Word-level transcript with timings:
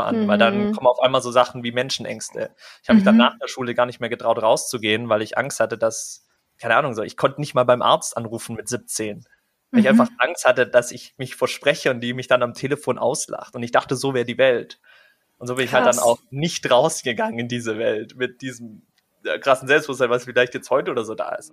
an, 0.00 0.22
mhm. 0.24 0.28
weil 0.28 0.38
dann 0.38 0.68
mhm. 0.68 0.72
kommen 0.72 0.86
auf 0.86 1.00
einmal 1.00 1.22
so 1.22 1.30
Sachen 1.30 1.62
wie 1.62 1.72
Menschenängste. 1.72 2.50
Ich 2.82 2.88
habe 2.88 2.96
mich 2.96 3.04
dann 3.04 3.14
mhm. 3.14 3.20
nach 3.20 3.38
der 3.38 3.48
Schule 3.48 3.74
gar 3.74 3.86
nicht 3.86 4.00
mehr 4.00 4.10
getraut 4.10 4.42
rauszugehen, 4.42 5.08
weil 5.08 5.22
ich 5.22 5.38
Angst 5.38 5.60
hatte, 5.60 5.78
dass, 5.78 6.26
keine 6.58 6.76
Ahnung, 6.76 6.94
so, 6.94 7.02
ich 7.02 7.16
konnte 7.16 7.40
nicht 7.40 7.54
mal 7.54 7.64
beim 7.64 7.82
Arzt 7.82 8.16
anrufen 8.16 8.56
mit 8.56 8.68
17. 8.68 9.24
Weil 9.72 9.80
ich 9.80 9.88
einfach 9.88 10.08
Angst 10.18 10.46
hatte, 10.46 10.66
dass 10.66 10.92
ich 10.92 11.14
mich 11.18 11.34
verspreche 11.34 11.90
und 11.90 12.00
die 12.00 12.14
mich 12.14 12.28
dann 12.28 12.42
am 12.42 12.54
Telefon 12.54 12.98
auslacht. 12.98 13.54
Und 13.54 13.62
ich 13.62 13.72
dachte, 13.72 13.96
so 13.96 14.14
wäre 14.14 14.24
die 14.24 14.38
Welt. 14.38 14.80
Und 15.38 15.48
so 15.48 15.56
bin 15.56 15.66
Krass. 15.66 15.80
ich 15.80 15.84
halt 15.84 15.96
dann 15.96 16.02
auch 16.02 16.18
nicht 16.30 16.70
rausgegangen 16.70 17.38
in 17.38 17.48
diese 17.48 17.76
Welt 17.76 18.16
mit 18.16 18.40
diesem 18.42 18.86
krassen 19.40 19.68
Selbstbewusstsein, 19.68 20.10
was 20.10 20.24
vielleicht 20.24 20.54
jetzt 20.54 20.70
heute 20.70 20.90
oder 20.90 21.04
so 21.04 21.14
da 21.14 21.34
ist. 21.34 21.52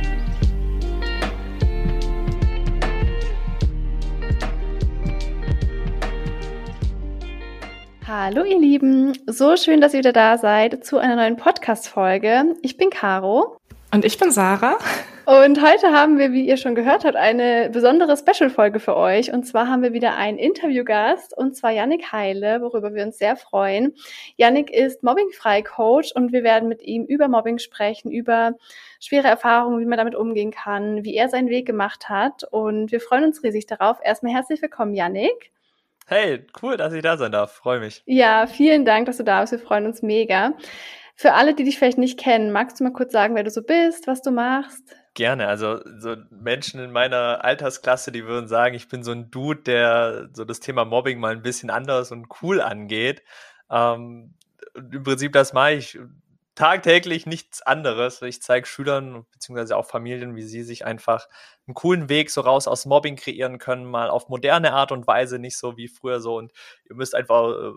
Hallo 8.13 8.43
ihr 8.43 8.59
Lieben, 8.59 9.17
so 9.25 9.55
schön, 9.55 9.79
dass 9.79 9.93
ihr 9.93 9.99
wieder 9.99 10.11
da 10.11 10.37
seid 10.37 10.83
zu 10.83 10.97
einer 10.97 11.15
neuen 11.15 11.37
Podcast-Folge. 11.37 12.57
Ich 12.61 12.75
bin 12.75 12.89
Caro. 12.89 13.55
Und 13.93 14.03
ich 14.03 14.17
bin 14.17 14.31
Sarah. 14.31 14.79
Und 15.25 15.61
heute 15.61 15.93
haben 15.93 16.17
wir, 16.17 16.33
wie 16.33 16.45
ihr 16.45 16.57
schon 16.57 16.75
gehört 16.75 17.05
habt, 17.05 17.15
eine 17.15 17.69
besondere 17.69 18.17
Special-Folge 18.17 18.81
für 18.81 18.97
euch. 18.97 19.31
Und 19.31 19.45
zwar 19.45 19.69
haben 19.69 19.81
wir 19.81 19.93
wieder 19.93 20.17
einen 20.17 20.37
Interviewgast, 20.37 21.37
und 21.37 21.55
zwar 21.55 21.71
Yannick 21.71 22.11
Heile, 22.11 22.59
worüber 22.61 22.93
wir 22.93 23.05
uns 23.05 23.17
sehr 23.17 23.37
freuen. 23.37 23.95
Yannick 24.35 24.71
ist 24.71 25.03
Mobbingfrei-Coach 25.03 26.11
und 26.13 26.33
wir 26.33 26.43
werden 26.43 26.67
mit 26.67 26.81
ihm 26.81 27.05
über 27.05 27.29
Mobbing 27.29 27.59
sprechen, 27.59 28.11
über 28.11 28.55
schwere 28.99 29.29
Erfahrungen, 29.29 29.79
wie 29.79 29.85
man 29.85 29.97
damit 29.97 30.15
umgehen 30.15 30.51
kann, 30.51 31.05
wie 31.05 31.15
er 31.15 31.29
seinen 31.29 31.47
Weg 31.47 31.65
gemacht 31.65 32.09
hat. 32.09 32.43
Und 32.51 32.91
wir 32.91 32.99
freuen 32.99 33.23
uns 33.23 33.41
riesig 33.41 33.67
darauf. 33.67 33.99
Erstmal 34.03 34.33
herzlich 34.33 34.61
willkommen, 34.61 34.95
Yannick. 34.95 35.53
Hey, 36.13 36.45
cool, 36.61 36.75
dass 36.75 36.91
ich 36.91 37.01
da 37.01 37.15
sein 37.15 37.31
darf. 37.31 37.53
Freue 37.53 37.79
mich. 37.79 38.03
Ja, 38.05 38.45
vielen 38.45 38.83
Dank, 38.83 39.05
dass 39.05 39.15
du 39.15 39.23
da 39.23 39.39
bist. 39.39 39.53
Wir 39.53 39.59
freuen 39.59 39.85
uns 39.85 40.01
mega. 40.01 40.51
Für 41.15 41.35
alle, 41.35 41.55
die 41.55 41.63
dich 41.63 41.77
vielleicht 41.77 41.97
nicht 41.97 42.19
kennen, 42.19 42.51
magst 42.51 42.77
du 42.77 42.83
mal 42.83 42.91
kurz 42.91 43.13
sagen, 43.13 43.33
wer 43.33 43.45
du 43.45 43.49
so 43.49 43.63
bist, 43.63 44.07
was 44.07 44.21
du 44.21 44.29
machst? 44.29 44.83
Gerne. 45.13 45.47
Also 45.47 45.79
so 45.99 46.17
Menschen 46.29 46.81
in 46.81 46.91
meiner 46.91 47.45
Altersklasse, 47.45 48.11
die 48.11 48.25
würden 48.25 48.49
sagen, 48.49 48.75
ich 48.75 48.89
bin 48.89 49.03
so 49.05 49.11
ein 49.13 49.31
Dude, 49.31 49.61
der 49.61 50.27
so 50.33 50.43
das 50.43 50.59
Thema 50.59 50.83
Mobbing 50.83 51.17
mal 51.17 51.31
ein 51.31 51.43
bisschen 51.43 51.69
anders 51.69 52.11
und 52.11 52.27
cool 52.41 52.59
angeht. 52.59 53.23
Ähm, 53.71 54.33
Im 54.75 55.03
Prinzip 55.03 55.31
das 55.31 55.53
mache 55.53 55.75
ich 55.75 55.97
tagtäglich 56.55 57.25
nichts 57.25 57.61
anderes. 57.61 58.21
Ich 58.21 58.41
zeige 58.41 58.67
Schülern 58.67 59.25
beziehungsweise 59.31 59.77
auch 59.77 59.85
Familien, 59.85 60.35
wie 60.35 60.43
sie 60.43 60.63
sich 60.63 60.85
einfach 60.85 61.27
einen 61.67 61.75
coolen 61.75 62.09
Weg 62.09 62.29
so 62.29 62.41
raus 62.41 62.67
aus 62.67 62.85
Mobbing 62.85 63.15
kreieren 63.15 63.57
können, 63.57 63.85
mal 63.85 64.09
auf 64.09 64.29
moderne 64.29 64.73
Art 64.73 64.91
und 64.91 65.07
Weise, 65.07 65.39
nicht 65.39 65.57
so 65.57 65.77
wie 65.77 65.87
früher 65.87 66.19
so. 66.19 66.37
Und 66.37 66.51
ihr 66.89 66.95
müsst 66.95 67.15
einfach 67.15 67.49
äh, 67.49 67.71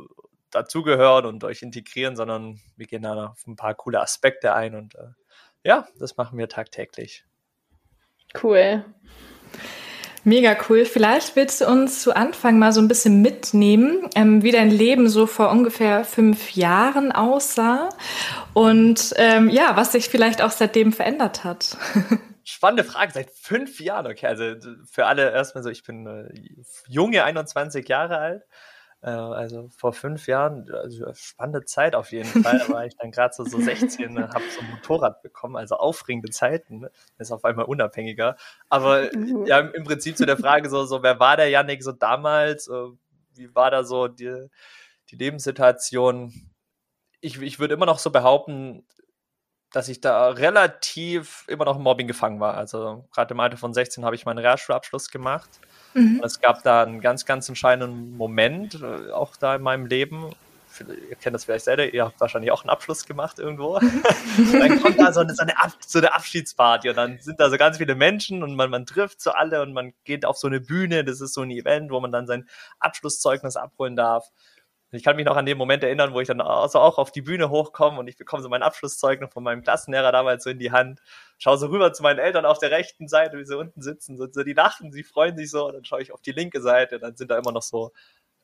dazugehören 0.51 1.27
und 1.27 1.45
euch 1.45 1.63
integrieren, 1.63 2.17
sondern 2.17 2.61
wir 2.77 2.87
gehen 2.87 3.03
da 3.03 3.29
auf 3.29 3.47
ein 3.47 3.57
paar 3.57 3.75
coole 3.75 4.01
Aspekte 4.01 4.55
ein 4.55 4.75
und 4.75 4.95
äh, 4.95 5.09
ja, 5.65 5.89
das 5.99 6.17
machen 6.17 6.39
wir 6.39 6.49
tagtäglich. 6.49 7.25
Cool. 8.43 8.85
Mega 10.25 10.57
cool. 10.69 10.87
Vielleicht 10.87 11.37
willst 11.37 11.61
du 11.61 11.67
uns 11.67 12.01
zu 12.01 12.17
Anfang 12.17 12.59
mal 12.59 12.73
so 12.73 12.81
ein 12.81 12.89
bisschen 12.89 13.21
mitnehmen, 13.21 14.09
ähm, 14.15 14.43
wie 14.43 14.53
dein 14.53 14.71
Leben 14.71 15.09
so 15.09 15.27
vor 15.27 15.51
ungefähr 15.51 16.05
fünf 16.05 16.53
Jahren 16.53 17.13
aussah 17.13 17.91
und 18.55 19.13
ähm, 19.17 19.51
ja, 19.51 19.77
was 19.77 19.93
sich 19.93 20.09
vielleicht 20.09 20.41
auch 20.41 20.51
seitdem 20.51 20.93
verändert 20.95 21.45
hat. 21.45 21.77
Spannende 22.45 22.85
Frage, 22.85 23.13
seit 23.13 23.31
fünf 23.31 23.81
Jahren, 23.81 24.07
okay. 24.07 24.27
Also 24.27 24.55
für 24.91 25.07
alle 25.07 25.31
erstmal 25.31 25.63
so, 25.63 25.69
ich 25.69 25.83
bin 25.83 26.07
äh, 26.07 26.29
junge 26.89 27.25
21 27.25 27.87
Jahre 27.87 28.19
alt. 28.19 28.47
Äh, 29.05 29.11
also 29.11 29.69
vor 29.69 29.93
fünf 29.93 30.27
Jahren, 30.27 30.71
also 30.73 31.13
spannende 31.13 31.67
Zeit 31.67 31.95
auf 31.95 32.11
jeden 32.11 32.43
Fall. 32.43 32.59
Da 32.67 32.73
war 32.73 32.87
ich 32.87 32.97
dann 32.97 33.11
gerade 33.11 33.35
so, 33.35 33.45
so 33.45 33.61
16, 33.61 34.19
habe 34.19 34.45
so 34.51 34.61
ein 34.61 34.71
Motorrad 34.71 35.21
bekommen, 35.21 35.57
also 35.57 35.77
aufregende 35.77 36.31
Zeiten. 36.31 36.81
Ne? 36.81 36.91
Ist 37.19 37.31
auf 37.31 37.45
einmal 37.45 37.67
unabhängiger. 37.67 38.37
Aber 38.71 39.11
mhm. 39.15 39.45
ja, 39.45 39.59
im 39.59 39.85
Prinzip 39.85 40.17
zu 40.17 40.25
der 40.25 40.39
Frage 40.39 40.71
so, 40.71 40.87
so 40.87 41.03
wer 41.03 41.21
war 41.21 41.37
der 41.37 41.51
Yannick 41.51 41.83
so 41.83 41.93
damals? 41.93 42.71
Wie 43.35 43.55
war 43.55 43.71
da 43.71 43.85
so 43.85 44.09
die, 44.09 44.47
die 45.11 45.17
Lebenssituation? 45.17 46.33
Ich, 47.21 47.43
ich 47.43 47.59
würde 47.59 47.75
immer 47.75 47.87
noch 47.87 47.99
so 47.99 48.11
behaupten, 48.11 48.87
dass 49.75 49.89
ich 49.89 50.01
da 50.01 50.29
relativ 50.29 51.45
immer 51.49 51.65
noch 51.65 51.77
im 51.77 51.83
Mobbing 51.83 52.07
gefangen 52.07 52.39
war. 52.39 52.55
Also 52.55 53.05
gerade 53.13 53.35
im 53.35 53.41
Alter 53.41 53.57
von 53.57 53.75
16 53.75 54.05
habe 54.05 54.15
ich 54.15 54.25
meinen 54.25 54.39
Realschulabschluss 54.39 55.11
gemacht. 55.11 55.51
Mhm. 55.95 56.23
Es 56.25 56.41
gab 56.41 56.63
da 56.63 56.85
einen 56.85 57.01
ganz, 57.01 57.27
ganz 57.27 57.49
entscheidenden 57.49 58.17
Moment, 58.17 58.81
äh, 58.81 59.11
auch 59.11 59.35
da 59.37 59.57
in 59.57 59.63
meinem 59.63 59.87
Leben. 59.87 60.31
Ihr 60.79 61.17
kennt 61.17 61.35
das 61.35 61.45
vielleicht 61.45 61.65
selber, 61.65 61.93
ihr 61.93 62.05
habt 62.05 62.21
wahrscheinlich 62.21 62.53
auch 62.53 62.63
einen 62.63 62.71
Abschluss 62.71 63.05
gemacht 63.05 63.41
irgendwo. 63.41 63.81
dann 64.53 64.81
kommt 64.81 64.99
da 64.99 65.13
so 65.13 65.21
eine, 65.21 65.35
so, 65.35 65.43
eine 65.43 65.61
Ab, 65.61 65.73
so 65.85 65.99
eine 65.99 66.15
Abschiedsparty 66.15 66.91
und 66.91 66.97
dann 66.97 67.19
sind 67.21 67.41
da 67.41 67.51
so 67.51 67.57
ganz 67.57 67.79
viele 67.79 67.97
Menschen 67.97 68.45
und 68.45 68.55
man, 68.55 68.71
man 68.71 68.87
trifft 68.87 69.21
so 69.21 69.33
alle 69.33 69.61
und 69.61 69.73
man 69.73 69.93
geht 70.05 70.25
auf 70.25 70.37
so 70.37 70.47
eine 70.47 70.61
Bühne. 70.61 71.05
Das 71.05 71.21
ist 71.21 71.35
so 71.35 71.43
ein 71.43 71.51
Event, 71.51 71.91
wo 71.91 71.99
man 71.99 72.13
dann 72.13 72.29
sein 72.29 72.49
Abschlusszeugnis 72.79 73.57
abholen 73.57 73.97
darf 73.97 74.31
ich 74.95 75.03
kann 75.03 75.17
mich 75.17 75.25
noch 75.25 75.37
an 75.37 75.47
den 75.47 75.57
Moment 75.57 75.83
erinnern, 75.83 76.13
wo 76.13 76.21
ich 76.21 76.29
dann 76.29 76.41
also 76.41 76.79
auch 76.79 76.99
auf 76.99 77.11
die 77.11 77.23
Bühne 77.23 77.51
hochkomme 77.51 77.99
und 77.99 78.07
ich 78.09 78.17
bekomme 78.17 78.43
so 78.43 78.49
mein 78.49 78.63
Abschlusszeugnis 78.63 79.33
von 79.33 79.43
meinem 79.43 79.63
Klassenlehrer 79.63 80.13
damals 80.13 80.45
so 80.45 80.51
in 80.51 80.59
die 80.59 80.73
Hand, 80.73 81.01
schaue 81.39 81.57
so 81.57 81.67
rüber 81.69 81.93
zu 81.93 82.03
meinen 82.03 82.19
Eltern 82.19 82.45
auf 82.45 82.59
der 82.59 82.71
rechten 82.71 83.09
Seite, 83.09 83.39
wie 83.39 83.45
sie 83.45 83.57
unten 83.57 83.83
sitzen, 83.83 84.17
so, 84.17 84.27
so 84.31 84.43
die 84.43 84.53
lachen, 84.53 84.93
sie 84.93 85.03
freuen 85.03 85.37
sich 85.37 85.51
so, 85.51 85.67
und 85.67 85.75
dann 85.75 85.85
schaue 85.85 86.03
ich 86.03 86.13
auf 86.13 86.21
die 86.21 86.33
linke 86.33 86.61
Seite, 86.61 86.99
dann 86.99 87.17
sind 87.17 87.31
da 87.31 87.39
immer 87.39 87.53
noch 87.53 87.63
so, 87.63 87.93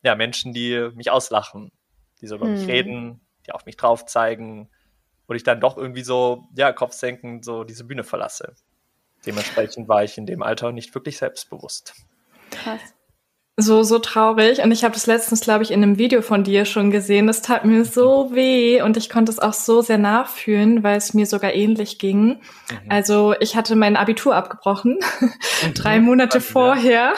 ja, 0.02 0.14
Menschen, 0.14 0.52
die 0.52 0.90
mich 0.94 1.10
auslachen, 1.10 1.72
die 2.20 2.26
so 2.26 2.36
über 2.36 2.46
hm. 2.46 2.54
mich 2.54 2.66
reden, 2.66 3.20
die 3.46 3.52
auf 3.52 3.66
mich 3.66 3.76
drauf 3.76 4.06
zeigen, 4.06 4.70
wo 5.26 5.34
ich 5.34 5.42
dann 5.42 5.60
doch 5.60 5.76
irgendwie 5.76 6.04
so, 6.04 6.48
ja, 6.56 6.72
kopfsenkend 6.72 7.44
so 7.44 7.64
diese 7.64 7.84
Bühne 7.84 8.04
verlasse. 8.04 8.54
Dementsprechend 9.26 9.88
war 9.88 10.04
ich 10.04 10.16
in 10.16 10.26
dem 10.26 10.42
Alter 10.42 10.72
nicht 10.72 10.94
wirklich 10.94 11.18
selbstbewusst. 11.18 11.94
Krass 12.50 12.94
so, 13.62 13.82
so 13.82 13.98
traurig. 13.98 14.62
Und 14.62 14.72
ich 14.72 14.84
habe 14.84 14.94
das 14.94 15.06
letztens, 15.06 15.40
glaube 15.40 15.62
ich, 15.62 15.70
in 15.70 15.82
einem 15.82 15.98
Video 15.98 16.22
von 16.22 16.44
dir 16.44 16.64
schon 16.64 16.90
gesehen. 16.90 17.26
Das 17.26 17.42
tat 17.42 17.64
mir 17.64 17.84
so 17.84 18.30
weh 18.32 18.82
und 18.82 18.96
ich 18.96 19.10
konnte 19.10 19.30
es 19.30 19.38
auch 19.38 19.52
so 19.52 19.82
sehr 19.82 19.98
nachfühlen, 19.98 20.82
weil 20.82 20.96
es 20.96 21.14
mir 21.14 21.26
sogar 21.26 21.52
ähnlich 21.54 21.98
ging. 21.98 22.26
Mhm. 22.26 22.38
Also 22.88 23.34
ich 23.40 23.56
hatte 23.56 23.76
mein 23.76 23.96
Abitur 23.96 24.34
abgebrochen, 24.34 24.98
mhm. 25.20 25.74
drei 25.74 26.00
Monate 26.00 26.38
ja. 26.38 26.44
vorher, 26.44 27.12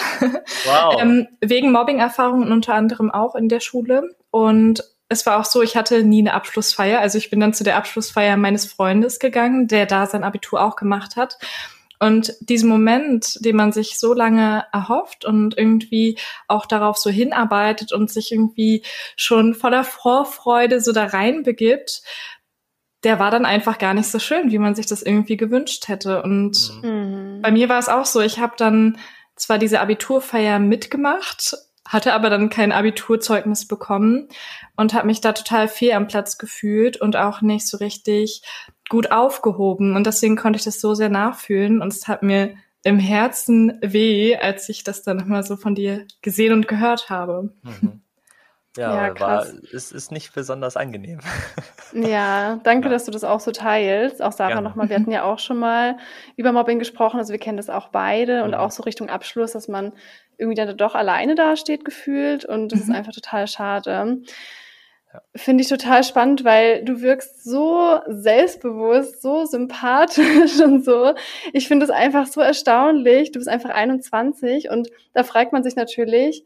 wow. 0.65 1.01
ähm, 1.01 1.29
wegen 1.41 1.73
Mobbing-Erfahrungen 1.73 2.53
unter 2.53 2.75
anderem 2.75 3.11
auch 3.11 3.35
in 3.35 3.49
der 3.49 3.61
Schule. 3.61 4.15
Und 4.31 4.83
es 5.13 5.27
war 5.27 5.39
auch 5.39 5.45
so, 5.45 5.63
ich 5.63 5.77
hatte 5.77 6.03
nie 6.03 6.21
eine 6.21 6.35
Abschlussfeier. 6.35 7.01
Also 7.01 7.19
ich 7.19 7.31
bin 7.31 7.39
dann 7.39 7.53
zu 7.53 7.65
der 7.65 7.77
Abschlussfeier 7.77 8.37
meines 8.37 8.65
Freundes 8.65 9.19
gegangen, 9.19 9.69
der 9.69 9.87
da 9.87 10.07
sein 10.07 10.25
Abitur 10.25 10.63
auch 10.63 10.77
gemacht 10.77 11.17
hat. 11.17 11.39
Und 12.03 12.35
diesen 12.41 12.69
Moment, 12.69 13.45
den 13.45 13.55
man 13.55 13.71
sich 13.71 13.97
so 13.97 14.13
lange 14.13 14.67
erhofft 14.73 15.25
und 15.25 15.57
irgendwie 15.57 16.19
auch 16.49 16.67
darauf 16.67 16.97
so 16.97 17.11
hinarbeitet 17.11 17.93
und 17.93 18.11
sich 18.11 18.33
irgendwie 18.33 18.83
schon 19.15 19.55
voller 19.55 19.85
Vorfreude 19.85 20.81
so 20.81 20.91
da 20.91 21.05
reinbegibt, 21.05 22.03
der 23.05 23.21
war 23.21 23.31
dann 23.31 23.47
einfach 23.47 23.79
gar 23.79 23.95
nicht 23.95 24.09
so 24.09 24.19
schön, 24.19 24.51
wie 24.51 24.59
man 24.59 24.75
sich 24.75 24.87
das 24.87 25.05
irgendwie 25.05 25.37
gewünscht 25.37 25.87
hätte. 25.87 26.25
Und 26.25 26.73
mhm. 26.83 27.39
bei 27.41 27.53
mir 27.53 27.69
war 27.69 27.79
es 27.79 27.89
auch 27.89 28.07
so, 28.07 28.21
ich 28.21 28.41
habe 28.41 28.55
dann 28.57 28.99
zwar 29.37 29.59
diese 29.59 29.79
Abiturfeier 29.79 30.59
mitgemacht, 30.59 31.57
hatte 31.87 32.15
aber 32.15 32.31
dann 32.31 32.49
kein 32.49 32.73
Abiturzeugnis 32.73 33.69
bekommen 33.69 34.27
und 34.77 34.93
habe 34.93 35.07
mich 35.07 35.21
da 35.21 35.35
total 35.35 35.69
fehl 35.69 35.93
am 35.93 36.09
Platz 36.09 36.37
gefühlt 36.37 36.97
und 36.97 37.15
auch 37.15 37.43
nicht 37.43 37.69
so 37.69 37.77
richtig 37.77 38.43
gut 38.93 39.11
aufgehoben. 39.11 39.97
Und 39.97 40.07
deswegen 40.07 40.37
konnte 40.37 40.59
ich 40.59 40.65
das 40.65 40.79
so 40.79 40.93
sehr 40.93 41.09
nachfühlen. 41.09 41.81
Und 41.81 41.95
es 41.95 42.09
hat 42.09 42.23
mir 42.23 42.55
im 42.85 42.99
Herzen 42.99 43.79
weh, 43.81 44.37
als 44.37 44.69
ich 44.69 44.85
das 44.85 45.03
dann 45.03 45.17
nochmal 45.17 45.45
so 45.45 45.57
von 45.57 45.75
dir 45.75 46.07
gesehen 46.21 46.53
und 46.53 46.69
gehört 46.69 47.09
habe. 47.09 47.55
Mhm. 47.63 48.03
Ja, 48.77 49.09
ja 49.09 49.21
war, 49.21 49.47
es 49.73 49.93
ist 49.93 50.13
nicht 50.13 50.35
besonders 50.35 50.77
angenehm. 50.77 51.21
Ja, 51.95 52.59
danke, 52.65 52.89
ja. 52.89 52.93
dass 52.95 53.05
du 53.05 53.11
das 53.11 53.23
auch 53.23 53.41
so 53.41 53.51
teilst. 53.51 54.23
Auch 54.23 54.33
Sarah 54.33 54.63
nochmal, 54.63 54.89
wir 54.89 54.97
hatten 54.97 55.11
ja 55.11 55.25
auch 55.25 55.39
schon 55.39 55.59
mal 55.59 55.99
über 56.37 56.51
Mobbing 56.51 56.79
gesprochen, 56.79 57.19
also 57.19 57.33
wir 57.33 57.39
kennen 57.39 57.59
das 57.59 57.69
auch 57.69 57.89
beide 57.89 58.39
mhm. 58.39 58.45
und 58.45 58.55
auch 58.55 58.71
so 58.71 58.83
Richtung 58.83 59.11
Abschluss, 59.11 59.53
dass 59.53 59.69
man 59.69 59.93
irgendwie 60.39 60.57
dann 60.57 60.75
doch 60.79 60.95
alleine 60.95 61.35
dasteht 61.35 61.85
gefühlt 61.85 62.47
und 62.47 62.73
das 62.73 62.79
mhm. 62.79 62.85
ist 62.85 62.97
einfach 62.97 63.13
total 63.13 63.47
schade. 63.47 64.23
Ja. 65.13 65.21
Finde 65.35 65.63
ich 65.63 65.69
total 65.69 66.05
spannend, 66.05 66.45
weil 66.45 66.85
du 66.85 67.03
wirkst 67.03 67.45
so 67.45 68.01
selbstbewusst, 68.07 69.21
so 69.21 69.45
sympathisch 69.45 70.61
und 70.65 70.85
so. 70.85 71.15
Ich 71.53 71.69
finde 71.69 71.85
es 71.85 71.91
einfach 71.91 72.27
so 72.27 72.41
erstaunlich. 72.41 73.33
Du 73.33 73.39
bist 73.39 73.49
einfach 73.49 73.71
21 73.71 74.71
und 74.71 74.89
da 75.13 75.23
fragt 75.23 75.53
man 75.53 75.63
sich 75.63 75.77
natürlich, 75.77 76.45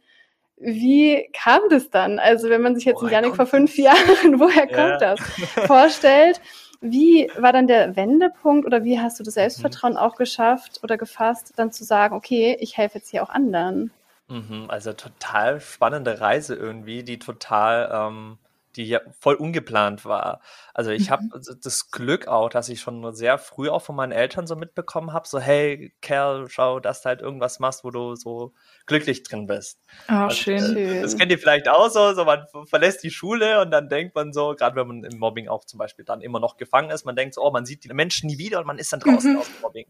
wie 0.56 1.28
kam 1.32 1.60
das 1.70 1.90
dann? 1.90 2.18
Also 2.18 2.48
wenn 2.48 2.62
man 2.62 2.74
sich 2.74 2.86
jetzt 2.86 3.02
woher 3.02 3.12
Janik 3.12 3.36
vor 3.36 3.46
fünf? 3.46 3.76
Jahren, 3.76 3.98
woher 4.40 4.68
ja. 4.68 4.88
kommt 4.88 5.02
das, 5.02 5.20
vorstellt, 5.66 6.40
wie 6.80 7.30
war 7.36 7.52
dann 7.52 7.66
der 7.66 7.94
Wendepunkt 7.94 8.66
oder 8.66 8.82
wie 8.82 8.98
hast 8.98 9.20
du 9.20 9.24
das 9.24 9.34
mhm. 9.34 9.40
Selbstvertrauen 9.40 9.92
mhm. 9.94 9.98
auch 9.98 10.16
geschafft 10.16 10.80
oder 10.82 10.96
gefasst, 10.96 11.52
dann 11.56 11.72
zu 11.72 11.84
sagen, 11.84 12.16
okay, 12.16 12.56
ich 12.60 12.76
helfe 12.76 12.98
jetzt 12.98 13.10
hier 13.10 13.22
auch 13.22 13.30
anderen? 13.30 13.92
Mhm, 14.28 14.64
also 14.68 14.92
total 14.92 15.60
spannende 15.60 16.20
Reise 16.20 16.54
irgendwie, 16.54 17.04
die 17.04 17.18
total 17.18 17.90
ähm, 17.92 18.38
die 18.76 18.84
ja 18.84 19.00
voll 19.18 19.34
ungeplant 19.34 20.04
war. 20.04 20.40
Also 20.74 20.90
ich 20.90 21.10
habe 21.10 21.24
mhm. 21.24 21.30
das 21.62 21.90
Glück 21.90 22.28
auch, 22.28 22.50
dass 22.50 22.68
ich 22.68 22.80
schon 22.80 23.14
sehr 23.14 23.38
früh 23.38 23.70
auch 23.70 23.82
von 23.82 23.96
meinen 23.96 24.12
Eltern 24.12 24.46
so 24.46 24.54
mitbekommen 24.54 25.12
habe, 25.12 25.26
so 25.26 25.40
hey 25.40 25.94
Kerl, 26.02 26.48
schau, 26.48 26.78
dass 26.78 27.02
du 27.02 27.06
halt 27.06 27.22
irgendwas 27.22 27.58
machst, 27.58 27.84
wo 27.84 27.90
du 27.90 28.14
so 28.14 28.52
glücklich 28.86 29.22
drin 29.22 29.46
bist. 29.46 29.80
Oh, 30.10 30.28
schön. 30.30 30.76
Äh, 30.76 31.02
das 31.02 31.16
kennt 31.16 31.32
ihr 31.32 31.38
vielleicht 31.38 31.68
auch 31.68 31.88
so, 31.88 32.12
so 32.14 32.24
man 32.24 32.46
verlässt 32.66 33.02
die 33.02 33.10
Schule 33.10 33.60
und 33.62 33.70
dann 33.70 33.88
denkt 33.88 34.14
man 34.14 34.32
so, 34.32 34.54
gerade 34.54 34.76
wenn 34.76 34.86
man 34.86 35.04
im 35.04 35.18
Mobbing 35.18 35.48
auch 35.48 35.64
zum 35.64 35.78
Beispiel 35.78 36.04
dann 36.04 36.20
immer 36.20 36.40
noch 36.40 36.56
gefangen 36.56 36.90
ist, 36.90 37.04
man 37.04 37.16
denkt 37.16 37.34
so, 37.34 37.42
oh, 37.42 37.50
man 37.50 37.64
sieht 37.64 37.84
die 37.84 37.92
Menschen 37.92 38.28
nie 38.28 38.38
wieder 38.38 38.60
und 38.60 38.66
man 38.66 38.78
ist 38.78 38.92
dann 38.92 39.00
draußen 39.00 39.32
mhm. 39.32 39.38
aus 39.38 39.46
dem 39.46 39.60
Mobbing. 39.62 39.86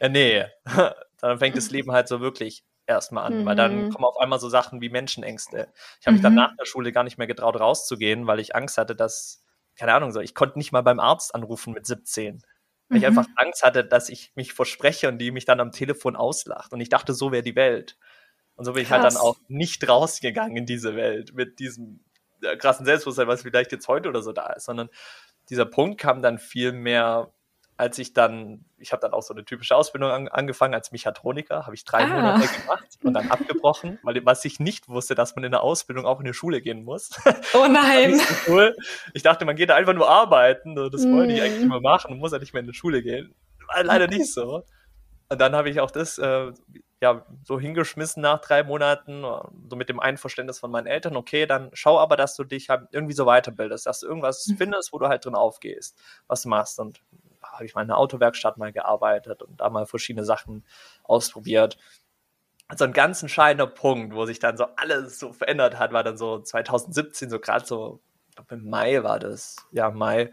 Ja, 0.00 0.08
nee, 0.08 0.44
dann 1.20 1.38
fängt 1.38 1.56
das 1.56 1.70
Leben 1.70 1.92
halt 1.92 2.08
so 2.08 2.20
wirklich 2.20 2.64
erstmal 2.90 3.24
an, 3.24 3.40
mhm. 3.40 3.46
weil 3.46 3.56
dann 3.56 3.86
mhm. 3.86 3.90
kommen 3.90 4.04
auf 4.04 4.18
einmal 4.18 4.38
so 4.38 4.48
Sachen 4.48 4.80
wie 4.80 4.90
Menschenängste. 4.90 5.68
Ich 6.00 6.06
habe 6.06 6.14
mich 6.14 6.22
dann 6.22 6.32
mhm. 6.32 6.38
nach 6.38 6.56
der 6.56 6.66
Schule 6.66 6.92
gar 6.92 7.04
nicht 7.04 7.18
mehr 7.18 7.26
getraut, 7.26 7.58
rauszugehen, 7.58 8.26
weil 8.26 8.40
ich 8.40 8.54
Angst 8.54 8.78
hatte, 8.78 8.94
dass, 8.94 9.44
keine 9.76 9.94
Ahnung, 9.94 10.12
so, 10.12 10.20
ich 10.20 10.34
konnte 10.34 10.58
nicht 10.58 10.72
mal 10.72 10.82
beim 10.82 11.00
Arzt 11.00 11.34
anrufen 11.34 11.72
mit 11.72 11.86
17. 11.86 12.42
Weil 12.88 12.98
ich 12.98 13.06
einfach 13.06 13.28
mhm. 13.28 13.34
Angst 13.36 13.62
hatte, 13.62 13.84
dass 13.84 14.08
ich 14.08 14.32
mich 14.34 14.52
verspreche 14.52 15.08
und 15.08 15.18
die 15.18 15.30
mich 15.30 15.44
dann 15.44 15.60
am 15.60 15.70
Telefon 15.70 16.16
auslacht. 16.16 16.72
Und 16.72 16.80
ich 16.80 16.88
dachte, 16.88 17.14
so 17.14 17.30
wäre 17.30 17.44
die 17.44 17.54
Welt. 17.54 17.96
Und 18.56 18.64
so 18.64 18.72
bin 18.72 18.84
Krass. 18.84 18.98
ich 18.98 19.02
halt 19.02 19.14
dann 19.14 19.20
auch 19.20 19.36
nicht 19.46 19.88
rausgegangen 19.88 20.56
in 20.56 20.66
diese 20.66 20.96
Welt 20.96 21.32
mit 21.32 21.60
diesem 21.60 22.04
äh, 22.42 22.56
krassen 22.56 22.84
Selbstbewusstsein, 22.84 23.28
was 23.28 23.42
vielleicht 23.42 23.72
jetzt 23.72 23.88
heute 23.88 24.08
oder 24.08 24.22
so 24.22 24.32
da 24.32 24.52
ist, 24.52 24.64
sondern 24.64 24.88
dieser 25.48 25.66
Punkt 25.66 26.00
kam 26.00 26.20
dann 26.20 26.38
viel 26.38 26.72
mehr 26.72 27.32
als 27.80 27.96
ich 27.96 28.12
dann, 28.12 28.66
ich 28.76 28.92
habe 28.92 29.00
dann 29.00 29.14
auch 29.14 29.22
so 29.22 29.32
eine 29.32 29.42
typische 29.42 29.74
Ausbildung 29.74 30.10
an, 30.10 30.28
angefangen 30.28 30.74
als 30.74 30.92
Mechatroniker, 30.92 31.64
habe 31.64 31.74
ich 31.74 31.86
drei 31.86 32.04
ah. 32.04 32.08
Monate 32.08 32.46
gemacht 32.60 32.84
und 33.02 33.14
dann 33.14 33.30
abgebrochen, 33.30 33.98
weil 34.02 34.22
was 34.26 34.44
ich 34.44 34.60
nicht 34.60 34.90
wusste, 34.90 35.14
dass 35.14 35.34
man 35.34 35.44
in 35.44 35.50
der 35.50 35.62
Ausbildung 35.62 36.04
auch 36.04 36.20
in 36.20 36.26
die 36.26 36.34
Schule 36.34 36.60
gehen 36.60 36.84
muss. 36.84 37.10
Oh 37.54 37.66
nein. 37.66 38.16
so 38.16 38.34
cool. 38.48 38.76
Ich 39.14 39.22
dachte, 39.22 39.44
man 39.44 39.56
geht 39.56 39.70
da 39.70 39.74
einfach 39.74 39.94
nur 39.94 40.08
arbeiten, 40.08 40.76
das 40.76 41.04
mm. 41.04 41.16
wollte 41.16 41.32
ich 41.32 41.42
eigentlich 41.42 41.62
immer 41.62 41.80
machen 41.80 42.12
und 42.12 42.18
muss 42.18 42.32
ja 42.32 42.38
nicht 42.38 42.52
mehr 42.52 42.60
in 42.60 42.66
die 42.66 42.74
Schule 42.74 43.02
gehen. 43.02 43.34
War 43.66 43.82
leider 43.82 44.06
nicht 44.06 44.32
so. 44.32 44.62
Und 45.28 45.40
dann 45.40 45.54
habe 45.56 45.70
ich 45.70 45.80
auch 45.80 45.90
das 45.90 46.18
äh, 46.18 46.52
ja 47.02 47.24
so 47.44 47.58
hingeschmissen 47.58 48.22
nach 48.22 48.40
drei 48.40 48.62
Monaten, 48.62 49.22
so 49.68 49.76
mit 49.76 49.88
dem 49.88 50.00
Einverständnis 50.00 50.58
von 50.58 50.70
meinen 50.70 50.86
Eltern. 50.86 51.16
Okay, 51.16 51.46
dann 51.46 51.70
schau 51.72 51.98
aber, 51.98 52.16
dass 52.16 52.36
du 52.36 52.44
dich 52.44 52.68
halt 52.68 52.88
irgendwie 52.92 53.14
so 53.14 53.24
weiterbildest, 53.24 53.86
dass 53.86 54.00
du 54.00 54.06
irgendwas 54.06 54.46
mhm. 54.46 54.56
findest, 54.58 54.92
wo 54.92 54.98
du 54.98 55.08
halt 55.08 55.24
drin 55.24 55.34
aufgehst, 55.34 55.98
was 56.28 56.42
du 56.42 56.50
machst. 56.50 56.78
Und 56.78 57.00
habe 57.42 57.64
ich 57.64 57.74
mal 57.74 57.82
in 57.82 57.90
einer 57.90 57.98
Autowerkstatt 57.98 58.58
mal 58.58 58.72
gearbeitet 58.72 59.42
und 59.42 59.60
da 59.60 59.70
mal 59.70 59.86
verschiedene 59.86 60.24
Sachen 60.24 60.64
ausprobiert. 61.02 61.78
So 62.76 62.84
ein 62.84 62.92
ganz 62.92 63.22
entscheidender 63.22 63.66
Punkt, 63.66 64.14
wo 64.14 64.26
sich 64.26 64.38
dann 64.38 64.56
so 64.56 64.66
alles 64.76 65.18
so 65.18 65.32
verändert 65.32 65.78
hat, 65.78 65.92
war 65.92 66.04
dann 66.04 66.16
so 66.16 66.38
2017, 66.38 67.28
so 67.28 67.40
gerade 67.40 67.66
so, 67.66 68.00
ich 68.28 68.36
glaube 68.36 68.54
im 68.54 68.70
Mai 68.70 69.02
war 69.02 69.18
das, 69.18 69.56
ja, 69.72 69.90
Mai, 69.90 70.30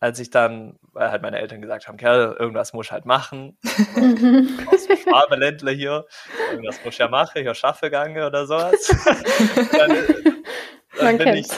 als 0.00 0.18
ich 0.18 0.30
dann, 0.30 0.78
weil 0.92 1.10
halt 1.10 1.22
meine 1.22 1.38
Eltern 1.38 1.60
gesagt 1.60 1.86
haben, 1.86 1.98
Kerl, 1.98 2.34
irgendwas 2.38 2.72
muss 2.72 2.86
ich 2.86 2.92
halt 2.92 3.04
machen. 3.04 3.58
Aus 3.64 4.86
dem 4.86 4.96
Schwabeländler 4.96 5.72
hier, 5.72 6.06
irgendwas 6.50 6.82
muss 6.84 6.94
ich 6.94 6.98
ja 6.98 7.08
machen, 7.08 7.46
ich 7.46 7.58
schaffe 7.58 7.90
gange 7.90 8.26
oder 8.26 8.46
sowas. 8.46 8.88
dann, 9.72 9.96
dann 10.98 11.18
bin 11.18 11.34
ich, 11.34 11.48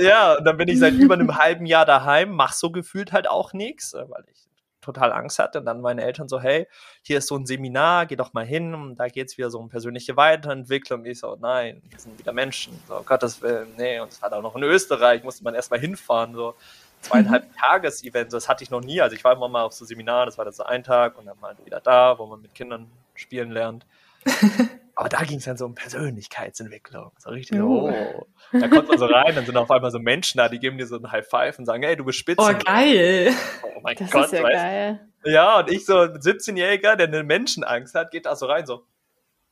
ja, 0.00 0.34
und 0.34 0.44
dann 0.44 0.56
bin 0.56 0.68
ich 0.68 0.78
seit 0.78 0.94
über 0.94 1.14
einem 1.14 1.36
halben 1.36 1.66
Jahr 1.66 1.86
daheim, 1.86 2.30
mach 2.30 2.52
so 2.52 2.70
gefühlt 2.70 3.12
halt 3.12 3.28
auch 3.28 3.52
nichts, 3.52 3.94
äh, 3.94 4.04
weil 4.08 4.24
ich 4.32 4.44
total 4.80 5.12
Angst 5.12 5.38
hatte. 5.38 5.58
Und 5.60 5.66
dann 5.66 5.80
meine 5.80 6.02
Eltern 6.02 6.28
so, 6.28 6.40
hey, 6.40 6.68
hier 7.02 7.18
ist 7.18 7.28
so 7.28 7.36
ein 7.36 7.46
Seminar, 7.46 8.06
geh 8.06 8.16
doch 8.16 8.32
mal 8.32 8.44
hin, 8.44 8.74
und 8.74 8.96
da 8.96 9.08
geht 9.08 9.28
es 9.28 9.38
wieder 9.38 9.50
so 9.50 9.58
um 9.58 9.68
persönliche 9.68 10.16
Weiterentwicklung. 10.16 11.04
Ich 11.06 11.20
so, 11.20 11.36
nein, 11.40 11.82
wir 11.88 11.98
sind 11.98 12.18
wieder 12.18 12.32
Menschen. 12.32 12.78
So, 12.86 13.02
Gottes 13.04 13.40
Willen, 13.42 13.68
nee. 13.76 13.98
Und 14.00 14.12
es 14.12 14.22
war 14.22 14.32
auch 14.32 14.42
noch 14.42 14.56
in 14.56 14.62
Österreich, 14.62 15.24
musste 15.24 15.44
man 15.44 15.54
erstmal 15.54 15.80
hinfahren, 15.80 16.34
so 16.34 16.54
zweieinhalb 17.00 17.44
mhm. 17.44 17.56
Tages-Event, 17.56 18.32
das 18.32 18.48
hatte 18.48 18.64
ich 18.64 18.70
noch 18.70 18.80
nie. 18.80 19.00
Also 19.00 19.14
ich 19.14 19.24
war 19.24 19.34
immer 19.34 19.48
mal 19.48 19.62
auf 19.62 19.72
so 19.72 19.84
Seminar, 19.84 20.26
das 20.26 20.38
war 20.38 20.44
dann 20.44 20.54
so 20.54 20.64
ein 20.64 20.82
Tag 20.82 21.18
und 21.18 21.26
dann 21.26 21.38
mal 21.40 21.56
wieder 21.64 21.80
da, 21.80 22.18
wo 22.18 22.26
man 22.26 22.40
mit 22.40 22.54
Kindern 22.54 22.90
spielen 23.14 23.50
lernt. 23.50 23.86
Aber 24.96 25.08
da 25.08 25.24
ging 25.24 25.38
es 25.38 25.44
dann 25.44 25.56
so 25.56 25.64
um 25.64 25.74
Persönlichkeitsentwicklung. 25.74 27.10
So 27.18 27.30
richtig, 27.30 27.60
oh. 27.60 27.90
oh. 27.90 28.26
Da 28.52 28.68
kommt 28.68 28.88
man 28.88 28.98
so 28.98 29.06
rein, 29.06 29.34
dann 29.34 29.44
sind 29.44 29.56
auf 29.56 29.70
einmal 29.70 29.90
so 29.90 29.98
Menschen 29.98 30.38
da, 30.38 30.48
die 30.48 30.60
geben 30.60 30.78
dir 30.78 30.86
so 30.86 30.96
ein 30.96 31.10
High 31.10 31.26
Five 31.26 31.58
und 31.58 31.66
sagen, 31.66 31.82
hey, 31.82 31.96
du 31.96 32.04
bist 32.04 32.18
spitze. 32.18 32.40
Oh, 32.40 32.64
geil. 32.64 33.32
Oh 33.64 33.80
mein 33.82 33.96
das 33.96 34.10
Gott, 34.10 34.26
ist 34.26 34.32
ja 34.34 34.42
weißt? 34.44 34.54
geil. 34.54 35.08
Ja, 35.24 35.58
und 35.58 35.70
ich 35.70 35.84
so 35.84 35.98
ein 35.98 36.12
17-Jähriger, 36.12 36.94
der 36.96 37.08
eine 37.08 37.24
Menschenangst 37.24 37.94
hat, 37.94 38.12
geht 38.12 38.26
da 38.26 38.36
so 38.36 38.46
rein, 38.46 38.66
so, 38.66 38.86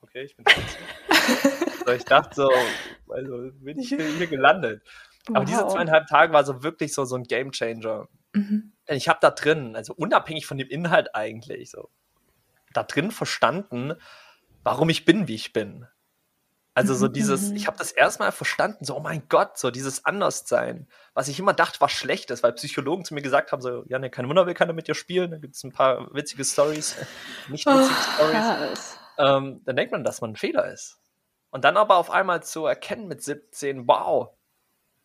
okay, 0.03 0.23
ich 0.23 0.37
bin 0.37 0.45
17. 0.47 1.73
so, 1.87 1.93
ich 1.93 2.05
dachte 2.05 2.35
so, 2.35 2.51
also 3.09 3.51
bin 3.61 3.79
ich 3.81 3.89
hier, 3.89 4.03
hier 4.03 4.27
gelandet. 4.29 4.83
Wow. 5.27 5.37
Aber 5.37 5.45
diese 5.45 5.67
zweieinhalb 5.67 6.07
Tage 6.07 6.33
war 6.33 6.45
so 6.45 6.63
wirklich 6.63 6.93
so, 6.93 7.05
so 7.05 7.17
ein 7.17 7.25
Game 7.25 7.51
Changer. 7.51 8.07
Mhm. 8.33 8.73
Denn 8.89 8.97
ich 8.97 9.09
habe 9.09 9.19
da 9.21 9.31
drin, 9.31 9.75
also 9.75 9.95
unabhängig 9.95 10.47
von 10.47 10.59
dem 10.59 10.69
Inhalt 10.69 11.15
eigentlich, 11.15 11.71
so, 11.71 11.91
da 12.73 12.83
drin 12.83 13.11
verstanden, 13.11 13.95
warum 14.63 14.89
ich 14.89 15.05
bin, 15.05 15.29
wie 15.29 15.35
ich 15.35 15.53
bin. 15.53 15.87
Also 16.75 16.95
so 16.95 17.07
dieses, 17.07 17.51
mhm. 17.51 17.57
ich 17.57 17.67
habe 17.67 17.77
das 17.77 17.93
erstmal 17.93 18.33
verstanden, 18.33 18.87
so, 18.87 18.97
oh 18.97 19.01
mein 19.01 19.29
Gott, 19.29 19.59
so 19.59 19.71
dieses 19.71 20.07
Anderssein, 20.07 20.89
was 21.13 21.29
ich 21.29 21.39
immer 21.39 21.53
dachte, 21.53 21.81
war 21.83 21.91
schlecht 21.91 22.31
ist, 22.31 22.43
weil 22.43 22.55
Psychologen 22.55 23.05
zu 23.05 23.13
mir 23.13 23.21
gesagt 23.21 23.53
haben, 23.53 23.61
so, 23.61 23.85
ja, 23.89 23.99
ne, 23.99 24.09
kein 24.09 24.27
Wunder, 24.27 24.47
will 24.47 24.55
keiner 24.55 24.73
mit 24.73 24.89
dir 24.89 24.95
spielen, 24.95 25.33
da 25.33 25.37
gibt 25.37 25.55
es 25.55 25.65
ein 25.65 25.73
paar 25.73 26.15
witzige 26.15 26.45
Stories, 26.45 26.97
nicht 27.49 27.67
witzige 27.67 27.95
oh, 28.21 28.25
Stories. 28.25 28.99
Ähm, 29.19 29.61
dann 29.67 29.77
denkt 29.77 29.93
man, 29.93 30.03
dass 30.03 30.23
man 30.23 30.31
ein 30.31 30.37
Fehler 30.37 30.73
ist. 30.73 30.99
Und 31.51 31.65
dann 31.65 31.77
aber 31.77 31.97
auf 31.97 32.11
einmal 32.11 32.43
zu 32.43 32.65
erkennen 32.65 33.07
mit 33.07 33.23
17, 33.23 33.87
wow, 33.87 34.31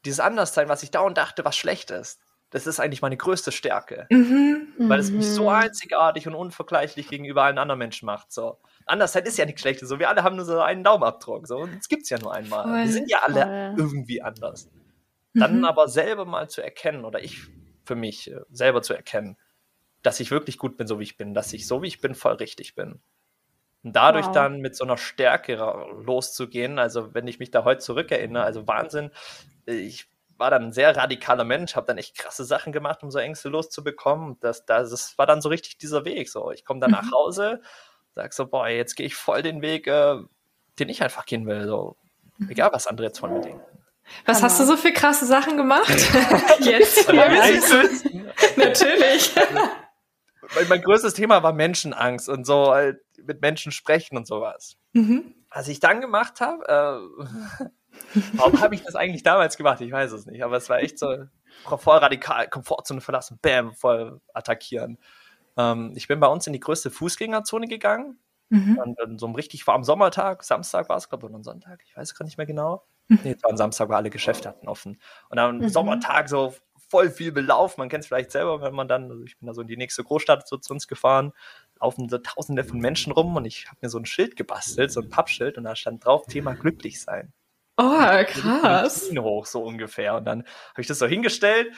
dieses 0.06 0.21
Anderssein, 0.21 0.69
was 0.69 0.83
ich 0.83 0.92
dauernd 0.92 1.18
dachte, 1.18 1.44
was 1.44 1.57
schlecht 1.57 1.92
ist, 1.92 2.21
das 2.50 2.65
ist 2.65 2.80
eigentlich 2.80 3.01
meine 3.01 3.18
größte 3.18 3.51
Stärke. 3.51 4.07
Mhm. 4.09 4.68
Weil 4.78 4.99
es 5.02 5.11
mich 5.11 5.28
so 5.28 5.44
mhm. 5.44 5.49
einzigartig 5.49 6.28
und 6.28 6.35
unvergleichlich 6.35 7.09
gegenüber 7.09 7.44
allen 7.44 7.57
anderen 7.57 7.80
Menschen 7.80 8.06
macht. 8.06 8.31
So. 8.31 8.57
Andersheit 8.87 9.27
ist 9.27 9.37
ja 9.37 9.45
nichts 9.45 9.61
Schlechtes. 9.61 9.89
So, 9.89 9.99
wir 9.99 10.09
alle 10.09 10.23
haben 10.23 10.35
nur 10.35 10.45
so 10.45 10.59
einen 10.59 10.83
Daumenabdruck. 10.83 11.47
So, 11.47 11.57
und 11.57 11.77
es 11.77 11.87
gibt 11.87 12.03
es 12.03 12.09
ja 12.09 12.19
nur 12.19 12.33
einmal. 12.33 12.63
Voll, 12.63 12.83
wir 12.85 12.91
sind 12.91 13.09
ja 13.09 13.19
alle 13.25 13.41
voll. 13.41 13.85
irgendwie 13.85 14.21
anders. 14.21 14.69
Dann 15.33 15.59
mhm. 15.59 15.65
aber 15.65 15.87
selber 15.87 16.25
mal 16.25 16.49
zu 16.49 16.61
erkennen, 16.61 17.06
oder 17.06 17.23
ich 17.23 17.41
für 17.85 17.95
mich 17.95 18.31
äh, 18.31 18.41
selber 18.51 18.81
zu 18.81 18.94
erkennen, 18.94 19.37
dass 20.01 20.19
ich 20.19 20.31
wirklich 20.31 20.57
gut 20.57 20.77
bin, 20.77 20.87
so 20.87 20.99
wie 20.99 21.03
ich 21.03 21.17
bin, 21.17 21.33
dass 21.33 21.53
ich 21.53 21.67
so 21.67 21.81
wie 21.81 21.87
ich 21.87 22.01
bin 22.01 22.15
voll 22.15 22.35
richtig 22.35 22.75
bin. 22.75 23.01
Und 23.83 23.95
dadurch 23.95 24.25
wow. 24.27 24.33
dann 24.33 24.59
mit 24.59 24.75
so 24.75 24.83
einer 24.83 24.97
Stärke 24.97 25.56
loszugehen, 26.03 26.79
also 26.79 27.13
wenn 27.13 27.27
ich 27.27 27.39
mich 27.39 27.51
da 27.51 27.63
heute 27.63 27.81
zurückerinnere, 27.81 28.44
also 28.44 28.67
Wahnsinn, 28.67 29.11
ich 29.65 30.07
war 30.37 30.51
dann 30.51 30.65
ein 30.65 30.73
sehr 30.73 30.95
radikaler 30.95 31.44
Mensch, 31.44 31.75
habe 31.75 31.87
dann 31.87 31.97
echt 31.97 32.17
krasse 32.17 32.45
Sachen 32.45 32.71
gemacht, 32.71 33.03
um 33.03 33.11
so 33.11 33.19
Ängste 33.19 33.49
loszubekommen. 33.49 34.37
Das, 34.39 34.65
das, 34.65 34.89
das 34.89 35.17
war 35.17 35.25
dann 35.25 35.41
so 35.41 35.49
richtig 35.49 35.77
dieser 35.77 36.06
Weg. 36.06 36.29
So, 36.29 36.51
ich 36.51 36.63
komme 36.63 36.79
dann 36.79 36.91
mhm. 36.91 36.97
nach 36.97 37.11
Hause, 37.11 37.61
sag 38.18 38.33
so, 38.33 38.47
boah, 38.47 38.68
jetzt 38.68 38.95
gehe 38.95 39.06
ich 39.06 39.16
voll 39.16 39.42
den 39.42 39.62
Weg, 39.62 39.88
äh, 39.88 40.18
den 40.80 40.90
ich 40.90 41.02
einfach 41.02 41.26
gehen 41.26 41.45
will. 41.47 41.66
So, 41.68 41.95
mhm. 42.38 42.50
egal 42.50 42.71
was 42.74 42.88
andere 42.88 43.07
jetzt 43.07 43.19
von 43.19 43.33
mir 43.33 43.42
denken. 43.42 43.62
Was 44.26 44.42
hast 44.42 44.59
du 44.59 44.66
so 44.66 44.78
für 44.78 44.94
krasse 44.94 45.26
Sachen 45.26 45.57
gemacht? 45.57 45.90
jetzt? 46.62 47.07
Natürlich. 48.56 49.36
Also, 49.38 50.69
mein 50.69 50.81
größtes 50.81 51.14
Thema 51.14 51.44
war 51.44 51.52
Menschenangst 51.52 52.30
und 52.30 52.45
so 52.45 52.71
halt 52.71 53.02
mit 53.26 53.42
Menschen 53.42 53.74
sprechen 53.74 54.16
und 54.16 54.26
sowas. 54.26 54.78
Mhm. 54.94 55.33
Was 55.50 55.68
ich 55.68 55.81
dann 55.81 56.00
gemacht 56.00 56.40
habe, 56.40 56.64
äh, 56.68 57.66
Warum 58.33 58.59
habe 58.62 58.76
ich 58.76 58.83
das 58.83 58.95
eigentlich 58.95 59.24
damals 59.24 59.57
gemacht? 59.57 59.81
Ich 59.81 59.92
weiß 59.92 60.12
es 60.12 60.26
nicht. 60.26 60.44
Aber 60.44 60.57
es 60.57 60.69
war 60.69 60.80
echt 60.80 61.00
so 61.00 61.26
voll 61.66 61.97
radikal, 61.97 62.47
Komfortzone 62.47 63.02
verlassen, 63.02 63.40
bam, 63.42 63.74
voll 63.74 64.21
attackieren. 64.33 64.97
Ähm, 65.57 65.94
ich 65.95 66.07
bin 66.07 66.19
bei 66.19 66.28
uns 66.28 66.47
in 66.47 66.54
die 66.54 66.59
größte 66.59 66.92
Fußgängerzone 66.92 67.68
gegangen. 67.68 68.19
Mhm. 68.49 68.78
Und 68.78 69.02
an 69.02 69.18
so 69.18 69.26
einem 69.26 69.35
richtig 69.35 69.68
warmen 69.68 69.83
Sommertag, 69.83 70.44
Samstag 70.44 70.87
war 70.87 70.97
es, 70.97 71.09
glaube 71.09 71.26
ich, 71.26 71.30
oder 71.30 71.40
ein 71.40 71.44
Sonntag, 71.44 71.83
ich 71.85 71.97
weiß 71.97 72.16
gar 72.16 72.23
nicht 72.23 72.37
mehr 72.37 72.47
genau. 72.47 72.85
Mhm. 73.09 73.19
Nee, 73.23 73.35
es 73.35 73.44
war 73.44 73.52
ein 73.52 73.57
Samstag, 73.57 73.90
wo 73.90 73.94
alle 73.94 74.09
Geschäfte 74.09 74.47
hatten 74.47 74.69
offen. 74.69 75.02
Und 75.30 75.37
am 75.37 75.57
mhm. 75.57 75.69
Sommertag 75.69 76.30
so 76.30 76.54
voll 76.90 77.09
viel 77.09 77.31
Belauf. 77.31 77.78
Man 77.78 77.90
kennt 77.90 78.04
es 78.04 78.07
vielleicht 78.07 78.31
selber, 78.31 78.61
wenn 78.61 78.73
man 78.73 78.87
dann, 78.87 79.11
also 79.11 79.23
ich 79.23 79.37
bin 79.37 79.47
da 79.47 79.54
so 79.54 79.61
in 79.61 79.68
die 79.68 79.78
nächste 79.78 80.04
Großstadt 80.04 80.47
so 80.47 80.57
zu 80.57 80.73
uns 80.73 80.87
gefahren, 80.87 81.33
laufen 81.81 82.07
so 82.07 82.18
tausende 82.18 82.64
von 82.64 82.80
Menschen 82.80 83.11
rum 83.11 83.35
und 83.35 83.45
ich 83.45 83.68
habe 83.68 83.78
mir 83.81 83.90
so 83.90 83.97
ein 83.97 84.06
Schild 84.06 84.35
gebastelt, 84.35 84.92
so 84.92 85.02
ein 85.02 85.09
Pappschild 85.09 85.57
und 85.57 85.66
da 85.66 85.76
stand 85.76 86.06
drauf 86.06 86.26
Thema 86.26 86.54
glücklich 86.54 87.02
sein. 87.02 87.33
Oh, 87.80 88.23
krass. 88.26 89.11
Hoch, 89.16 89.45
so 89.45 89.64
ungefähr. 89.64 90.16
Und 90.16 90.26
dann 90.26 90.40
habe 90.71 90.81
ich 90.81 90.87
das 90.87 90.97
so 90.97 91.06
hingestellt 91.06 91.76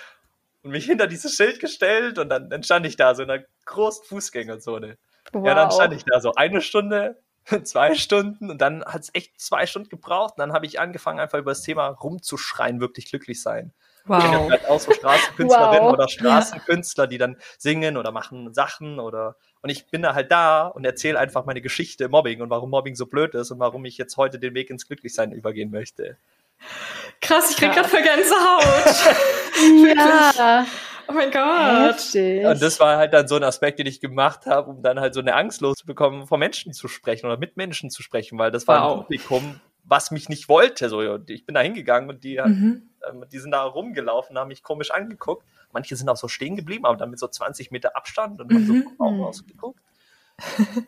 und 0.63 0.71
mich 0.71 0.85
hinter 0.85 1.07
dieses 1.07 1.35
Schild 1.35 1.59
gestellt 1.59 2.19
und 2.19 2.29
dann, 2.29 2.49
dann 2.49 2.63
stand 2.63 2.85
ich 2.85 2.95
da 2.95 3.15
so 3.15 3.23
in 3.23 3.29
einer 3.29 3.43
großen 3.65 4.05
Fußgängerzone. 4.05 4.97
Wow. 5.31 5.45
Ja, 5.45 5.55
dann 5.55 5.71
stand 5.71 5.93
ich 5.93 6.03
da 6.05 6.19
so 6.19 6.33
eine 6.35 6.61
Stunde, 6.61 7.21
zwei 7.63 7.95
Stunden 7.95 8.49
und 8.49 8.59
dann 8.59 8.83
hat 8.85 9.01
es 9.01 9.09
echt 9.13 9.39
zwei 9.39 9.65
Stunden 9.65 9.89
gebraucht. 9.89 10.35
Und 10.37 10.39
dann 10.39 10.53
habe 10.53 10.65
ich 10.65 10.79
angefangen, 10.79 11.19
einfach 11.19 11.39
über 11.39 11.51
das 11.51 11.61
Thema 11.61 11.87
rumzuschreien, 11.87 12.79
wirklich 12.79 13.09
glücklich 13.09 13.41
sein. 13.41 13.73
Wow. 14.05 14.23
Ich 14.23 14.51
halt 14.51 14.67
auch 14.67 14.79
so 14.79 14.91
Straßenkünstlerinnen 14.91 15.83
wow. 15.83 15.93
oder 15.93 16.07
Straßenkünstler, 16.07 17.05
die 17.07 17.17
dann 17.17 17.37
singen 17.57 17.97
oder 17.97 18.11
machen 18.11 18.53
Sachen 18.53 18.99
oder 18.99 19.35
und 19.61 19.69
ich 19.69 19.87
bin 19.87 20.01
da 20.01 20.15
halt 20.15 20.31
da 20.31 20.67
und 20.67 20.85
erzähle 20.85 21.19
einfach 21.19 21.45
meine 21.45 21.61
Geschichte 21.61 22.07
Mobbing 22.07 22.41
und 22.41 22.49
warum 22.49 22.69
Mobbing 22.69 22.95
so 22.95 23.05
blöd 23.05 23.35
ist 23.35 23.51
und 23.51 23.59
warum 23.59 23.85
ich 23.85 23.97
jetzt 23.97 24.15
heute 24.17 24.39
den 24.39 24.53
Weg 24.53 24.69
ins 24.69 24.87
Glücklichsein 24.87 25.31
übergehen 25.31 25.69
möchte. 25.69 26.17
Krass, 27.29 27.51
ich 27.51 27.57
krieg 27.57 27.71
gerade 27.71 27.87
für 27.87 28.01
Gänsehaut. 28.01 29.95
ja. 29.95 30.65
Oh 31.07 31.13
mein 31.13 31.29
Gott. 31.29 31.95
Heftig. 31.95 32.43
Und 32.43 32.59
das 32.59 32.79
war 32.79 32.97
halt 32.97 33.13
dann 33.13 33.27
so 33.27 33.35
ein 33.35 33.43
Aspekt, 33.43 33.77
den 33.77 33.85
ich 33.85 33.99
gemacht 33.99 34.47
habe, 34.47 34.71
um 34.71 34.81
dann 34.81 34.99
halt 34.99 35.13
so 35.13 35.19
eine 35.19 35.35
Angst 35.35 35.61
loszubekommen, 35.61 36.25
vor 36.25 36.39
Menschen 36.39 36.73
zu 36.73 36.87
sprechen 36.87 37.27
oder 37.27 37.37
mit 37.37 37.55
Menschen 37.55 37.91
zu 37.91 38.01
sprechen, 38.01 38.39
weil 38.39 38.49
das 38.49 38.67
war 38.67 38.81
wow. 38.81 38.91
ein 38.91 38.97
Publikum, 39.01 39.59
was 39.83 40.09
mich 40.09 40.27
nicht 40.27 40.49
wollte. 40.49 40.89
So, 40.89 41.19
ich 41.27 41.45
bin 41.45 41.53
da 41.53 41.61
hingegangen 41.61 42.09
und 42.09 42.23
die, 42.23 42.41
mhm. 42.43 42.89
ähm, 43.07 43.25
die 43.31 43.37
sind 43.37 43.51
da 43.51 43.61
rumgelaufen, 43.61 44.35
haben 44.35 44.47
mich 44.47 44.63
komisch 44.63 44.89
angeguckt. 44.89 45.45
Manche 45.71 45.95
sind 45.95 46.09
auch 46.09 46.17
so 46.17 46.27
stehen 46.27 46.55
geblieben, 46.55 46.87
aber 46.87 46.97
dann 46.97 47.11
mit 47.11 47.19
so 47.19 47.27
20 47.27 47.69
Meter 47.69 47.95
Abstand 47.95 48.41
und 48.41 48.51
haben 48.51 48.67
mhm. 48.67 48.87
so 48.97 49.03
Augen 49.05 49.23
ausgeguckt. 49.23 49.79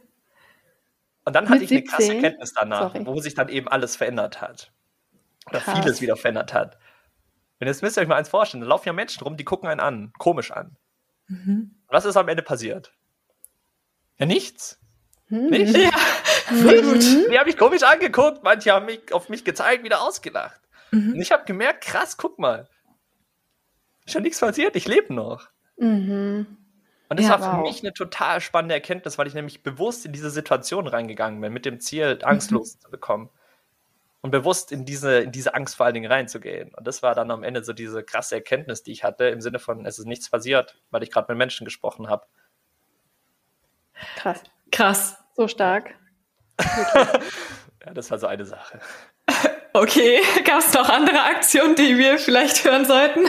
Und 1.24 1.36
dann 1.36 1.50
hatte 1.50 1.63
ich 1.63 1.69
eine 1.69 1.83
krasse 1.83 2.17
Kenntnis 2.17 2.53
danach, 2.55 2.93
Sorry. 2.93 3.05
wo 3.05 3.19
sich 3.19 3.36
dann 3.36 3.48
eben 3.48 3.67
alles 3.67 3.95
verändert 3.95 4.41
hat. 4.41 4.71
Oder 5.50 5.60
Krass. 5.60 5.79
vieles 5.79 6.01
wieder 6.01 6.15
verändert 6.15 6.53
hat. 6.53 6.77
Und 7.60 7.67
jetzt 7.67 7.81
müsst 7.81 7.98
ihr 7.98 8.01
euch 8.01 8.07
mal 8.07 8.15
eins 8.15 8.29
vorstellen, 8.29 8.62
da 8.62 8.67
laufen 8.67 8.88
ja 8.88 8.93
Menschen 8.93 9.24
rum, 9.24 9.38
die 9.38 9.43
gucken 9.43 9.69
einen 9.69 9.79
an, 9.79 10.13
komisch 10.17 10.51
an. 10.51 10.77
Mhm. 11.27 11.75
Was 11.88 12.05
ist 12.05 12.17
am 12.17 12.27
Ende 12.27 12.43
passiert? 12.43 12.93
Ja, 14.17 14.25
nichts. 14.25 14.79
Mhm. 15.29 15.48
Nicht? 15.48 15.77
Ja. 15.77 15.91
Nichts. 16.51 17.27
Die 17.29 17.39
haben 17.39 17.45
mich 17.45 17.57
komisch 17.57 17.83
angeguckt, 17.83 18.43
manche 18.43 18.71
haben 18.71 18.88
mich 18.88 19.13
auf 19.13 19.29
mich 19.29 19.45
gezeigt, 19.45 19.83
wieder 19.83 20.01
ausgelacht. 20.01 20.60
Mhm. 20.91 21.13
Und 21.13 21.21
ich 21.21 21.31
habe 21.31 21.45
gemerkt, 21.45 21.83
krass, 21.86 22.17
guck 22.17 22.39
mal. 22.39 22.67
Ist 24.05 24.15
ja 24.15 24.21
nichts 24.21 24.39
passiert, 24.39 24.75
ich 24.75 24.88
lebe 24.88 25.13
noch. 25.13 25.48
Mhm. 25.77 26.57
Und 27.10 27.19
das 27.19 27.27
ja, 27.27 27.39
war 27.39 27.51
für 27.51 27.57
wow. 27.57 27.67
mich 27.67 27.81
eine 27.81 27.93
total 27.93 28.41
spannende 28.41 28.74
Erkenntnis, 28.74 29.17
weil 29.17 29.27
ich 29.27 29.33
nämlich 29.33 29.63
bewusst 29.63 30.05
in 30.05 30.13
diese 30.13 30.29
Situation 30.29 30.88
reingegangen 30.88 31.39
bin, 31.39 31.53
mit 31.53 31.65
dem 31.65 31.79
Ziel, 31.79 32.19
angstlos 32.24 32.75
mhm. 32.75 32.79
zu 32.81 32.89
bekommen 32.89 33.29
und 34.21 34.31
bewusst 34.31 34.71
in 34.71 34.85
diese, 34.85 35.19
in 35.19 35.31
diese 35.31 35.53
Angst 35.55 35.75
vor 35.75 35.85
allen 35.85 35.95
Dingen 35.95 36.11
reinzugehen. 36.11 36.73
Und 36.75 36.85
das 36.85 37.01
war 37.01 37.15
dann 37.15 37.31
am 37.31 37.43
Ende 37.43 37.63
so 37.63 37.73
diese 37.73 38.03
krasse 38.03 38.35
Erkenntnis, 38.35 38.83
die 38.83 38.91
ich 38.91 39.03
hatte, 39.03 39.25
im 39.25 39.41
Sinne 39.41 39.59
von, 39.59 39.85
es 39.85 39.99
ist 39.99 40.05
nichts 40.05 40.29
passiert, 40.29 40.79
weil 40.91 41.03
ich 41.03 41.11
gerade 41.11 41.31
mit 41.31 41.37
Menschen 41.37 41.65
gesprochen 41.65 42.07
habe. 42.07 42.25
Krass. 44.15 44.43
Krass. 44.71 45.17
So 45.35 45.47
stark. 45.47 45.95
ja, 46.59 47.93
das 47.93 48.11
war 48.11 48.19
so 48.19 48.27
eine 48.27 48.45
Sache. 48.45 48.79
Okay, 49.73 50.21
gab 50.45 50.59
es 50.59 50.73
noch 50.73 50.89
andere 50.89 51.21
Aktionen, 51.21 51.75
die 51.75 51.97
wir 51.97 52.17
vielleicht 52.19 52.63
hören 52.65 52.85
sollten? 52.85 53.25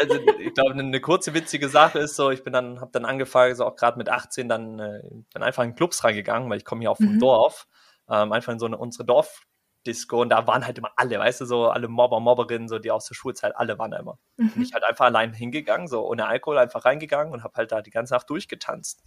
also 0.00 0.18
ich 0.38 0.54
glaube, 0.54 0.72
eine 0.72 1.00
kurze 1.00 1.34
witzige 1.34 1.68
Sache 1.68 1.98
ist 1.98 2.16
so, 2.16 2.30
ich 2.30 2.42
bin 2.42 2.52
dann, 2.52 2.80
habe 2.80 2.90
dann 2.92 3.04
angefangen, 3.04 3.54
so 3.54 3.66
auch 3.66 3.76
gerade 3.76 3.98
mit 3.98 4.08
18, 4.08 4.48
dann 4.48 4.78
äh, 4.78 5.02
bin 5.32 5.42
einfach 5.42 5.62
in 5.62 5.74
Clubs 5.74 6.02
reingegangen, 6.02 6.48
weil 6.48 6.56
ich 6.56 6.64
komme 6.64 6.80
hier 6.80 6.90
auch 6.90 6.96
vom 6.96 7.14
mhm. 7.14 7.20
Dorf, 7.20 7.66
ähm, 8.08 8.32
einfach 8.32 8.52
in 8.52 8.58
so 8.58 8.66
eine 8.66 8.78
unsere 8.78 9.04
Dorf 9.04 9.42
Disco 9.86 10.20
und 10.20 10.28
da 10.28 10.46
waren 10.46 10.66
halt 10.66 10.78
immer 10.78 10.92
alle, 10.96 11.18
weißt 11.18 11.40
du, 11.40 11.44
so 11.46 11.70
alle 11.70 11.88
Mobber, 11.88 12.20
Mobberinnen, 12.20 12.68
so 12.68 12.78
die 12.78 12.90
aus 12.90 13.06
der 13.06 13.14
Schulzeit, 13.14 13.56
alle 13.56 13.78
waren 13.78 13.90
da 13.90 13.98
immer. 13.98 14.18
Mhm. 14.36 14.52
Und 14.54 14.62
ich 14.62 14.72
halt 14.74 14.84
einfach 14.84 15.06
allein 15.06 15.32
hingegangen, 15.32 15.88
so 15.88 16.06
ohne 16.06 16.26
Alkohol 16.26 16.58
einfach 16.58 16.84
reingegangen 16.84 17.32
und 17.32 17.42
hab 17.42 17.56
halt 17.56 17.72
da 17.72 17.80
die 17.80 17.90
ganze 17.90 18.14
Nacht 18.14 18.28
durchgetanzt. 18.28 19.02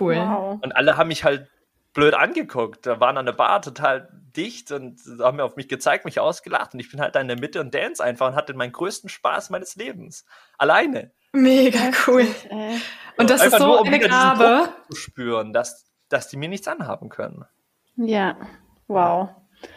Cool. 0.00 0.16
Wow. 0.16 0.58
Und 0.62 0.74
alle 0.74 0.96
haben 0.96 1.08
mich 1.08 1.24
halt 1.24 1.48
blöd 1.92 2.14
angeguckt. 2.14 2.86
Da 2.86 3.00
waren 3.00 3.18
an 3.18 3.26
der 3.26 3.32
Bar 3.32 3.60
total 3.60 4.08
dicht 4.34 4.72
und 4.72 5.00
haben 5.20 5.36
mir 5.36 5.44
auf 5.44 5.56
mich 5.56 5.68
gezeigt, 5.68 6.04
mich 6.04 6.18
ausgelacht 6.18 6.72
und 6.72 6.80
ich 6.80 6.90
bin 6.90 7.00
halt 7.00 7.14
da 7.14 7.20
in 7.20 7.28
der 7.28 7.38
Mitte 7.38 7.60
und 7.60 7.74
dance 7.74 8.02
einfach 8.02 8.28
und 8.28 8.34
hatte 8.34 8.54
meinen 8.54 8.72
größten 8.72 9.10
Spaß 9.10 9.50
meines 9.50 9.76
Lebens. 9.76 10.24
Alleine. 10.56 11.12
Mega 11.32 11.90
cool. 12.06 12.26
Und 13.18 13.30
das 13.30 13.40
einfach 13.42 13.58
ist 13.58 13.62
so 13.62 13.66
nur, 13.66 13.80
um 13.80 13.88
eine 13.88 13.98
Gabe. 13.98 14.68
zu 14.88 14.96
spüren, 14.96 15.52
dass, 15.52 15.84
dass 16.08 16.28
die 16.28 16.36
mir 16.36 16.48
nichts 16.48 16.66
anhaben 16.68 17.08
können. 17.08 17.44
Ja, 17.96 18.36
wow. 18.88 19.30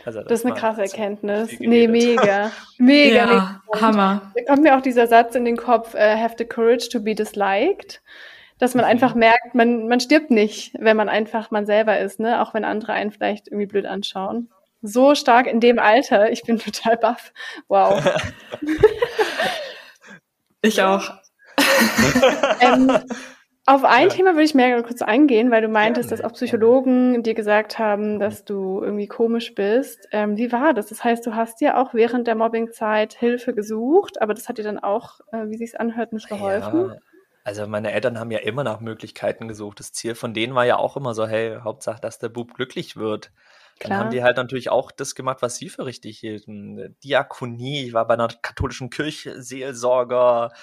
Also 0.06 0.20
das, 0.20 0.28
das, 0.28 0.40
ist 0.40 0.46
eine 0.46 0.56
krasse 0.56 0.82
Erkenntnis. 0.82 1.60
Nee, 1.60 1.88
mega. 1.88 2.52
Mega. 2.78 3.16
ja, 3.16 3.26
mega. 3.26 3.82
Hammer. 3.82 4.32
Da 4.36 4.44
kommt 4.44 4.64
mir 4.64 4.78
auch 4.78 4.82
dieser 4.82 5.08
Satz 5.08 5.36
in 5.36 5.46
den 5.46 5.58
Kopf, 5.58 5.94
uh, 5.94 5.98
have 5.98 6.36
the 6.38 6.46
courage 6.46 6.90
to 6.90 7.00
be 7.00 7.16
disliked. 7.16 8.02
Dass 8.58 8.74
man 8.74 8.86
mhm. 8.86 8.92
einfach 8.92 9.16
merkt, 9.16 9.54
man, 9.54 9.88
man 9.88 10.00
stirbt 10.00 10.32
nicht, 10.32 10.74
wenn 10.80 10.96
man 10.96 11.10
einfach 11.10 11.52
man 11.52 11.66
selber 11.66 12.00
ist, 12.00 12.20
ne? 12.20 12.42
Auch 12.42 12.54
wenn 12.54 12.64
andere 12.64 12.94
einen 12.94 13.12
vielleicht 13.12 13.48
irgendwie 13.48 13.66
blöd 13.66 13.86
anschauen. 13.86 14.50
So 14.82 15.16
stark 15.16 15.48
in 15.48 15.60
dem 15.60 15.80
Alter. 15.80 16.32
Ich 16.32 16.44
bin 16.44 16.60
total 16.60 16.98
baff. 16.98 17.34
Wow. 17.68 18.04
ich 20.62 20.82
auch. 20.82 21.10
ähm, 22.62 22.92
auf 23.68 23.84
ein 23.84 24.10
ja. 24.10 24.14
Thema 24.14 24.32
würde 24.34 24.44
ich 24.44 24.54
mehr 24.54 24.82
kurz 24.84 25.02
eingehen, 25.02 25.50
weil 25.50 25.62
du 25.62 25.68
meintest, 25.68 26.12
ja, 26.12 26.18
dass 26.18 26.26
auch 26.26 26.34
Psychologen 26.34 27.24
dir 27.24 27.34
gesagt 27.34 27.80
haben, 27.80 28.20
dass 28.20 28.46
du 28.46 28.82
irgendwie 28.84 29.08
komisch 29.08 29.56
bist. 29.56 30.08
Ähm, 30.12 30.38
wie 30.38 30.52
war 30.52 30.74
das? 30.74 30.88
Das 30.88 31.04
heißt, 31.04 31.26
du 31.26 31.36
hast 31.36 31.62
dir 31.62 31.78
auch 31.78 31.94
während 31.96 32.28
der 32.28 32.36
Mobbingzeit 32.36 33.14
Hilfe 33.14 33.56
gesucht, 33.56 34.22
aber 34.22 34.36
das 34.36 34.48
hat 34.48 34.60
dir 34.60 34.64
dann 34.64 34.78
auch, 34.78 35.20
äh, 35.32 35.50
wie 35.50 35.58
sich 35.58 35.80
anhört, 35.80 36.14
nicht 36.14 36.30
geholfen? 36.30 36.90
Ja, 36.90 36.98
also 37.44 37.66
meine 37.68 37.92
Eltern 37.92 38.20
haben 38.20 38.30
ja 38.30 38.40
immer 38.40 38.64
nach 38.64 38.82
Möglichkeiten 38.82 39.48
gesucht. 39.48 39.80
Das 39.80 39.92
Ziel 39.94 40.14
von 40.14 40.36
denen 40.36 40.54
war 40.54 40.66
ja 40.66 40.78
auch 40.78 40.96
immer 40.96 41.16
so, 41.16 41.26
hey, 41.26 41.58
Hauptsache, 41.64 42.02
dass 42.02 42.20
der 42.20 42.30
Bub 42.30 42.54
glücklich 42.54 42.98
wird. 42.98 43.32
Dann 43.80 43.90
Klar. 43.90 44.00
haben 44.00 44.12
die 44.12 44.24
halt 44.24 44.38
natürlich 44.38 44.70
auch 44.70 44.92
das 44.92 45.16
gemacht, 45.16 45.42
was 45.42 45.58
sie 45.58 45.70
für 45.70 45.86
richtig 45.86 46.20
hielten. 46.20 46.96
Diakonie, 47.04 47.88
ich 47.88 47.94
war 47.94 48.08
bei 48.08 48.14
einer 48.14 48.30
katholischen 48.42 48.90
Kirche 48.90 49.42
Seelsorger, 49.42 50.54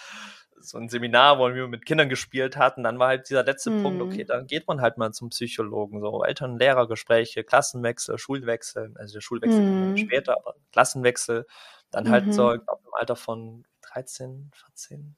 so 0.64 0.78
ein 0.78 0.88
Seminar, 0.88 1.38
wo 1.38 1.52
wir 1.54 1.68
mit 1.68 1.86
Kindern 1.86 2.08
gespielt 2.08 2.56
hatten, 2.56 2.82
dann 2.82 2.98
war 2.98 3.08
halt 3.08 3.28
dieser 3.28 3.44
letzte 3.44 3.70
mhm. 3.70 3.82
Punkt, 3.82 4.02
okay, 4.02 4.24
dann 4.24 4.46
geht 4.46 4.66
man 4.66 4.80
halt 4.80 4.98
mal 4.98 5.12
zum 5.12 5.30
Psychologen, 5.30 6.00
so 6.00 6.24
Eltern-Lehrer-Gespräche, 6.24 7.44
Klassenwechsel, 7.44 8.18
Schulwechsel, 8.18 8.92
also 8.96 9.14
der 9.14 9.20
Schulwechsel 9.20 9.60
mhm. 9.60 9.96
später, 9.96 10.36
aber 10.36 10.54
Klassenwechsel, 10.72 11.46
dann 11.90 12.10
halt 12.10 12.26
mhm. 12.26 12.32
so, 12.32 12.54
ich 12.54 12.64
glaube, 12.64 12.82
im 12.84 12.94
Alter 12.94 13.16
von 13.16 13.64
13, 13.92 14.50
14, 14.54 15.16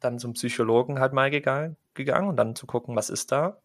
dann 0.00 0.18
zum 0.18 0.34
Psychologen 0.34 1.00
halt 1.00 1.12
mal 1.12 1.30
gegangen, 1.30 1.76
gegangen 1.94 2.28
und 2.28 2.36
dann 2.36 2.56
zu 2.56 2.66
gucken, 2.66 2.96
was 2.96 3.10
ist 3.10 3.32
da. 3.32 3.58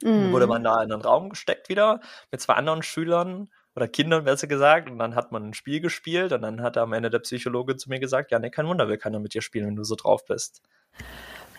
Dann 0.00 0.32
wurde 0.32 0.46
mhm. 0.46 0.50
man 0.50 0.64
da 0.64 0.82
in 0.82 0.92
einen 0.92 1.00
Raum 1.00 1.30
gesteckt 1.30 1.68
wieder 1.68 2.00
mit 2.30 2.40
zwei 2.40 2.54
anderen 2.54 2.82
Schülern 2.82 3.48
oder 3.76 3.86
Kindern 3.86 4.24
besser 4.24 4.46
gesagt. 4.46 4.90
Und 4.90 4.98
dann 4.98 5.14
hat 5.14 5.30
man 5.30 5.50
ein 5.50 5.54
Spiel 5.54 5.80
gespielt 5.80 6.32
und 6.32 6.42
dann 6.42 6.62
hat 6.62 6.76
am 6.78 6.92
Ende 6.92 7.10
der 7.10 7.20
Psychologe 7.20 7.76
zu 7.76 7.90
mir 7.90 8.00
gesagt, 8.00 8.32
ja, 8.32 8.38
ne, 8.38 8.50
kein 8.50 8.66
Wunder, 8.66 8.88
will 8.88 8.98
keiner 8.98 9.20
mit 9.20 9.34
dir 9.34 9.42
spielen, 9.42 9.66
wenn 9.66 9.76
du 9.76 9.84
so 9.84 9.94
drauf 9.94 10.24
bist. 10.24 10.62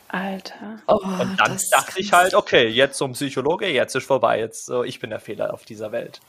Alter. 0.10 0.78
Oh, 0.88 0.96
und 0.96 1.38
dann 1.40 1.58
dachte 1.72 2.00
ich 2.00 2.14
halt, 2.14 2.34
okay, 2.34 2.68
jetzt 2.68 2.98
so 2.98 3.06
ein 3.06 3.12
Psychologe, 3.12 3.68
jetzt 3.68 3.96
ist 3.96 4.06
vorbei, 4.06 4.40
jetzt 4.40 4.66
so, 4.66 4.84
ich 4.84 5.00
bin 5.00 5.10
der 5.10 5.20
Fehler 5.20 5.54
auf 5.54 5.66
dieser 5.66 5.92
Welt. 5.92 6.22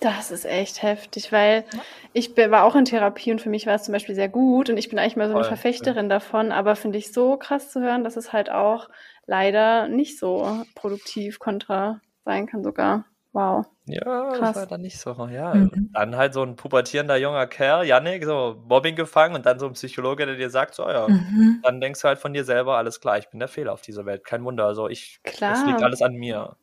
Das 0.00 0.30
ist 0.30 0.44
echt 0.44 0.82
heftig, 0.82 1.32
weil 1.32 1.64
ich 2.12 2.36
war 2.36 2.64
auch 2.64 2.74
in 2.74 2.84
Therapie 2.84 3.32
und 3.32 3.40
für 3.40 3.48
mich 3.48 3.66
war 3.66 3.76
es 3.76 3.84
zum 3.84 3.92
Beispiel 3.92 4.14
sehr 4.14 4.28
gut 4.28 4.68
und 4.68 4.76
ich 4.76 4.90
bin 4.90 4.98
eigentlich 4.98 5.16
mal 5.16 5.28
so 5.28 5.34
eine 5.34 5.44
Verfechterin 5.44 6.10
davon, 6.10 6.52
aber 6.52 6.76
finde 6.76 6.98
ich 6.98 7.12
so 7.12 7.38
krass 7.38 7.70
zu 7.70 7.80
hören, 7.80 8.04
dass 8.04 8.16
es 8.16 8.34
halt 8.34 8.50
auch 8.50 8.90
leider 9.26 9.88
nicht 9.88 10.18
so 10.18 10.62
produktiv 10.74 11.38
kontra 11.38 12.02
sein 12.26 12.46
kann 12.46 12.62
sogar. 12.62 13.06
Wow. 13.34 13.66
Ja, 13.86 14.30
Krass. 14.30 14.38
das 14.38 14.56
war 14.56 14.66
dann 14.66 14.80
nicht 14.82 14.96
so. 14.96 15.10
Ja, 15.26 15.54
mhm. 15.54 15.90
dann 15.92 16.16
halt 16.16 16.34
so 16.34 16.42
ein 16.42 16.54
pubertierender 16.54 17.16
junger 17.16 17.48
Kerl, 17.48 17.84
Yannick, 17.84 18.24
so 18.24 18.62
Mobbing 18.68 18.94
gefangen 18.94 19.34
und 19.34 19.44
dann 19.44 19.58
so 19.58 19.66
ein 19.66 19.72
Psychologe, 19.72 20.24
der 20.24 20.36
dir 20.36 20.50
sagt, 20.50 20.74
so 20.74 20.88
ja, 20.88 21.08
mhm. 21.08 21.58
dann 21.64 21.80
denkst 21.80 22.00
du 22.00 22.08
halt 22.08 22.20
von 22.20 22.32
dir 22.32 22.44
selber, 22.44 22.76
alles 22.76 23.00
klar, 23.00 23.18
ich 23.18 23.28
bin 23.28 23.40
der 23.40 23.48
Fehler 23.48 23.72
auf 23.72 23.82
dieser 23.82 24.06
Welt, 24.06 24.24
kein 24.24 24.44
Wunder. 24.44 24.66
Also 24.66 24.88
ich, 24.88 25.18
es 25.24 25.66
liegt 25.66 25.82
alles 25.82 26.00
an 26.00 26.14
mir. 26.14 26.56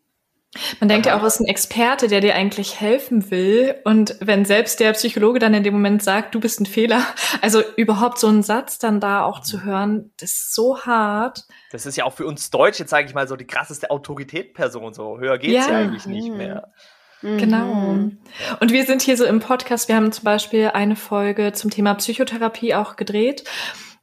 Man 0.81 0.89
denkt 0.89 1.05
ja 1.05 1.17
auch, 1.17 1.23
es 1.23 1.35
ist 1.35 1.39
ein 1.39 1.47
Experte, 1.47 2.09
der 2.09 2.19
dir 2.19 2.35
eigentlich 2.35 2.81
helfen 2.81 3.31
will. 3.31 3.75
Und 3.85 4.17
wenn 4.19 4.43
selbst 4.43 4.81
der 4.81 4.91
Psychologe 4.91 5.39
dann 5.39 5.53
in 5.53 5.63
dem 5.63 5.73
Moment 5.73 6.03
sagt, 6.03 6.35
du 6.35 6.41
bist 6.41 6.59
ein 6.59 6.65
Fehler, 6.65 7.05
also 7.41 7.63
überhaupt 7.77 8.19
so 8.19 8.27
einen 8.27 8.43
Satz 8.43 8.77
dann 8.77 8.99
da 8.99 9.23
auch 9.23 9.41
zu 9.41 9.63
hören, 9.63 10.11
das 10.19 10.31
ist 10.31 10.55
so 10.55 10.81
hart. 10.81 11.45
Das 11.71 11.85
ist 11.85 11.95
ja 11.95 12.03
auch 12.03 12.13
für 12.13 12.25
uns 12.25 12.49
Deutsche, 12.49 12.85
sage 12.85 13.07
ich 13.07 13.13
mal, 13.13 13.27
so 13.27 13.37
die 13.37 13.47
krasseste 13.47 13.91
Autoritätperson. 13.91 14.93
So 14.93 15.19
höher 15.19 15.37
geht's 15.37 15.67
ja, 15.67 15.71
ja 15.71 15.77
eigentlich 15.79 16.05
nicht 16.05 16.29
mhm. 16.29 16.37
mehr. 16.37 16.73
Genau. 17.21 17.73
Mhm. 17.73 18.17
Und 18.59 18.71
wir 18.71 18.85
sind 18.85 19.03
hier 19.03 19.15
so 19.15 19.25
im 19.25 19.39
Podcast, 19.39 19.87
wir 19.87 19.95
haben 19.95 20.11
zum 20.11 20.23
Beispiel 20.23 20.71
eine 20.73 20.95
Folge 20.95 21.53
zum 21.53 21.69
Thema 21.69 21.93
Psychotherapie 21.93 22.73
auch 22.73 22.95
gedreht 22.95 23.43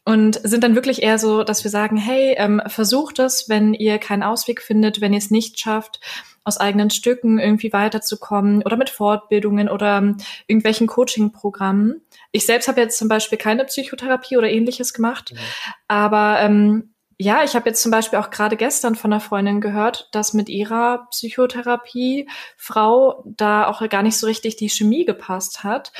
und 0.05 0.41
sind 0.43 0.65
dann 0.65 0.75
wirklich 0.75 1.03
eher 1.03 1.19
so, 1.19 1.43
dass 1.43 1.65
wir 1.65 1.71
sagen, 1.71 1.97
hey, 1.97 2.35
ähm, 2.39 2.63
versucht 2.67 3.19
es, 3.19 3.49
wenn 3.49 3.75
ihr 3.75 3.99
keinen 3.99 4.23
Ausweg 4.23 4.63
findet, 4.63 5.01
wenn 5.01 5.13
ihr 5.13 5.19
es 5.19 5.31
nicht 5.31 5.59
schafft, 5.59 6.01
aus 6.49 6.59
eigenen 6.59 6.91
Stücken 6.91 7.39
irgendwie 7.39 7.73
weiterzukommen 7.73 8.63
oder 8.63 8.77
mit 8.77 8.91
Fortbildungen 8.91 9.69
oder 9.69 9.99
ähm, 9.99 10.17
irgendwelchen 10.47 10.87
Coaching-Programmen. 10.87 12.03
Ich 12.33 12.47
selbst 12.47 12.69
habe 12.69 12.81
jetzt 12.81 12.99
zum 12.99 13.09
Beispiel 13.09 13.39
keine 13.39 13.65
Psychotherapie 13.65 14.37
oder 14.37 14.51
ähnliches 14.51 14.93
gemacht, 14.93 15.33
mhm. 15.33 15.39
aber 15.87 16.41
ähm, 16.41 16.95
ja, 17.21 17.43
ich 17.43 17.57
habe 17.57 17.69
jetzt 17.69 17.83
zum 17.83 17.91
Beispiel 17.91 18.19
auch 18.21 18.31
gerade 18.31 18.57
gestern 18.57 18.95
von 18.95 19.13
einer 19.13 19.21
Freundin 19.21 19.61
gehört, 19.61 20.09
dass 20.13 20.35
mit 20.35 20.49
ihrer 20.49 21.09
Psychotherapie 21.11 22.29
Frau 22.57 23.25
da 23.27 23.67
auch 23.67 23.87
gar 23.89 24.05
nicht 24.05 24.17
so 24.17 24.27
richtig 24.27 24.55
die 24.55 24.69
Chemie 24.69 25.05
gepasst 25.05 25.65
hat. 25.65 25.93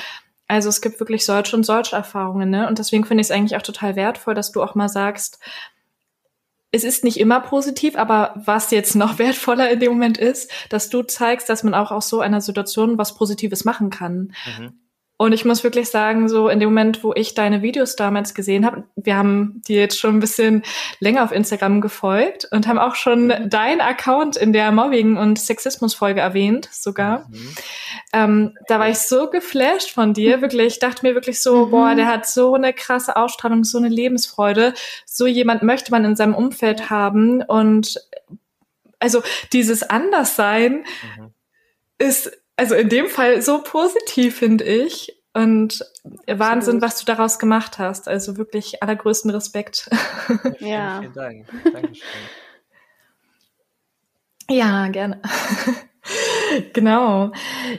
Also 0.47 0.69
es 0.69 0.79
gibt 0.81 0.99
wirklich 1.01 1.25
solche 1.25 1.55
und 1.57 1.63
solche 1.63 1.95
Erfahrungen, 1.95 2.49
ne? 2.49 2.67
Und 2.67 2.79
deswegen 2.79 3.03
finde 3.05 3.21
ich 3.21 3.27
es 3.27 3.31
eigentlich 3.31 3.57
auch 3.57 3.61
total 3.61 3.97
wertvoll, 3.97 4.33
dass 4.33 4.51
du 4.51 4.63
auch 4.63 4.75
mal 4.75 4.87
sagst, 4.87 5.39
es 6.71 6.83
ist 6.83 7.03
nicht 7.03 7.19
immer 7.19 7.39
positiv, 7.39 7.95
aber 7.95 8.33
was 8.35 8.71
jetzt 8.71 8.95
noch 8.95 9.19
wertvoller 9.19 9.69
in 9.71 9.79
dem 9.79 9.91
Moment 9.91 10.17
ist, 10.17 10.51
dass 10.69 10.89
du 10.89 11.03
zeigst, 11.03 11.49
dass 11.49 11.63
man 11.63 11.73
auch 11.73 11.91
aus 11.91 12.09
so 12.09 12.19
einer 12.19 12.41
Situation 12.41 12.97
was 12.97 13.15
Positives 13.15 13.65
machen 13.65 13.89
kann. 13.89 14.33
Mhm. 14.57 14.73
Und 15.21 15.33
ich 15.33 15.43
muss 15.43 15.65
wirklich 15.65 15.89
sagen, 15.89 16.29
so 16.29 16.47
in 16.47 16.61
dem 16.61 16.69
Moment, 16.69 17.03
wo 17.03 17.13
ich 17.13 17.33
deine 17.33 17.61
Videos 17.61 17.97
damals 17.97 18.33
gesehen 18.33 18.65
habe, 18.65 18.85
wir 18.95 19.17
haben 19.17 19.61
die 19.67 19.73
jetzt 19.73 19.99
schon 19.99 20.15
ein 20.15 20.21
bisschen 20.21 20.63
länger 21.01 21.25
auf 21.25 21.33
Instagram 21.33 21.81
gefolgt 21.81 22.47
und 22.51 22.67
haben 22.67 22.79
auch 22.79 22.95
schon 22.95 23.25
mhm. 23.25 23.49
dein 23.49 23.81
Account 23.81 24.37
in 24.37 24.53
der 24.53 24.71
Mobbing- 24.71 25.17
und 25.17 25.37
Sexismus-Folge 25.37 26.21
erwähnt, 26.21 26.69
sogar. 26.71 27.27
Mhm. 27.29 27.53
Ähm, 28.13 28.57
da 28.67 28.79
war 28.79 28.89
ich 28.89 28.99
so 28.99 29.29
geflasht 29.29 29.91
von 29.91 30.13
dir, 30.13 30.41
wirklich, 30.41 30.73
ich 30.73 30.79
dachte 30.79 31.05
mir 31.05 31.15
wirklich 31.15 31.41
so, 31.41 31.65
mhm. 31.65 31.71
boah, 31.71 31.95
der 31.95 32.07
hat 32.07 32.25
so 32.27 32.53
eine 32.53 32.73
krasse 32.73 33.15
Ausstrahlung, 33.15 33.63
so 33.63 33.77
eine 33.77 33.89
Lebensfreude. 33.89 34.73
So 35.05 35.27
jemand 35.27 35.63
möchte 35.63 35.91
man 35.91 36.05
in 36.05 36.15
seinem 36.15 36.35
Umfeld 36.35 36.89
haben 36.89 37.41
und 37.41 37.99
also 38.99 39.23
dieses 39.53 39.83
Anderssein 39.83 40.83
mhm. 41.17 41.33
ist 41.97 42.31
also 42.57 42.75
in 42.75 42.89
dem 42.89 43.07
Fall 43.07 43.41
so 43.41 43.63
positiv, 43.63 44.37
finde 44.37 44.65
ich. 44.65 45.15
Und 45.33 45.85
Absolut. 46.03 46.39
Wahnsinn, 46.39 46.81
was 46.81 46.99
du 46.99 47.05
daraus 47.05 47.39
gemacht 47.39 47.77
hast. 47.77 48.09
Also 48.09 48.35
wirklich 48.37 48.83
allergrößten 48.83 49.31
Respekt. 49.31 49.89
Ja. 50.59 50.99
Vielen, 50.99 51.13
vielen 51.13 51.13
Dank. 51.13 51.47
Dankeschön. 51.73 52.03
Ja, 54.49 54.87
gerne. 54.87 55.21
genau. 56.73 57.31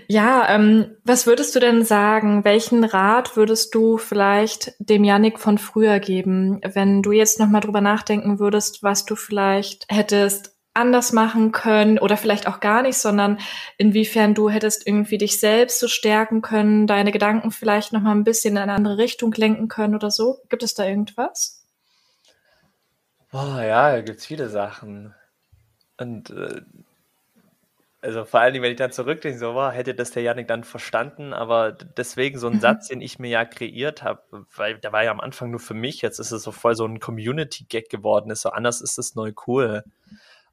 Ja, 0.07 0.49
ähm, 0.49 0.97
was 1.05 1.27
würdest 1.27 1.55
du 1.55 1.61
denn 1.61 1.85
sagen? 1.85 2.45
Welchen 2.45 2.85
Rat 2.85 3.37
würdest 3.37 3.75
du 3.75 3.99
vielleicht 3.99 4.73
dem 4.79 5.05
Yannick 5.05 5.39
von 5.39 5.59
früher 5.59 5.99
geben, 6.01 6.61
wenn 6.75 7.03
du 7.03 7.13
jetzt 7.13 7.41
nochmal 7.41 7.61
drüber 7.61 7.81
nachdenken 7.81 8.39
würdest, 8.39 8.83
was 8.83 9.05
du 9.05 9.17
vielleicht 9.17 9.87
hättest 9.89 10.57
anders 10.73 11.13
machen 11.13 11.51
können 11.51 11.99
oder 11.99 12.17
vielleicht 12.17 12.47
auch 12.47 12.61
gar 12.61 12.83
nicht, 12.83 12.97
sondern 12.97 13.39
inwiefern 13.77 14.35
du 14.35 14.49
hättest 14.51 14.87
irgendwie 14.87 15.19
dich 15.19 15.41
selbst 15.41 15.81
so 15.81 15.89
stärken 15.89 16.43
können, 16.43 16.87
deine 16.87 17.11
Gedanken 17.11 17.51
vielleicht 17.51 17.93
noch 17.93 18.01
mal 18.01 18.13
ein 18.13 18.25
bisschen 18.25 18.55
in 18.55 18.63
eine 18.63 18.73
andere 18.73 18.99
Richtung 18.99 19.33
lenken 19.33 19.69
können 19.69 19.95
oder 19.95 20.11
so. 20.11 20.39
Gibt 20.49 20.63
es 20.63 20.75
da 20.75 20.87
irgendwas? 20.87 21.65
Boah, 23.33 23.63
ja, 23.63 23.93
da 23.93 24.01
gibt 24.01 24.21
es 24.21 24.27
viele 24.27 24.49
Sachen. 24.49 25.15
Und 25.99 26.31
äh, 26.31 26.63
also 28.03 28.25
vor 28.25 28.41
allen 28.41 28.55
Dingen, 28.55 28.63
wenn 28.63 28.73
ich 28.73 28.79
dann 28.79 28.93
zurückdenke, 28.93 29.39
so 29.39 29.55
war, 29.55 29.73
hätte 29.73 29.95
das 29.95 30.11
der 30.11 30.23
Janik 30.23 30.49
dann 30.49 30.65
verstanden, 30.65 31.35
aber 31.35 31.73
deswegen 31.73 32.39
so 32.39 32.47
ein 32.47 32.55
mhm. 32.55 32.61
Satz, 32.61 32.89
den 32.89 33.03
ich 33.03 33.19
mir 33.19 33.29
ja 33.29 33.45
kreiert 33.45 34.03
habe, 34.03 34.47
weil 34.57 34.79
der 34.79 34.93
war 34.93 35.05
ja 35.05 35.11
am 35.11 35.21
Anfang 35.21 35.51
nur 35.51 35.61
für 35.61 35.75
mich, 35.75 36.01
jetzt 36.01 36.19
ist 36.19 36.31
es 36.31 36.43
so 36.43 36.53
voll 36.53 36.75
so 36.75 36.87
ein 36.87 36.99
Community-Gag 36.99 37.91
geworden, 37.91 38.31
ist 38.31 38.43
so 38.43 38.51
anders 38.51 38.81
ist 38.81 38.99
es 38.99 39.15
neu 39.15 39.33
cool. 39.47 39.85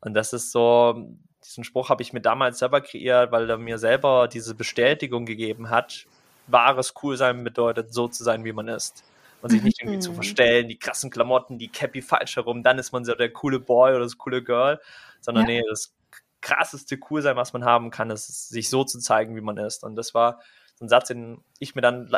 Und 0.02 0.14
das 0.14 0.34
ist 0.34 0.52
so, 0.52 1.10
diesen 1.44 1.64
Spruch 1.64 1.90
habe 1.90 2.04
ich 2.04 2.12
mir 2.12 2.22
damals 2.22 2.60
selber 2.60 2.82
kreiert, 2.82 3.32
weil 3.32 3.50
er 3.50 3.58
mir 3.58 3.78
selber 3.78 4.28
diese 4.28 4.54
Bestätigung 4.54 5.26
gegeben 5.26 5.70
hat, 5.70 6.06
wahres 6.48 6.94
Coolsein 6.94 7.44
bedeutet, 7.44 7.94
so 7.94 8.10
zu 8.10 8.24
sein, 8.24 8.44
wie 8.44 8.54
man 8.54 8.68
ist. 8.68 9.04
Und 9.42 9.52
sich 9.52 9.62
nicht 9.62 9.82
irgendwie 9.82 10.00
zu 10.00 10.12
mhm. 10.12 10.16
verstellen, 10.16 10.68
die 10.68 10.80
krassen 10.80 11.12
Klamotten, 11.12 11.60
die 11.60 11.68
Cappy 11.70 12.02
falsch 12.02 12.36
herum, 12.36 12.64
dann 12.64 12.80
ist 12.80 12.92
man 12.92 13.06
so 13.06 13.14
der 13.14 13.32
coole 13.32 13.60
Boy 13.60 13.92
oder 13.92 14.04
das 14.04 14.18
coole 14.18 14.44
Girl, 14.44 14.82
sondern 15.22 15.48
ja. 15.48 15.62
nee, 15.62 15.64
das 15.70 15.94
krasseste 16.42 16.98
Coolsein, 16.98 17.36
was 17.36 17.54
man 17.54 17.66
haben 17.66 17.92
kann, 17.92 18.10
ist, 18.10 18.50
sich 18.50 18.70
so 18.70 18.84
zu 18.84 19.00
zeigen, 19.00 19.36
wie 19.36 19.42
man 19.42 19.58
ist. 19.58 19.84
Und 19.84 19.96
das 19.96 20.14
war 20.14 20.42
so 20.76 20.86
ein 20.86 20.90
Satz, 20.90 21.08
den 21.08 21.44
ich 21.60 21.76
mir 21.76 21.82
dann 21.82 22.12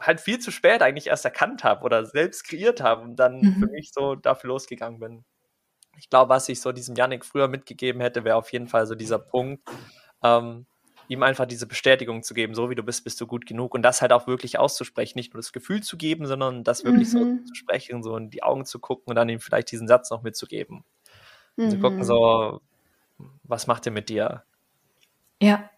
halt 0.00 0.20
viel 0.20 0.38
zu 0.40 0.50
spät 0.50 0.82
eigentlich 0.82 1.06
erst 1.06 1.24
erkannt 1.24 1.64
habe 1.64 1.84
oder 1.84 2.04
selbst 2.04 2.44
kreiert 2.44 2.80
habe 2.80 3.02
und 3.02 3.16
dann 3.16 3.40
mhm. 3.40 3.54
für 3.60 3.66
mich 3.68 3.92
so 3.92 4.16
dafür 4.16 4.48
losgegangen 4.48 4.98
bin 4.98 5.24
ich 6.00 6.08
glaube, 6.08 6.30
was 6.30 6.48
ich 6.48 6.60
so 6.60 6.72
diesem 6.72 6.96
Yannick 6.96 7.24
früher 7.24 7.46
mitgegeben 7.46 8.00
hätte, 8.00 8.24
wäre 8.24 8.36
auf 8.36 8.52
jeden 8.52 8.68
Fall 8.68 8.86
so 8.86 8.94
dieser 8.94 9.18
Punkt, 9.18 9.68
ähm, 10.22 10.66
ihm 11.08 11.22
einfach 11.22 11.44
diese 11.44 11.66
Bestätigung 11.66 12.22
zu 12.22 12.34
geben, 12.34 12.54
so 12.54 12.70
wie 12.70 12.74
du 12.74 12.82
bist, 12.82 13.04
bist 13.04 13.20
du 13.20 13.26
gut 13.26 13.44
genug 13.44 13.74
und 13.74 13.82
das 13.82 14.00
halt 14.00 14.12
auch 14.12 14.26
wirklich 14.26 14.58
auszusprechen, 14.58 15.18
nicht 15.18 15.34
nur 15.34 15.40
das 15.40 15.52
Gefühl 15.52 15.82
zu 15.82 15.98
geben, 15.98 16.26
sondern 16.26 16.64
das 16.64 16.84
wirklich 16.84 17.12
mhm. 17.12 17.40
so 17.42 17.44
zu 17.48 17.54
sprechen, 17.54 18.02
so 18.02 18.16
in 18.16 18.30
die 18.30 18.42
Augen 18.42 18.64
zu 18.64 18.78
gucken 18.78 19.10
und 19.10 19.16
dann 19.16 19.28
ihm 19.28 19.40
vielleicht 19.40 19.72
diesen 19.72 19.88
Satz 19.88 20.10
noch 20.10 20.22
mitzugeben. 20.22 20.84
Mhm. 21.56 21.70
Zu 21.70 21.80
gucken, 21.80 22.04
so, 22.04 22.60
was 23.42 23.66
macht 23.66 23.86
er 23.86 23.92
mit 23.92 24.08
dir? 24.08 24.44
Ja, 25.42 25.70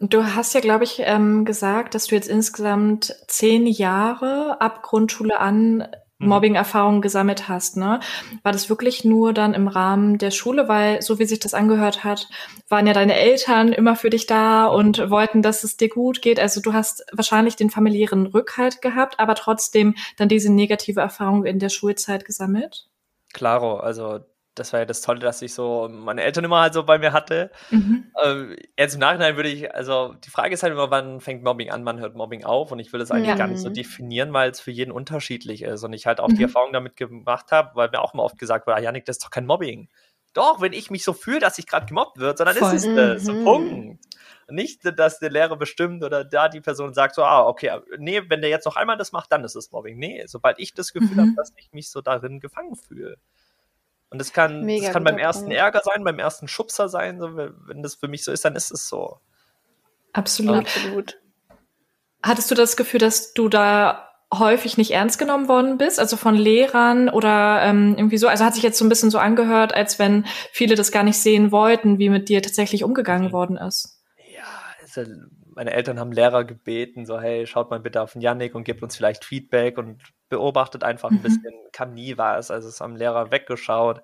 du 0.00 0.24
hast 0.24 0.54
ja, 0.54 0.60
glaube 0.60 0.84
ich, 0.84 1.00
ähm, 1.00 1.44
gesagt, 1.44 1.94
dass 1.94 2.06
du 2.06 2.14
jetzt 2.14 2.28
insgesamt 2.28 3.14
zehn 3.28 3.66
Jahre 3.66 4.60
ab 4.60 4.82
Grundschule 4.82 5.40
an 5.40 5.86
Mhm. 6.20 6.28
Mobbing-Erfahrungen 6.28 7.00
gesammelt 7.00 7.48
hast, 7.48 7.76
ne? 7.76 8.00
War 8.42 8.52
das 8.52 8.68
wirklich 8.68 9.04
nur 9.04 9.32
dann 9.32 9.54
im 9.54 9.68
Rahmen 9.68 10.18
der 10.18 10.30
Schule? 10.30 10.68
Weil, 10.68 11.00
so 11.02 11.18
wie 11.18 11.24
sich 11.24 11.40
das 11.40 11.54
angehört 11.54 12.04
hat, 12.04 12.28
waren 12.68 12.86
ja 12.86 12.92
deine 12.92 13.14
Eltern 13.14 13.72
immer 13.72 13.96
für 13.96 14.10
dich 14.10 14.26
da 14.26 14.66
und 14.66 15.10
wollten, 15.10 15.42
dass 15.42 15.64
es 15.64 15.78
dir 15.78 15.88
gut 15.88 16.20
geht. 16.20 16.38
Also 16.38 16.60
du 16.60 16.72
hast 16.74 17.04
wahrscheinlich 17.12 17.56
den 17.56 17.70
familiären 17.70 18.26
Rückhalt 18.26 18.82
gehabt, 18.82 19.18
aber 19.18 19.34
trotzdem 19.34 19.94
dann 20.18 20.28
diese 20.28 20.52
negative 20.52 21.00
Erfahrung 21.00 21.46
in 21.46 21.58
der 21.58 21.70
Schulzeit 21.70 22.26
gesammelt? 22.26 22.86
Klaro, 23.32 23.76
also 23.76 24.20
das 24.60 24.74
war 24.74 24.80
ja 24.80 24.86
das 24.86 25.00
Tolle, 25.00 25.20
dass 25.20 25.40
ich 25.40 25.54
so 25.54 25.88
meine 25.90 26.22
Eltern 26.22 26.44
immer 26.44 26.60
halt 26.60 26.74
so 26.74 26.84
bei 26.84 26.98
mir 26.98 27.12
hatte. 27.12 27.50
Mhm. 27.70 28.12
Ähm, 28.22 28.56
jetzt 28.78 28.94
im 28.94 29.00
Nachhinein 29.00 29.36
würde 29.36 29.48
ich, 29.48 29.74
also 29.74 30.14
die 30.22 30.28
Frage 30.30 30.52
ist 30.52 30.62
halt 30.62 30.74
immer, 30.74 30.90
wann 30.90 31.20
fängt 31.20 31.42
Mobbing 31.42 31.70
an, 31.70 31.84
wann 31.86 31.98
hört 31.98 32.14
Mobbing 32.14 32.44
auf? 32.44 32.70
Und 32.70 32.78
ich 32.78 32.92
will 32.92 33.00
das 33.00 33.10
eigentlich 33.10 33.28
ja. 33.28 33.36
gar 33.36 33.48
nicht 33.48 33.60
so 33.60 33.70
definieren, 33.70 34.32
weil 34.34 34.50
es 34.50 34.60
für 34.60 34.70
jeden 34.70 34.92
unterschiedlich 34.92 35.62
ist. 35.62 35.82
Und 35.82 35.94
ich 35.94 36.06
halt 36.06 36.20
auch 36.20 36.28
mhm. 36.28 36.36
die 36.36 36.42
Erfahrung 36.42 36.74
damit 36.74 36.96
gemacht 36.96 37.52
habe, 37.52 37.70
weil 37.74 37.88
mir 37.88 38.02
auch 38.02 38.12
immer 38.12 38.22
oft 38.22 38.38
gesagt 38.38 38.66
wurde, 38.66 38.76
ah, 38.76 38.80
Janik, 38.80 39.06
das 39.06 39.16
ist 39.16 39.24
doch 39.24 39.30
kein 39.30 39.46
Mobbing. 39.46 39.88
Doch, 40.34 40.60
wenn 40.60 40.74
ich 40.74 40.90
mich 40.90 41.02
so 41.02 41.14
fühle, 41.14 41.40
dass 41.40 41.58
ich 41.58 41.66
gerade 41.66 41.86
gemobbt 41.86 42.18
wird, 42.18 42.38
sondern 42.38 42.56
Voll. 42.56 42.74
ist 42.74 42.86
es 42.86 42.94
das. 42.94 43.24
So, 43.24 43.32
mhm. 43.32 43.44
Punkt. 43.44 44.04
Nicht, 44.50 44.80
dass 44.98 45.18
der 45.20 45.30
Lehrer 45.30 45.56
bestimmt 45.56 46.04
oder 46.04 46.24
da 46.24 46.48
die 46.48 46.60
Person 46.60 46.92
sagt 46.92 47.14
so, 47.14 47.24
ah, 47.24 47.46
okay, 47.46 47.78
nee, 47.98 48.22
wenn 48.28 48.40
der 48.40 48.50
jetzt 48.50 48.66
noch 48.66 48.76
einmal 48.76 48.98
das 48.98 49.12
macht, 49.12 49.32
dann 49.32 49.44
ist 49.44 49.54
es 49.54 49.70
Mobbing. 49.72 49.98
Nee, 49.98 50.24
sobald 50.26 50.58
ich 50.58 50.74
das 50.74 50.92
Gefühl 50.92 51.16
mhm. 51.16 51.20
habe, 51.20 51.32
dass 51.36 51.52
ich 51.56 51.72
mich 51.72 51.90
so 51.90 52.00
darin 52.00 52.40
gefangen 52.40 52.76
fühle. 52.76 53.16
Und 54.10 54.18
das 54.18 54.32
kann, 54.32 54.66
das 54.66 54.92
kann 54.92 55.04
beim 55.04 55.18
ersten 55.18 55.44
Punkt. 55.44 55.56
Ärger 55.56 55.80
sein, 55.84 56.02
beim 56.02 56.18
ersten 56.18 56.48
Schubser 56.48 56.88
sein. 56.88 57.20
So, 57.20 57.36
wenn 57.36 57.82
das 57.82 57.94
für 57.94 58.08
mich 58.08 58.24
so 58.24 58.32
ist, 58.32 58.44
dann 58.44 58.56
ist 58.56 58.72
es 58.72 58.88
so. 58.88 59.18
Absolut. 60.12 60.58
Absolut. 60.58 61.20
Hattest 62.22 62.50
du 62.50 62.54
das 62.54 62.76
Gefühl, 62.76 63.00
dass 63.00 63.32
du 63.32 63.48
da 63.48 64.08
häufig 64.32 64.76
nicht 64.76 64.92
ernst 64.92 65.18
genommen 65.18 65.48
worden 65.48 65.78
bist, 65.78 65.98
also 65.98 66.16
von 66.16 66.34
Lehrern 66.34 67.08
oder 67.08 67.62
ähm, 67.62 67.94
irgendwie 67.96 68.18
so? 68.18 68.28
Also 68.28 68.44
hat 68.44 68.54
sich 68.54 68.62
jetzt 68.62 68.78
so 68.78 68.84
ein 68.84 68.88
bisschen 68.88 69.10
so 69.10 69.18
angehört, 69.18 69.74
als 69.74 69.98
wenn 69.98 70.26
viele 70.52 70.74
das 70.74 70.92
gar 70.92 71.02
nicht 71.02 71.18
sehen 71.18 71.52
wollten, 71.52 71.98
wie 71.98 72.10
mit 72.10 72.28
dir 72.28 72.42
tatsächlich 72.42 72.84
umgegangen 72.84 73.28
mhm. 73.28 73.32
worden 73.32 73.56
ist. 73.56 74.02
Ja, 74.34 74.44
also 74.82 75.02
meine 75.54 75.72
Eltern 75.72 75.98
haben 75.98 76.12
Lehrer 76.12 76.44
gebeten, 76.44 77.06
so 77.06 77.20
hey, 77.20 77.46
schaut 77.46 77.70
mal 77.70 77.80
bitte 77.80 78.02
auf 78.02 78.12
den 78.12 78.22
Yannick 78.22 78.54
und 78.54 78.64
gebt 78.64 78.82
uns 78.82 78.96
vielleicht 78.96 79.24
Feedback 79.24 79.78
und 79.78 80.02
beobachtet 80.30 80.82
einfach 80.82 81.10
ein 81.10 81.18
mhm. 81.18 81.22
bisschen, 81.22 81.54
kam 81.72 81.92
nie 81.92 82.16
was, 82.16 82.50
also 82.50 82.68
es 82.68 82.80
haben 82.80 82.96
Lehrer 82.96 83.30
weggeschaut, 83.30 84.02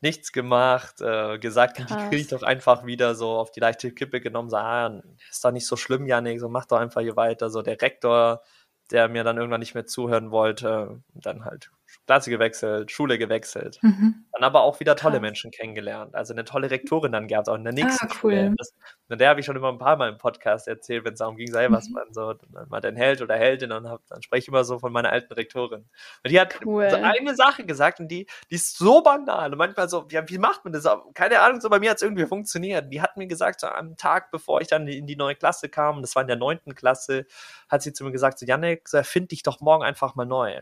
nichts 0.00 0.32
gemacht, 0.32 1.00
äh, 1.00 1.38
gesagt, 1.38 1.76
Krass. 1.76 1.86
die 1.86 1.94
kriege 2.08 2.16
ich 2.16 2.28
doch 2.28 2.42
einfach 2.42 2.84
wieder 2.84 3.14
so 3.14 3.30
auf 3.30 3.52
die 3.52 3.60
leichte 3.60 3.92
Kippe 3.92 4.20
genommen, 4.20 4.50
so, 4.50 4.56
ah, 4.56 5.00
ist 5.30 5.44
doch 5.44 5.52
nicht 5.52 5.66
so 5.66 5.76
schlimm, 5.76 6.06
Janik, 6.06 6.40
so 6.40 6.48
mach 6.48 6.66
doch 6.66 6.78
einfach 6.78 7.02
hier 7.02 7.16
weiter, 7.16 7.50
so 7.50 7.62
der 7.62 7.80
Rektor, 7.80 8.42
der 8.90 9.08
mir 9.08 9.22
dann 9.22 9.36
irgendwann 9.36 9.60
nicht 9.60 9.74
mehr 9.74 9.86
zuhören 9.86 10.32
wollte, 10.32 11.02
dann 11.14 11.44
halt 11.44 11.70
Klasse 12.06 12.30
gewechselt, 12.30 12.90
Schule 12.90 13.16
gewechselt. 13.16 13.78
Mhm. 13.82 14.26
Dann 14.32 14.42
aber 14.42 14.62
auch 14.62 14.80
wieder 14.80 14.96
tolle 14.96 15.14
Krass. 15.14 15.22
Menschen 15.22 15.50
kennengelernt. 15.52 16.14
Also 16.14 16.34
eine 16.34 16.44
tolle 16.44 16.70
Rektorin 16.70 17.12
dann 17.12 17.28
gehabt, 17.28 17.48
auch 17.48 17.54
in 17.54 17.62
der 17.62 17.72
nächsten 17.72 18.06
ah, 18.06 18.14
cool. 18.22 18.32
Schule. 18.32 18.54
Das, 18.56 18.74
der 19.08 19.28
habe 19.28 19.40
ich 19.40 19.46
schon 19.46 19.56
immer 19.56 19.68
ein 19.68 19.78
paar 19.78 19.96
Mal 19.96 20.08
im 20.08 20.18
Podcast 20.18 20.66
erzählt, 20.66 21.04
wenn 21.04 21.12
es 21.12 21.20
darum 21.20 21.36
ging, 21.36 21.50
sei 21.52 21.68
mhm. 21.68 21.74
was 21.74 21.88
man 21.90 22.12
so, 22.12 22.32
dann 22.32 22.68
mal 22.68 22.80
den 22.80 22.96
Held 22.96 23.22
oder 23.22 23.36
Heldin 23.36 23.70
und 23.70 23.88
hab, 23.88 24.00
dann 24.08 24.20
spreche 24.20 24.42
ich 24.42 24.48
immer 24.48 24.64
so 24.64 24.80
von 24.80 24.92
meiner 24.92 25.10
alten 25.10 25.32
Rektorin. 25.32 25.82
Und 26.24 26.30
die 26.30 26.40
hat 26.40 26.58
cool. 26.66 26.90
so 26.90 26.96
eine 26.96 27.36
Sache 27.36 27.64
gesagt 27.64 28.00
und 28.00 28.08
die, 28.08 28.26
die 28.50 28.54
ist 28.56 28.76
so 28.76 29.02
banal 29.02 29.52
und 29.52 29.58
manchmal 29.58 29.88
so, 29.88 30.06
ja, 30.10 30.28
wie 30.28 30.38
macht 30.38 30.64
man 30.64 30.72
das? 30.72 30.88
Keine 31.14 31.40
Ahnung, 31.40 31.60
so 31.60 31.68
bei 31.68 31.78
mir 31.78 31.90
hat 31.90 31.98
es 31.98 32.02
irgendwie 32.02 32.26
funktioniert. 32.26 32.92
Die 32.92 33.00
hat 33.00 33.16
mir 33.16 33.28
gesagt, 33.28 33.60
so 33.60 33.68
am 33.68 33.96
Tag, 33.96 34.32
bevor 34.32 34.60
ich 34.60 34.66
dann 34.66 34.88
in 34.88 35.06
die 35.06 35.16
neue 35.16 35.36
Klasse 35.36 35.68
kam, 35.68 36.02
das 36.02 36.16
war 36.16 36.22
in 36.22 36.28
der 36.28 36.36
neunten 36.36 36.74
Klasse, 36.74 37.26
hat 37.68 37.82
sie 37.82 37.92
zu 37.92 38.04
mir 38.04 38.12
gesagt, 38.12 38.40
so, 38.40 38.46
Janik, 38.46 38.88
so 38.88 38.96
erfind 38.96 39.30
dich 39.30 39.42
doch 39.42 39.60
morgen 39.60 39.84
einfach 39.84 40.16
mal 40.16 40.26
neu. 40.26 40.60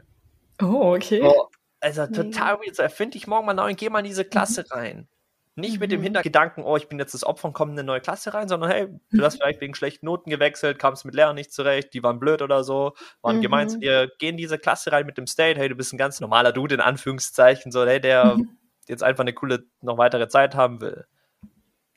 Oh, 0.61 0.94
okay. 0.94 1.20
So, 1.20 1.49
also 1.81 2.07
total 2.07 2.59
weird. 2.59 2.77
So, 2.77 2.83
erfinde 2.83 3.16
ich 3.16 3.27
morgen 3.27 3.46
mal 3.46 3.55
neu 3.55 3.70
und 3.70 3.79
geh 3.79 3.88
mal 3.88 4.01
in 4.01 4.05
diese 4.05 4.25
Klasse 4.25 4.62
mhm. 4.62 4.77
rein. 4.77 5.09
Nicht 5.57 5.75
mhm. 5.75 5.81
mit 5.81 5.92
dem 5.92 6.01
mhm. 6.01 6.05
Hintergedanken, 6.05 6.64
oh, 6.64 6.77
ich 6.77 6.88
bin 6.88 6.99
jetzt 6.99 7.14
das 7.14 7.25
Opfer 7.25 7.49
und 7.49 7.55
komme 7.55 7.73
in 7.73 7.79
eine 7.79 7.87
neue 7.87 8.01
Klasse 8.01 8.33
rein, 8.35 8.49
sondern 8.49 8.70
hey, 8.70 8.88
du 9.11 9.25
hast 9.25 9.37
vielleicht 9.40 9.61
wegen 9.61 9.75
schlechten 9.75 10.07
Noten 10.07 10.31
gewechselt, 10.31 10.79
kamst 10.79 11.05
mit 11.05 11.14
Lehrern 11.14 11.35
nicht 11.35 11.53
zurecht, 11.53 11.92
die 11.94 12.03
waren 12.03 12.20
blöd 12.20 12.42
oder 12.42 12.64
so, 12.64 12.92
waren 13.23 13.38
mhm. 13.38 13.42
gemeint 13.42 13.70
zu 13.73 13.79
dir, 13.79 14.11
geh 14.18 14.29
in 14.29 14.37
diese 14.37 14.59
Klasse 14.59 14.92
rein 14.92 15.07
mit 15.07 15.18
dem 15.18 15.27
State, 15.27 15.59
hey, 15.59 15.68
du 15.68 15.75
bist 15.75 15.92
ein 15.92 15.99
ganz 15.99 16.20
normaler 16.20 16.53
Dude, 16.53 16.75
in 16.75 16.81
Anführungszeichen, 16.81 17.73
so, 17.73 17.85
hey, 17.85 18.01
der 18.01 18.37
jetzt 18.88 19.03
einfach 19.03 19.23
eine 19.23 19.33
coole, 19.33 19.64
noch 19.81 19.99
weitere 19.99 20.29
Zeit 20.29 20.55
haben 20.55 20.81
will. 20.81 21.07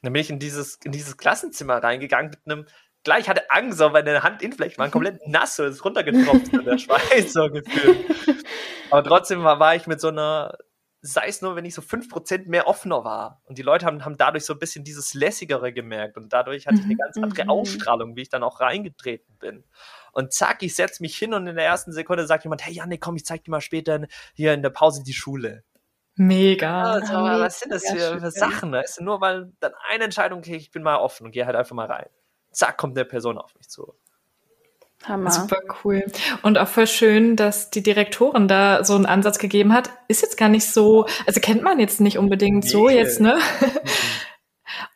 dann 0.02 0.14
bin 0.14 0.22
ich 0.22 0.30
in 0.30 0.40
dieses, 0.40 0.78
in 0.84 0.92
dieses 0.92 1.18
Klassenzimmer 1.18 1.78
reingegangen 1.78 2.32
mit 2.32 2.40
einem 2.46 2.66
gleich 3.04 3.30
hatte 3.30 3.50
Angst, 3.50 3.80
weil 3.80 3.92
meine 3.92 4.24
Handinnenflächen 4.24 4.78
waren 4.78 4.92
komplett 4.92 5.20
nass 5.28 5.60
und 5.60 5.68
ist 5.68 5.84
runtergetropft 5.84 6.54
und 6.54 6.66
der 6.66 6.78
Schweiß 6.78 7.34
so 7.34 7.50
gefühlt. 7.50 8.06
Aber 8.92 9.04
trotzdem 9.04 9.44
war, 9.44 9.60
war 9.60 9.76
ich 9.76 9.88
mit 9.88 10.00
so 10.00 10.10
einer 10.10 10.58
sei 11.06 11.28
es 11.28 11.42
nur, 11.42 11.58
wenn 11.58 11.66
ich 11.66 11.76
so 11.76 11.82
5% 11.82 12.48
mehr 12.48 12.66
offener 12.66 13.04
war. 13.04 13.42
Und 13.44 13.58
die 13.58 13.62
Leute 13.62 13.86
haben, 13.86 14.06
haben 14.06 14.16
dadurch 14.16 14.46
so 14.46 14.54
ein 14.54 14.60
bisschen 14.60 14.86
dieses 14.86 15.14
Lässigere 15.14 15.74
gemerkt. 15.74 16.16
Und 16.16 16.32
dadurch 16.32 16.66
hatte 16.66 16.78
ich 16.78 16.86
eine 16.86 16.96
ganz 16.96 17.18
andere 17.18 17.44
mhm. 17.44 17.50
Ausstrahlung, 17.50 18.16
wie 18.16 18.22
ich 18.22 18.30
dann 18.30 18.42
auch 18.42 18.62
reingetreten 18.62 19.38
bin. 19.38 19.66
Und 20.14 20.32
zack, 20.32 20.64
ich 20.64 20.76
setze 20.76 21.04
mich 21.04 21.18
hin 21.18 21.34
und 21.34 21.46
in 21.46 21.58
der 21.58 21.66
ersten 21.66 21.92
Sekunde 21.92 22.26
sagt 22.26 22.46
jemand, 22.46 22.66
hey 22.66 22.74
Janik, 22.74 23.02
komm, 23.02 23.18
ich 23.18 23.26
zeig 23.26 23.44
dir 23.44 23.52
mal 23.52 23.60
später 23.60 24.08
hier 24.34 24.54
in 24.54 24.62
der 24.62 24.70
Pause 24.70 25.04
die 25.04 25.14
Schule. 25.14 25.66
Mega. 26.16 26.94
Also, 26.94 27.12
ja, 27.12 27.40
was 27.40 27.60
sind 27.60 27.74
das 27.74 27.84
für, 27.86 28.20
für 28.20 28.32
Sachen? 28.32 28.72
Weißt 28.72 29.00
du? 29.00 29.04
Nur 29.04 29.20
weil 29.20 29.52
dann 29.60 29.74
eine 29.90 30.06
Entscheidung 30.06 30.42
ich 30.46 30.72
bin 30.72 30.84
mal 30.84 30.98
offen 30.98 31.26
und 31.26 31.32
gehe 31.32 31.46
halt 31.46 31.58
einfach 31.58 31.76
mal 31.76 31.88
rein. 31.88 32.08
Zack, 32.54 32.78
kommt 32.78 32.98
eine 32.98 33.06
Person 33.06 33.38
auf 33.38 33.54
mich 33.56 33.70
zu. 33.70 33.94
Hammer. 35.04 35.32
Super 35.32 35.60
cool. 35.84 36.06
Und 36.44 36.58
auch 36.58 36.68
voll 36.68 36.88
schön, 36.88 37.36
dass 37.36 37.70
die 37.70 37.84
Direktorin 37.84 38.48
da 38.48 38.84
so 38.84 38.96
einen 38.96 39.06
Ansatz 39.06 39.38
gegeben 39.38 39.74
hat. 39.74 39.90
Ist 40.08 40.22
jetzt 40.22 40.38
gar 40.38 40.50
nicht 40.50 40.66
so, 40.66 41.06
also 41.28 41.42
kennt 41.42 41.62
man 41.62 41.80
jetzt 41.80 42.00
nicht 42.00 42.18
unbedingt 42.18 42.64
nee. 42.64 42.70
so 42.70 42.88
jetzt, 42.90 43.20
ne? 43.20 43.38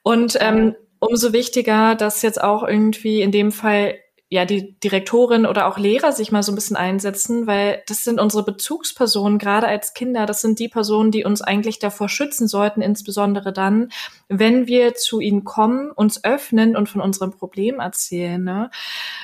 Und 0.03 0.37
ähm, 0.39 0.75
umso 0.99 1.33
wichtiger, 1.33 1.95
dass 1.95 2.21
jetzt 2.21 2.41
auch 2.41 2.63
irgendwie 2.63 3.21
in 3.21 3.31
dem 3.31 3.51
Fall 3.51 3.99
ja 4.29 4.43
die 4.43 4.77
Direktorin 4.79 5.45
oder 5.45 5.67
auch 5.67 5.77
Lehrer 5.77 6.11
sich 6.11 6.33
mal 6.33 6.43
so 6.43 6.51
ein 6.51 6.55
bisschen 6.55 6.75
einsetzen, 6.75 7.47
weil 7.47 7.81
das 7.87 8.03
sind 8.03 8.19
unsere 8.19 8.43
Bezugspersonen, 8.43 9.37
gerade 9.37 9.67
als 9.67 9.93
Kinder. 9.93 10.25
Das 10.25 10.41
sind 10.41 10.59
die 10.59 10.67
Personen, 10.67 11.11
die 11.11 11.23
uns 11.23 11.41
eigentlich 11.41 11.79
davor 11.79 12.09
schützen 12.09 12.47
sollten, 12.47 12.81
insbesondere 12.81 13.53
dann, 13.53 13.89
wenn 14.27 14.67
wir 14.67 14.95
zu 14.95 15.21
ihnen 15.21 15.45
kommen, 15.45 15.91
uns 15.91 16.25
öffnen 16.25 16.75
und 16.75 16.89
von 16.89 16.99
unserem 16.99 17.31
Problem 17.31 17.79
erzählen. 17.79 18.43
Ne? 18.43 18.69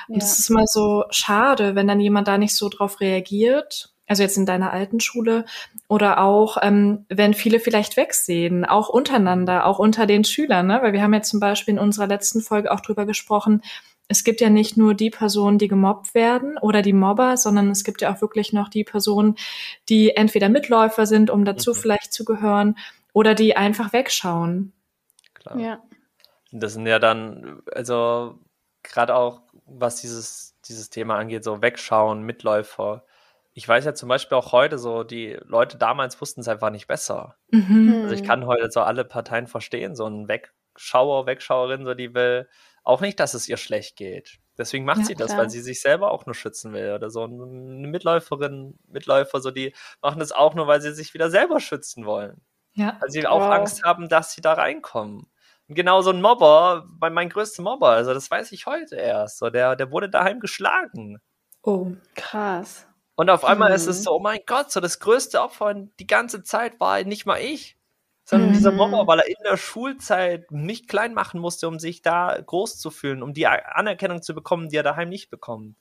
Und 0.08 0.22
es 0.22 0.38
ja. 0.38 0.40
ist 0.40 0.50
immer 0.50 0.66
so 0.66 1.04
schade, 1.10 1.74
wenn 1.74 1.88
dann 1.88 2.00
jemand 2.00 2.26
da 2.26 2.38
nicht 2.38 2.56
so 2.56 2.70
drauf 2.70 3.00
reagiert. 3.00 3.90
Also 4.06 4.22
jetzt 4.22 4.36
in 4.36 4.44
deiner 4.44 4.70
alten 4.70 5.00
Schule 5.00 5.46
oder 5.88 6.22
auch, 6.22 6.58
ähm, 6.60 7.06
wenn 7.08 7.32
viele 7.32 7.58
vielleicht 7.58 7.96
wegsehen, 7.96 8.66
auch 8.66 8.90
untereinander, 8.90 9.64
auch 9.64 9.78
unter 9.78 10.06
den 10.06 10.24
Schülern, 10.24 10.66
ne? 10.66 10.80
weil 10.82 10.92
wir 10.92 11.02
haben 11.02 11.14
ja 11.14 11.22
zum 11.22 11.40
Beispiel 11.40 11.74
in 11.74 11.80
unserer 11.80 12.06
letzten 12.06 12.42
Folge 12.42 12.70
auch 12.70 12.80
drüber 12.80 13.06
gesprochen, 13.06 13.62
es 14.08 14.24
gibt 14.24 14.40
ja 14.40 14.50
nicht 14.50 14.76
nur 14.76 14.94
die 14.94 15.10
Personen, 15.10 15.58
die 15.58 15.68
gemobbt 15.68 16.14
werden 16.14 16.58
oder 16.58 16.82
die 16.82 16.92
Mobber, 16.92 17.36
sondern 17.36 17.70
es 17.70 17.84
gibt 17.84 18.02
ja 18.02 18.14
auch 18.14 18.20
wirklich 18.20 18.52
noch 18.52 18.68
die 18.68 18.84
Personen, 18.84 19.36
die 19.88 20.16
entweder 20.16 20.48
Mitläufer 20.48 21.06
sind, 21.06 21.30
um 21.30 21.44
dazu 21.44 21.70
mhm. 21.70 21.76
vielleicht 21.76 22.12
zu 22.12 22.24
gehören, 22.24 22.76
oder 23.12 23.34
die 23.34 23.56
einfach 23.56 23.92
wegschauen. 23.92 24.72
Klar. 25.32 25.58
Ja. 25.58 25.82
Das 26.50 26.74
sind 26.74 26.86
ja 26.86 26.98
dann, 26.98 27.62
also 27.72 28.38
gerade 28.82 29.14
auch, 29.14 29.40
was 29.66 30.00
dieses, 30.00 30.56
dieses 30.68 30.90
Thema 30.90 31.16
angeht, 31.16 31.44
so 31.44 31.62
wegschauen, 31.62 32.22
Mitläufer. 32.22 33.04
Ich 33.54 33.66
weiß 33.66 33.84
ja 33.84 33.94
zum 33.94 34.08
Beispiel 34.08 34.36
auch 34.36 34.52
heute 34.52 34.78
so, 34.78 35.04
die 35.04 35.38
Leute 35.44 35.78
damals 35.78 36.20
wussten 36.20 36.40
es 36.40 36.48
einfach 36.48 36.70
nicht 36.70 36.88
besser. 36.88 37.36
Mhm. 37.50 38.02
Also 38.02 38.14
ich 38.14 38.24
kann 38.24 38.46
heute 38.46 38.70
so 38.70 38.80
alle 38.80 39.04
Parteien 39.04 39.46
verstehen, 39.46 39.96
so 39.96 40.06
ein 40.06 40.28
Wegschauer, 40.28 41.26
Wegschauerin, 41.26 41.84
so 41.84 41.94
die 41.94 42.14
will 42.14 42.48
auch 42.84 43.00
nicht, 43.00 43.18
dass 43.18 43.34
es 43.34 43.48
ihr 43.48 43.56
schlecht 43.56 43.96
geht. 43.96 44.38
Deswegen 44.56 44.84
macht 44.84 44.98
ja, 45.00 45.04
sie 45.06 45.14
das, 45.14 45.28
klar. 45.28 45.40
weil 45.40 45.50
sie 45.50 45.60
sich 45.60 45.80
selber 45.80 46.12
auch 46.12 46.26
nur 46.26 46.34
schützen 46.34 46.72
will. 46.72 46.92
Oder 46.92 47.10
so 47.10 47.24
eine 47.24 47.88
Mitläuferin, 47.88 48.78
Mitläufer, 48.86 49.40
so 49.40 49.50
die 49.50 49.74
machen 50.00 50.20
das 50.20 50.30
auch 50.30 50.54
nur, 50.54 50.66
weil 50.66 50.80
sie 50.80 50.92
sich 50.92 51.12
wieder 51.14 51.30
selber 51.30 51.58
schützen 51.58 52.06
wollen. 52.06 52.40
Ja. 52.74 52.98
Weil 53.00 53.10
sie 53.10 53.26
auch 53.26 53.40
wow. 53.40 53.52
Angst 53.52 53.82
haben, 53.82 54.08
dass 54.08 54.32
sie 54.32 54.42
da 54.42 54.52
reinkommen. 54.52 55.26
Und 55.68 55.74
genau 55.74 56.02
so 56.02 56.10
ein 56.10 56.20
Mobber, 56.20 56.84
bei 56.88 57.10
mein 57.10 57.30
größter 57.30 57.62
Mobber, 57.62 57.90
also 57.90 58.12
das 58.12 58.30
weiß 58.30 58.52
ich 58.52 58.66
heute 58.66 58.96
erst. 58.96 59.38
So, 59.38 59.50
der, 59.50 59.76
der 59.76 59.90
wurde 59.90 60.10
daheim 60.10 60.38
geschlagen. 60.38 61.20
Oh, 61.62 61.92
krass. 62.14 62.86
Und 63.16 63.30
auf 63.30 63.44
einmal 63.44 63.70
mhm. 63.70 63.76
ist 63.76 63.86
es 63.86 64.00
mhm. 64.00 64.02
so, 64.02 64.10
oh 64.12 64.20
mein 64.20 64.40
Gott, 64.46 64.70
so 64.70 64.80
das 64.80 64.98
größte 65.00 65.40
Opfer 65.40 65.74
die 65.74 66.06
ganze 66.06 66.42
Zeit 66.42 66.78
war 66.80 67.02
nicht 67.02 67.26
mal 67.26 67.40
ich 67.40 67.78
sondern 68.24 68.50
mhm. 68.50 68.54
dieser 68.54 68.72
Mobber, 68.72 69.06
weil 69.06 69.20
er 69.20 69.28
in 69.28 69.42
der 69.44 69.56
Schulzeit 69.56 70.50
nicht 70.50 70.88
klein 70.88 71.14
machen 71.14 71.40
musste, 71.40 71.68
um 71.68 71.78
sich 71.78 72.02
da 72.02 72.38
groß 72.44 72.78
zu 72.78 72.90
fühlen, 72.90 73.22
um 73.22 73.34
die 73.34 73.46
Anerkennung 73.46 74.22
zu 74.22 74.34
bekommen, 74.34 74.70
die 74.70 74.76
er 74.76 74.82
daheim 74.82 75.10
nicht 75.10 75.30
bekommt. 75.30 75.76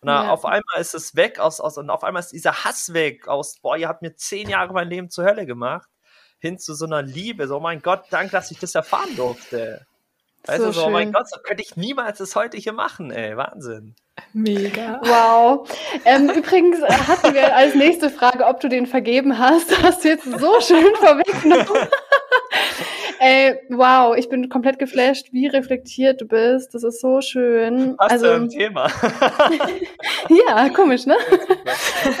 Und 0.00 0.08
ja. 0.08 0.30
auf 0.30 0.44
einmal 0.44 0.80
ist 0.80 0.94
es 0.94 1.14
weg 1.14 1.38
aus, 1.38 1.60
aus, 1.60 1.76
und 1.76 1.90
auf 1.90 2.04
einmal 2.04 2.20
ist 2.20 2.32
dieser 2.32 2.64
Hass 2.64 2.94
weg 2.94 3.28
aus, 3.28 3.58
boah, 3.60 3.76
ihr 3.76 3.88
habt 3.88 4.02
mir 4.02 4.14
zehn 4.16 4.48
Jahre 4.48 4.72
mein 4.72 4.88
Leben 4.88 5.10
zur 5.10 5.24
Hölle 5.24 5.44
gemacht, 5.44 5.90
hin 6.38 6.58
zu 6.58 6.74
so 6.74 6.86
einer 6.86 7.02
Liebe, 7.02 7.46
so, 7.46 7.56
oh 7.56 7.60
mein 7.60 7.82
Gott, 7.82 8.04
danke, 8.10 8.32
dass 8.32 8.50
ich 8.50 8.58
das 8.58 8.74
erfahren 8.74 9.14
durfte. 9.16 9.86
Weißt 10.46 10.58
so 10.60 10.66
du, 10.66 10.72
so, 10.72 10.86
oh 10.86 10.90
mein 10.90 11.12
Gott, 11.12 11.28
so 11.28 11.38
könnte 11.42 11.62
ich 11.62 11.76
niemals 11.76 12.18
das 12.18 12.34
heute 12.34 12.56
hier 12.56 12.72
machen, 12.72 13.10
ey, 13.10 13.36
Wahnsinn. 13.36 13.94
Mega. 14.32 15.00
Wow. 15.02 15.68
Ähm, 16.04 16.30
übrigens 16.30 16.82
hatten 16.82 17.34
wir 17.34 17.54
als 17.54 17.74
nächste 17.74 18.10
Frage, 18.10 18.46
ob 18.46 18.60
du 18.60 18.68
den 18.68 18.86
vergeben 18.86 19.38
hast. 19.38 19.70
Hast 19.82 20.04
du 20.04 20.08
jetzt 20.08 20.24
so 20.24 20.60
schön 20.60 20.94
vorweggenommen. 20.96 21.66
Ey, 23.22 23.60
wow, 23.68 24.16
ich 24.16 24.30
bin 24.30 24.48
komplett 24.48 24.78
geflasht, 24.78 25.30
wie 25.30 25.46
reflektiert 25.46 26.22
du 26.22 26.24
bist. 26.24 26.74
Das 26.74 26.82
ist 26.82 27.02
so 27.02 27.20
schön. 27.20 27.94
Was 27.98 28.12
also 28.12 28.30
ein 28.30 28.48
Thema. 28.48 28.86
ja, 30.48 30.70
komisch, 30.70 31.04
ne? 31.04 31.16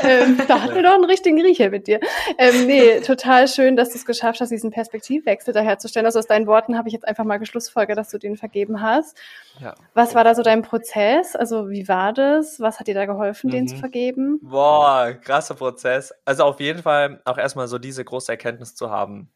ähm, 0.02 0.38
da 0.46 0.60
hatten 0.60 0.74
wir 0.74 0.82
doch 0.82 0.92
einen 0.92 1.06
richtigen 1.06 1.40
Riecher 1.40 1.70
mit 1.70 1.86
dir. 1.86 2.00
Ähm, 2.36 2.66
nee, 2.66 3.00
total 3.00 3.48
schön, 3.48 3.76
dass 3.76 3.88
du 3.88 3.94
es 3.94 4.04
geschafft 4.04 4.42
hast, 4.42 4.50
diesen 4.50 4.70
Perspektivwechsel 4.70 5.54
da 5.54 5.60
herzustellen. 5.60 6.04
Also 6.04 6.18
aus 6.18 6.26
deinen 6.26 6.46
Worten 6.46 6.76
habe 6.76 6.88
ich 6.88 6.92
jetzt 6.92 7.08
einfach 7.08 7.24
mal 7.24 7.38
geschlussfolgert, 7.38 7.96
dass 7.96 8.10
du 8.10 8.18
den 8.18 8.36
vergeben 8.36 8.82
hast. 8.82 9.16
Ja. 9.58 9.74
Was 9.94 10.14
war 10.14 10.24
da 10.24 10.34
so 10.34 10.42
dein 10.42 10.60
Prozess? 10.60 11.34
Also 11.34 11.70
wie 11.70 11.88
war 11.88 12.12
das? 12.12 12.60
Was 12.60 12.78
hat 12.78 12.88
dir 12.88 12.94
da 12.94 13.06
geholfen, 13.06 13.46
mhm. 13.46 13.52
den 13.52 13.68
zu 13.68 13.76
mhm. 13.76 13.80
vergeben? 13.80 14.38
Boah, 14.42 15.14
krasser 15.14 15.54
Prozess. 15.54 16.12
Also 16.26 16.44
auf 16.44 16.60
jeden 16.60 16.82
Fall 16.82 17.22
auch 17.24 17.38
erstmal 17.38 17.68
so 17.68 17.78
diese 17.78 18.04
große 18.04 18.30
Erkenntnis 18.30 18.74
zu 18.74 18.90
haben 18.90 19.30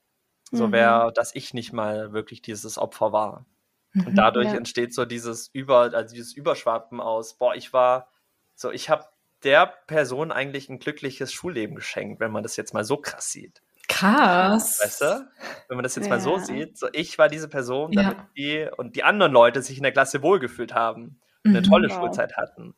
so 0.50 0.68
mhm. 0.68 0.72
wäre, 0.72 1.12
dass 1.12 1.35
ich 1.35 1.54
nicht 1.54 1.72
mal 1.72 2.12
wirklich 2.12 2.42
dieses 2.42 2.78
Opfer 2.78 3.12
war. 3.12 3.46
Und 3.94 4.09
mhm, 4.09 4.14
dadurch 4.14 4.48
ja. 4.48 4.54
entsteht 4.54 4.92
so 4.92 5.04
dieses 5.04 5.48
Über, 5.48 5.92
also 5.94 6.14
dieses 6.14 6.35
Überschwappen 6.35 7.00
aus, 7.00 7.35
boah, 7.35 7.54
ich 7.54 7.72
war, 7.72 8.09
so, 8.54 8.70
ich 8.70 8.90
habe 8.90 9.04
der 9.44 9.66
Person 9.66 10.33
eigentlich 10.33 10.68
ein 10.68 10.78
glückliches 10.78 11.33
Schulleben 11.33 11.76
geschenkt, 11.76 12.20
wenn 12.20 12.33
man 12.33 12.42
das 12.42 12.57
jetzt 12.57 12.74
mal 12.74 12.85
so 12.85 12.96
krass 12.96 13.30
sieht. 13.30 13.62
Krass. 13.88 14.80
Weißt 14.83 15.00
du? 15.02 15.28
Wenn 15.68 15.76
man 15.76 15.85
das 15.85 15.94
jetzt 15.94 16.07
ja. 16.07 16.11
mal 16.11 16.20
so 16.20 16.38
sieht, 16.38 16.78
so 16.78 16.88
ich 16.92 17.18
war 17.18 17.28
diese 17.28 17.48
Person, 17.48 17.92
damit 17.92 18.16
ja. 18.16 18.28
die 18.37 18.68
und 18.76 18.96
die 18.96 19.04
anderen 19.04 19.33
Leute 19.33 19.62
sich 19.62 19.76
in 19.76 19.83
der 19.83 19.92
Klasse 19.92 20.22
wohlgefühlt 20.22 20.74
haben, 20.74 21.20
eine 21.44 21.61
mhm, 21.61 21.64
tolle 21.64 21.90
wow. 21.90 21.98
Schulzeit 21.98 22.37
hatten. 22.37 22.74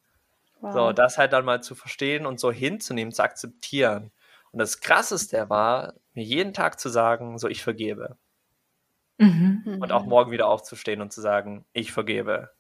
Wow. 0.61 0.73
So, 0.73 0.93
das 0.93 1.19
halt 1.19 1.33
dann 1.33 1.45
mal 1.45 1.63
zu 1.63 1.75
verstehen 1.75 2.27
und 2.27 2.41
so 2.41 2.51
hinzunehmen, 2.51 3.13
zu 3.13 3.23
akzeptieren. 3.23 4.11
Und 4.57 4.61
das 4.61 4.81
Krasseste 4.81 5.51
war, 5.51 5.93
mir 6.15 6.25
jeden 6.25 6.55
Tag 6.55 6.81
zu 6.81 6.89
sagen, 6.89 7.37
so 7.37 7.47
ich 7.47 7.63
vergebe. 7.63 8.17
Mhm. 9.19 9.81
Und 9.83 9.93
auch 9.93 10.07
morgen 10.07 10.31
wieder 10.31 10.49
aufzustehen 10.49 11.03
und 11.03 11.13
zu 11.13 11.21
sagen, 11.21 11.67
ich 11.75 11.93
vergebe. 11.93 12.53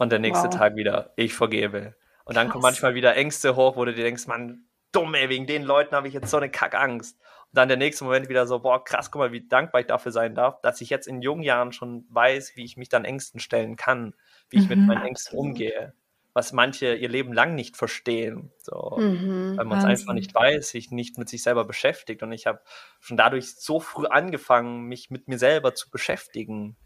Und 0.00 0.10
der 0.10 0.18
nächste 0.18 0.48
wow. 0.48 0.56
Tag 0.56 0.74
wieder, 0.74 1.12
ich 1.14 1.32
vergebe. 1.32 1.94
Und 2.24 2.36
dann 2.36 2.48
Krass. 2.48 2.54
kommen 2.54 2.62
manchmal 2.62 2.96
wieder 2.96 3.14
Ängste 3.14 3.54
hoch, 3.54 3.76
wo 3.76 3.84
du 3.84 3.94
dir 3.94 4.02
denkst, 4.02 4.26
man, 4.26 4.64
dumm, 4.90 5.14
ey, 5.14 5.28
wegen 5.28 5.46
den 5.46 5.62
Leuten 5.62 5.94
habe 5.94 6.08
ich 6.08 6.14
jetzt 6.14 6.32
so 6.32 6.36
eine 6.36 6.50
Kackangst. 6.50 7.16
Und 7.20 7.52
dann 7.52 7.68
der 7.68 7.76
nächste 7.76 8.02
Moment 8.02 8.28
wieder 8.28 8.48
so, 8.48 8.58
boah, 8.58 8.82
krass, 8.82 9.12
guck 9.12 9.20
mal, 9.20 9.30
wie 9.30 9.46
dankbar 9.46 9.82
ich 9.82 9.86
dafür 9.86 10.10
sein 10.10 10.34
darf, 10.34 10.60
dass 10.62 10.80
ich 10.80 10.90
jetzt 10.90 11.06
in 11.06 11.22
jungen 11.22 11.44
Jahren 11.44 11.70
schon 11.70 12.06
weiß, 12.10 12.56
wie 12.56 12.64
ich 12.64 12.76
mich 12.76 12.88
dann 12.88 13.04
Ängsten 13.04 13.38
stellen 13.38 13.76
kann, 13.76 14.14
wie 14.50 14.56
ich 14.56 14.68
mhm. 14.68 14.68
mit 14.70 14.78
meinen 14.88 15.06
Ängsten 15.06 15.38
umgehe 15.38 15.94
was 16.34 16.52
manche 16.52 16.94
ihr 16.94 17.08
Leben 17.08 17.32
lang 17.32 17.54
nicht 17.54 17.76
verstehen. 17.76 18.52
So, 18.58 18.96
mhm, 18.98 19.56
weil 19.56 19.64
man 19.64 19.78
es 19.78 19.84
einfach 19.84 20.12
nicht 20.12 20.34
weiß, 20.34 20.68
sich 20.68 20.90
nicht 20.90 21.16
mit 21.16 21.28
sich 21.28 21.42
selber 21.42 21.64
beschäftigt. 21.64 22.22
Und 22.22 22.32
ich 22.32 22.46
habe 22.46 22.60
schon 23.00 23.16
dadurch 23.16 23.54
so 23.54 23.78
früh 23.80 24.06
angefangen, 24.06 24.82
mich 24.82 25.10
mit 25.10 25.28
mir 25.28 25.38
selber 25.38 25.74
zu 25.74 25.90
beschäftigen. 25.90 26.76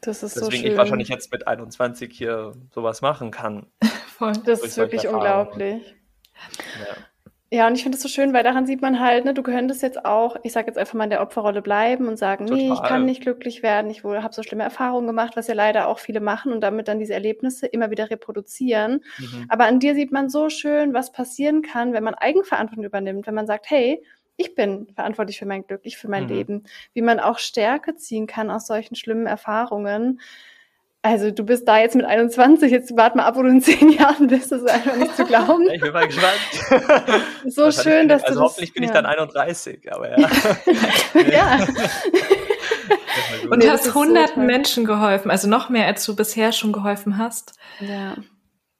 Das 0.00 0.22
ist 0.22 0.34
Deswegen 0.34 0.50
so 0.50 0.56
schön. 0.56 0.72
ich 0.72 0.78
wahrscheinlich 0.78 1.08
jetzt 1.08 1.30
mit 1.30 1.46
21 1.46 2.12
hier 2.12 2.52
sowas 2.74 3.02
machen 3.02 3.30
kann. 3.30 3.70
Voll. 4.18 4.32
Das 4.44 4.60
ist 4.60 4.76
wirklich 4.76 5.06
unglaublich. 5.06 5.94
Ja. 6.80 6.96
Ja, 7.52 7.66
und 7.66 7.74
ich 7.74 7.82
finde 7.82 7.96
es 7.96 8.02
so 8.02 8.08
schön, 8.08 8.32
weil 8.32 8.44
daran 8.44 8.64
sieht 8.64 8.80
man 8.80 9.00
halt, 9.00 9.24
ne, 9.24 9.34
du 9.34 9.42
könntest 9.42 9.82
jetzt 9.82 10.04
auch, 10.04 10.36
ich 10.44 10.52
sage 10.52 10.68
jetzt 10.68 10.78
einfach 10.78 10.94
mal 10.94 11.02
in 11.04 11.10
der 11.10 11.20
Opferrolle 11.20 11.62
bleiben 11.62 12.06
und 12.06 12.16
sagen, 12.16 12.48
Total. 12.48 12.56
nee, 12.56 12.70
ich 12.72 12.84
kann 12.84 13.04
nicht 13.04 13.22
glücklich 13.22 13.60
werden, 13.64 13.90
ich 13.90 14.04
habe 14.04 14.32
so 14.32 14.44
schlimme 14.44 14.62
Erfahrungen 14.62 15.08
gemacht, 15.08 15.32
was 15.36 15.48
ja 15.48 15.54
leider 15.54 15.88
auch 15.88 15.98
viele 15.98 16.20
machen 16.20 16.52
und 16.52 16.60
damit 16.60 16.86
dann 16.86 17.00
diese 17.00 17.12
Erlebnisse 17.14 17.66
immer 17.66 17.90
wieder 17.90 18.08
reproduzieren. 18.08 19.02
Mhm. 19.18 19.48
Aber 19.48 19.64
an 19.64 19.80
dir 19.80 19.96
sieht 19.96 20.12
man 20.12 20.28
so 20.30 20.48
schön, 20.48 20.94
was 20.94 21.10
passieren 21.10 21.62
kann, 21.62 21.92
wenn 21.92 22.04
man 22.04 22.14
Eigenverantwortung 22.14 22.84
übernimmt, 22.84 23.26
wenn 23.26 23.34
man 23.34 23.48
sagt, 23.48 23.68
hey, 23.68 24.00
ich 24.36 24.54
bin 24.54 24.86
verantwortlich 24.94 25.38
für 25.40 25.46
mein 25.46 25.66
Glück, 25.66 25.80
ich 25.82 25.98
für 25.98 26.08
mein 26.08 26.28
Mhm. 26.28 26.28
Leben, 26.28 26.62
wie 26.94 27.02
man 27.02 27.18
auch 27.18 27.38
Stärke 27.40 27.96
ziehen 27.96 28.28
kann 28.28 28.50
aus 28.52 28.66
solchen 28.68 28.94
schlimmen 28.94 29.26
Erfahrungen. 29.26 30.20
Also 31.02 31.30
du 31.30 31.44
bist 31.44 31.66
da 31.66 31.78
jetzt 31.78 31.96
mit 31.96 32.04
21, 32.04 32.70
jetzt 32.70 32.94
wart 32.94 33.16
mal 33.16 33.24
ab, 33.24 33.34
wo 33.36 33.42
du 33.42 33.48
in 33.48 33.62
zehn 33.62 33.88
Jahren 33.98 34.26
bist, 34.26 34.52
das 34.52 34.60
ist 34.62 34.68
einfach 34.70 34.96
nicht 34.96 35.16
zu 35.16 35.24
glauben. 35.24 35.68
Ich 35.70 35.80
bin 35.80 35.92
mal 35.92 36.06
gespannt. 36.06 36.34
So 37.46 37.62
Wahrscheinlich 37.64 37.82
schön, 37.82 38.08
dass 38.08 38.20
ich, 38.22 38.26
du 38.26 38.28
Also 38.32 38.40
das- 38.40 38.50
hoffentlich 38.50 38.74
bin 38.74 38.82
ich 38.82 38.90
ja. 38.90 38.94
dann 38.94 39.06
31, 39.06 39.92
aber 39.92 40.10
ja. 40.10 40.18
ja. 41.30 41.66
Und 43.50 43.62
du 43.62 43.66
das 43.66 43.80
hast 43.80 43.84
so 43.84 43.94
hunderten 43.94 44.34
toll. 44.34 44.44
Menschen 44.44 44.84
geholfen, 44.84 45.30
also 45.30 45.48
noch 45.48 45.68
mehr, 45.70 45.86
als 45.86 46.04
du 46.04 46.14
bisher 46.14 46.52
schon 46.52 46.72
geholfen 46.72 47.18
hast. 47.18 47.54
ja. 47.80 48.16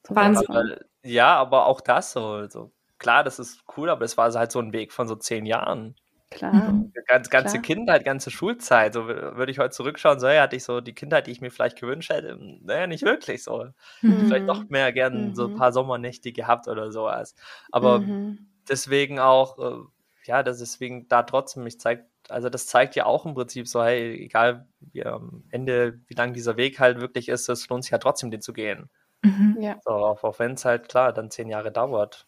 Wahnsinn. 0.09 0.47
Aber, 0.49 0.65
ja, 1.05 1.37
aber 1.37 1.67
auch 1.67 1.81
das 1.81 2.11
so, 2.13 2.47
so. 2.49 2.73
Klar, 2.99 3.23
das 3.23 3.39
ist 3.39 3.61
cool, 3.77 3.89
aber 3.89 4.05
es 4.05 4.17
war 4.19 4.33
halt 4.35 4.51
so 4.51 4.59
ein 4.59 4.73
Weg 4.73 4.93
von 4.93 5.07
so 5.07 5.15
zehn 5.15 5.47
Jahren. 5.47 5.95
Klar. 6.33 6.53
Mhm. 6.73 6.93
Ganz, 7.09 7.29
ganze 7.29 7.59
Klar. 7.59 7.62
Kindheit, 7.62 8.05
ganze 8.05 8.31
Schulzeit. 8.31 8.95
So 8.95 9.03
wür- 9.03 9.37
würde 9.37 9.51
ich 9.51 9.59
heute 9.59 9.71
zurückschauen, 9.71 10.21
so 10.21 10.29
hey, 10.29 10.38
hatte 10.38 10.55
ich 10.57 10.62
so 10.64 10.81
die 10.81 10.95
Kindheit, 10.95 11.27
die 11.27 11.33
ich 11.33 11.40
mir 11.40 11.51
vielleicht 11.51 11.79
gewünscht 11.81 12.11
hätte. 12.11 12.38
Naja, 12.62 12.87
nicht 12.87 13.03
wirklich 13.05 13.43
so. 13.43 13.66
Mhm. 14.01 14.27
Vielleicht 14.27 14.49
doch 14.49 14.69
mehr 14.69 14.93
gern 14.93 15.35
so 15.35 15.47
ein 15.47 15.51
Mhm. 15.53 15.57
paar 15.57 15.73
Sommernächte 15.73 16.31
gehabt 16.33 16.69
oder 16.69 16.93
sowas. 16.93 17.35
Aber 17.73 18.01
Mhm. 18.01 18.47
deswegen 18.69 19.19
auch, 19.19 19.59
äh, 19.59 19.83
ja, 20.25 20.43
das 20.45 20.59
deswegen 20.59 21.09
da 21.09 21.25
trotzdem, 21.25 21.66
ich 21.66 21.81
zeigt, 21.81 22.07
also 22.29 22.49
das 22.49 22.66
zeigt 22.69 22.95
ja 22.95 23.07
auch 23.07 23.27
im 23.27 23.35
Prinzip 23.35 23.66
so, 23.66 23.83
hey, 23.83 24.14
egal 24.25 24.69
wie 24.93 25.05
am 25.05 25.43
Ende, 25.51 25.99
wie 26.07 26.14
lang 26.14 26.33
dieser 26.33 26.57
Weg 26.57 26.79
halt 26.79 27.01
wirklich 27.01 27.29
ist, 27.29 27.49
es 27.49 27.69
lohnt 27.69 27.83
sich 27.83 27.90
ja 27.90 27.99
trotzdem, 27.99 28.31
den 28.31 28.40
zu 28.40 28.53
gehen. 28.53 28.88
Mhm. 29.23 29.57
Ja. 29.61 29.79
So, 29.85 29.90
auch, 29.90 30.23
auch 30.23 30.38
wenn 30.38 30.53
es 30.53 30.64
halt 30.64 30.88
klar 30.88 31.12
dann 31.12 31.31
zehn 31.33 31.49
Jahre 31.49 31.73
dauert. 31.73 32.27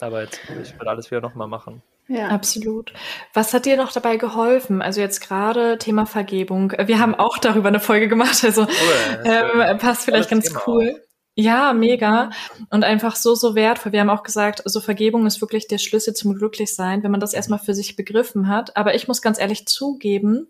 Aber 0.00 0.22
jetzt, 0.22 0.40
ich 0.62 0.74
würde 0.78 0.90
alles 0.90 1.10
wieder 1.10 1.20
nochmal 1.22 1.48
machen. 1.48 1.82
Ja. 2.08 2.28
Absolut. 2.28 2.92
Was 3.32 3.54
hat 3.54 3.64
dir 3.64 3.76
noch 3.76 3.92
dabei 3.92 4.16
geholfen? 4.16 4.82
Also 4.82 5.00
jetzt 5.00 5.20
gerade 5.20 5.78
Thema 5.78 6.04
Vergebung. 6.04 6.72
Wir 6.84 6.98
haben 6.98 7.14
auch 7.14 7.38
darüber 7.38 7.68
eine 7.68 7.80
Folge 7.80 8.08
gemacht, 8.08 8.44
also 8.44 8.62
Cool, 8.62 9.22
ähm, 9.24 9.78
passt 9.78 10.04
vielleicht 10.04 10.30
ganz 10.30 10.48
Thema 10.48 10.62
cool. 10.66 11.02
Ja, 11.34 11.72
mega. 11.72 12.28
Und 12.68 12.84
einfach 12.84 13.16
so, 13.16 13.34
so 13.34 13.54
wertvoll. 13.54 13.92
Wir 13.92 14.00
haben 14.00 14.10
auch 14.10 14.22
gesagt, 14.22 14.60
so 14.66 14.82
Vergebung 14.82 15.24
ist 15.24 15.40
wirklich 15.40 15.66
der 15.66 15.78
Schlüssel 15.78 16.12
zum 16.12 16.34
Glücklichsein, 16.34 17.02
wenn 17.02 17.10
man 17.10 17.20
das 17.20 17.32
erstmal 17.32 17.58
für 17.58 17.72
sich 17.72 17.96
begriffen 17.96 18.48
hat. 18.48 18.76
Aber 18.76 18.94
ich 18.94 19.08
muss 19.08 19.22
ganz 19.22 19.40
ehrlich 19.40 19.66
zugeben, 19.66 20.48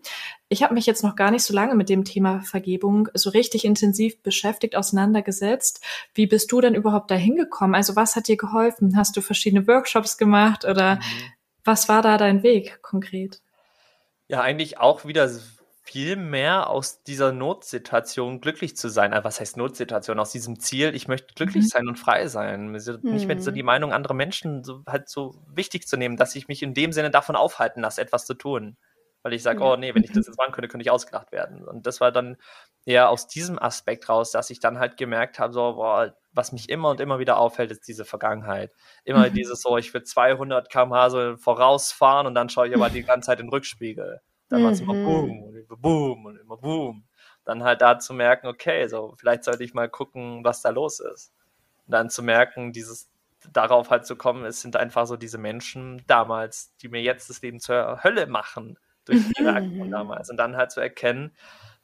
ich 0.49 0.61
habe 0.61 0.73
mich 0.73 0.85
jetzt 0.85 1.01
noch 1.01 1.15
gar 1.15 1.31
nicht 1.31 1.43
so 1.45 1.53
lange 1.53 1.75
mit 1.75 1.87
dem 1.87 2.03
Thema 2.03 2.41
Vergebung 2.41 3.07
so 3.13 3.29
richtig 3.29 3.63
intensiv 3.63 4.21
beschäftigt, 4.23 4.75
auseinandergesetzt. 4.75 5.81
Wie 6.15 6.27
bist 6.27 6.51
du 6.51 6.59
denn 6.59 6.75
überhaupt 6.75 7.09
dahin 7.11 7.37
gekommen? 7.37 7.75
Also 7.75 7.95
was 7.95 8.17
hat 8.17 8.27
dir 8.27 8.35
geholfen? 8.37 8.97
Hast 8.97 9.15
du 9.15 9.21
verschiedene 9.21 9.65
Workshops 9.67 10.17
gemacht 10.17 10.65
oder 10.65 10.95
Mhm. 10.95 10.99
Was 11.65 11.89
war 11.89 12.01
da 12.01 12.17
dein 12.17 12.43
Weg 12.43 12.81
konkret? 12.81 13.41
Ja, 14.29 14.41
eigentlich 14.41 14.79
auch 14.79 15.05
wieder 15.05 15.29
viel 15.83 16.15
mehr 16.15 16.69
aus 16.69 17.03
dieser 17.03 17.33
Notsituation 17.33 18.39
glücklich 18.39 18.75
zu 18.77 18.87
sein. 18.89 19.11
Also 19.13 19.25
was 19.25 19.39
heißt 19.41 19.57
Notsituation? 19.57 20.17
Aus 20.19 20.31
diesem 20.31 20.59
Ziel, 20.59 20.95
ich 20.95 21.07
möchte 21.09 21.33
glücklich 21.35 21.67
Mhm. 21.67 21.69
sein 21.69 21.87
und 21.89 21.99
frei 21.99 22.27
sein. 22.27 22.71
Nicht 22.71 23.27
mehr 23.27 23.39
so 23.39 23.51
Mhm. 23.51 23.51
die 23.51 23.63
Meinung 23.63 23.91
anderer 23.91 24.13
Menschen 24.13 24.63
so, 24.63 24.81
halt 24.87 25.09
so 25.09 25.35
wichtig 25.53 25.85
zu 25.87 25.97
nehmen, 25.97 26.15
dass 26.15 26.35
ich 26.35 26.47
mich 26.47 26.63
in 26.63 26.73
dem 26.73 26.93
Sinne 26.93 27.11
davon 27.11 27.35
aufhalten 27.35 27.81
lasse, 27.81 28.01
etwas 28.01 28.25
zu 28.25 28.33
tun. 28.33 28.77
Weil 29.23 29.33
ich 29.33 29.41
sage, 29.43 29.63
Ja. 29.63 29.73
oh 29.73 29.75
nee, 29.77 29.95
wenn 29.95 30.03
ich 30.03 30.11
das 30.11 30.27
jetzt 30.27 30.37
machen 30.37 30.51
könnte, 30.53 30.67
könnte 30.67 30.83
ich 30.83 30.91
ausgelacht 30.91 31.31
werden. 31.31 31.63
Und 31.67 31.87
das 31.87 32.01
war 32.01 32.11
dann 32.11 32.37
eher 32.85 33.09
aus 33.09 33.27
diesem 33.27 33.57
Aspekt 33.59 34.09
raus, 34.09 34.31
dass 34.31 34.49
ich 34.49 34.59
dann 34.59 34.79
halt 34.79 34.97
gemerkt 34.97 35.39
habe, 35.39 35.53
so, 35.53 35.73
boah, 35.75 36.13
was 36.33 36.51
mich 36.51 36.69
immer 36.69 36.89
und 36.89 36.99
immer 36.99 37.19
wieder 37.19 37.37
auffällt, 37.37 37.71
ist 37.71 37.87
diese 37.87 38.05
Vergangenheit. 38.05 38.71
Immer 39.05 39.29
Mhm. 39.29 39.33
dieses 39.33 39.61
so, 39.61 39.77
ich 39.77 39.93
will 39.93 40.03
200 40.03 40.69
km/h 40.69 41.09
so 41.09 41.37
vorausfahren 41.37 42.27
und 42.27 42.35
dann 42.35 42.49
schaue 42.49 42.67
ich 42.67 42.75
aber 42.75 42.89
die 42.89 43.03
ganze 43.03 43.27
Zeit 43.27 43.39
in 43.39 43.45
den 43.47 43.51
Rückspiegel. 43.51 44.21
Dann 44.49 44.63
war 44.63 44.71
es 44.71 44.81
immer 44.81 44.93
Mhm. 44.93 45.03
Boom 45.03 45.43
und 45.43 45.55
immer 45.55 45.77
Boom 45.77 46.25
und 46.25 46.37
immer 46.37 46.57
Boom. 46.57 47.05
Dann 47.45 47.63
halt 47.63 47.81
da 47.81 47.99
zu 47.99 48.13
merken, 48.13 48.47
okay, 48.47 48.87
so 48.87 49.15
vielleicht 49.17 49.43
sollte 49.45 49.63
ich 49.63 49.73
mal 49.73 49.89
gucken, 49.89 50.43
was 50.43 50.61
da 50.61 50.69
los 50.69 50.99
ist. 50.99 51.33
Und 51.87 51.91
dann 51.93 52.09
zu 52.09 52.23
merken, 52.23 52.73
dieses 52.73 53.09
darauf 53.51 53.89
halt 53.89 54.05
zu 54.05 54.15
kommen, 54.15 54.45
es 54.45 54.61
sind 54.61 54.75
einfach 54.77 55.05
so 55.07 55.17
diese 55.17 55.37
Menschen 55.37 56.03
damals, 56.07 56.75
die 56.77 56.87
mir 56.89 57.01
jetzt 57.01 57.29
das 57.29 57.41
Leben 57.41 57.59
zur 57.59 58.03
Hölle 58.03 58.27
machen 58.27 58.77
durch 59.05 59.21
ihre 59.39 59.51
Mhm. 59.51 59.57
Aktion 59.57 59.91
damals. 59.91 60.29
Und 60.29 60.37
dann 60.37 60.55
halt 60.57 60.71
zu 60.71 60.79
erkennen, 60.79 61.31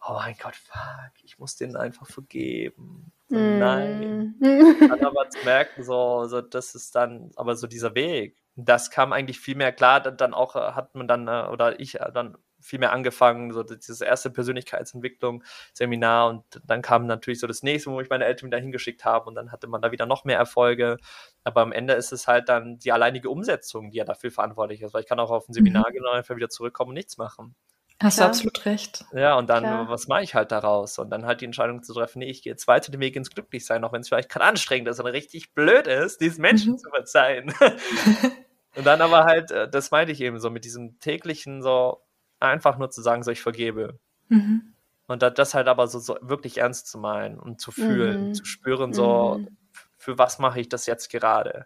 oh 0.08 0.13
mein 0.13 0.36
Gott, 0.41 0.55
fuck, 0.55 1.12
ich 1.23 1.39
muss 1.39 1.55
denen 1.55 1.75
einfach 1.75 2.08
vergeben. 2.08 3.12
So, 3.27 3.36
Nein. 3.36 4.36
Mhm. 4.39 4.75
Dann 4.89 5.03
aber 5.05 5.29
zu 5.29 5.43
merken, 5.43 5.84
so, 5.84 6.25
so, 6.25 6.41
das 6.41 6.75
ist 6.75 6.95
dann, 6.95 7.32
aber 7.36 7.55
so 7.55 7.67
dieser 7.67 7.95
Weg. 7.95 8.38
Das 8.55 8.91
kam 8.91 9.13
eigentlich 9.13 9.39
viel 9.39 9.55
mehr 9.55 9.71
klar, 9.71 10.01
dann, 10.01 10.17
dann 10.17 10.34
auch 10.34 10.55
äh, 10.55 10.71
hat 10.73 10.95
man 10.95 11.08
dann, 11.08 11.27
äh, 11.27 11.47
oder 11.51 11.79
ich 11.79 11.99
äh, 11.99 12.12
dann 12.13 12.38
viel 12.62 12.80
mehr 12.80 12.91
angefangen, 12.91 13.52
so 13.54 13.63
dieses 13.63 14.02
erste 14.02 14.30
Persönlichkeitsentwicklung, 14.30 15.43
Seminar 15.74 16.30
und 16.30 16.43
dann 16.65 16.82
kam 16.82 17.06
natürlich 17.06 17.39
so 17.39 17.48
das 17.48 17.63
nächste, 17.63 17.91
wo 17.91 18.02
ich 18.02 18.10
meine 18.10 18.26
Eltern 18.26 18.48
wieder 18.48 18.60
hingeschickt 18.60 19.06
habe 19.06 19.28
und 19.28 19.36
dann 19.36 19.52
hatte 19.52 19.67
man 19.67 19.82
da 19.82 19.91
wieder 19.91 20.06
noch 20.06 20.26
mehr 20.26 20.38
Erfolge. 20.38 20.98
Aber 21.43 21.62
am 21.62 21.72
Ende 21.72 21.93
ist 21.93 22.12
es 22.12 22.28
halt 22.28 22.50
dann 22.50 22.80
die 22.80 22.91
alleinige 22.91 23.30
Umsetzung, 23.30 23.91
die 23.91 23.98
ja 23.98 24.06
dafür 24.06 24.32
verantwortlich 24.32 24.82
ist, 24.82 24.93
weil 24.93 25.02
ich 25.02 25.08
kann 25.08 25.19
auch 25.19 25.32
auf 25.32 25.48
ein 25.50 25.54
Seminar 25.54 25.91
gehen 25.91 26.04
und 26.06 26.12
einfach 26.13 26.36
wieder 26.36 26.50
zurückkommen 26.50 26.89
und 26.89 26.95
nichts 26.95 27.17
machen. 27.17 27.56
Hast 28.02 28.15
Klar. 28.15 28.28
du 28.30 28.32
absolut 28.32 28.65
recht. 28.65 29.04
Ja, 29.12 29.38
und 29.38 29.50
dann, 29.50 29.63
Klar. 29.63 29.89
was 29.89 30.08
mache 30.08 30.24
ich 30.24 30.34
halt 30.34 30.54
daraus? 30.54 31.00
Und 31.00 31.10
dann 31.10 31.26
halt 31.26 31.41
die 31.41 31.45
Entscheidung 31.45 31.84
zu 31.84 31.93
treffen, 31.93 32.19
nee, 32.19 32.30
ich 32.30 32.41
gehe 32.41 32.54
jetzt 32.54 32.65
weiter 32.65 32.93
den 32.93 33.02
Weg 33.02 33.15
ins 33.17 33.30
Glücklichsein, 33.30 33.84
auch 33.84 33.91
wenn 33.91 34.00
es 34.00 34.08
vielleicht 34.08 34.30
gerade 34.30 34.45
anstrengend 34.45 34.88
ist 34.88 35.02
und 35.02 35.08
richtig 35.08 35.54
blöd 35.54 35.86
ist, 35.86 36.22
diesen 36.22 36.41
Menschen 36.41 36.74
Mhm. 36.74 36.78
zu 36.78 36.89
verzeihen. 36.89 37.54
und 38.76 38.86
dann 38.86 39.02
aber 39.02 39.26
halt, 39.26 39.52
äh, 39.52 39.69
das 39.69 39.91
meinte 39.91 40.13
ich 40.13 40.22
eben 40.22 40.39
so, 40.39 40.50
mit 40.50 40.63
diesem 40.63 40.98
täglichen 41.00 41.62
so, 41.62 42.02
einfach 42.39 42.78
nur 42.78 42.89
zu 42.91 43.02
sagen, 43.02 43.23
so, 43.23 43.32
ich 43.32 43.41
vergebe. 43.41 43.99
Mhm. 44.30 44.73
Und 45.08 45.21
da- 45.23 45.30
das 45.30 45.54
halt 45.54 45.67
aber 45.67 45.88
so, 45.88 45.99
so 45.99 46.17
wirklich 46.21 46.60
ernst 46.60 46.88
zu 46.88 46.97
meinen 46.99 47.39
und 47.39 47.60
zu 47.60 47.71
fühlen, 47.71 48.28
Mhm. 48.28 48.34
zu 48.34 48.45
spüren, 48.45 48.93
so, 48.93 49.38
Mhm. 49.39 49.58
für 49.97 50.17
was 50.17 50.39
mache 50.39 50.60
ich 50.60 50.69
das 50.69 50.86
jetzt 50.86 51.10
gerade? 51.12 51.65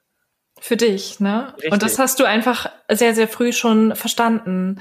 Für 0.59 0.77
dich, 0.77 1.19
ne? 1.19 1.53
Richtig. 1.55 1.71
Und 1.71 1.83
das 1.83 1.99
hast 1.99 2.19
du 2.19 2.25
einfach 2.25 2.71
sehr, 2.89 3.13
sehr 3.15 3.27
früh 3.27 3.51
schon 3.51 3.95
verstanden. 3.95 4.79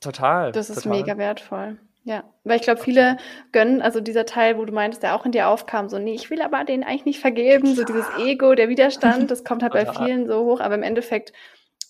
Total. 0.00 0.50
Das 0.52 0.70
ist 0.70 0.82
total. 0.82 0.98
mega 0.98 1.16
wertvoll. 1.18 1.78
Ja, 2.04 2.24
weil 2.42 2.56
ich 2.56 2.62
glaube, 2.62 2.80
viele 2.82 3.16
gönnen, 3.52 3.80
also 3.80 4.00
dieser 4.00 4.26
Teil, 4.26 4.58
wo 4.58 4.64
du 4.64 4.72
meintest, 4.72 5.04
der 5.04 5.14
auch 5.14 5.24
in 5.24 5.30
dir 5.30 5.46
aufkam, 5.46 5.88
so, 5.88 6.00
nee, 6.00 6.14
ich 6.14 6.30
will 6.30 6.42
aber 6.42 6.64
den 6.64 6.82
eigentlich 6.82 7.04
nicht 7.04 7.20
vergeben, 7.20 7.76
so 7.76 7.84
dieses 7.84 8.06
Ego, 8.18 8.56
der 8.56 8.68
Widerstand, 8.68 9.30
das 9.30 9.44
kommt 9.44 9.62
halt 9.62 9.72
bei 9.72 9.86
vielen 9.86 10.26
so 10.26 10.44
hoch, 10.44 10.58
aber 10.58 10.74
im 10.74 10.82
Endeffekt 10.82 11.32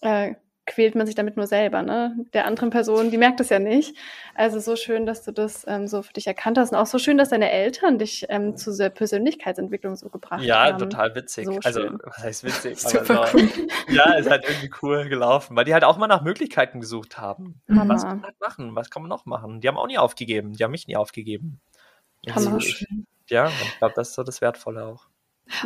äh, 0.03 0.35
quält 0.65 0.95
man 0.95 1.07
sich 1.07 1.15
damit 1.17 1.37
nur 1.37 1.47
selber, 1.47 1.83
ne? 1.83 2.17
Der 2.33 2.47
anderen 2.47 2.71
Person, 2.71 3.11
die 3.11 3.19
merkt 3.19 3.41
es 3.41 3.49
ja 3.49 3.59
nicht. 3.59 3.97
Also 4.35 4.61
so 4.61 4.77
schön, 4.77 5.07
dass 5.07 5.23
du 5.25 5.33
das 5.33 5.65
ähm, 5.67 5.89
so 5.89 6.03
für 6.03 6.13
dich 6.13 6.27
erkannt 6.27 6.57
hast 6.57 6.71
und 6.73 6.79
auch 6.79 6.87
so 6.87 6.99
schön, 6.99 7.19
dass 7.19 7.31
deine 7.31 7.51
Eltern 7.51 7.99
dich 7.99 8.27
ähm, 8.29 8.57
zu 8.57 8.77
der 8.77 8.91
Persönlichkeitsentwicklung 8.91 9.97
so 9.97 10.09
gebracht 10.09 10.43
Ja, 10.43 10.65
haben. 10.67 10.79
total 10.79 11.15
witzig. 11.15 11.47
So 11.47 11.59
also, 11.65 11.81
schön. 11.81 11.99
was 12.05 12.19
heißt 12.19 12.45
witzig? 12.45 12.79
Super 12.81 13.27
so, 13.27 13.39
Ja, 13.89 14.15
ist 14.15 14.31
halt 14.31 14.45
irgendwie 14.49 14.71
cool 14.83 15.09
gelaufen, 15.09 15.57
weil 15.57 15.65
die 15.65 15.75
halt 15.75 15.85
auch 15.85 15.99
mal 15.99 16.07
nach 16.07 16.23
Möglichkeiten 16.23 16.81
gesucht 16.81 17.19
haben. 17.19 17.61
Hammer. 17.69 17.95
Was 17.95 18.03
kann 18.05 18.19
man 18.19 18.25
halt 18.25 18.41
machen? 18.41 18.77
Was 18.77 18.91
kann 18.91 19.03
man 19.03 19.09
noch 19.09 19.27
machen? 19.27 19.61
Die 19.61 19.69
haben 19.69 19.77
auch 19.77 19.89
nie 19.89 19.99
aufgegeben. 19.99 20.53
Die 20.53 20.63
haben 20.63 20.71
mich 20.71 20.87
nie 20.87 20.97
aufgegeben. 20.97 21.61
Hammer. 22.31 22.53
so, 22.53 22.57
ich, 22.59 22.87
ja, 23.29 23.49
ich 23.49 23.79
glaube, 23.79 23.95
das 23.97 24.11
ist 24.11 24.15
so 24.15 24.23
das 24.23 24.41
Wertvolle 24.41 24.85
auch. 24.85 25.07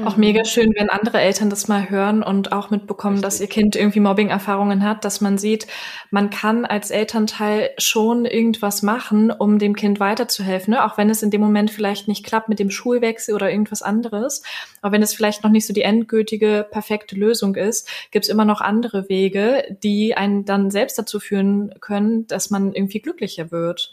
Auch 0.05 0.17
Mhm. 0.17 0.21
mega 0.21 0.45
schön, 0.45 0.73
wenn 0.77 0.91
andere 0.91 1.21
Eltern 1.21 1.49
das 1.49 1.69
mal 1.69 1.89
hören 1.89 2.23
und 2.23 2.53
auch 2.53 2.71
mitbekommen, 2.71 3.23
dass 3.23 3.41
ihr. 3.41 3.47
Kind 3.47 3.77
irgendwie 3.77 4.01
Mobbing-Erfahrungen 4.01 4.83
hat, 4.83 5.05
dass 5.05 5.21
man 5.21 5.39
sieht, 5.39 5.67
man 6.11 6.31
kann 6.31 6.65
als 6.65 6.91
Elternteil 6.91 7.71
schon 7.79 8.25
irgendwas 8.25 8.83
machen, 8.83 9.31
um 9.31 9.59
dem 9.59 9.77
Kind 9.77 10.01
weiterzuhelfen, 10.01 10.75
ne? 10.75 10.85
auch 10.85 10.99
wenn 10.99 11.09
es 11.09 11.23
in 11.23 11.31
dem 11.31 11.41
Moment 11.41 11.71
vielleicht 11.71 12.09
nicht 12.09 12.25
klappt 12.27 12.49
mit 12.49 12.59
dem 12.59 12.71
Schulwechsel 12.71 13.35
oder 13.35 13.51
irgendwas 13.51 13.83
anderes. 13.83 14.43
Aber 14.83 14.93
wenn 14.93 15.03
es 15.03 15.15
vielleicht 15.15 15.45
noch 15.45 15.51
nicht 15.51 15.67
so 15.67 15.73
die 15.73 15.83
endgültige, 15.83 16.67
perfekte 16.71 17.15
Lösung 17.17 17.55
ist, 17.55 17.89
gibt 18.11 18.25
es 18.25 18.29
immer 18.31 18.45
noch 18.45 18.61
andere 18.61 19.09
Wege, 19.09 19.77
die 19.83 20.17
einen 20.17 20.45
dann 20.45 20.71
selbst 20.71 20.99
dazu 20.99 21.21
führen 21.21 21.75
können, 21.81 22.27
dass 22.27 22.51
man 22.51 22.73
irgendwie 22.73 23.01
glücklicher 23.01 23.51
wird. 23.53 23.93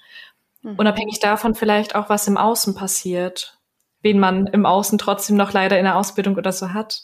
Mhm. 0.63 0.75
Unabhängig 0.77 1.19
davon 1.19 1.55
vielleicht 1.55 1.95
auch, 1.95 2.09
was 2.09 2.27
im 2.27 2.37
Außen 2.37 2.73
passiert. 2.75 3.59
Wen 4.03 4.19
man 4.19 4.45
im 4.47 4.65
Außen 4.67 4.99
trotzdem 4.99 5.35
noch 5.37 5.51
leider 5.53 5.79
in 5.79 5.85
der 5.85 5.95
Ausbildung 5.95 6.35
oder 6.35 6.51
so 6.51 6.73
hat. 6.73 7.01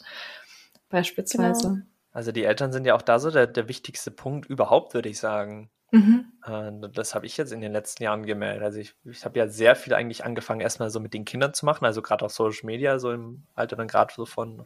Beispielsweise. 0.88 1.68
Genau. 1.68 1.82
Also 2.12 2.32
die 2.32 2.44
Eltern 2.44 2.72
sind 2.72 2.84
ja 2.86 2.94
auch 2.94 3.02
da 3.02 3.18
so 3.18 3.30
der, 3.30 3.46
der 3.46 3.68
wichtigste 3.68 4.10
Punkt 4.10 4.46
überhaupt, 4.48 4.94
würde 4.94 5.08
ich 5.08 5.18
sagen. 5.18 5.70
Mhm. 5.92 6.26
Äh, 6.44 6.88
Das 6.92 7.14
habe 7.14 7.26
ich 7.26 7.36
jetzt 7.36 7.52
in 7.52 7.60
den 7.60 7.72
letzten 7.72 8.02
Jahren 8.02 8.26
gemerkt. 8.26 8.62
Also 8.62 8.78
ich, 8.78 8.94
ich 9.04 9.24
habe 9.24 9.38
ja 9.38 9.48
sehr 9.48 9.76
viel 9.76 9.94
eigentlich 9.94 10.24
angefangen, 10.24 10.60
erstmal 10.60 10.90
so 10.90 11.00
mit 11.00 11.14
den 11.14 11.24
Kindern 11.24 11.54
zu 11.54 11.66
machen, 11.66 11.84
also 11.84 12.02
gerade 12.02 12.24
auf 12.24 12.32
Social 12.32 12.66
Media, 12.66 12.98
so 12.98 13.12
im 13.12 13.44
Alter 13.54 13.76
dann 13.76 13.88
gerade 13.88 14.12
so 14.14 14.26
von, 14.26 14.64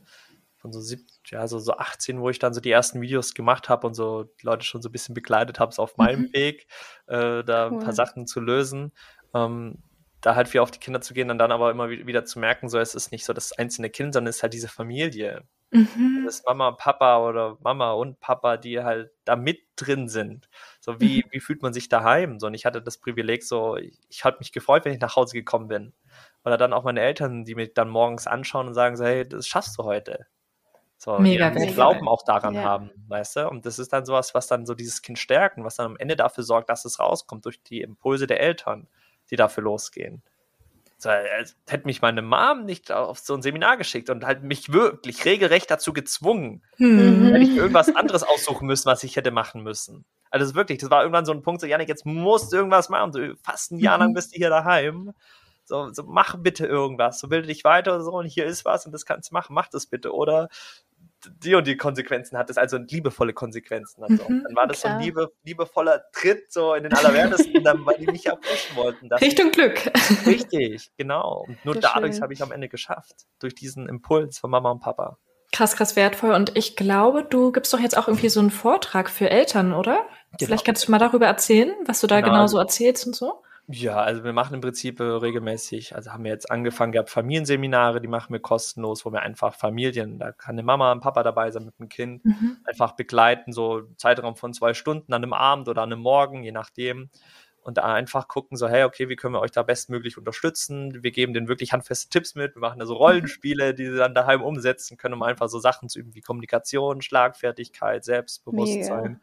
von 0.57 0.73
so 0.73 0.81
sieb, 0.81 1.07
ja, 1.27 1.47
so, 1.47 1.59
so 1.59 1.75
18, 1.77 2.21
wo 2.21 2.31
ich 2.31 2.39
dann 2.39 2.55
so 2.55 2.61
die 2.61 2.71
ersten 2.71 3.01
Videos 3.03 3.35
gemacht 3.35 3.69
habe 3.69 3.87
und 3.87 3.95
so 3.95 4.25
die 4.25 4.47
Leute 4.47 4.65
schon 4.65 4.81
so 4.81 4.89
ein 4.89 4.93
bisschen 4.93 5.15
begleitet 5.15 5.61
habe, 5.61 5.75
so 5.75 5.83
auf 5.83 5.97
meinem 5.99 6.23
Mhm. 6.23 6.33
Weg, 6.33 6.67
äh, 7.07 7.45
da 7.45 7.67
ein 7.67 7.75
Cool. 7.75 7.81
paar 7.85 7.93
Sachen 7.93 8.27
zu 8.27 8.41
lösen. 8.41 8.93
Ähm, 9.35 9.79
da 10.25 10.35
halt 10.35 10.49
viel 10.49 10.61
auf 10.61 10.71
die 10.71 10.79
Kinder 10.79 11.03
zu 11.03 11.13
gehen 11.13 11.31
und 11.31 11.37
dann 11.39 11.53
aber 11.53 11.71
immer 11.71 11.91
wi- 11.91 12.07
wieder 12.07 12.25
zu 12.25 12.39
merken, 12.39 12.71
so 12.71 12.79
es 12.79 12.95
ist 12.95 13.13
nicht 13.13 13.27
so 13.27 13.35
das 13.35 13.53
einzelne 13.53 13.91
Kind, 13.91 14.15
sondern 14.15 14.31
es 14.31 14.37
ist 14.37 14.43
halt 14.43 14.55
diese 14.55 14.69
Familie. 14.69 15.43
Mhm. 15.71 16.23
Das 16.25 16.37
ist 16.37 16.47
Mama 16.47 16.69
und 16.69 16.79
Papa 16.79 17.19
oder 17.19 17.59
Mama 17.61 17.93
und 17.93 18.21
Papa, 18.21 18.57
die 18.57 18.83
halt 18.83 19.11
da 19.25 19.37
mit 19.37 19.61
drin 19.77 20.09
sind. 20.09 20.49
So 20.81 20.99
wie, 20.99 21.19
mhm. 21.19 21.29
wie 21.31 21.41
fühlt 21.41 21.61
man 21.61 21.75
sich 21.75 21.91
daheim? 21.91 22.41
So, 22.41 22.47
und 22.47 22.55
ich 22.55 22.65
hatte 22.65 22.81
das 22.81 22.99
Privileg, 22.99 23.43
so, 23.43 23.77
ich, 23.77 23.99
ich 24.09 24.25
habe 24.25 24.39
mich 24.39 24.53
gefreut, 24.53 24.87
wenn 24.87 24.95
ich 24.95 25.01
nach 25.01 25.15
Hause 25.15 25.35
gekommen 25.35 25.69
bin. 25.69 25.93
Oder 26.43 26.57
dann 26.57 26.73
auch 26.73 26.85
meine 26.85 27.01
Eltern, 27.03 27.45
die 27.45 27.55
mich 27.55 27.75
dann 27.75 27.91
morgens 27.91 28.27
anschauen 28.27 28.69
und 28.69 28.75
sagen 28.75 28.97
so, 28.97 29.05
hey, 29.05 29.29
das 29.29 29.47
schaffst 29.47 29.79
du 29.79 29.85
heute. 29.85 30.27
So, 30.97 31.19
Mega 31.19 31.51
die 31.51 31.59
mega 31.59 31.73
Glauben 31.73 32.09
auch 32.09 32.23
daran 32.23 32.55
ja. 32.55 32.63
haben, 32.63 32.91
weißt 33.09 33.37
du? 33.37 33.49
Und 33.49 33.67
das 33.67 33.79
ist 33.79 33.93
dann 33.93 34.07
sowas, 34.07 34.33
was 34.33 34.47
dann 34.47 34.65
so 34.65 34.75
dieses 34.75 35.03
Kind 35.03 35.19
stärken, 35.19 35.65
was 35.65 35.77
dann 35.77 35.87
am 35.87 35.97
Ende 35.99 36.17
dafür 36.17 36.45
sorgt, 36.45 36.71
dass 36.71 36.87
es 36.87 36.99
rauskommt 36.99 37.45
durch 37.45 37.63
die 37.63 37.83
Impulse 37.83 38.27
der 38.27 38.41
Eltern, 38.41 38.89
die 39.31 39.37
dafür 39.37 39.65
losgehen. 39.65 40.23
So, 40.99 41.11
als 41.11 41.57
hätte 41.69 41.87
mich 41.87 42.01
meine 42.01 42.23
Mom 42.23 42.65
nicht 42.65 42.91
auf 42.91 43.19
so 43.19 43.35
ein 43.35 43.43
Seminar 43.43 43.77
geschickt 43.77 44.09
und 44.09 44.25
halt 44.25 44.43
mich 44.43 44.73
wirklich 44.73 45.25
regelrecht 45.25 45.71
dazu 45.71 45.93
gezwungen. 45.93 46.63
Mhm. 46.79 47.27
Hätte 47.27 47.45
ich 47.45 47.51
mir 47.51 47.57
irgendwas 47.57 47.95
anderes 47.95 48.23
aussuchen 48.23 48.67
müssen, 48.67 48.87
was 48.87 49.03
ich 49.05 49.17
hätte 49.17 49.31
machen 49.31 49.63
müssen. 49.63 50.07
Also 50.31 50.55
wirklich, 50.55 50.79
das 50.79 50.91
war 50.91 51.03
irgendwann 51.03 51.27
so 51.27 51.33
ein 51.33 51.43
Punkt, 51.43 51.61
so 51.61 51.67
Janik, 51.67 51.89
jetzt 51.89 52.07
musst 52.07 52.53
du 52.53 52.57
irgendwas 52.57 52.89
machen. 52.89 53.13
So, 53.13 53.21
fast 53.43 53.73
ein 53.73 53.79
Jahr 53.79 53.99
lang 53.99 54.11
mhm. 54.11 54.15
bist 54.15 54.33
du 54.33 54.39
hier 54.39 54.49
daheim. 54.49 55.13
So, 55.65 55.93
so 55.93 56.05
mach 56.05 56.37
bitte 56.39 56.67
irgendwas. 56.67 57.21
So 57.21 57.29
bilde 57.29 57.49
dich 57.49 57.65
weiter 57.65 57.95
oder 57.95 58.05
so 58.05 58.13
und 58.13 58.27
hier 58.27 58.47
ist 58.47 58.65
was 58.65 58.87
und 58.87 58.93
das 58.93 59.05
kannst 59.05 59.31
du 59.31 59.35
machen, 59.35 59.55
mach 59.55 59.69
das 59.69 59.87
bitte. 59.87 60.15
Oder 60.15 60.49
die 61.43 61.55
und 61.55 61.67
die 61.67 61.77
Konsequenzen 61.77 62.39
hat 62.39 62.51
es, 62.51 62.59
also 62.59 62.79
liebevolle 62.79 63.33
Konsequenzen. 63.33 64.03
Also. 64.03 64.29
Mhm, 64.29 64.45
dann 64.45 64.57
war 64.57 64.67
das 64.67 64.81
klar. 64.81 64.95
so 64.95 64.99
ein 64.99 65.05
liebe, 65.05 65.33
liebevoller 65.45 66.05
Tritt 66.13 66.53
so 66.53 66.75
in 66.75 66.85
den 66.85 66.93
Allerwertesten, 66.93 67.65
weil 67.65 67.97
die 67.99 68.07
mich 68.07 68.25
ja 68.25 68.37
pushen 68.37 68.77
wollten. 68.77 69.13
Richtung 69.13 69.51
Glück. 69.51 69.91
Richtig, 70.27 70.91
genau. 70.97 71.45
Und 71.47 71.65
nur 71.65 71.75
so 71.75 71.81
dadurch 71.81 72.21
habe 72.21 72.33
ich 72.33 72.43
am 72.43 72.53
Ende 72.53 72.69
geschafft. 72.69 73.27
Durch 73.39 73.55
diesen 73.55 73.89
Impuls 73.89 74.39
von 74.39 74.51
Mama 74.51 74.71
und 74.71 74.81
Papa. 74.81 75.19
Krass, 75.53 75.77
krass 75.77 75.95
wertvoll. 75.95 76.33
Und 76.33 76.57
ich 76.57 76.75
glaube, 76.75 77.23
du 77.23 77.53
gibst 77.53 77.73
doch 77.73 77.79
jetzt 77.79 77.97
auch 77.97 78.09
irgendwie 78.09 78.29
so 78.29 78.41
einen 78.41 78.51
Vortrag 78.51 79.09
für 79.09 79.31
Eltern, 79.31 79.73
oder? 79.73 80.07
Genau. 80.39 80.47
Vielleicht 80.47 80.65
kannst 80.65 80.87
du 80.87 80.91
mal 80.91 80.99
darüber 80.99 81.27
erzählen, 81.27 81.73
was 81.87 82.01
du 82.01 82.07
da 82.07 82.21
genau, 82.21 82.33
genau 82.33 82.47
so 82.49 82.59
erzählst 82.59 83.07
und 83.07 83.15
so. 83.15 83.43
Ja, 83.67 83.97
also 83.97 84.25
wir 84.25 84.35
machen 84.35 84.55
im 84.55 84.61
Prinzip 84.61 85.01
äh, 85.01 85.05
regelmäßig, 85.05 85.97
also 85.97 86.13
haben 86.13 86.25
wir 86.25 86.31
jetzt 86.31 86.51
angefangen 86.51 86.93
gehabt, 86.93 87.09
Familienseminare, 87.09 88.03
die 88.03 88.09
machen 88.09 88.33
wir 88.33 88.41
kostenlos, 88.41 89.07
wo 89.07 89.11
wir 89.11 89.23
einfach 89.23 89.55
Familien, 89.55 90.19
da 90.19 90.33
kann 90.33 90.57
eine 90.57 90.63
Mama, 90.63 90.93
ein 90.93 91.01
Papa 91.01 91.23
dabei 91.23 91.51
sein 91.51 91.65
mit 91.65 91.79
dem 91.79 91.89
Kind, 91.89 92.25
mhm. 92.27 92.59
einfach 92.65 92.93
begleiten, 92.93 93.53
so 93.53 93.85
Zeitraum 93.97 94.37
von 94.37 94.53
zwei 94.53 94.75
Stunden 94.75 95.15
an 95.15 95.23
einem 95.23 95.33
Abend 95.33 95.69
oder 95.69 95.81
an 95.81 95.93
einem 95.93 96.03
Morgen, 96.03 96.43
je 96.43 96.53
nachdem. 96.53 97.09
Und 97.63 97.79
da 97.79 97.95
einfach 97.95 98.29
gucken, 98.29 98.59
so, 98.59 98.69
hey, 98.69 98.85
okay, 98.85 99.09
wie 99.09 99.17
können 99.17 99.33
wir 99.33 99.41
euch 99.41 99.51
da 99.51 99.63
bestmöglich 99.63 100.19
unterstützen? 100.19 101.03
Wir 101.03 101.13
geben 101.13 101.33
denen 101.33 101.49
wirklich 101.49 101.73
handfeste 101.73 102.11
Tipps 102.11 102.35
mit. 102.35 102.55
Wir 102.55 102.61
machen 102.61 102.79
da 102.79 102.85
so 102.85 102.93
Rollenspiele, 102.93 103.73
die 103.73 103.87
sie 103.87 103.97
dann 103.97 104.15
daheim 104.15 104.43
umsetzen 104.43 104.99
können, 104.99 105.15
um 105.15 105.23
einfach 105.23 105.49
so 105.49 105.59
Sachen 105.59 105.89
zu 105.89 106.01
üben 106.01 106.15
wie 106.15 106.21
Kommunikation, 106.21 107.01
Schlagfertigkeit, 107.01 108.05
Selbstbewusstsein. 108.05 109.03
Mega. 109.03 109.21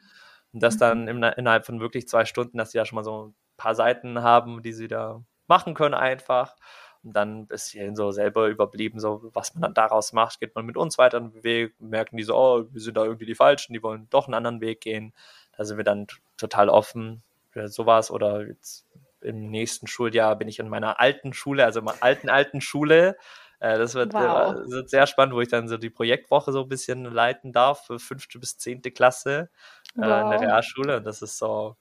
Und 0.54 0.64
das 0.64 0.78
dann 0.78 1.04
mhm. 1.04 1.24
innerhalb 1.38 1.68
von 1.68 1.80
wirklich 1.80 2.08
zwei 2.08 2.26
Stunden, 2.26 2.58
dass 2.58 2.72
sie 2.72 2.80
ja 2.80 2.86
schon 2.86 2.96
mal 2.96 3.04
so 3.04 3.36
paar 3.62 3.76
Seiten 3.76 4.24
haben, 4.24 4.64
die 4.64 4.74
sie 4.74 4.88
da 4.88 5.22
machen 5.48 5.74
können 5.74 5.94
einfach. 5.94 6.56
Und 7.04 7.14
dann 7.14 7.40
ein 7.42 7.48
bisschen 7.48 7.96
so 7.96 8.12
selber 8.12 8.48
überblieben, 8.48 9.00
so 9.00 9.32
was 9.34 9.54
man 9.54 9.62
dann 9.62 9.74
daraus 9.74 10.14
macht. 10.14 10.40
Geht 10.40 10.56
man 10.56 10.66
mit 10.66 10.78
uns 10.78 10.98
weiter 10.98 11.18
einen 11.18 11.44
Weg, 11.44 11.74
merken 11.80 12.18
die 12.18 12.24
so, 12.24 12.36
oh, 12.36 12.66
wir 12.72 12.82
sind 12.82 12.96
da 12.96 13.04
irgendwie 13.04 13.26
die 13.26 13.36
Falschen, 13.36 13.74
die 13.74 13.82
wollen 13.82 14.08
doch 14.10 14.28
einen 14.28 14.36
anderen 14.36 14.62
Weg 14.62 14.82
gehen. 14.82 15.14
Da 15.58 15.66
sind 15.66 15.78
wir 15.78 15.84
dann 15.84 16.08
total 16.38 16.70
offen 16.70 17.24
für 17.50 17.68
sowas. 17.70 18.12
Oder 18.12 18.48
jetzt 18.48 18.88
im 19.22 19.50
nächsten 19.50 19.88
Schuljahr 19.88 20.36
bin 20.36 20.48
ich 20.48 20.60
in 20.60 20.70
meiner 20.70 21.00
alten 21.00 21.34
Schule, 21.34 21.66
also 21.66 21.82
meiner 21.82 22.02
alten, 22.02 22.30
alten 22.30 22.62
Schule. 22.62 23.18
Äh, 23.60 23.78
das 23.78 23.96
wird, 23.96 24.14
wow. 24.14 24.54
äh, 24.54 24.70
wird, 24.70 24.90
sehr 24.90 25.08
spannend, 25.08 25.36
wo 25.36 25.42
ich 25.42 25.50
dann 25.50 25.68
so 25.68 25.78
die 25.78 25.90
Projektwoche 25.90 26.52
so 26.52 26.62
ein 26.62 26.70
bisschen 26.70 27.06
leiten 27.06 27.52
darf 27.52 27.86
für 27.86 28.00
fünfte 28.00 28.40
bis 28.40 28.58
zehnte 28.58 28.92
Klasse 28.92 29.50
wow. 29.96 30.06
äh, 30.06 30.22
in 30.22 30.30
der 30.30 30.42
Realschule. 30.42 30.98
Und 30.98 31.04
das 31.06 31.22
ist 31.22 31.38
so, 31.38 31.76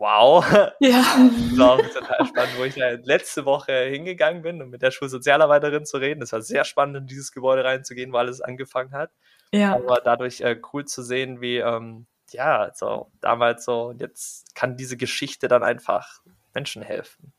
wow. 0.00 0.44
Ja. 0.80 1.04
Das 1.50 1.58
war 1.58 1.72
auch 1.72 1.88
total 1.92 2.26
spannend, 2.26 2.58
wo 2.58 2.64
ich 2.64 2.74
ja 2.74 2.90
letzte 3.02 3.44
Woche 3.44 3.72
hingegangen 3.84 4.42
bin, 4.42 4.60
um 4.62 4.70
mit 4.70 4.82
der 4.82 4.90
Schulsozialarbeiterin 4.90 5.84
zu 5.84 5.98
reden. 5.98 6.22
Es 6.22 6.32
war 6.32 6.42
sehr 6.42 6.64
spannend, 6.64 6.96
in 6.96 7.06
dieses 7.06 7.32
Gebäude 7.32 7.64
reinzugehen, 7.64 8.12
weil 8.12 8.28
es 8.28 8.40
angefangen 8.40 8.92
hat. 8.92 9.10
Ja. 9.52 9.74
Aber 9.74 10.00
dadurch 10.02 10.40
äh, 10.40 10.60
cool 10.72 10.86
zu 10.86 11.02
sehen, 11.02 11.40
wie, 11.40 11.58
ähm, 11.58 12.06
ja, 12.30 12.70
so 12.74 13.12
damals 13.20 13.64
so, 13.64 13.88
und 13.88 14.00
jetzt 14.00 14.54
kann 14.54 14.76
diese 14.76 14.96
Geschichte 14.96 15.48
dann 15.48 15.62
einfach 15.62 16.20
Menschen 16.54 16.82
helfen. 16.82 17.32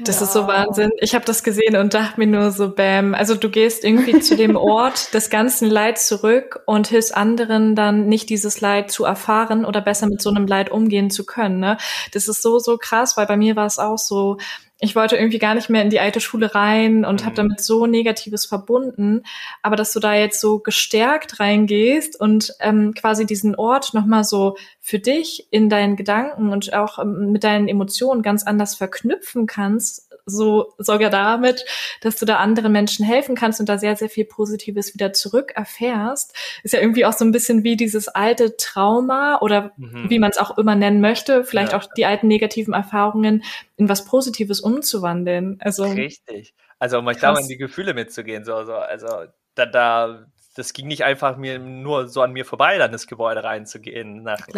Das 0.00 0.20
ja. 0.20 0.26
ist 0.26 0.32
so 0.32 0.46
Wahnsinn. 0.46 0.90
Ich 1.00 1.14
habe 1.14 1.24
das 1.24 1.42
gesehen 1.42 1.76
und 1.76 1.92
dachte 1.92 2.18
mir 2.18 2.26
nur 2.26 2.50
so, 2.50 2.70
bam. 2.74 3.14
Also 3.14 3.34
du 3.34 3.50
gehst 3.50 3.84
irgendwie 3.84 4.20
zu 4.20 4.36
dem 4.36 4.56
Ort 4.56 5.12
des 5.12 5.28
ganzen 5.28 5.68
Leids 5.68 6.06
zurück 6.06 6.60
und 6.64 6.88
hilfst 6.88 7.14
anderen 7.14 7.74
dann 7.74 8.06
nicht 8.06 8.30
dieses 8.30 8.60
Leid 8.60 8.90
zu 8.90 9.04
erfahren 9.04 9.64
oder 9.66 9.82
besser 9.82 10.06
mit 10.06 10.22
so 10.22 10.30
einem 10.30 10.46
Leid 10.46 10.70
umgehen 10.70 11.10
zu 11.10 11.26
können. 11.26 11.60
Ne? 11.60 11.76
Das 12.12 12.26
ist 12.26 12.42
so, 12.42 12.58
so 12.58 12.78
krass, 12.78 13.16
weil 13.16 13.26
bei 13.26 13.36
mir 13.36 13.54
war 13.54 13.66
es 13.66 13.78
auch 13.78 13.98
so, 13.98 14.38
ich 14.82 14.96
wollte 14.96 15.16
irgendwie 15.16 15.38
gar 15.38 15.54
nicht 15.54 15.68
mehr 15.68 15.82
in 15.82 15.90
die 15.90 16.00
alte 16.00 16.20
Schule 16.20 16.54
rein 16.54 17.04
und 17.04 17.20
mhm. 17.20 17.26
habe 17.26 17.36
damit 17.36 17.60
so 17.60 17.86
Negatives 17.86 18.46
verbunden. 18.46 19.22
Aber 19.62 19.76
dass 19.76 19.92
du 19.92 20.00
da 20.00 20.14
jetzt 20.14 20.40
so 20.40 20.58
gestärkt 20.58 21.38
reingehst 21.38 22.18
und 22.18 22.54
ähm, 22.60 22.94
quasi 22.94 23.26
diesen 23.26 23.54
Ort 23.54 23.92
nochmal 23.92 24.24
so 24.24 24.56
für 24.80 24.98
dich 24.98 25.46
in 25.50 25.68
deinen 25.68 25.96
Gedanken 25.96 26.48
und 26.48 26.72
auch 26.72 26.98
ähm, 26.98 27.30
mit 27.30 27.44
deinen 27.44 27.68
Emotionen 27.68 28.22
ganz 28.22 28.42
anders 28.44 28.74
verknüpfen 28.74 29.46
kannst, 29.46 30.09
so 30.30 30.72
sogar 30.78 31.10
damit, 31.10 31.64
dass 32.00 32.16
du 32.16 32.26
da 32.26 32.36
anderen 32.36 32.72
Menschen 32.72 33.04
helfen 33.04 33.34
kannst 33.34 33.60
und 33.60 33.68
da 33.68 33.78
sehr, 33.78 33.96
sehr 33.96 34.08
viel 34.08 34.24
Positives 34.24 34.94
wieder 34.94 35.12
zurück 35.12 35.52
erfährst, 35.54 36.34
ist 36.62 36.72
ja 36.72 36.80
irgendwie 36.80 37.04
auch 37.04 37.12
so 37.12 37.24
ein 37.24 37.32
bisschen 37.32 37.64
wie 37.64 37.76
dieses 37.76 38.08
alte 38.08 38.56
Trauma 38.56 39.38
oder 39.40 39.72
mhm. 39.76 40.08
wie 40.08 40.18
man 40.18 40.30
es 40.30 40.38
auch 40.38 40.56
immer 40.56 40.74
nennen 40.74 41.00
möchte, 41.00 41.44
vielleicht 41.44 41.72
ja. 41.72 41.78
auch 41.78 41.84
die 41.96 42.06
alten 42.06 42.28
negativen 42.28 42.74
Erfahrungen 42.74 43.44
in 43.76 43.88
was 43.88 44.04
Positives 44.04 44.60
umzuwandeln. 44.60 45.58
Also 45.60 45.84
richtig. 45.84 46.54
Also 46.78 46.98
um 46.98 47.06
euch 47.06 47.18
da 47.18 47.32
mal 47.32 47.42
in 47.42 47.48
die 47.48 47.58
Gefühle 47.58 47.92
mitzugehen, 47.92 48.44
so, 48.44 48.64
so 48.64 48.72
also 48.72 49.08
da, 49.54 49.66
da 49.66 50.26
das 50.54 50.72
ging 50.72 50.88
nicht 50.88 51.04
einfach 51.04 51.36
mir 51.36 51.58
nur 51.58 52.08
so 52.08 52.22
an 52.22 52.32
mir 52.32 52.44
vorbei, 52.44 52.78
dann 52.78 52.92
das 52.92 53.06
Gebäude 53.06 53.44
reinzugehen, 53.44 54.22
nach, 54.22 54.48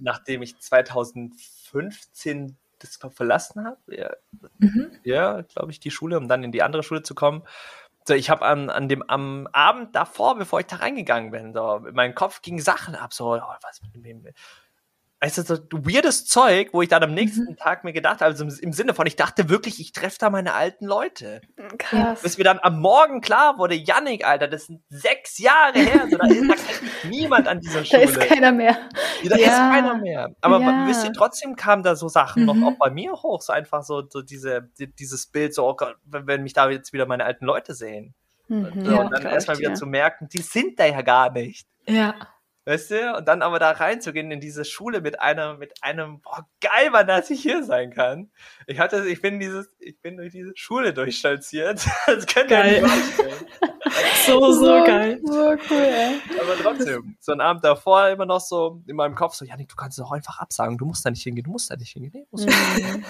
nachdem 0.00 0.42
ich 0.42 0.58
2015 0.58 2.56
das 2.78 2.98
glaub, 2.98 3.14
verlassen 3.14 3.64
habe. 3.64 3.78
Ja, 3.88 4.10
mhm. 4.58 4.90
ja 5.04 5.42
glaube 5.42 5.70
ich, 5.70 5.80
die 5.80 5.90
Schule, 5.90 6.18
um 6.18 6.28
dann 6.28 6.44
in 6.44 6.52
die 6.52 6.62
andere 6.62 6.82
Schule 6.82 7.02
zu 7.02 7.14
kommen. 7.14 7.42
So, 8.06 8.14
ich 8.14 8.28
habe 8.28 8.44
an, 8.44 8.68
an 8.68 8.88
dem 8.88 9.02
am 9.08 9.48
Abend 9.52 9.96
davor, 9.96 10.36
bevor 10.36 10.60
ich 10.60 10.66
da 10.66 10.76
reingegangen 10.76 11.30
bin, 11.30 11.54
so, 11.54 11.76
in 11.86 11.94
meinem 11.94 12.14
Kopf 12.14 12.42
ging 12.42 12.60
Sachen 12.60 12.94
ab, 12.94 13.14
so, 13.14 13.34
oh, 13.34 13.40
was 13.62 13.80
mit 13.82 14.04
dem, 14.04 14.26
weißt 15.24 15.38
du, 15.38 15.42
so 15.42 15.56
weirdes 15.72 16.26
Zeug, 16.26 16.68
wo 16.72 16.82
ich 16.82 16.88
dann 16.88 17.02
am 17.02 17.10
mhm. 17.10 17.14
nächsten 17.14 17.44
mhm. 17.44 17.56
Tag 17.56 17.82
mir 17.82 17.94
gedacht 17.94 18.20
habe, 18.20 18.26
also 18.26 18.44
im, 18.44 18.52
im, 18.60 18.72
Sinne 18.72 18.92
von, 18.92 19.06
ich 19.06 19.16
dachte 19.16 19.48
wirklich, 19.48 19.80
ich 19.80 19.92
treffe 19.92 20.18
da 20.18 20.28
meine 20.28 20.52
alten 20.52 20.84
Leute. 20.84 21.40
Krass. 21.78 22.20
Bis 22.20 22.36
mir 22.36 22.44
dann 22.44 22.58
am 22.60 22.80
Morgen 22.80 23.22
klar 23.22 23.56
wurde, 23.58 23.74
Yannick, 23.74 24.26
Alter, 24.26 24.48
das 24.48 24.66
sind 24.66 24.82
sechs 24.90 25.38
Jahre 25.38 25.78
her, 25.78 26.06
so, 26.10 26.18
da, 26.18 26.26
ist, 26.26 26.48
da 26.48 26.54
kennt 26.54 27.10
niemand 27.10 27.48
an 27.48 27.60
dieser 27.60 27.84
Schule. 27.84 27.94
Da 28.04 28.10
ist 28.10 28.20
keiner 28.20 28.52
mehr. 28.52 28.76
Da 29.24 29.36
ja. 29.36 29.46
ist 29.46 29.56
keiner 29.56 29.94
mehr. 29.96 30.28
Aber 30.42 30.60
ja. 30.60 30.86
wisst 30.86 31.04
ihr, 31.04 31.12
trotzdem 31.12 31.56
kamen 31.56 31.82
da 31.82 31.96
so 31.96 32.08
Sachen 32.08 32.42
mhm. 32.42 32.60
noch 32.60 32.72
auch 32.72 32.78
bei 32.78 32.90
mir 32.90 33.12
hoch, 33.12 33.40
so 33.40 33.52
einfach 33.52 33.82
so, 33.82 34.02
so 34.08 34.20
diese, 34.20 34.68
die, 34.78 34.94
dieses 34.94 35.26
Bild, 35.26 35.54
so, 35.54 35.66
oh 35.66 35.74
Gott, 35.74 35.96
wenn, 36.04 36.26
wenn 36.26 36.42
mich 36.42 36.52
da 36.52 36.68
jetzt 36.68 36.92
wieder 36.92 37.06
meine 37.06 37.24
alten 37.24 37.46
Leute 37.46 37.74
sehen. 37.74 38.14
Mhm. 38.48 38.84
So, 38.84 38.90
ja, 38.90 39.00
und 39.00 39.10
dann 39.10 39.22
erstmal 39.22 39.58
wieder 39.58 39.74
zu 39.74 39.86
merken, 39.86 40.28
die 40.28 40.42
sind 40.42 40.78
da 40.78 40.84
ja 40.84 41.00
gar 41.00 41.30
nicht. 41.30 41.66
Ja. 41.86 42.14
Weißt 42.66 42.92
du? 42.92 43.14
Und 43.16 43.28
dann 43.28 43.42
aber 43.42 43.58
da 43.58 43.72
reinzugehen 43.72 44.30
in 44.30 44.40
diese 44.40 44.64
Schule 44.64 45.02
mit 45.02 45.20
einem, 45.20 45.58
mit 45.58 45.74
einem, 45.82 46.20
boah, 46.20 46.48
geil, 46.60 46.90
man, 46.90 47.06
dass 47.06 47.28
ich 47.28 47.42
hier 47.42 47.62
sein 47.62 47.90
kann. 47.90 48.30
Ich 48.66 48.78
hatte, 48.78 49.06
ich 49.06 49.20
bin 49.20 49.38
dieses, 49.38 49.68
ich 49.80 50.00
bin 50.00 50.16
durch 50.16 50.32
diese 50.32 50.52
Schule 50.56 50.94
durchstolziert. 50.94 51.86
Das 52.06 52.26
könnt 52.26 52.50
ihr 52.50 52.64
nicht 52.64 52.80
vorstellen. 52.80 53.46
So, 54.26 54.40
so, 54.40 54.52
so, 54.52 54.84
geil. 54.84 55.20
So 55.22 55.56
cool, 55.70 55.80
ey. 55.80 56.20
Aber 56.40 56.56
trotzdem, 56.60 57.16
so 57.20 57.32
ein 57.32 57.40
Abend 57.40 57.64
davor 57.64 58.08
immer 58.08 58.26
noch 58.26 58.40
so 58.40 58.82
in 58.86 58.96
meinem 58.96 59.14
Kopf 59.14 59.34
so, 59.34 59.44
Janik, 59.44 59.68
du 59.68 59.76
kannst 59.76 59.98
es 59.98 60.04
auch 60.04 60.12
einfach 60.12 60.38
absagen. 60.38 60.78
Du 60.78 60.86
musst 60.86 61.04
da 61.04 61.10
nicht 61.10 61.22
hingehen, 61.22 61.44
du 61.44 61.50
musst 61.50 61.70
da 61.70 61.76
nicht 61.76 61.92
hingehen. 61.92 62.12
Nee, 62.14 62.26
musst 62.30 62.46
mhm. 62.46 63.04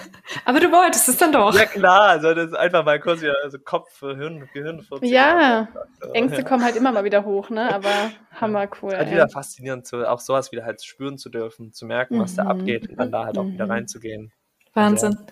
Aber 0.45 0.59
du 0.59 0.71
wolltest 0.71 1.09
es 1.09 1.17
dann 1.17 1.31
doch. 1.31 1.53
Ja, 1.53 1.65
klar. 1.65 2.09
Also 2.09 2.33
das 2.33 2.47
ist 2.47 2.55
einfach 2.55 2.83
mal 2.85 2.99
kurz 2.99 3.21
wieder 3.21 3.35
also 3.43 3.57
Kopf, 3.59 3.99
Hirn, 3.99 4.49
Gehirn. 4.53 4.85
Ja. 5.01 5.67
Ängste 6.13 6.43
kommen 6.43 6.63
halt 6.63 6.75
immer 6.75 6.91
mal 6.91 7.03
wieder 7.03 7.25
hoch, 7.25 7.49
ne? 7.49 7.73
Aber 7.73 8.11
hammer 8.41 8.67
cool. 8.81 8.95
Halt 8.95 9.11
wieder 9.11 9.29
faszinierend, 9.29 9.87
so, 9.87 10.05
auch 10.05 10.19
sowas 10.19 10.51
wieder 10.51 10.65
halt 10.65 10.83
spüren 10.83 11.17
zu 11.17 11.29
dürfen, 11.29 11.73
zu 11.73 11.85
merken, 11.85 12.19
was 12.19 12.33
mhm. 12.33 12.37
da 12.37 12.43
abgeht 12.47 12.89
und 12.89 12.97
dann 12.97 13.11
da 13.11 13.25
halt 13.25 13.37
auch 13.37 13.45
wieder 13.45 13.65
mhm. 13.65 13.71
reinzugehen. 13.71 14.31
Wahnsinn. 14.73 15.17
Also, 15.17 15.25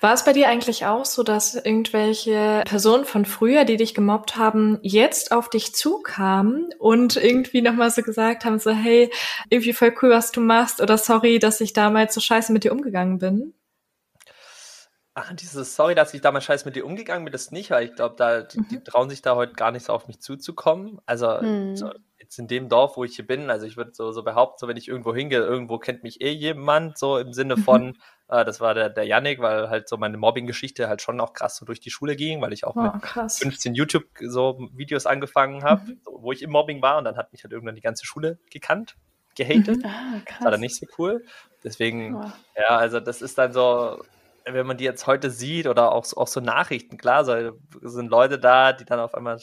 war 0.00 0.14
es 0.14 0.24
bei 0.24 0.32
dir 0.32 0.48
eigentlich 0.48 0.86
auch 0.86 1.04
so, 1.04 1.22
dass 1.22 1.54
irgendwelche 1.54 2.62
Personen 2.66 3.04
von 3.04 3.24
früher, 3.24 3.64
die 3.64 3.76
dich 3.76 3.94
gemobbt 3.94 4.36
haben, 4.36 4.78
jetzt 4.82 5.32
auf 5.32 5.48
dich 5.48 5.74
zukamen 5.74 6.70
und 6.78 7.16
irgendwie 7.16 7.62
nochmal 7.62 7.90
so 7.90 8.02
gesagt 8.02 8.44
haben, 8.44 8.58
so 8.58 8.70
hey, 8.70 9.10
irgendwie 9.50 9.72
voll 9.72 9.94
cool, 10.02 10.10
was 10.10 10.32
du 10.32 10.40
machst 10.40 10.80
oder 10.80 10.98
sorry, 10.98 11.38
dass 11.38 11.60
ich 11.60 11.72
damals 11.72 12.14
so 12.14 12.20
scheiße 12.20 12.52
mit 12.52 12.64
dir 12.64 12.72
umgegangen 12.72 13.18
bin? 13.18 13.54
Ach, 15.16 15.32
dieses, 15.32 15.76
sorry, 15.76 15.94
dass 15.94 16.12
ich 16.12 16.22
damals 16.22 16.44
scheiß 16.44 16.64
mit 16.64 16.74
dir 16.74 16.84
umgegangen 16.84 17.24
bin, 17.24 17.30
das 17.30 17.52
nicht, 17.52 17.70
weil 17.70 17.84
ich 17.84 17.94
glaube, 17.94 18.16
da, 18.18 18.42
die, 18.42 18.60
die, 18.68 18.76
mhm. 18.78 18.84
trauen 18.84 19.08
sich 19.08 19.22
da 19.22 19.36
heute 19.36 19.52
gar 19.52 19.70
nicht 19.70 19.86
so 19.86 19.92
auf 19.92 20.08
mich 20.08 20.20
zuzukommen. 20.20 21.00
Also, 21.06 21.40
hm. 21.40 21.76
so, 21.76 21.92
jetzt 22.34 22.38
in 22.38 22.48
dem 22.48 22.68
Dorf, 22.68 22.96
wo 22.96 23.04
ich 23.04 23.16
hier 23.16 23.26
bin, 23.26 23.50
also 23.50 23.66
ich 23.66 23.76
würde 23.76 23.92
so, 23.94 24.10
so 24.12 24.22
behaupten, 24.22 24.58
so 24.58 24.68
wenn 24.68 24.76
ich 24.76 24.88
irgendwo 24.88 25.14
hingehe, 25.14 25.40
irgendwo 25.40 25.78
kennt 25.78 26.02
mich 26.02 26.20
eh 26.20 26.30
jemand, 26.30 26.98
so 26.98 27.18
im 27.18 27.32
Sinne 27.32 27.56
von, 27.56 27.86
mhm. 27.86 27.94
äh, 28.28 28.44
das 28.44 28.60
war 28.60 28.74
der, 28.74 28.90
der 28.90 29.04
Yannick, 29.04 29.40
weil 29.40 29.70
halt 29.70 29.88
so 29.88 29.96
meine 29.96 30.16
Mobbing-Geschichte 30.16 30.88
halt 30.88 31.02
schon 31.02 31.20
auch 31.20 31.32
krass 31.32 31.56
so 31.56 31.64
durch 31.64 31.80
die 31.80 31.90
Schule 31.90 32.16
ging, 32.16 32.40
weil 32.40 32.52
ich 32.52 32.64
auch 32.64 32.76
oh, 32.76 32.82
mit 32.82 33.02
krass. 33.02 33.38
15 33.38 33.74
YouTube 33.74 34.04
so 34.20 34.68
Videos 34.72 35.06
angefangen 35.06 35.62
habe, 35.62 35.92
mhm. 35.92 36.00
wo 36.04 36.32
ich 36.32 36.42
im 36.42 36.50
Mobbing 36.50 36.82
war 36.82 36.98
und 36.98 37.04
dann 37.04 37.16
hat 37.16 37.32
mich 37.32 37.44
halt 37.44 37.52
irgendwann 37.52 37.76
die 37.76 37.80
ganze 37.80 38.04
Schule 38.04 38.38
gekannt, 38.50 38.96
gehatet. 39.36 39.78
Mhm. 39.78 39.86
Ah, 39.86 40.20
das 40.26 40.44
war 40.44 40.50
dann 40.50 40.60
nicht 40.60 40.76
so 40.76 40.86
cool. 40.98 41.24
Deswegen, 41.62 42.16
oh. 42.16 42.32
ja, 42.56 42.76
also 42.76 43.00
das 43.00 43.22
ist 43.22 43.38
dann 43.38 43.52
so, 43.52 44.02
wenn 44.44 44.66
man 44.66 44.76
die 44.76 44.84
jetzt 44.84 45.06
heute 45.06 45.30
sieht 45.30 45.66
oder 45.66 45.92
auch, 45.92 46.04
auch 46.16 46.28
so 46.28 46.40
Nachrichten, 46.40 46.98
klar, 46.98 47.24
so, 47.24 47.58
sind 47.82 48.10
Leute 48.10 48.38
da, 48.38 48.72
die 48.72 48.84
dann 48.84 49.00
auf 49.00 49.14
einmal 49.14 49.38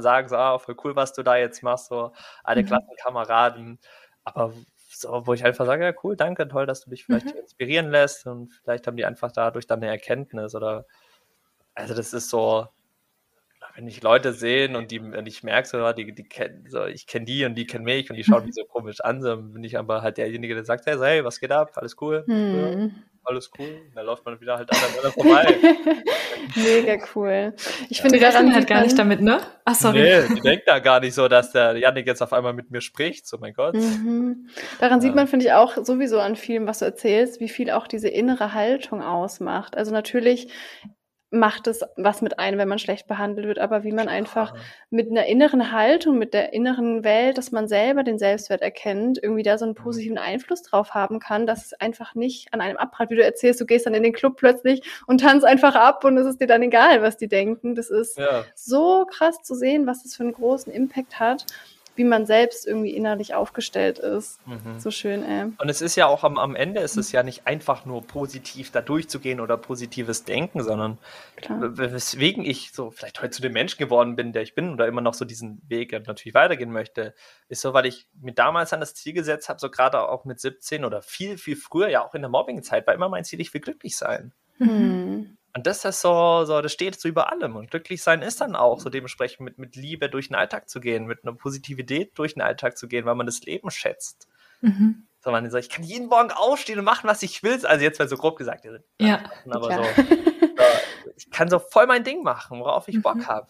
sagen 0.00 0.28
so, 0.28 0.36
ah, 0.36 0.58
voll 0.58 0.76
cool, 0.84 0.96
was 0.96 1.12
du 1.12 1.22
da 1.22 1.36
jetzt 1.36 1.62
machst, 1.62 1.88
so 1.88 2.12
alle 2.44 2.62
mhm. 2.62 2.66
Klassenkameraden, 2.66 3.78
aber 4.24 4.52
so, 4.88 5.26
wo 5.26 5.34
ich 5.34 5.44
einfach 5.44 5.66
sage, 5.66 5.84
ja 5.84 5.92
cool, 6.02 6.16
danke, 6.16 6.48
toll, 6.48 6.66
dass 6.66 6.82
du 6.82 6.90
dich 6.90 7.04
vielleicht 7.04 7.26
mhm. 7.26 7.40
inspirieren 7.40 7.90
lässt 7.90 8.26
und 8.26 8.52
vielleicht 8.62 8.86
haben 8.86 8.96
die 8.96 9.04
einfach 9.04 9.32
dadurch 9.32 9.66
dann 9.66 9.82
eine 9.82 9.90
Erkenntnis 9.90 10.54
oder 10.54 10.86
also 11.74 11.94
das 11.94 12.12
ist 12.14 12.30
so, 12.30 12.66
wenn 13.74 13.86
ich 13.86 14.02
Leute 14.02 14.32
sehen 14.32 14.74
und 14.74 14.90
die, 14.90 15.02
wenn 15.02 15.26
ich 15.26 15.42
merke, 15.42 15.68
so, 15.68 15.92
die, 15.92 16.14
die 16.14 16.24
kennen, 16.24 16.64
so, 16.68 16.86
ich 16.86 17.06
kenne 17.06 17.26
die 17.26 17.44
und 17.44 17.54
die 17.54 17.66
kennen 17.66 17.84
mich 17.84 18.10
und 18.10 18.16
die 18.16 18.24
schauen 18.24 18.46
mich 18.46 18.54
so 18.54 18.64
komisch 18.64 19.00
an, 19.02 19.20
so 19.22 19.36
bin 19.36 19.62
ich 19.62 19.78
aber 19.78 20.02
halt 20.02 20.16
derjenige, 20.16 20.54
der 20.54 20.64
sagt, 20.64 20.86
hey, 20.86 20.96
hey 20.98 21.24
was 21.24 21.40
geht 21.40 21.52
ab? 21.52 21.72
Alles 21.74 21.96
cool? 22.00 22.24
Mhm. 22.26 23.02
Alles 23.28 23.50
cool. 23.58 23.90
Da 23.92 24.02
läuft 24.02 24.24
man 24.24 24.40
wieder 24.40 24.56
halt 24.56 24.70
aneinander 24.70 25.10
vorbei. 25.10 25.56
Mega 26.54 26.96
cool. 27.14 27.54
Ich 27.88 27.98
ja. 27.98 28.02
finde, 28.02 28.20
daran 28.20 28.54
halt 28.54 28.68
gar 28.68 28.82
nicht 28.82 28.96
damit, 28.96 29.20
ne? 29.20 29.40
Ach, 29.64 29.74
sorry. 29.74 30.00
Nee, 30.00 30.34
die 30.36 30.40
denkt 30.40 30.68
da 30.68 30.78
gar 30.78 31.00
nicht 31.00 31.14
so, 31.14 31.26
dass 31.26 31.50
der 31.50 31.76
Janik 31.76 32.06
jetzt 32.06 32.22
auf 32.22 32.32
einmal 32.32 32.52
mit 32.52 32.70
mir 32.70 32.80
spricht. 32.80 33.26
So, 33.26 33.38
mein 33.38 33.52
Gott. 33.52 33.74
Mhm. 33.74 34.48
Daran 34.78 35.00
ja. 35.00 35.00
sieht 35.00 35.16
man, 35.16 35.26
finde 35.26 35.46
ich, 35.46 35.52
auch 35.52 35.76
sowieso 35.84 36.20
an 36.20 36.36
vielem, 36.36 36.68
was 36.68 36.78
du 36.78 36.84
erzählst, 36.84 37.40
wie 37.40 37.48
viel 37.48 37.72
auch 37.72 37.88
diese 37.88 38.08
innere 38.08 38.54
Haltung 38.54 39.02
ausmacht. 39.02 39.76
Also 39.76 39.90
natürlich 39.90 40.48
macht 41.30 41.66
es 41.66 41.80
was 41.96 42.22
mit 42.22 42.38
einem, 42.38 42.58
wenn 42.58 42.68
man 42.68 42.78
schlecht 42.78 43.08
behandelt 43.08 43.48
wird, 43.48 43.58
aber 43.58 43.82
wie 43.82 43.92
man 43.92 44.08
einfach 44.08 44.54
mit 44.90 45.10
einer 45.10 45.26
inneren 45.26 45.72
Haltung, 45.72 46.18
mit 46.18 46.34
der 46.34 46.52
inneren 46.52 47.02
Welt, 47.02 47.36
dass 47.36 47.50
man 47.50 47.66
selber 47.66 48.04
den 48.04 48.18
Selbstwert 48.18 48.62
erkennt, 48.62 49.18
irgendwie 49.20 49.42
da 49.42 49.58
so 49.58 49.64
einen 49.64 49.72
mhm. 49.72 49.82
positiven 49.82 50.18
Einfluss 50.18 50.62
drauf 50.62 50.94
haben 50.94 51.18
kann, 51.18 51.46
dass 51.46 51.66
es 51.66 51.72
einfach 51.74 52.14
nicht 52.14 52.54
an 52.54 52.60
einem 52.60 52.76
abprallt, 52.76 53.10
wie 53.10 53.16
du 53.16 53.24
erzählst, 53.24 53.60
du 53.60 53.66
gehst 53.66 53.86
dann 53.86 53.94
in 53.94 54.04
den 54.04 54.12
Club 54.12 54.36
plötzlich 54.36 54.82
und 55.06 55.20
tanzt 55.20 55.44
einfach 55.44 55.74
ab 55.74 56.04
und 56.04 56.16
es 56.16 56.26
ist 56.26 56.40
dir 56.40 56.46
dann 56.46 56.62
egal, 56.62 57.02
was 57.02 57.16
die 57.16 57.28
denken. 57.28 57.74
Das 57.74 57.90
ist 57.90 58.18
ja. 58.18 58.44
so 58.54 59.04
krass 59.06 59.42
zu 59.42 59.54
sehen, 59.54 59.86
was 59.86 60.04
das 60.04 60.14
für 60.14 60.22
einen 60.22 60.32
großen 60.32 60.72
Impact 60.72 61.18
hat 61.18 61.46
wie 61.96 62.04
man 62.04 62.26
selbst 62.26 62.66
irgendwie 62.66 62.90
innerlich 62.90 63.34
aufgestellt 63.34 63.98
ist. 63.98 64.38
Mhm. 64.46 64.78
So 64.78 64.90
schön, 64.90 65.24
ey. 65.24 65.52
Und 65.58 65.68
es 65.68 65.80
ist 65.80 65.96
ja 65.96 66.06
auch 66.06 66.24
am, 66.24 66.38
am 66.38 66.54
Ende 66.54 66.80
ist 66.80 66.96
es 66.96 67.12
ja 67.12 67.22
nicht 67.22 67.46
einfach 67.46 67.84
nur 67.84 68.06
positiv 68.06 68.70
da 68.70 68.80
durchzugehen 68.82 69.40
oder 69.40 69.56
positives 69.56 70.24
Denken, 70.24 70.62
sondern 70.62 70.98
Klar. 71.36 71.76
weswegen 71.76 72.44
ich 72.44 72.72
so 72.72 72.90
vielleicht 72.90 73.20
heute 73.20 73.30
zu 73.30 73.42
dem 73.42 73.52
Menschen 73.52 73.78
geworden 73.78 74.16
bin, 74.16 74.32
der 74.32 74.42
ich 74.42 74.54
bin 74.54 74.72
oder 74.72 74.86
immer 74.86 75.00
noch 75.00 75.14
so 75.14 75.24
diesen 75.24 75.60
Weg 75.68 75.92
natürlich 75.92 76.34
weitergehen 76.34 76.70
möchte, 76.70 77.14
ist 77.48 77.62
so, 77.62 77.72
weil 77.72 77.86
ich 77.86 78.06
mir 78.20 78.32
damals 78.32 78.72
an 78.72 78.80
das 78.80 78.94
Ziel 78.94 79.12
gesetzt 79.12 79.48
habe, 79.48 79.58
so 79.58 79.70
gerade 79.70 80.08
auch 80.08 80.24
mit 80.24 80.40
17 80.40 80.84
oder 80.84 81.02
viel, 81.02 81.38
viel 81.38 81.56
früher, 81.56 81.88
ja 81.88 82.04
auch 82.04 82.14
in 82.14 82.22
der 82.22 82.30
Mobbing-Zeit, 82.30 82.86
war 82.86 82.94
immer 82.94 83.08
mein 83.08 83.24
Ziel, 83.24 83.40
ich 83.40 83.52
will 83.54 83.60
glücklich 83.60 83.96
sein. 83.96 84.32
Mhm. 84.58 85.35
Und 85.56 85.66
das 85.66 85.86
ist 85.86 86.02
so, 86.02 86.44
so, 86.44 86.60
das 86.60 86.70
steht 86.70 87.00
so 87.00 87.08
über 87.08 87.32
allem. 87.32 87.56
Und 87.56 87.70
glücklich 87.70 88.02
sein 88.02 88.20
ist 88.20 88.42
dann 88.42 88.54
auch 88.54 88.78
so 88.78 88.90
dementsprechend 88.90 89.40
mit, 89.40 89.56
mit 89.56 89.74
Liebe 89.74 90.10
durch 90.10 90.28
den 90.28 90.36
Alltag 90.36 90.68
zu 90.68 90.80
gehen, 90.80 91.06
mit 91.06 91.24
einer 91.24 91.32
Positivität 91.32 92.10
durch 92.18 92.34
den 92.34 92.42
Alltag 92.42 92.76
zu 92.76 92.88
gehen, 92.88 93.06
weil 93.06 93.14
man 93.14 93.24
das 93.24 93.40
Leben 93.40 93.70
schätzt. 93.70 94.28
Mhm. 94.60 95.06
So, 95.20 95.30
man 95.30 95.50
ich 95.56 95.70
kann 95.70 95.82
jeden 95.82 96.08
Morgen 96.08 96.30
aufstehen 96.30 96.78
und 96.78 96.84
machen, 96.84 97.08
was 97.08 97.22
ich 97.22 97.42
will. 97.42 97.64
Also 97.64 97.82
jetzt 97.82 97.98
mal 97.98 98.06
so 98.06 98.18
grob 98.18 98.36
gesagt, 98.36 98.66
ja. 99.00 99.30
aber 99.48 99.72
so, 99.72 99.82
so, 101.04 101.10
ich 101.16 101.30
kann 101.30 101.48
so 101.48 101.58
voll 101.58 101.86
mein 101.86 102.04
Ding 102.04 102.22
machen, 102.22 102.60
worauf 102.60 102.86
ich 102.88 102.96
mhm. 102.96 103.02
Bock 103.02 103.26
habe. 103.26 103.48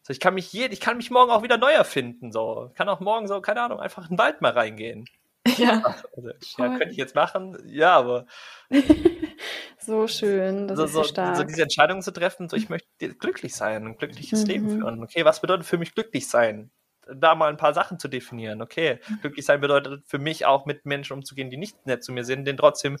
So, 0.00 0.14
ich 0.14 0.20
kann 0.20 0.32
mich 0.32 0.50
je, 0.50 0.68
ich 0.68 0.80
kann 0.80 0.96
mich 0.96 1.10
morgen 1.10 1.30
auch 1.30 1.42
wieder 1.42 1.58
neu 1.58 1.72
erfinden. 1.72 2.32
So, 2.32 2.68
ich 2.70 2.74
kann 2.74 2.88
auch 2.88 3.00
morgen 3.00 3.28
so, 3.28 3.42
keine 3.42 3.60
Ahnung, 3.60 3.80
einfach 3.80 4.04
in 4.04 4.16
den 4.16 4.18
Wald 4.18 4.40
mal 4.40 4.52
reingehen. 4.52 5.04
Ja. 5.58 5.82
Also, 6.16 6.30
ja, 6.58 6.68
könnte 6.76 6.90
ich 6.90 6.96
jetzt 6.96 7.14
machen, 7.14 7.56
ja, 7.66 7.96
aber. 7.96 8.26
so 9.78 10.06
schön, 10.08 10.68
das 10.68 10.78
so, 10.78 10.84
ist 10.84 10.92
so, 10.92 11.04
stark. 11.04 11.36
So 11.36 11.44
diese 11.44 11.62
Entscheidung 11.62 12.02
zu 12.02 12.12
treffen, 12.12 12.48
so 12.48 12.56
ich 12.56 12.68
möchte 12.68 13.14
glücklich 13.14 13.54
sein, 13.54 13.86
ein 13.86 13.96
glückliches 13.96 14.42
mhm. 14.42 14.48
Leben 14.48 14.70
führen. 14.70 15.02
Okay, 15.02 15.24
was 15.24 15.40
bedeutet 15.40 15.66
für 15.66 15.78
mich 15.78 15.94
glücklich 15.94 16.28
sein? 16.28 16.70
Da 17.08 17.36
mal 17.36 17.48
ein 17.48 17.56
paar 17.56 17.72
Sachen 17.72 17.98
zu 17.98 18.08
definieren. 18.08 18.60
Okay, 18.62 19.00
mhm. 19.08 19.20
glücklich 19.20 19.46
sein 19.46 19.60
bedeutet 19.60 20.04
für 20.06 20.18
mich 20.18 20.46
auch 20.46 20.66
mit 20.66 20.86
Menschen 20.86 21.14
umzugehen, 21.14 21.50
die 21.50 21.56
nicht 21.56 21.86
nett 21.86 22.02
zu 22.02 22.12
mir 22.12 22.24
sind, 22.24 22.44
den 22.44 22.56
trotzdem 22.56 22.98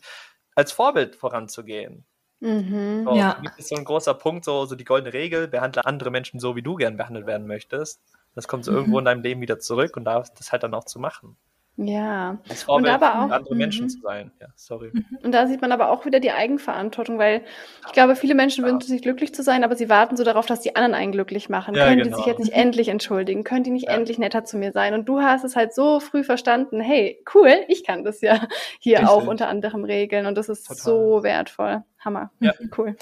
als 0.54 0.72
Vorbild 0.72 1.16
voranzugehen. 1.16 2.06
Mhm, 2.40 3.04
so, 3.04 3.16
ja. 3.16 3.40
Das 3.42 3.58
ist 3.58 3.68
so 3.68 3.76
ein 3.76 3.84
großer 3.84 4.14
Punkt, 4.14 4.44
so, 4.44 4.66
so 4.66 4.74
die 4.74 4.84
goldene 4.84 5.14
Regel, 5.14 5.48
behandle 5.48 5.84
andere 5.84 6.10
Menschen 6.10 6.38
so, 6.38 6.54
wie 6.54 6.62
du 6.62 6.74
gern 6.74 6.96
behandelt 6.96 7.26
werden 7.26 7.46
möchtest. 7.46 8.02
Das 8.34 8.46
kommt 8.46 8.64
so 8.64 8.72
mhm. 8.72 8.78
irgendwo 8.78 8.98
in 8.98 9.06
deinem 9.06 9.22
Leben 9.22 9.40
wieder 9.40 9.58
zurück 9.58 9.96
und 9.96 10.04
da 10.04 10.22
das 10.36 10.52
halt 10.52 10.62
dann 10.62 10.74
auch 10.74 10.84
zu 10.84 10.98
machen. 10.98 11.36
Ja. 11.76 12.38
Als 12.48 12.62
Vorbild 12.62 12.88
und 12.88 13.02
aber 13.02 13.24
auch, 13.24 13.30
andere 13.30 13.54
Menschen 13.54 13.84
mhm. 13.84 13.88
zu 13.90 14.00
sein. 14.00 14.30
Ja, 14.40 14.46
sorry. 14.54 14.90
Mhm. 14.92 15.04
Und 15.22 15.32
da 15.32 15.46
sieht 15.46 15.60
man 15.60 15.72
aber 15.72 15.90
auch 15.90 16.06
wieder 16.06 16.20
die 16.20 16.30
Eigenverantwortung, 16.30 17.18
weil 17.18 17.42
ich 17.86 17.92
glaube, 17.92 18.16
viele 18.16 18.34
Menschen 18.34 18.64
ja. 18.64 18.70
wünschen 18.70 18.88
sich 18.88 19.02
glücklich 19.02 19.34
zu 19.34 19.42
sein, 19.42 19.62
aber 19.62 19.76
sie 19.76 19.88
warten 19.88 20.16
so 20.16 20.24
darauf, 20.24 20.46
dass 20.46 20.60
die 20.60 20.74
anderen 20.74 20.94
einen 20.94 21.12
glücklich 21.12 21.48
machen. 21.48 21.74
Ja, 21.74 21.84
Können 21.84 22.02
genau. 22.02 22.16
die 22.16 22.22
sich 22.22 22.26
jetzt 22.26 22.38
nicht 22.38 22.52
endlich 22.52 22.88
entschuldigen? 22.88 23.44
Können 23.44 23.64
die 23.64 23.70
nicht 23.70 23.86
ja. 23.86 23.94
endlich 23.94 24.18
netter 24.18 24.44
zu 24.44 24.56
mir 24.56 24.72
sein? 24.72 24.94
Und 24.94 25.06
du 25.06 25.20
hast 25.20 25.44
es 25.44 25.54
halt 25.54 25.74
so 25.74 26.00
früh 26.00 26.24
verstanden, 26.24 26.80
hey, 26.80 27.22
cool, 27.34 27.52
ich 27.68 27.84
kann 27.84 28.04
das 28.04 28.22
ja 28.22 28.40
hier 28.80 28.98
Richtig. 28.98 29.10
auch 29.10 29.26
unter 29.26 29.48
anderem 29.48 29.84
regeln 29.84 30.26
und 30.26 30.36
das 30.36 30.48
ist 30.48 30.66
Total. 30.66 30.82
so 30.82 31.22
wertvoll. 31.22 31.82
Hammer. 32.06 32.30
Ja. 32.40 32.52
Cool. 32.76 32.96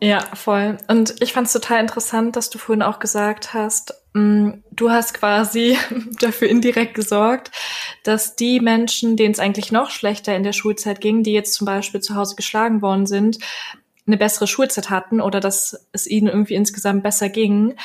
Ja, 0.00 0.20
voll. 0.34 0.78
Und 0.88 1.22
ich 1.22 1.32
fand 1.32 1.46
es 1.46 1.52
total 1.52 1.80
interessant, 1.80 2.34
dass 2.34 2.50
du 2.50 2.58
vorhin 2.58 2.82
auch 2.82 2.98
gesagt 2.98 3.54
hast, 3.54 3.94
du 4.12 4.90
hast 4.90 5.14
quasi 5.14 5.78
dafür 6.20 6.48
indirekt 6.48 6.94
gesorgt, 6.94 7.50
dass 8.02 8.36
die 8.36 8.60
Menschen, 8.60 9.16
denen 9.16 9.32
es 9.32 9.38
eigentlich 9.40 9.72
noch 9.72 9.90
schlechter 9.90 10.34
in 10.34 10.42
der 10.42 10.52
Schulzeit 10.52 11.00
ging, 11.00 11.22
die 11.22 11.32
jetzt 11.32 11.54
zum 11.54 11.64
Beispiel 11.64 12.00
zu 12.00 12.14
Hause 12.16 12.34
geschlagen 12.34 12.82
worden 12.82 13.06
sind, 13.06 13.38
eine 14.06 14.16
bessere 14.16 14.46
Schulzeit 14.46 14.90
hatten 14.90 15.20
oder 15.20 15.38
dass 15.38 15.88
es 15.92 16.06
ihnen 16.06 16.26
irgendwie 16.26 16.54
insgesamt 16.54 17.02
besser 17.02 17.28
ging. 17.28 17.76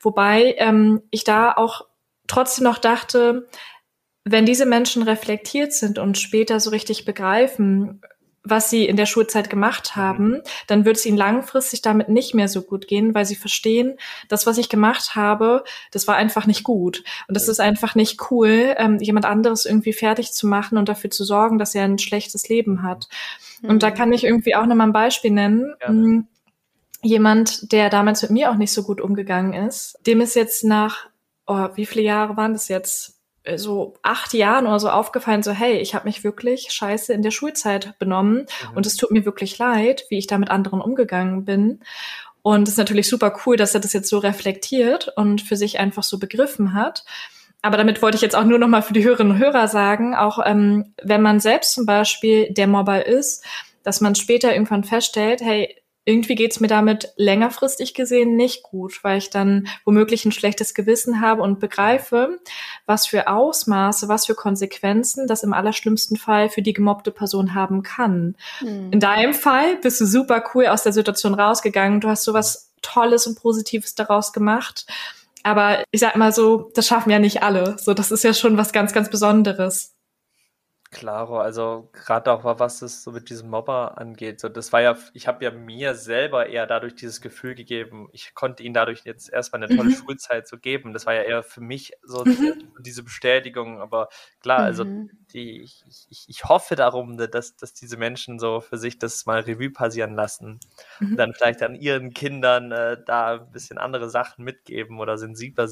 Wobei 0.00 0.54
ähm, 0.58 1.02
ich 1.10 1.24
da 1.24 1.52
auch 1.52 1.86
trotzdem 2.28 2.64
noch 2.64 2.78
dachte, 2.78 3.48
wenn 4.24 4.46
diese 4.46 4.66
Menschen 4.66 5.02
reflektiert 5.02 5.72
sind 5.72 5.98
und 5.98 6.16
später 6.16 6.60
so 6.60 6.70
richtig 6.70 7.04
begreifen, 7.04 8.00
was 8.44 8.68
sie 8.68 8.84
in 8.84 8.96
der 8.96 9.06
Schulzeit 9.06 9.48
gemacht 9.48 9.92
mhm. 9.94 10.00
haben, 10.00 10.42
dann 10.66 10.84
wird 10.84 10.96
es 10.96 11.06
ihnen 11.06 11.16
langfristig 11.16 11.82
damit 11.82 12.10
nicht 12.10 12.34
mehr 12.34 12.48
so 12.48 12.62
gut 12.62 12.86
gehen, 12.86 13.14
weil 13.14 13.24
sie 13.24 13.36
verstehen, 13.36 13.96
das, 14.28 14.46
was 14.46 14.58
ich 14.58 14.68
gemacht 14.68 15.16
habe, 15.16 15.64
das 15.90 16.06
war 16.06 16.16
einfach 16.16 16.46
nicht 16.46 16.62
gut. 16.62 17.02
Und 17.26 17.36
das 17.36 17.48
ist 17.48 17.60
einfach 17.60 17.94
nicht 17.94 18.30
cool, 18.30 18.74
ähm, 18.76 18.98
jemand 19.00 19.24
anderes 19.24 19.64
irgendwie 19.64 19.94
fertig 19.94 20.32
zu 20.32 20.46
machen 20.46 20.76
und 20.76 20.88
dafür 20.88 21.10
zu 21.10 21.24
sorgen, 21.24 21.58
dass 21.58 21.74
er 21.74 21.84
ein 21.84 21.98
schlechtes 21.98 22.48
Leben 22.48 22.82
hat. 22.82 23.08
Mhm. 23.62 23.70
Und 23.70 23.82
da 23.82 23.90
kann 23.90 24.12
ich 24.12 24.24
irgendwie 24.24 24.54
auch 24.54 24.66
nochmal 24.66 24.88
ein 24.88 24.92
Beispiel 24.92 25.30
nennen. 25.30 25.74
Ja. 25.80 25.90
Mm, 25.90 26.28
jemand, 27.02 27.72
der 27.72 27.90
damals 27.90 28.22
mit 28.22 28.30
mir 28.30 28.50
auch 28.50 28.56
nicht 28.56 28.72
so 28.72 28.82
gut 28.82 29.00
umgegangen 29.00 29.52
ist, 29.66 29.98
dem 30.06 30.20
ist 30.20 30.34
jetzt 30.34 30.64
nach, 30.64 31.06
oh, 31.46 31.68
wie 31.74 31.86
viele 31.86 32.04
Jahre 32.04 32.36
waren 32.36 32.52
das 32.52 32.68
jetzt? 32.68 33.14
Äh, 33.44 33.58
so 33.58 33.94
acht 34.02 34.32
Jahren 34.32 34.66
oder 34.66 34.80
so 34.80 34.88
aufgefallen, 34.88 35.42
so 35.42 35.52
hey, 35.52 35.78
ich 35.78 35.94
habe 35.94 36.06
mich 36.06 36.24
wirklich 36.24 36.72
scheiße 36.72 37.12
in 37.12 37.22
der 37.22 37.30
Schulzeit 37.30 37.98
benommen 37.98 38.46
mhm. 38.70 38.76
und 38.76 38.86
es 38.86 38.96
tut 38.96 39.10
mir 39.10 39.24
wirklich 39.24 39.58
leid, 39.58 40.06
wie 40.08 40.18
ich 40.18 40.26
da 40.26 40.38
mit 40.38 40.50
anderen 40.50 40.80
umgegangen 40.80 41.44
bin. 41.44 41.80
Und 42.42 42.68
es 42.68 42.74
ist 42.74 42.78
natürlich 42.78 43.08
super 43.08 43.38
cool, 43.46 43.56
dass 43.56 43.74
er 43.74 43.80
das 43.80 43.92
jetzt 43.92 44.08
so 44.08 44.18
reflektiert 44.18 45.12
und 45.16 45.40
für 45.40 45.56
sich 45.56 45.78
einfach 45.78 46.02
so 46.02 46.18
begriffen 46.18 46.74
hat. 46.74 47.04
Aber 47.62 47.78
damit 47.78 48.02
wollte 48.02 48.16
ich 48.16 48.22
jetzt 48.22 48.36
auch 48.36 48.44
nur 48.44 48.58
noch 48.58 48.68
mal 48.68 48.82
für 48.82 48.92
die 48.92 49.04
Hörerinnen 49.04 49.32
und 49.32 49.38
Hörer 49.38 49.68
sagen, 49.68 50.14
auch 50.14 50.38
ähm, 50.44 50.92
wenn 51.02 51.22
man 51.22 51.40
selbst 51.40 51.72
zum 51.72 51.86
Beispiel 51.86 52.52
der 52.52 52.66
Mobber 52.66 53.06
ist, 53.06 53.42
dass 53.82 54.02
man 54.02 54.14
später 54.14 54.52
irgendwann 54.52 54.84
feststellt, 54.84 55.40
hey, 55.40 55.74
irgendwie 56.04 56.34
geht's 56.34 56.60
mir 56.60 56.68
damit 56.68 57.12
längerfristig 57.16 57.94
gesehen 57.94 58.36
nicht 58.36 58.62
gut, 58.62 59.02
weil 59.02 59.18
ich 59.18 59.30
dann 59.30 59.68
womöglich 59.84 60.24
ein 60.24 60.32
schlechtes 60.32 60.74
Gewissen 60.74 61.20
habe 61.20 61.42
und 61.42 61.60
begreife, 61.60 62.38
was 62.84 63.06
für 63.06 63.28
Ausmaße, 63.28 64.08
was 64.08 64.26
für 64.26 64.34
Konsequenzen 64.34 65.26
das 65.26 65.42
im 65.42 65.54
allerschlimmsten 65.54 66.16
Fall 66.16 66.50
für 66.50 66.62
die 66.62 66.74
gemobbte 66.74 67.10
Person 67.10 67.54
haben 67.54 67.82
kann. 67.82 68.36
Mhm. 68.60 68.90
In 68.90 69.00
deinem 69.00 69.32
Fall 69.32 69.76
bist 69.76 70.00
du 70.00 70.06
super 70.06 70.44
cool 70.54 70.66
aus 70.66 70.82
der 70.82 70.92
Situation 70.92 71.34
rausgegangen. 71.34 72.00
Du 72.00 72.08
hast 72.08 72.24
sowas 72.24 72.70
Tolles 72.82 73.26
und 73.26 73.40
Positives 73.40 73.94
daraus 73.94 74.32
gemacht. 74.32 74.86
Aber 75.42 75.84
ich 75.90 76.00
sag 76.00 76.16
mal 76.16 76.32
so, 76.32 76.70
das 76.74 76.86
schaffen 76.86 77.10
ja 77.10 77.18
nicht 77.18 77.42
alle. 77.42 77.76
So, 77.78 77.94
das 77.94 78.10
ist 78.10 78.24
ja 78.24 78.34
schon 78.34 78.56
was 78.56 78.72
ganz, 78.72 78.92
ganz 78.92 79.10
Besonderes. 79.10 79.93
Klaro, 80.94 81.38
also 81.38 81.90
gerade 81.92 82.32
auch 82.32 82.44
was 82.58 82.80
es 82.80 83.02
so 83.02 83.10
mit 83.10 83.28
diesem 83.28 83.50
Mobber 83.50 83.98
angeht, 83.98 84.40
so 84.40 84.48
das 84.48 84.72
war 84.72 84.80
ja, 84.80 84.96
ich 85.12 85.26
habe 85.26 85.44
ja 85.44 85.50
mir 85.50 85.94
selber 85.94 86.46
eher 86.46 86.66
dadurch 86.66 86.94
dieses 86.94 87.20
Gefühl 87.20 87.54
gegeben, 87.54 88.08
ich 88.12 88.34
konnte 88.34 88.62
ihn 88.62 88.72
dadurch 88.72 89.02
jetzt 89.04 89.30
erstmal 89.30 89.62
eine 89.62 89.76
tolle 89.76 89.90
mhm. 89.90 89.94
Schulzeit 89.94 90.48
so 90.48 90.56
geben. 90.56 90.92
Das 90.92 91.04
war 91.04 91.14
ja 91.14 91.22
eher 91.22 91.42
für 91.42 91.60
mich 91.60 91.92
so 92.02 92.24
mhm. 92.24 92.72
diese 92.78 93.02
Bestätigung, 93.02 93.80
aber 93.80 94.08
klar, 94.40 94.60
also 94.60 94.84
mhm. 94.84 95.10
die, 95.32 95.62
ich, 95.62 95.84
ich, 96.08 96.24
ich 96.28 96.44
hoffe 96.44 96.76
darum, 96.76 97.18
dass, 97.18 97.56
dass 97.56 97.74
diese 97.74 97.96
Menschen 97.96 98.38
so 98.38 98.60
für 98.60 98.78
sich 98.78 98.98
das 98.98 99.26
mal 99.26 99.40
Revue 99.40 99.70
passieren 99.70 100.14
lassen 100.14 100.60
und 101.00 101.10
mhm. 101.10 101.16
dann 101.16 101.34
vielleicht 101.34 101.62
an 101.62 101.74
ihren 101.74 102.14
Kindern 102.14 102.70
äh, 102.70 102.96
da 103.04 103.40
ein 103.40 103.50
bisschen 103.50 103.78
andere 103.78 104.08
Sachen 104.08 104.44
mitgeben 104.44 105.00
oder 105.00 105.18
sensibler 105.18 105.68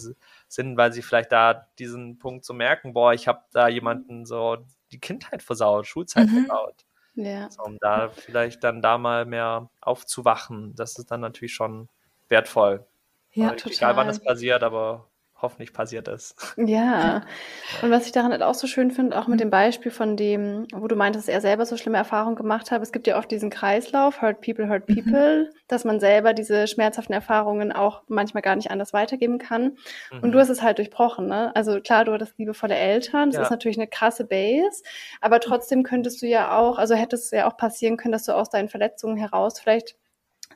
sind, 0.53 0.77
weil 0.77 0.93
sie 0.93 1.03
vielleicht 1.03 1.33
da 1.33 1.69
diesen 1.79 2.19
Punkt 2.19 2.45
so 2.45 2.53
merken, 2.53 2.93
boah, 2.93 3.13
ich 3.13 3.29
habe 3.29 3.43
da 3.53 3.69
jemanden 3.69 4.27
so 4.27 4.59
die 4.91 5.01
Kindheit 5.01 5.43
versaut, 5.43 5.87
Schulzeit 5.87 6.29
mhm. 6.29 6.47
versaut. 6.47 6.85
Ja. 7.15 7.51
So, 7.51 7.63
um 7.63 7.79
da 7.81 8.09
vielleicht 8.09 8.65
dann 8.65 8.83
da 8.83 8.99
mal 8.99 9.25
mehr 9.25 9.71
aufzuwachen, 9.81 10.75
das 10.75 10.99
ist 10.99 11.11
dann 11.11 11.21
natürlich 11.21 11.55
schon 11.55 11.89
wertvoll. 12.29 12.87
Ja, 13.33 13.51
total. 13.51 13.73
Egal 13.73 13.97
wann 13.97 14.09
es 14.09 14.23
passiert, 14.23 14.63
aber 14.63 15.09
hoffentlich 15.43 15.73
passiert 15.73 16.09
es. 16.09 16.35
Ja, 16.57 17.23
und 17.83 17.91
was 17.91 18.07
ich 18.07 18.13
daran 18.13 18.33
halt 18.33 18.43
auch 18.43 18.55
so 18.55 18.67
schön 18.67 18.91
finde, 18.91 19.19
auch 19.19 19.27
mit 19.27 19.41
dem 19.41 19.51
Beispiel 19.51 19.91
von 19.91 20.17
dem, 20.17 20.67
wo 20.73 20.87
du 20.89 20.97
meintest, 20.97 21.29
dass 21.29 21.35
er 21.35 21.41
selber 21.41 21.67
so 21.67 21.77
schlimme 21.77 21.99
Erfahrungen 21.99 22.37
gemacht 22.37 22.71
hat, 22.71 22.83
es 22.83 22.93
gibt 22.93 23.07
ja 23.07 23.19
oft 23.19 23.31
diesen 23.31 23.51
Kreislauf, 23.51 24.23
hurt 24.23 24.41
people, 24.41 24.69
hurt 24.69 24.89
mhm. 24.89 24.95
people, 24.95 25.45
mhm. 25.45 25.55
dass 25.69 25.85
man 25.85 26.01
selber 26.01 26.33
diese 26.33 26.67
schmerzhaften 26.67 27.13
Erfahrungen 27.13 27.73
auch 27.73 28.03
manchmal 28.09 28.43
gar 28.43 28.57
nicht 28.57 28.71
anders 28.71 28.93
weitergeben 28.93 29.39
kann. 29.39 29.77
Mhm. 30.13 30.21
Und 30.23 30.33
du 30.33 30.39
mhm. 30.39 30.43
hast 30.43 30.51
es 30.51 30.63
halt 30.63 30.79
durchbrochen, 30.79 31.27
ne? 31.27 31.55
Also 31.55 31.81
klar, 31.81 32.05
du 32.05 32.13
hattest 32.13 32.39
liebevolle 32.39 32.77
Eltern, 32.77 33.31
das 33.31 33.37
ja. 33.37 33.43
ist 33.43 33.51
natürlich 33.51 33.79
eine 33.79 33.89
krasse 33.89 34.25
Base, 34.25 34.83
aber 35.21 35.41
trotzdem 35.41 35.83
könntest 35.83 36.23
du 36.23 36.27
ja 36.27 36.57
auch, 36.57 36.79
also 36.79 36.95
hätte 36.95 37.17
es 37.17 37.31
ja 37.31 37.49
auch 37.49 37.57
passieren 37.57 37.97
können, 37.97 38.13
dass 38.13 38.25
du 38.25 38.33
aus 38.33 38.51
deinen 38.51 38.69
Verletzungen 38.69 39.17
heraus 39.17 39.59
vielleicht 39.59 39.97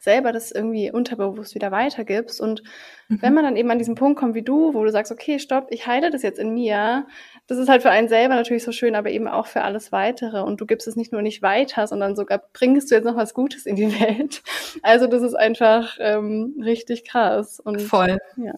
selber 0.01 0.33
das 0.33 0.51
irgendwie 0.51 0.91
unterbewusst 0.91 1.55
wieder 1.55 1.71
weitergibst. 1.71 2.41
Und 2.41 2.63
mhm. 3.09 3.23
wenn 3.23 3.35
man 3.35 3.45
dann 3.45 3.57
eben 3.57 3.71
an 3.71 3.79
diesen 3.79 3.95
Punkt 3.95 4.19
kommt 4.19 4.35
wie 4.35 4.43
du, 4.43 4.75
wo 4.75 4.85
du 4.85 4.91
sagst, 4.91 5.13
okay, 5.13 5.39
stopp, 5.39 5.67
ich 5.71 5.87
heile 5.87 6.11
das 6.11 6.23
jetzt 6.23 6.39
in 6.39 6.55
mir, 6.55 7.07
das 7.47 7.59
ist 7.59 7.69
halt 7.69 7.83
für 7.83 7.91
einen 7.91 8.09
selber 8.09 8.35
natürlich 8.35 8.65
so 8.65 8.73
schön, 8.73 8.95
aber 8.95 9.11
eben 9.11 9.29
auch 9.29 9.47
für 9.47 9.63
alles 9.63 9.93
weitere. 9.93 10.41
Und 10.41 10.61
du 10.61 10.67
gibst 10.67 10.89
es 10.89 10.97
nicht 10.97 11.13
nur 11.13 11.23
nicht 11.23 11.43
weiter, 11.43 11.87
sondern 11.87 12.17
sogar 12.17 12.43
bringst 12.53 12.91
du 12.91 12.95
jetzt 12.95 13.05
noch 13.05 13.17
was 13.17 13.35
Gutes 13.35 13.67
in 13.67 13.77
die 13.77 13.93
Welt. 14.01 14.43
Also 14.83 15.07
das 15.07 15.23
ist 15.23 15.35
einfach 15.35 15.97
ähm, 16.01 16.61
richtig 16.63 17.05
krass. 17.05 17.61
Und, 17.61 17.83
Voll. 17.83 18.19
Ja. 18.37 18.55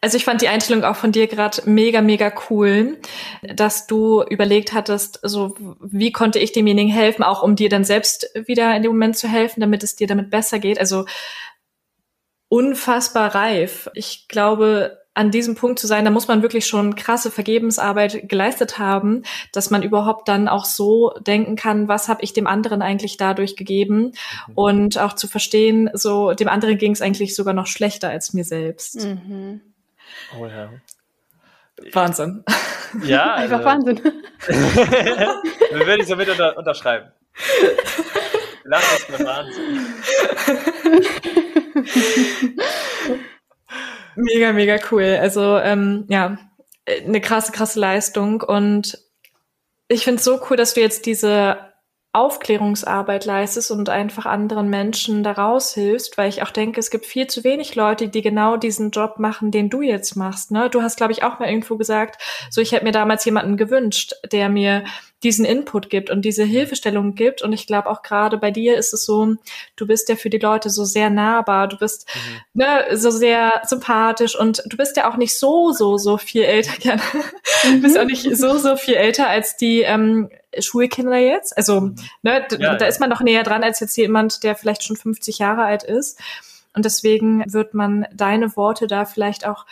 Also 0.00 0.16
ich 0.16 0.24
fand 0.24 0.42
die 0.42 0.48
Einstellung 0.48 0.84
auch 0.84 0.96
von 0.96 1.12
dir 1.12 1.26
gerade 1.26 1.62
mega, 1.64 2.00
mega 2.00 2.32
cool, 2.50 2.98
dass 3.42 3.86
du 3.86 4.22
überlegt 4.22 4.72
hattest, 4.72 5.20
so 5.22 5.54
wie 5.80 6.12
konnte 6.12 6.38
ich 6.38 6.52
demjenigen 6.52 6.90
helfen, 6.92 7.22
auch 7.22 7.42
um 7.42 7.56
dir 7.56 7.68
dann 7.68 7.84
selbst 7.84 8.28
wieder 8.34 8.74
in 8.76 8.82
dem 8.82 8.92
Moment 8.92 9.16
zu 9.16 9.28
helfen, 9.28 9.60
damit 9.60 9.82
es 9.82 9.96
dir 9.96 10.06
damit 10.06 10.30
besser 10.30 10.58
geht. 10.58 10.78
Also 10.78 11.06
unfassbar 12.48 13.34
reif. 13.34 13.88
Ich 13.94 14.28
glaube, 14.28 15.03
an 15.14 15.30
diesem 15.30 15.54
Punkt 15.54 15.78
zu 15.78 15.86
sein, 15.86 16.04
da 16.04 16.10
muss 16.10 16.26
man 16.26 16.42
wirklich 16.42 16.66
schon 16.66 16.96
krasse 16.96 17.30
Vergebensarbeit 17.30 18.28
geleistet 18.28 18.78
haben, 18.78 19.22
dass 19.52 19.70
man 19.70 19.82
überhaupt 19.82 20.28
dann 20.28 20.48
auch 20.48 20.64
so 20.64 21.14
denken 21.20 21.54
kann, 21.54 21.86
was 21.86 22.08
habe 22.08 22.22
ich 22.22 22.32
dem 22.32 22.48
anderen 22.48 22.82
eigentlich 22.82 23.16
dadurch 23.16 23.54
gegeben 23.56 24.12
mhm. 24.48 24.54
und 24.56 24.98
auch 24.98 25.14
zu 25.14 25.28
verstehen, 25.28 25.88
so 25.94 26.32
dem 26.32 26.48
anderen 26.48 26.78
ging 26.78 26.92
es 26.92 27.00
eigentlich 27.00 27.36
sogar 27.36 27.54
noch 27.54 27.68
schlechter 27.68 28.10
als 28.10 28.32
mir 28.32 28.44
selbst. 28.44 29.04
Mhm. 29.04 29.60
Oh 30.38 30.46
ja. 30.46 30.70
Wahnsinn. 31.92 32.44
Ja, 33.04 33.34
einfach 33.36 33.64
also, 33.64 33.86
Wahnsinn. 33.86 34.00
würde 35.86 36.02
ich 36.02 36.08
so 36.08 36.16
mit 36.16 36.28
unter, 36.28 36.56
unterschreiben. 36.56 37.12
Lass 38.64 38.84
es 38.96 39.08
mir 39.08 39.24
Wahnsinn. 39.24 39.86
Mega, 44.16 44.52
mega 44.52 44.76
cool. 44.90 45.18
Also 45.20 45.58
ähm, 45.58 46.04
ja, 46.08 46.38
eine 46.86 47.20
krasse, 47.20 47.52
krasse 47.52 47.80
Leistung. 47.80 48.42
Und 48.42 48.98
ich 49.88 50.04
finde 50.04 50.18
es 50.18 50.24
so 50.24 50.40
cool, 50.48 50.56
dass 50.56 50.74
du 50.74 50.80
jetzt 50.80 51.06
diese 51.06 51.58
Aufklärungsarbeit 52.14 53.24
leistest 53.24 53.72
und 53.72 53.88
einfach 53.88 54.24
anderen 54.24 54.70
Menschen 54.70 55.24
daraus 55.24 55.74
hilfst, 55.74 56.16
weil 56.16 56.28
ich 56.28 56.44
auch 56.44 56.50
denke, 56.50 56.78
es 56.78 56.90
gibt 56.90 57.06
viel 57.06 57.26
zu 57.26 57.42
wenig 57.42 57.74
Leute, 57.74 58.06
die 58.06 58.22
genau 58.22 58.56
diesen 58.56 58.92
Job 58.92 59.18
machen, 59.18 59.50
den 59.50 59.68
du 59.68 59.82
jetzt 59.82 60.14
machst. 60.14 60.52
Ne? 60.52 60.70
Du 60.70 60.80
hast, 60.80 60.96
glaube 60.96 61.12
ich, 61.12 61.24
auch 61.24 61.40
mal 61.40 61.48
irgendwo 61.48 61.76
gesagt, 61.76 62.22
so 62.50 62.60
ich 62.60 62.70
hätte 62.70 62.84
mir 62.84 62.92
damals 62.92 63.24
jemanden 63.24 63.56
gewünscht, 63.56 64.14
der 64.30 64.48
mir 64.48 64.84
diesen 65.24 65.44
Input 65.44 65.90
gibt 65.90 66.10
und 66.10 66.22
diese 66.22 66.44
Hilfestellung 66.44 67.14
gibt. 67.14 67.42
Und 67.42 67.52
ich 67.52 67.66
glaube 67.66 67.88
auch 67.88 68.02
gerade 68.02 68.38
bei 68.38 68.50
dir 68.50 68.76
ist 68.76 68.92
es 68.92 69.04
so, 69.04 69.34
du 69.76 69.86
bist 69.86 70.08
ja 70.08 70.16
für 70.16 70.30
die 70.30 70.38
Leute 70.38 70.70
so 70.70 70.84
sehr 70.84 71.10
nahbar, 71.10 71.66
du 71.66 71.76
bist 71.78 72.06
mhm. 72.14 72.60
ne, 72.60 72.84
so 72.92 73.10
sehr 73.10 73.62
sympathisch 73.64 74.38
und 74.38 74.62
du 74.66 74.76
bist 74.76 74.96
ja 74.96 75.10
auch 75.10 75.16
nicht 75.16 75.38
so, 75.38 75.72
so, 75.72 75.96
so 75.96 76.18
viel 76.18 76.42
älter, 76.42 76.72
gerne. 76.78 77.02
Mhm. 77.64 77.76
du 77.76 77.80
bist 77.82 77.98
auch 77.98 78.04
nicht 78.04 78.36
so, 78.36 78.58
so 78.58 78.76
viel 78.76 78.94
älter 78.94 79.28
als 79.28 79.56
die 79.56 79.80
ähm, 79.80 80.28
Schulkinder 80.58 81.16
jetzt. 81.16 81.56
Also, 81.56 81.80
mhm. 81.80 81.96
ne, 82.22 82.46
ja, 82.50 82.76
da 82.76 82.76
ja. 82.76 82.86
ist 82.86 83.00
man 83.00 83.10
noch 83.10 83.22
näher 83.22 83.42
dran 83.42 83.64
als 83.64 83.80
jetzt 83.80 83.96
jemand, 83.96 84.44
der 84.44 84.54
vielleicht 84.54 84.84
schon 84.84 84.96
50 84.96 85.38
Jahre 85.38 85.64
alt 85.64 85.82
ist. 85.82 86.20
Und 86.74 86.84
deswegen 86.84 87.44
wird 87.52 87.72
man 87.72 88.06
deine 88.12 88.56
Worte 88.56 88.88
da 88.88 89.04
vielleicht 89.04 89.46
auch 89.46 89.64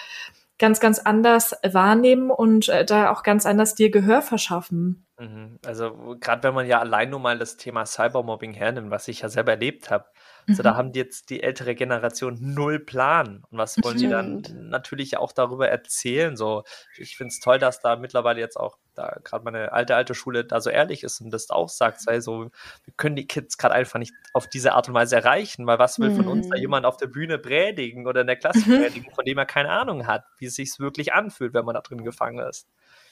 ganz, 0.63 0.79
ganz 0.79 1.01
anders 1.01 1.57
wahrnehmen 1.65 2.31
und 2.31 2.69
äh, 2.69 2.85
da 2.85 3.11
auch 3.11 3.25
ganz 3.25 3.47
anders 3.47 3.75
dir 3.75 3.91
Gehör 3.91 4.23
verschaffen. 4.23 5.05
Mhm. 5.19 5.59
Also 5.67 6.17
gerade 6.21 6.45
wenn 6.45 6.55
man 6.55 6.69
ja 6.69 6.79
allein 6.79 7.11
nur 7.11 7.19
mal 7.19 7.37
das 7.37 7.57
Thema 7.57 7.85
Cybermobbing 7.85 8.53
hernimmt, 8.53 8.93
was 8.93 9.09
ich 9.09 9.23
ja 9.23 9.29
selber 9.29 9.51
erlebt 9.51 9.91
habe, 9.91 10.05
mhm. 10.47 10.55
so 10.55 10.63
da 10.63 10.77
haben 10.77 10.93
jetzt 10.93 11.31
die 11.31 11.43
ältere 11.43 11.75
Generation 11.75 12.39
null 12.41 12.79
Plan. 12.79 13.43
Und 13.51 13.59
was 13.59 13.77
wollen 13.83 13.99
die 13.99 14.09
dann 14.09 14.45
natürlich 14.71 15.17
auch 15.17 15.33
darüber 15.33 15.69
erzählen? 15.69 16.37
So, 16.37 16.63
ich 16.97 17.17
finde 17.17 17.33
es 17.33 17.41
toll, 17.41 17.59
dass 17.59 17.81
da 17.81 17.97
mittlerweile 17.97 18.39
jetzt 18.39 18.57
auch 18.57 18.79
da 18.95 19.19
gerade 19.25 19.45
meine 19.45 19.73
alte, 19.73 19.95
alte 19.97 20.15
Schule 20.15 20.45
da 20.45 20.61
so 20.61 20.71
ehrlich 20.71 21.03
ist 21.03 21.21
und 21.21 21.31
das 21.31 21.51
auch 21.51 21.69
sagt, 21.69 22.07
weil 22.07 22.21
so, 22.21 22.51
wir 22.85 22.95
können 22.97 23.17
die 23.17 23.27
Kids 23.27 23.59
gerade 23.59 23.75
einfach 23.75 23.99
nicht 23.99 24.13
auf 24.33 24.49
diese 24.49 24.73
Art 24.73 24.89
und 24.89 24.95
Weise 24.95 25.17
erreichen, 25.17 25.67
weil 25.67 25.79
was 25.79 25.99
will 25.99 26.11
mhm. 26.11 26.17
von 26.17 26.29
uns 26.29 26.49
da 26.49 26.57
mhm. 26.57 26.63
jemand 26.63 26.87
auf 26.87 26.97
der 26.97 27.07
Bühne 27.07 27.39
predigen 27.39 28.07
oder 28.07 28.23
in 28.23 28.27
der 28.27 28.37
Klasse 28.37 28.69
mhm. 28.69 28.83
predigen, 28.83 29.15
von 29.15 29.25
dem 29.25 29.39
er 29.39 29.47
keine 29.47 29.71
Ahnung 29.71 30.07
hat, 30.07 30.25
wie 30.39 30.47
es 30.47 30.55
sich 30.55 30.79
wirklich 30.79 31.13
anfühlt, 31.13 31.55
wenn 31.55 31.65
man 31.65 31.75
da 31.75 31.81
drin 31.81 32.05
gefangen 32.05 32.39
ist. 32.47 32.69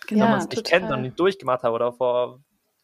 Genau, 0.06 0.24
wenn 0.24 0.30
man 0.30 0.38
es 0.40 0.48
nicht 0.48 0.64
kennt 0.64 0.90
und 0.90 1.02
nicht 1.02 1.18
durchgemacht 1.18 1.62
hat 1.62 1.72
oder 1.72 1.92
vor 1.92 2.40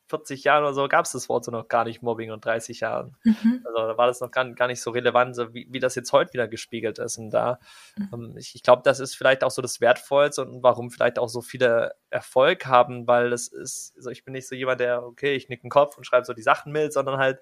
40 0.09 0.45
Jahren 0.45 0.63
oder 0.63 0.75
so 0.75 0.87
gab 0.89 1.05
es 1.05 1.13
das 1.13 1.29
Wort 1.29 1.45
so 1.45 1.51
noch 1.51 1.69
gar 1.69 1.85
nicht, 1.85 2.03
Mobbing 2.03 2.31
und 2.31 2.45
30 2.45 2.81
Jahren. 2.81 3.17
Mhm. 3.25 3.63
Also 3.65 3.79
da 3.89 3.99
war 3.99 4.07
das 4.07 4.21
noch 4.21 4.31
gar, 4.31 4.49
gar 4.53 4.69
nicht 4.69 4.81
so 4.81 4.91
relevant, 4.91 5.35
so 5.35 5.53
wie, 5.53 5.67
wie 5.71 5.81
das 5.81 5.95
jetzt 5.95 6.13
heute 6.13 6.33
wieder 6.33 6.47
gespiegelt 6.47 6.99
ist. 6.99 7.19
Und 7.19 7.31
da, 7.31 7.59
mhm. 7.97 8.09
ähm, 8.13 8.37
ich, 8.37 8.55
ich 8.55 8.63
glaube, 8.63 8.83
das 8.85 9.01
ist 9.01 9.17
vielleicht 9.17 9.43
auch 9.43 9.51
so 9.51 9.63
das 9.63 9.81
Wertvollste 9.81 10.43
und 10.43 10.63
warum 10.63 10.91
vielleicht 10.91 11.19
auch 11.19 11.29
so 11.29 11.41
viele 11.41 11.95
Erfolg 12.11 12.67
haben, 12.67 13.07
weil 13.07 13.31
das 13.31 13.49
ist, 13.49 13.95
also 13.97 14.11
ich 14.11 14.25
bin 14.25 14.33
nicht 14.33 14.49
so 14.49 14.55
jemand, 14.55 14.81
der, 14.81 15.03
okay, 15.03 15.35
ich 15.35 15.49
nick 15.49 15.63
den 15.63 15.71
Kopf 15.71 15.97
und 15.97 16.05
schreibe 16.05 16.25
so 16.25 16.33
die 16.33 16.43
Sachen 16.43 16.73
mit, 16.73 16.93
sondern 16.93 17.19
halt, 17.19 17.41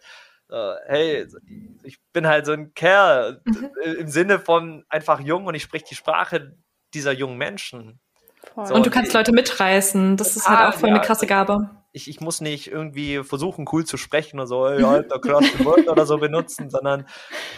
äh, 0.50 0.74
hey, 0.86 1.26
ich 1.82 1.98
bin 2.12 2.26
halt 2.26 2.46
so 2.46 2.52
ein 2.52 2.72
Kerl 2.74 3.42
mhm. 3.44 3.70
im 3.98 4.08
Sinne 4.08 4.38
von 4.38 4.84
einfach 4.88 5.20
jung 5.20 5.46
und 5.46 5.54
ich 5.54 5.62
spreche 5.62 5.84
die 5.90 5.94
Sprache 5.96 6.56
dieser 6.94 7.12
jungen 7.12 7.36
Menschen. 7.36 8.00
So, 8.56 8.74
und 8.74 8.86
du 8.86 8.90
kannst 8.90 9.12
Leute 9.14 9.32
mitreißen. 9.32 10.16
Das 10.16 10.36
ist 10.36 10.48
halt 10.48 10.74
auch 10.74 10.78
voll 10.78 10.90
ja, 10.90 10.96
eine 10.96 11.04
krasse 11.04 11.26
Gabe 11.26 11.70
ich, 11.94 12.10
ich 12.10 12.20
muss 12.20 12.40
nicht 12.40 12.66
irgendwie 12.66 13.22
versuchen, 13.22 13.66
cool 13.70 13.84
zu 13.84 13.96
sprechen 13.96 14.40
oder 14.40 14.48
so, 14.48 14.66
ey, 14.66 14.82
alter, 14.82 15.20
krasse 15.20 15.64
Wort 15.64 15.86
oder 15.88 16.04
so 16.06 16.18
benutzen, 16.18 16.68
sondern 16.68 17.06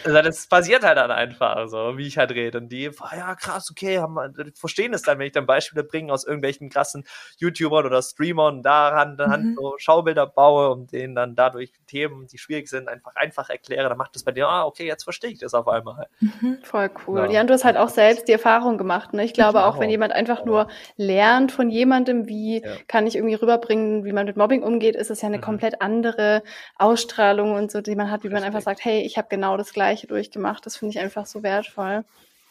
also 0.05 0.20
das 0.20 0.47
passiert 0.47 0.84
halt 0.84 0.99
dann 0.99 1.11
einfach, 1.11 1.66
so 1.68 1.97
wie 1.97 2.07
ich 2.07 2.18
halt 2.18 2.32
rede. 2.32 2.59
Und 2.59 2.68
die, 2.68 2.91
oh, 2.91 3.16
ja, 3.16 3.34
krass, 3.34 3.70
okay, 3.70 3.99
haben, 3.99 4.18
verstehen 4.55 4.93
es 4.93 5.01
dann, 5.01 5.18
wenn 5.18 5.28
ich 5.28 5.32
dann 5.32 5.47
Beispiele 5.47 5.84
bringe 5.84 6.12
aus 6.12 6.26
irgendwelchen 6.26 6.68
krassen 6.68 7.05
YouTubern 7.39 7.87
oder 7.87 8.03
Streamern, 8.03 8.62
daran 8.62 9.16
dann 9.16 9.43
mhm. 9.43 9.55
so 9.55 9.74
Schaubilder 9.78 10.26
baue 10.26 10.68
und 10.70 10.93
denen 10.93 11.14
dann 11.14 11.34
dadurch 11.34 11.72
Themen, 11.87 12.26
die 12.26 12.37
schwierig 12.37 12.68
sind, 12.68 12.89
einfach 12.89 13.16
einfach 13.16 13.49
erkläre, 13.49 13.89
dann 13.89 13.97
macht 13.97 14.14
das 14.16 14.22
bei 14.22 14.32
dir, 14.32 14.47
ah, 14.47 14.66
okay, 14.66 14.87
jetzt 14.87 15.05
verstehe 15.05 15.30
ich 15.30 15.39
das 15.39 15.55
auf 15.55 15.66
einmal. 15.66 16.09
Mhm, 16.20 16.59
voll 16.62 16.91
cool. 17.07 17.20
Ja. 17.20 17.30
ja, 17.30 17.41
und 17.41 17.47
du 17.49 17.55
hast 17.55 17.64
halt 17.64 17.78
auch 17.78 17.89
selbst 17.89 18.28
die 18.28 18.32
Erfahrung 18.32 18.76
gemacht. 18.76 19.14
Ne? 19.14 19.24
Ich 19.24 19.32
glaube 19.32 19.64
auch, 19.64 19.80
wenn 19.80 19.89
jemand 19.89 20.12
einfach 20.12 20.45
nur 20.45 20.68
lernt 20.99 21.53
von 21.53 21.70
jemandem, 21.70 22.28
wie 22.28 22.62
ja. 22.62 22.72
kann 22.87 23.07
ich 23.07 23.16
irgendwie 23.16 23.34
rüberbringen, 23.34 24.05
wie 24.05 24.12
man 24.12 24.26
mit 24.27 24.37
Mobbing 24.37 24.62
umgeht, 24.62 24.97
ist 24.97 25.11
es 25.11 25.22
ja 25.22 25.29
eine 25.29 25.39
mhm. 25.39 25.43
komplett 25.43 25.81
andere 25.81 26.43
Ausstrahlung 26.77 27.55
und 27.55 27.70
so, 27.70 27.81
die 27.81 27.97
man 27.97 28.11
hat, 28.11 28.24
wie 28.24 28.29
man 28.29 28.43
einfach 28.43 28.62
sagt, 28.62 28.85
hey, 28.85 29.01
ich 29.03 29.16
habe 29.16 29.29
genau 29.31 29.57
das 29.57 29.72
Gleiche 29.72 30.07
durchgemacht. 30.07 30.66
Das 30.66 30.77
finde 30.77 30.91
ich 30.91 30.99
einfach 31.01 31.27
so 31.27 31.43
wertvoll. 31.43 32.05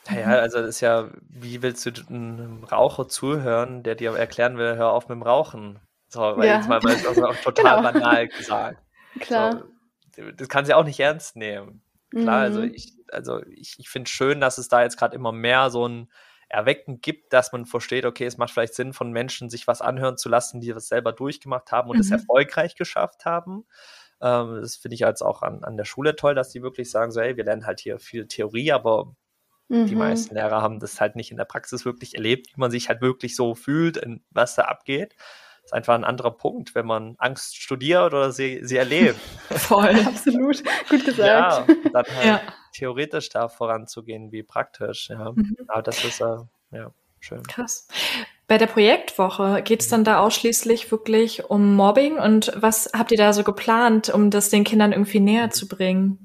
Naja, 0.10 0.28
also 0.40 0.60
das 0.60 0.70
ist 0.70 0.82
ja, 0.82 1.10
wie 1.30 1.62
willst 1.62 1.86
du 1.86 1.92
einem 2.10 2.64
Raucher 2.64 3.08
zuhören, 3.08 3.84
der 3.84 3.96
dir 3.96 4.16
erklären 4.16 4.58
will, 4.58 4.76
hör 4.76 4.92
auf 4.92 5.08
mit 5.08 5.16
dem 5.16 5.24
Rauchen? 5.24 5.80
So, 6.08 6.22
weil 6.22 6.48
ja. 6.48 6.58
jetzt 6.58 6.70
mal, 6.70 6.80
es 6.86 7.06
also 7.06 7.26
auch 7.26 7.36
total 7.44 7.78
genau. 7.78 7.92
banal 7.92 8.28
gesagt. 8.28 8.82
Klar. 9.20 9.64
So, 10.16 10.32
das 10.32 10.48
kann 10.48 10.66
sie 10.66 10.74
auch 10.74 10.84
nicht 10.84 11.00
ernst 11.00 11.36
nehmen. 11.36 11.82
Klar, 12.12 12.42
also 12.42 12.60
mhm. 12.60 12.66
also 12.66 12.76
ich, 12.76 12.94
also 13.12 13.44
ich, 13.48 13.76
ich 13.80 13.90
finde 13.90 14.10
schön, 14.10 14.40
dass 14.40 14.58
es 14.58 14.68
da 14.68 14.84
jetzt 14.84 14.98
gerade 14.98 15.16
immer 15.16 15.32
mehr 15.32 15.70
so 15.70 15.88
ein 15.88 16.10
Erwecken 16.50 17.02
gibt, 17.02 17.34
dass 17.34 17.52
man 17.52 17.66
versteht, 17.66 18.06
okay, 18.06 18.26
es 18.26 18.38
macht 18.38 18.52
vielleicht 18.54 18.76
Sinn, 18.76 18.94
von 18.94 19.12
Menschen 19.12 19.50
sich 19.50 19.68
was 19.68 19.82
anhören 19.82 20.18
zu 20.18 20.30
lassen, 20.30 20.62
die 20.62 20.70
das 20.74 20.88
selber 20.88 21.12
durchgemacht 21.14 21.72
haben 21.72 21.90
und 21.90 22.00
es 22.00 22.10
Mhm. 22.10 22.12
erfolgreich 22.12 22.76
geschafft 22.76 23.26
haben. 23.26 23.66
Ähm, 24.22 24.60
das 24.62 24.76
finde 24.78 24.96
ich 24.96 25.02
jetzt 25.02 25.22
auch 25.24 25.42
an, 25.44 25.64
an 25.64 25.78
der 25.78 25.86
Schule 25.86 26.16
toll, 26.16 26.36
dass 26.36 26.50
die 26.52 26.62
wirklich 26.64 26.92
sagen, 26.92 27.12
so, 27.12 27.22
hey, 27.22 27.38
wir 27.38 27.46
lernen 27.46 27.66
halt 27.68 27.80
hier 27.82 28.00
viel 28.00 28.28
Theorie, 28.28 28.72
aber 28.74 29.16
die 29.88 29.96
Mhm. 29.96 29.96
meisten 29.96 30.36
Lehrer 30.36 30.62
haben 30.62 30.80
das 30.80 31.00
halt 31.02 31.16
nicht 31.16 31.32
in 31.32 31.38
der 31.38 31.46
Praxis 31.46 31.86
wirklich 31.86 32.16
erlebt, 32.16 32.48
wie 32.56 32.60
man 32.60 32.72
sich 32.72 32.90
halt 32.90 33.02
wirklich 33.02 33.36
so 33.36 33.56
fühlt, 33.56 33.98
und 34.04 34.24
was 34.32 34.56
da 34.56 34.64
abgeht. 34.64 35.16
Das 35.66 35.72
ist 35.72 35.74
einfach 35.74 35.96
ein 35.96 36.04
anderer 36.04 36.30
Punkt, 36.32 36.76
wenn 36.76 36.86
man 36.86 37.16
Angst 37.18 37.58
studiert 37.58 38.14
oder 38.14 38.32
sie, 38.32 38.60
sie 38.64 38.78
erlebt. 38.78 39.20
Voll. 39.50 39.96
Absolut. 40.06 40.64
Gut 40.90 41.04
gesagt. 41.06 41.18
ja, 41.28 41.66
dann 41.92 42.06
halt 42.16 42.26
Ja. 42.26 42.42
theoretisch 42.72 43.30
da 43.30 43.48
voranzugehen, 43.50 44.32
wie 44.32 44.44
praktisch. 44.44 45.10
Ja. 45.10 45.32
Mhm. 45.32 45.58
Aber 45.68 45.82
das 45.82 46.04
ist 46.04 46.22
äh, 46.22 46.36
ja 46.72 46.92
schön. 47.20 47.42
Krass. 47.44 47.88
Bei 48.48 48.60
der 48.60 48.68
Projektwoche 48.68 49.64
geht 49.64 49.82
es 49.82 49.88
dann 49.88 50.04
da 50.04 50.20
ausschließlich 50.20 50.92
wirklich 50.92 51.46
um 51.50 51.74
Mobbing 51.76 52.20
und 52.20 52.52
was 52.56 52.92
habt 52.96 53.12
ihr 53.12 53.18
da 53.18 53.34
so 53.34 53.44
geplant, 53.44 54.10
um 54.10 54.30
das 54.30 54.50
den 54.52 54.64
Kindern 54.64 54.92
irgendwie 54.92 55.20
näher 55.20 55.50
zu 55.50 55.68
bringen? 55.68 56.25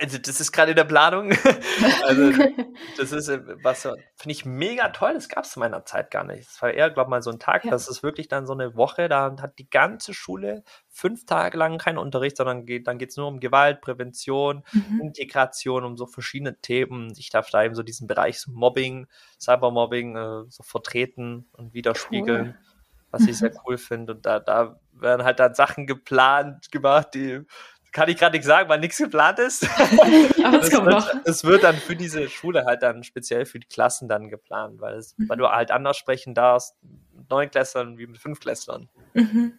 Also 0.00 0.18
das 0.18 0.40
ist 0.40 0.52
gerade 0.52 0.70
in 0.70 0.76
der 0.76 0.84
Planung. 0.84 1.32
also 2.04 2.32
das 2.96 3.12
ist 3.12 3.28
äh, 3.28 3.40
was 3.62 3.82
finde 3.82 4.32
ich 4.32 4.44
mega 4.44 4.90
toll. 4.90 5.14
Das 5.14 5.28
gab 5.28 5.44
es 5.44 5.50
zu 5.52 5.58
meiner 5.60 5.84
Zeit 5.84 6.10
gar 6.10 6.24
nicht. 6.24 6.48
Es 6.48 6.62
war 6.62 6.70
eher, 6.72 6.90
glaube 6.90 7.10
mal 7.10 7.22
so 7.22 7.30
ein 7.30 7.38
Tag. 7.38 7.64
Ja. 7.64 7.70
Das 7.70 7.88
ist 7.88 8.02
wirklich 8.02 8.28
dann 8.28 8.46
so 8.46 8.52
eine 8.52 8.76
Woche. 8.76 9.08
Da 9.08 9.34
hat 9.40 9.58
die 9.58 9.68
ganze 9.68 10.14
Schule 10.14 10.62
fünf 10.88 11.26
Tage 11.26 11.56
lang 11.58 11.78
keinen 11.78 11.98
Unterricht, 11.98 12.36
sondern 12.36 12.66
geht, 12.66 12.86
dann 12.86 12.98
geht 12.98 13.10
es 13.10 13.16
nur 13.16 13.28
um 13.28 13.40
Gewalt, 13.40 13.80
Prävention, 13.80 14.64
Mhm. 14.72 15.00
Integration, 15.00 15.84
um 15.84 15.96
so 15.96 16.06
verschiedene 16.06 16.60
Themen. 16.60 17.12
Ich 17.16 17.30
darf 17.30 17.50
da 17.50 17.62
eben 17.64 17.74
so 17.74 17.82
diesen 17.82 18.06
Bereich 18.06 18.40
so 18.40 18.50
Mobbing, 18.52 19.06
Cybermobbing 19.40 20.16
äh, 20.16 20.44
so 20.48 20.62
vertreten 20.62 21.48
und 21.52 21.74
widerspiegeln, 21.74 22.56
was 23.10 23.22
ich 23.22 23.28
Mhm. 23.28 23.34
sehr 23.34 23.52
cool 23.66 23.78
finde. 23.78 24.14
Und 24.14 24.26
da, 24.26 24.40
da 24.40 24.78
werden 24.92 25.24
halt 25.24 25.38
dann 25.40 25.54
Sachen 25.54 25.86
geplant, 25.86 26.70
gemacht, 26.72 27.08
die 27.14 27.42
kann 27.92 28.08
ich 28.08 28.16
gerade 28.18 28.36
nicht 28.36 28.44
sagen, 28.44 28.68
weil 28.68 28.80
nichts 28.80 28.98
geplant 28.98 29.38
ist. 29.38 29.66
Aber 30.44 30.60
es 30.60 30.70
kommt 30.70 30.88
noch. 30.88 31.12
wird, 31.12 31.26
es 31.26 31.44
wird 31.44 31.62
dann 31.62 31.76
für 31.76 31.96
diese 31.96 32.28
Schule 32.28 32.64
halt 32.66 32.82
dann 32.82 33.02
speziell 33.02 33.46
für 33.46 33.58
die 33.58 33.66
Klassen 33.66 34.08
dann 34.08 34.28
geplant, 34.28 34.80
weil, 34.80 34.94
es, 34.96 35.14
weil 35.18 35.36
Mhm. 35.36 35.40
du 35.40 35.48
halt 35.48 35.70
anders 35.70 35.96
sprechen 35.96 36.34
darfst 36.34 36.74
mit 37.14 37.28
Neunklässlern 37.30 37.98
wie 37.98 38.06
mit 38.06 38.18
Fünfklässlern. 38.18 38.88
Mhm. 39.14 39.58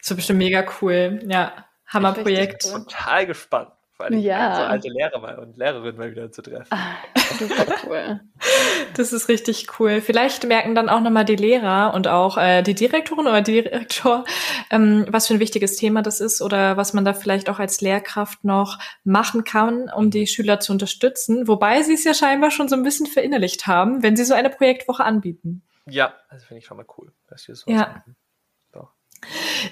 Das 0.00 0.10
wird 0.10 0.16
bestimmt 0.18 0.38
mega 0.38 0.64
cool. 0.80 1.20
Ja, 1.28 1.66
Hammerprojekt. 1.86 2.64
Richtig 2.64 2.74
cool. 2.74 2.84
Total 2.84 3.26
gespannt, 3.26 3.72
vor 3.98 4.06
allem 4.06 4.18
Ja. 4.20 4.54
so 4.54 4.62
alte 4.62 4.88
Lehrer 4.88 5.18
mal 5.18 5.38
und 5.40 5.56
Lehrerinnen 5.58 5.96
mal 5.96 6.10
wieder 6.10 6.30
zu 6.30 6.40
treffen. 6.40 6.68
Ah, 6.70 6.94
super 7.38 7.66
cool. 7.86 8.20
Das 8.94 9.12
ist 9.12 9.28
richtig 9.28 9.66
cool. 9.78 10.00
Vielleicht 10.00 10.44
merken 10.46 10.74
dann 10.74 10.88
auch 10.88 11.00
nochmal 11.00 11.24
die 11.24 11.36
Lehrer 11.36 11.92
und 11.94 12.06
auch 12.08 12.38
äh, 12.38 12.62
die 12.62 12.74
Direktorin 12.74 13.26
oder 13.26 13.42
Direktor, 13.42 14.24
ähm, 14.70 15.04
was 15.08 15.26
für 15.26 15.34
ein 15.34 15.40
wichtiges 15.40 15.76
Thema 15.76 16.02
das 16.02 16.20
ist 16.20 16.40
oder 16.42 16.76
was 16.76 16.94
man 16.94 17.04
da 17.04 17.12
vielleicht 17.12 17.50
auch 17.50 17.58
als 17.58 17.80
Lehrkraft 17.80 18.44
noch 18.44 18.78
machen 19.04 19.44
kann, 19.44 19.90
um 19.94 20.10
die 20.10 20.26
Schüler 20.26 20.58
zu 20.60 20.72
unterstützen. 20.72 21.46
Wobei 21.48 21.82
sie 21.82 21.94
es 21.94 22.04
ja 22.04 22.14
scheinbar 22.14 22.50
schon 22.50 22.68
so 22.68 22.76
ein 22.76 22.82
bisschen 22.84 23.06
verinnerlicht 23.06 23.66
haben, 23.66 24.02
wenn 24.02 24.16
sie 24.16 24.24
so 24.24 24.34
eine 24.34 24.50
Projektwoche 24.50 25.04
anbieten. 25.04 25.62
Ja, 25.86 26.14
das 26.30 26.44
finde 26.44 26.60
ich 26.60 26.66
schon 26.66 26.76
mal 26.76 26.86
cool, 26.96 27.12
dass 27.28 27.46
wir 27.48 27.54
sowas 27.56 27.74
Ja. 27.80 27.88
machen. 27.88 28.16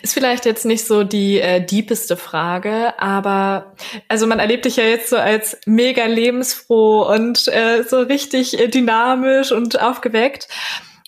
Ist 0.02 0.14
vielleicht 0.14 0.44
jetzt 0.44 0.64
nicht 0.64 0.84
so 0.84 1.04
die 1.04 1.40
äh, 1.40 1.64
deepeste 1.64 2.16
Frage, 2.16 2.98
aber 2.98 3.74
also 4.08 4.26
man 4.26 4.38
erlebt 4.38 4.64
dich 4.64 4.76
ja 4.76 4.84
jetzt 4.84 5.10
so 5.10 5.16
als 5.16 5.58
mega 5.66 6.04
lebensfroh 6.06 7.02
und 7.12 7.48
äh, 7.48 7.82
so 7.82 8.00
richtig 8.00 8.58
äh, 8.58 8.68
dynamisch 8.68 9.52
und 9.52 9.80
aufgeweckt. 9.80 10.48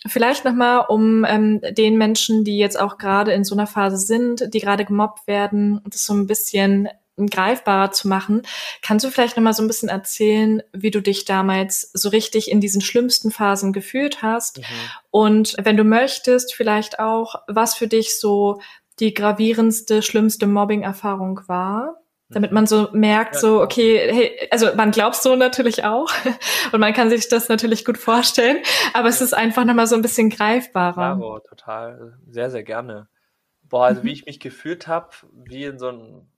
Vielleicht 0.06 0.44
nochmal, 0.44 0.86
um 0.88 1.24
ähm, 1.24 1.60
den 1.70 1.98
Menschen, 1.98 2.44
die 2.44 2.58
jetzt 2.58 2.78
auch 2.80 2.98
gerade 2.98 3.32
in 3.32 3.44
so 3.44 3.54
einer 3.54 3.66
Phase 3.66 3.98
sind, 3.98 4.54
die 4.54 4.60
gerade 4.60 4.84
gemobbt 4.84 5.26
werden, 5.26 5.80
das 5.86 6.06
so 6.06 6.14
ein 6.14 6.26
bisschen 6.26 6.88
greifbarer 7.26 7.90
zu 7.90 8.08
machen. 8.08 8.42
Kannst 8.82 9.04
du 9.04 9.10
vielleicht 9.10 9.36
nochmal 9.36 9.54
so 9.54 9.62
ein 9.62 9.66
bisschen 9.66 9.88
erzählen, 9.88 10.62
wie 10.72 10.90
du 10.90 11.02
dich 11.02 11.24
damals 11.24 11.90
so 11.92 12.08
richtig 12.08 12.50
in 12.50 12.60
diesen 12.60 12.80
schlimmsten 12.80 13.30
Phasen 13.30 13.72
gefühlt 13.72 14.22
hast? 14.22 14.58
Mhm. 14.58 14.64
Und 15.10 15.56
wenn 15.62 15.76
du 15.76 15.84
möchtest, 15.84 16.54
vielleicht 16.54 17.00
auch, 17.00 17.34
was 17.48 17.74
für 17.74 17.88
dich 17.88 18.18
so 18.18 18.60
die 19.00 19.14
gravierendste, 19.14 20.02
schlimmste 20.02 20.46
Mobbing-Erfahrung 20.46 21.40
war, 21.46 22.00
damit 22.30 22.52
man 22.52 22.66
so 22.66 22.88
merkt, 22.92 23.36
Ja, 23.36 23.40
so, 23.40 23.62
okay, 23.62 24.12
hey, 24.12 24.48
also 24.50 24.74
man 24.76 24.90
glaubt 24.90 25.16
so 25.16 25.34
natürlich 25.34 25.84
auch 25.84 26.10
und 26.72 26.80
man 26.80 26.92
kann 26.92 27.08
sich 27.08 27.28
das 27.28 27.48
natürlich 27.48 27.86
gut 27.86 27.96
vorstellen, 27.96 28.58
aber 28.92 29.08
es 29.08 29.22
ist 29.22 29.32
einfach 29.32 29.64
nochmal 29.64 29.86
so 29.86 29.94
ein 29.94 30.02
bisschen 30.02 30.28
greifbarer. 30.28 31.16
Klaro, 31.16 31.40
total. 31.40 32.18
Sehr, 32.28 32.50
sehr 32.50 32.64
gerne. 32.64 33.08
Boah, 33.62 33.86
also 33.86 34.02
Mhm. 34.02 34.06
wie 34.06 34.12
ich 34.12 34.26
mich 34.26 34.40
gefühlt 34.40 34.86
habe, 34.86 35.08
wie 35.32 35.64
in 35.64 35.78
so, 35.78 35.88
ein, 35.88 36.00
in 36.00 36.37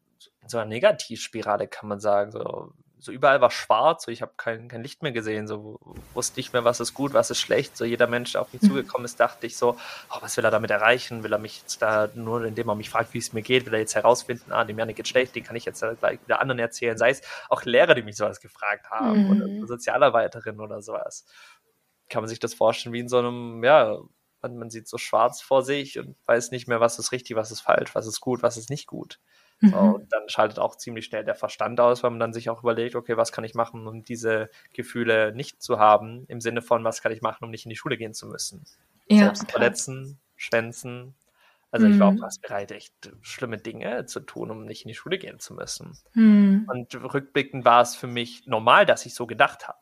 so 0.51 0.59
einer 0.59 0.68
Negativspirale, 0.68 1.68
kann 1.68 1.88
man 1.88 2.01
sagen. 2.01 2.32
So, 2.32 2.72
so 2.98 3.12
überall 3.12 3.40
war 3.40 3.51
schwarz, 3.51 4.05
so 4.05 4.11
ich 4.11 4.20
habe 4.20 4.32
kein, 4.36 4.68
kein 4.68 4.82
Licht 4.82 5.03
mehr 5.03 5.12
gesehen, 5.12 5.46
so 5.46 5.78
wusste 6.12 6.38
nicht 6.38 6.53
mehr, 6.53 6.64
was 6.64 6.80
ist 6.80 6.92
gut, 6.92 7.14
was 7.14 7.30
ist 7.30 7.40
schlecht. 7.40 7.76
So 7.76 7.86
jeder 7.86 8.07
Mensch, 8.07 8.32
der 8.32 8.42
auf 8.42 8.53
mich 8.53 8.61
Mhm. 8.62 8.66
zugekommen 8.66 9.07
ist, 9.07 9.18
dachte 9.18 9.46
ich 9.46 9.57
so, 9.57 9.78
oh, 10.11 10.18
was 10.20 10.36
will 10.36 10.44
er 10.44 10.51
damit 10.51 10.70
erreichen? 10.70 11.22
Will 11.22 11.32
er 11.32 11.38
mich 11.38 11.61
jetzt 11.61 11.80
da 11.80 12.11
nur, 12.14 12.44
indem 12.44 12.68
er 12.68 12.74
mich 12.74 12.90
fragt, 12.90 13.14
wie 13.14 13.18
es 13.18 13.32
mir 13.32 13.40
geht, 13.42 13.64
will 13.66 13.72
er 13.74 13.80
jetzt 13.80 13.94
herausfinden, 13.94 14.53
ah, 14.53 14.64
dem 14.64 14.78
Janik 14.78 14.96
geht 14.96 15.09
schlecht, 15.09 15.34
den 15.34 15.44
kann 15.44 15.57
ich 15.57 15.64
jetzt 15.64 15.80
gleich 16.01 16.20
wieder 16.22 16.40
anderen 16.40 16.59
erzählen. 16.59 16.98
Sei 16.98 17.11
es 17.11 17.22
auch 17.48 17.64
Lehrer, 17.64 17.94
die 17.94 18.03
mich 18.03 18.16
sowas 18.16 18.40
gefragt 18.40 18.90
haben 18.90 19.22
Mhm. 19.22 19.30
oder 19.30 19.66
Sozialarbeiterin 19.66 20.61
oder 20.61 20.82
sowas. 20.82 21.24
Kann 22.11 22.22
man 22.22 22.28
sich 22.28 22.40
das 22.40 22.53
vorstellen 22.55 22.92
wie 22.92 23.01
in 23.01 23.09
so 23.09 23.18
einem, 23.18 23.64
ja, 23.64 23.98
man, 24.42 24.57
man 24.59 24.68
sieht 24.70 24.88
so 24.88 24.98
schwarz 24.98 25.40
vor 25.40 25.62
sich 25.62 25.98
und 25.98 26.16
weiß 26.26 26.51
nicht 26.51 26.66
mehr, 26.68 26.80
was 26.80 26.98
ist 26.98 27.12
richtig, 27.12 27.36
was 27.36 27.51
ist 27.51 27.61
falsch, 27.61 27.94
was 27.94 28.07
ist 28.07 28.20
gut, 28.20 28.42
was 28.42 28.57
ist 28.57 28.68
nicht 28.68 28.86
gut. 28.86 29.20
So, 29.62 29.76
Mhm. 29.76 29.94
und 29.94 30.12
dann 30.12 30.28
schaltet 30.28 30.58
auch 30.58 30.76
ziemlich 30.76 31.04
schnell 31.06 31.24
der 31.24 31.34
Verstand 31.34 31.78
aus, 31.80 32.02
weil 32.02 32.11
man 32.11 32.20
dann 32.20 32.32
sich 32.32 32.50
auch 32.50 32.62
überlegt, 32.62 32.96
okay, 32.96 33.16
was 33.16 33.30
kann 33.32 33.44
ich 33.44 33.54
machen, 33.54 33.86
um 33.86 34.02
diese 34.02 34.50
Gefühle 34.72 35.32
nicht 35.34 35.62
zu 35.62 35.78
haben, 35.78 36.24
im 36.28 36.40
Sinne 36.40 36.62
von, 36.62 36.82
was 36.84 37.02
kann 37.02 37.12
ich 37.12 37.22
machen, 37.22 37.44
um 37.44 37.50
nicht 37.50 37.66
in 37.66 37.70
die 37.70 37.76
Schule 37.76 37.96
gehen 37.98 38.14
zu 38.14 38.26
müssen. 38.26 38.66
Ja, 39.08 39.32
Selbst 39.32 39.50
klar. 39.50 39.50
verletzen, 39.50 40.20
schwänzen. 40.36 41.14
Also 41.70 41.86
ich 41.86 42.00
war 42.00 42.08
auch 42.08 42.14
Mhm. 42.14 42.20
fast 42.20 42.42
bereit, 42.42 42.72
echt 42.72 42.94
schlimme 43.22 43.58
Dinge 43.58 44.06
zu 44.06 44.20
tun, 44.20 44.50
um 44.50 44.64
nicht 44.66 44.84
in 44.84 44.88
die 44.88 44.94
Schule 44.94 45.18
gehen 45.18 45.38
zu 45.40 45.54
müssen. 45.54 45.98
Hm. 46.14 46.70
Und 46.72 46.94
rückblickend 46.96 47.64
war 47.66 47.82
es 47.82 47.96
für 47.96 48.06
mich 48.08 48.46
normal, 48.46 48.86
dass 48.86 49.06
ich 49.06 49.14
so 49.14 49.26
gedacht 49.26 49.68
habe. 49.68 49.78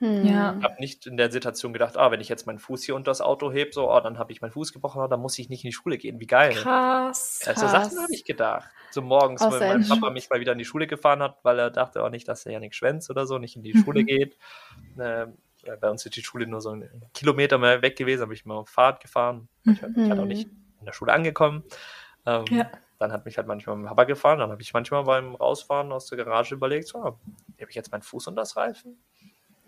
Hm. 0.00 0.24
Ja. 0.26 0.56
Ich 0.58 0.64
habe 0.64 0.74
nicht 0.80 1.06
in 1.06 1.16
der 1.16 1.30
Situation 1.30 1.72
gedacht, 1.72 1.96
ah, 1.96 2.10
wenn 2.10 2.20
ich 2.20 2.28
jetzt 2.28 2.46
meinen 2.46 2.58
Fuß 2.58 2.82
hier 2.84 2.94
unter 2.96 3.10
das 3.10 3.20
Auto 3.20 3.52
hebe, 3.52 3.70
so, 3.72 3.90
oh, 3.90 4.00
dann 4.00 4.18
habe 4.18 4.32
ich 4.32 4.40
meinen 4.40 4.50
Fuß 4.50 4.72
gebrochen, 4.72 5.00
oh, 5.02 5.06
dann 5.06 5.20
muss 5.20 5.38
ich 5.38 5.48
nicht 5.50 5.62
in 5.62 5.68
die 5.68 5.74
Schule 5.74 5.98
gehen. 5.98 6.18
Wie 6.20 6.26
geil. 6.26 6.54
Krass. 6.54 7.42
Also 7.46 7.66
Krass. 7.66 7.90
Sachen 7.92 8.02
habe 8.02 8.12
ich 8.14 8.24
gedacht. 8.24 8.68
So 8.90 9.02
morgens, 9.02 9.42
Auch 9.42 9.52
wenn 9.60 9.80
mein. 9.80 9.88
Papa 9.88 10.10
mich 10.10 10.28
mal 10.30 10.40
wieder 10.40 10.52
in 10.52 10.58
die 10.58 10.64
Schule 10.64 10.86
gefahren 10.86 11.22
hat, 11.22 11.38
weil 11.44 11.58
er 11.58 11.70
dachte 11.70 12.02
auch 12.02 12.10
nicht, 12.10 12.26
dass 12.28 12.44
der 12.44 12.54
Janik 12.54 12.74
schwänzt 12.74 13.10
oder 13.10 13.26
so, 13.26 13.38
nicht 13.38 13.56
in 13.56 13.62
die 13.62 13.74
Mhm. 13.74 13.84
Schule 13.84 14.04
geht. 14.04 14.36
Ähm, 14.98 15.36
bei 15.80 15.90
uns 15.90 16.06
ist 16.06 16.16
die 16.16 16.22
Schule 16.22 16.46
nur 16.46 16.62
so 16.62 16.70
einen 16.70 17.04
Kilometer 17.12 17.58
mehr 17.58 17.82
weg 17.82 17.96
gewesen, 17.96 18.22
habe 18.22 18.32
ich 18.34 18.46
mal 18.46 18.54
auf 18.54 18.70
Fahrrad 18.70 19.00
gefahren. 19.00 19.48
Ich 19.64 19.78
bin 19.80 20.08
halt 20.08 20.18
auch 20.18 20.24
nicht 20.24 20.48
in 20.78 20.86
der 20.86 20.92
Schule 20.94 21.12
angekommen. 21.12 21.62
Ähm, 22.26 22.44
Ja. 22.50 22.70
Dann 22.98 23.12
hat 23.12 23.24
mich 23.24 23.38
halt 23.38 23.46
manchmal 23.46 23.76
mein 23.76 23.86
Papa 23.86 24.04
gefahren, 24.04 24.38
dann 24.40 24.50
habe 24.50 24.60
ich 24.60 24.74
manchmal 24.74 25.04
beim 25.04 25.34
Rausfahren 25.34 25.90
aus 25.90 26.06
der 26.06 26.18
Garage 26.18 26.54
überlegt, 26.54 26.86
so, 26.88 27.02
habe 27.02 27.18
ich 27.56 27.74
jetzt 27.74 27.90
meinen 27.92 28.02
Fuß 28.02 28.26
unter 28.26 28.42
das 28.42 28.56
Reifen? 28.58 29.02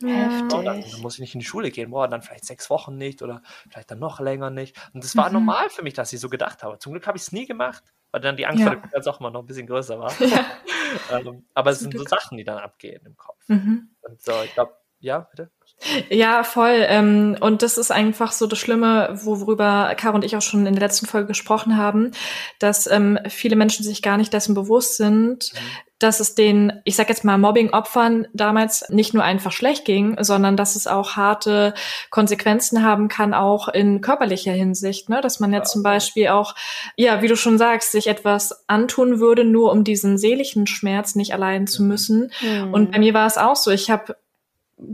Oh, 0.04 0.62
dann, 0.62 0.64
dann 0.64 1.00
muss 1.00 1.14
ich 1.14 1.20
nicht 1.20 1.34
in 1.34 1.40
die 1.40 1.46
Schule 1.46 1.70
gehen. 1.70 1.90
Boah, 1.90 2.08
dann 2.08 2.22
vielleicht 2.22 2.44
sechs 2.44 2.68
Wochen 2.70 2.96
nicht 2.96 3.22
oder 3.22 3.42
vielleicht 3.70 3.90
dann 3.90 3.98
noch 3.98 4.20
länger 4.20 4.50
nicht. 4.50 4.76
Und 4.94 5.04
das 5.04 5.16
war 5.16 5.28
Mhm. 5.28 5.34
normal 5.34 5.70
für 5.70 5.82
mich, 5.82 5.94
dass 5.94 6.12
ich 6.12 6.20
so 6.20 6.28
gedacht 6.28 6.62
habe. 6.62 6.78
Zum 6.78 6.92
Glück 6.92 7.06
habe 7.06 7.16
ich 7.16 7.22
es 7.22 7.32
nie 7.32 7.46
gemacht, 7.46 7.82
weil 8.10 8.20
dann 8.20 8.36
die 8.36 8.46
Angst 8.46 8.60
Ja. 8.60 8.66
vor 8.66 8.72
der 8.74 8.80
Konkurrenz 8.82 9.06
auch 9.06 9.20
immer 9.20 9.30
noch 9.30 9.40
ein 9.40 9.46
bisschen 9.46 9.66
größer 9.66 9.98
war. 9.98 10.12
Ja. 10.20 10.44
ähm, 11.10 11.44
aber 11.54 11.70
es 11.70 11.78
Zum 11.78 11.84
sind 11.84 11.92
so 11.98 12.04
Glück. 12.04 12.08
Sachen, 12.08 12.36
die 12.38 12.44
dann 12.44 12.58
abgehen 12.58 13.04
im 13.06 13.16
Kopf. 13.16 13.38
Mhm. 13.48 13.90
Und 14.02 14.20
so, 14.22 14.32
ich 14.44 14.52
glaube, 14.54 14.76
ja, 15.00 15.20
bitte? 15.20 15.50
Ja, 16.10 16.44
voll. 16.44 16.84
Ähm, 16.86 17.36
und 17.40 17.62
das 17.62 17.76
ist 17.76 17.90
einfach 17.90 18.30
so 18.32 18.46
das 18.46 18.58
Schlimme, 18.58 19.10
worüber 19.24 19.92
Caro 19.96 20.14
und 20.14 20.24
ich 20.24 20.36
auch 20.36 20.42
schon 20.42 20.64
in 20.66 20.74
der 20.74 20.82
letzten 20.82 21.06
Folge 21.06 21.26
gesprochen 21.28 21.76
haben, 21.76 22.12
dass 22.60 22.86
ähm, 22.86 23.18
viele 23.28 23.56
Menschen 23.56 23.84
sich 23.84 24.00
gar 24.00 24.16
nicht 24.16 24.32
dessen 24.32 24.54
bewusst 24.54 24.96
sind, 24.96 25.52
Mhm. 25.52 25.58
dass 25.98 26.20
es 26.20 26.34
den, 26.36 26.72
ich 26.84 26.94
sag 26.96 27.08
jetzt 27.08 27.24
mal, 27.24 27.36
Mobbing-Opfern 27.38 28.26
damals 28.32 28.88
nicht 28.90 29.12
nur 29.14 29.22
einfach 29.24 29.50
schlecht 29.52 29.84
ging, 29.84 30.16
sondern 30.20 30.56
dass 30.56 30.74
es 30.76 30.86
auch 30.88 31.16
harte 31.16 31.74
Konsequenzen 32.10 32.82
haben 32.84 33.08
kann, 33.08 33.34
auch 33.34 33.68
in 33.68 34.00
körperlicher 34.00 34.52
Hinsicht, 34.52 35.08
ne? 35.08 35.20
Dass 35.20 35.40
man 35.40 35.52
jetzt 35.52 35.70
Ja. 35.70 35.72
zum 35.74 35.82
Beispiel 35.82 36.28
auch, 36.28 36.54
ja, 36.96 37.22
wie 37.22 37.28
du 37.28 37.36
schon 37.36 37.58
sagst, 37.58 37.90
sich 37.92 38.06
etwas 38.08 38.64
antun 38.68 39.18
würde, 39.20 39.44
nur 39.44 39.70
um 39.72 39.82
diesen 39.84 40.16
seelischen 40.18 40.66
Schmerz 40.68 41.14
nicht 41.16 41.30
erleiden 41.30 41.66
zu 41.66 41.82
Mhm. 41.82 41.88
müssen. 41.88 42.32
Hm. 42.38 42.72
Und 42.72 42.92
bei 42.92 42.98
mir 43.00 43.14
war 43.14 43.26
es 43.26 43.36
auch 43.38 43.56
so. 43.56 43.70
Ich 43.72 43.90
habe 43.90 44.16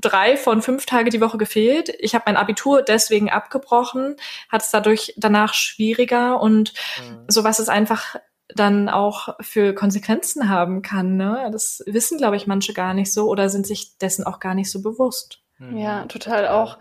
drei 0.01 0.37
von 0.37 0.63
fünf 0.63 0.87
Tage 0.87 1.11
die 1.11 1.21
Woche 1.21 1.39
gefehlt. 1.39 1.93
Ich 1.99 2.15
habe 2.15 2.25
mein 2.27 2.37
Abitur 2.37 2.83
deswegen 2.83 3.31
abgebrochen, 3.31 4.17
hat 4.49 4.63
es 4.63 4.71
dadurch 4.71 5.15
danach 5.17 5.55
schwieriger 5.55 6.41
und 6.41 6.73
Mhm. 6.99 7.25
sowas 7.29 7.59
ist 7.59 7.69
einfach 7.69 8.17
dann 8.55 8.89
auch 8.89 9.37
für 9.41 9.75
Konsequenzen 9.75 10.49
haben 10.49 10.83
kann. 10.83 11.17
Ne? 11.17 11.49
Das 11.53 11.83
wissen, 11.87 12.19
glaube 12.19 12.37
ich, 12.37 12.47
manche 12.47 12.73
gar 12.73 12.95
nicht 12.95 13.13
so 13.13 13.29
oder 13.29 13.51
sind 13.51 13.67
sich 13.67 13.99
dessen 13.99 14.25
auch 14.25 14.41
gar 14.41 14.55
nicht 14.55 14.71
so 14.71 14.83
bewusst. 14.83 15.41
Ja, 15.59 16.03
mhm. 16.05 16.09
total, 16.09 16.45
total. 16.45 16.49
auch 16.49 16.79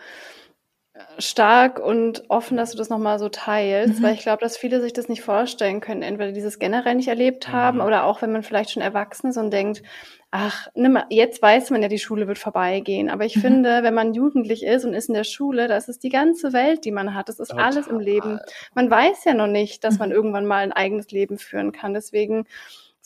stark 1.19 1.79
und 1.79 2.23
offen, 2.29 2.57
dass 2.57 2.71
du 2.71 2.77
das 2.77 2.89
nochmal 2.89 3.19
so 3.19 3.29
teilst, 3.29 3.99
mhm. 3.99 4.03
weil 4.03 4.13
ich 4.13 4.21
glaube, 4.21 4.41
dass 4.41 4.57
viele 4.57 4.81
sich 4.81 4.93
das 4.93 5.09
nicht 5.09 5.21
vorstellen 5.21 5.79
können, 5.79 6.01
entweder 6.01 6.31
dieses 6.31 6.59
generell 6.59 6.95
nicht 6.95 7.07
erlebt 7.07 7.49
haben 7.49 7.79
mhm. 7.79 7.85
oder 7.85 8.05
auch 8.05 8.21
wenn 8.21 8.31
man 8.31 8.43
vielleicht 8.43 8.71
schon 8.71 8.83
erwachsen 8.83 9.29
ist 9.29 9.37
und 9.37 9.51
denkt, 9.51 9.83
ach, 10.31 10.67
nimm, 10.75 10.99
jetzt 11.09 11.41
weiß 11.41 11.69
man 11.71 11.81
ja, 11.81 11.87
die 11.87 11.99
Schule 11.99 12.27
wird 12.27 12.37
vorbeigehen. 12.37 13.09
Aber 13.09 13.25
ich 13.25 13.37
mhm. 13.37 13.41
finde, 13.41 13.83
wenn 13.83 13.93
man 13.93 14.13
jugendlich 14.13 14.63
ist 14.63 14.85
und 14.85 14.93
ist 14.93 15.07
in 15.07 15.15
der 15.15 15.23
Schule, 15.23 15.67
das 15.67 15.87
ist 15.87 16.03
die 16.03 16.09
ganze 16.09 16.53
Welt, 16.53 16.85
die 16.85 16.91
man 16.91 17.15
hat. 17.15 17.29
Das 17.29 17.39
ist 17.39 17.49
Total. 17.49 17.65
alles 17.65 17.87
im 17.87 17.99
Leben. 17.99 18.39
Man 18.73 18.89
weiß 18.89 19.23
ja 19.25 19.33
noch 19.33 19.47
nicht, 19.47 19.83
dass 19.83 19.99
man 19.99 20.09
mhm. 20.09 20.15
irgendwann 20.15 20.45
mal 20.45 20.63
ein 20.63 20.73
eigenes 20.73 21.11
Leben 21.11 21.37
führen 21.37 21.71
kann. 21.71 21.93
Deswegen 21.93 22.45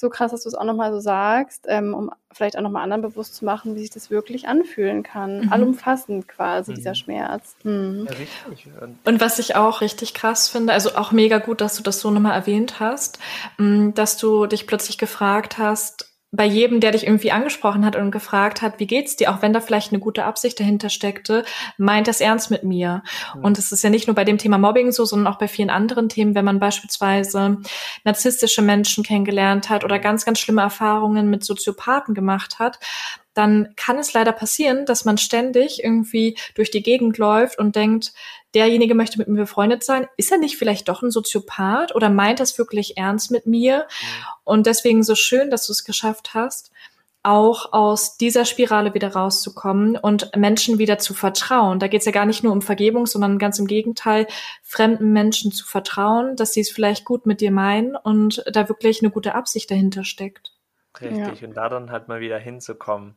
so 0.02 0.10
krass, 0.10 0.32
dass 0.32 0.44
du 0.44 0.50
es 0.50 0.56
auch 0.56 0.66
nochmal 0.66 0.92
so 0.92 1.00
sagst, 1.00 1.66
ähm, 1.70 1.94
um 1.94 2.12
vielleicht 2.34 2.58
auch 2.58 2.62
nochmal 2.62 2.84
anderen 2.84 3.02
bewusst 3.02 3.36
zu 3.36 3.46
machen, 3.46 3.76
wie 3.76 3.80
sich 3.80 3.90
das 3.90 4.10
wirklich 4.10 4.48
anfühlen 4.48 5.04
kann. 5.04 5.46
Mhm. 5.46 5.54
Allumfassend 5.54 6.28
quasi, 6.28 6.72
mhm. 6.72 6.76
dieser 6.76 6.96
Schmerz. 6.96 7.56
Mhm. 7.64 8.08
Ja, 8.10 8.18
richtig. 8.18 8.68
Und 9.06 9.22
was 9.22 9.40
ich 9.40 9.56
auch 9.56 9.80
richtig 9.80 10.14
krass 10.14 10.50
finde, 10.50 10.74
also 10.74 10.96
auch 10.96 11.14
mega 11.14 11.38
gut, 11.38 11.62
dass 11.62 11.78
du 11.78 11.84
das 11.84 12.02
so 12.02 12.12
nochmal 12.12 12.34
erwähnt 12.34 12.80
hast, 12.82 13.20
dass 13.58 14.18
du 14.18 14.46
dich 14.46 14.68
plötzlich 14.68 14.98
gefragt 14.98 15.58
hast, 15.58 16.11
bei 16.34 16.46
jedem, 16.46 16.80
der 16.80 16.92
dich 16.92 17.06
irgendwie 17.06 17.34
angesprochen 17.34 17.86
hat 17.86 17.98
und 17.98 18.10
gefragt 18.10 18.62
hat, 18.62 18.80
wie 18.80 18.88
geht's 18.88 19.18
dir, 19.18 19.32
auch 19.32 19.42
wenn 19.42 19.52
da 19.52 19.60
vielleicht 19.60 19.92
eine 19.92 20.00
gute 20.00 20.24
Absicht 20.24 20.60
dahinter 20.60 20.90
steckte, 20.90 21.44
meint 21.78 22.08
das 22.08 22.22
ernst 22.22 22.50
mit 22.50 22.64
mir. 22.64 23.04
Mhm. 23.36 23.44
Und 23.44 23.58
es 23.58 23.74
ist 23.74 23.84
ja 23.84 23.90
nicht 23.90 24.08
nur 24.08 24.16
bei 24.16 24.24
dem 24.24 24.38
Thema 24.38 24.58
Mobbing 24.58 24.94
so, 24.94 25.04
sondern 25.04 25.32
auch 25.34 25.38
bei 25.38 25.50
vielen 25.50 25.70
anderen 25.70 26.08
Themen, 26.08 26.34
wenn 26.34 26.46
man 26.46 26.60
beispielsweise 26.60 27.58
narzisstische 28.06 28.62
Menschen 28.62 29.04
kennengelernt 29.04 29.70
hat 29.70 29.84
oder 29.84 30.00
ganz, 30.00 30.24
ganz 30.24 30.40
schlimme 30.40 30.62
Erfahrungen 30.62 31.30
mit 31.30 31.44
Soziopathen 31.44 32.16
gemacht 32.16 32.60
hat, 32.60 32.80
dann 33.34 33.74
kann 33.76 33.98
es 33.98 34.14
leider 34.14 34.32
passieren, 34.32 34.86
dass 34.86 35.06
man 35.06 35.18
ständig 35.18 35.84
irgendwie 35.84 36.38
durch 36.56 36.72
die 36.72 36.84
Gegend 36.84 37.18
läuft 37.18 37.60
und 37.60 37.76
denkt, 37.76 38.14
derjenige 38.54 38.96
möchte 38.96 39.18
mit 39.18 39.28
mir 39.28 39.42
befreundet 39.42 39.84
sein. 39.84 40.08
Ist 40.18 40.32
er 40.32 40.38
nicht 40.38 40.58
vielleicht 40.58 40.90
doch 40.90 41.02
ein 41.02 41.12
Soziopath 41.12 41.96
oder 41.96 42.10
meint 42.10 42.40
das 42.40 42.58
wirklich 42.58 42.98
ernst 42.98 43.32
mit 43.32 43.46
mir? 43.46 43.80
Mhm. 43.80 44.26
Und 44.44 44.68
deswegen 44.68 45.04
so 45.04 45.16
schön, 45.16 45.50
dass 45.50 45.68
du 45.68 45.72
es 45.72 45.84
geschafft 45.84 46.34
hast, 46.34 46.72
auch 47.24 47.72
aus 47.72 48.18
dieser 48.18 48.46
Spirale 48.46 48.94
wieder 48.94 49.14
rauszukommen 49.14 49.96
und 49.96 50.36
Menschen 50.36 50.80
wieder 50.80 50.98
zu 50.98 51.14
vertrauen. 51.14 51.80
Da 51.80 51.88
geht 51.88 52.00
es 52.00 52.06
ja 52.06 52.12
gar 52.12 52.26
nicht 52.26 52.44
nur 52.44 52.52
um 52.52 52.64
Vergebung, 52.64 53.06
sondern 53.06 53.38
ganz 53.38 53.60
im 53.60 53.68
Gegenteil, 53.68 54.26
fremden 54.64 55.14
Menschen 55.14 55.52
zu 55.52 55.66
vertrauen, 55.66 56.36
dass 56.36 56.54
sie 56.54 56.62
es 56.62 56.72
vielleicht 56.72 57.06
gut 57.06 57.28
mit 57.28 57.40
dir 57.42 57.52
meinen 57.52 57.96
und 57.96 58.44
da 58.52 58.68
wirklich 58.70 59.02
eine 59.02 59.12
gute 59.12 59.36
Absicht 59.36 59.70
dahinter 59.70 60.04
steckt. 60.04 60.54
Richtig, 61.00 61.42
ja. 61.42 61.48
und 61.48 61.54
da 61.54 61.70
dann 61.70 61.92
halt 61.92 62.08
mal 62.08 62.22
wieder 62.22 62.40
hinzukommen 62.40 63.16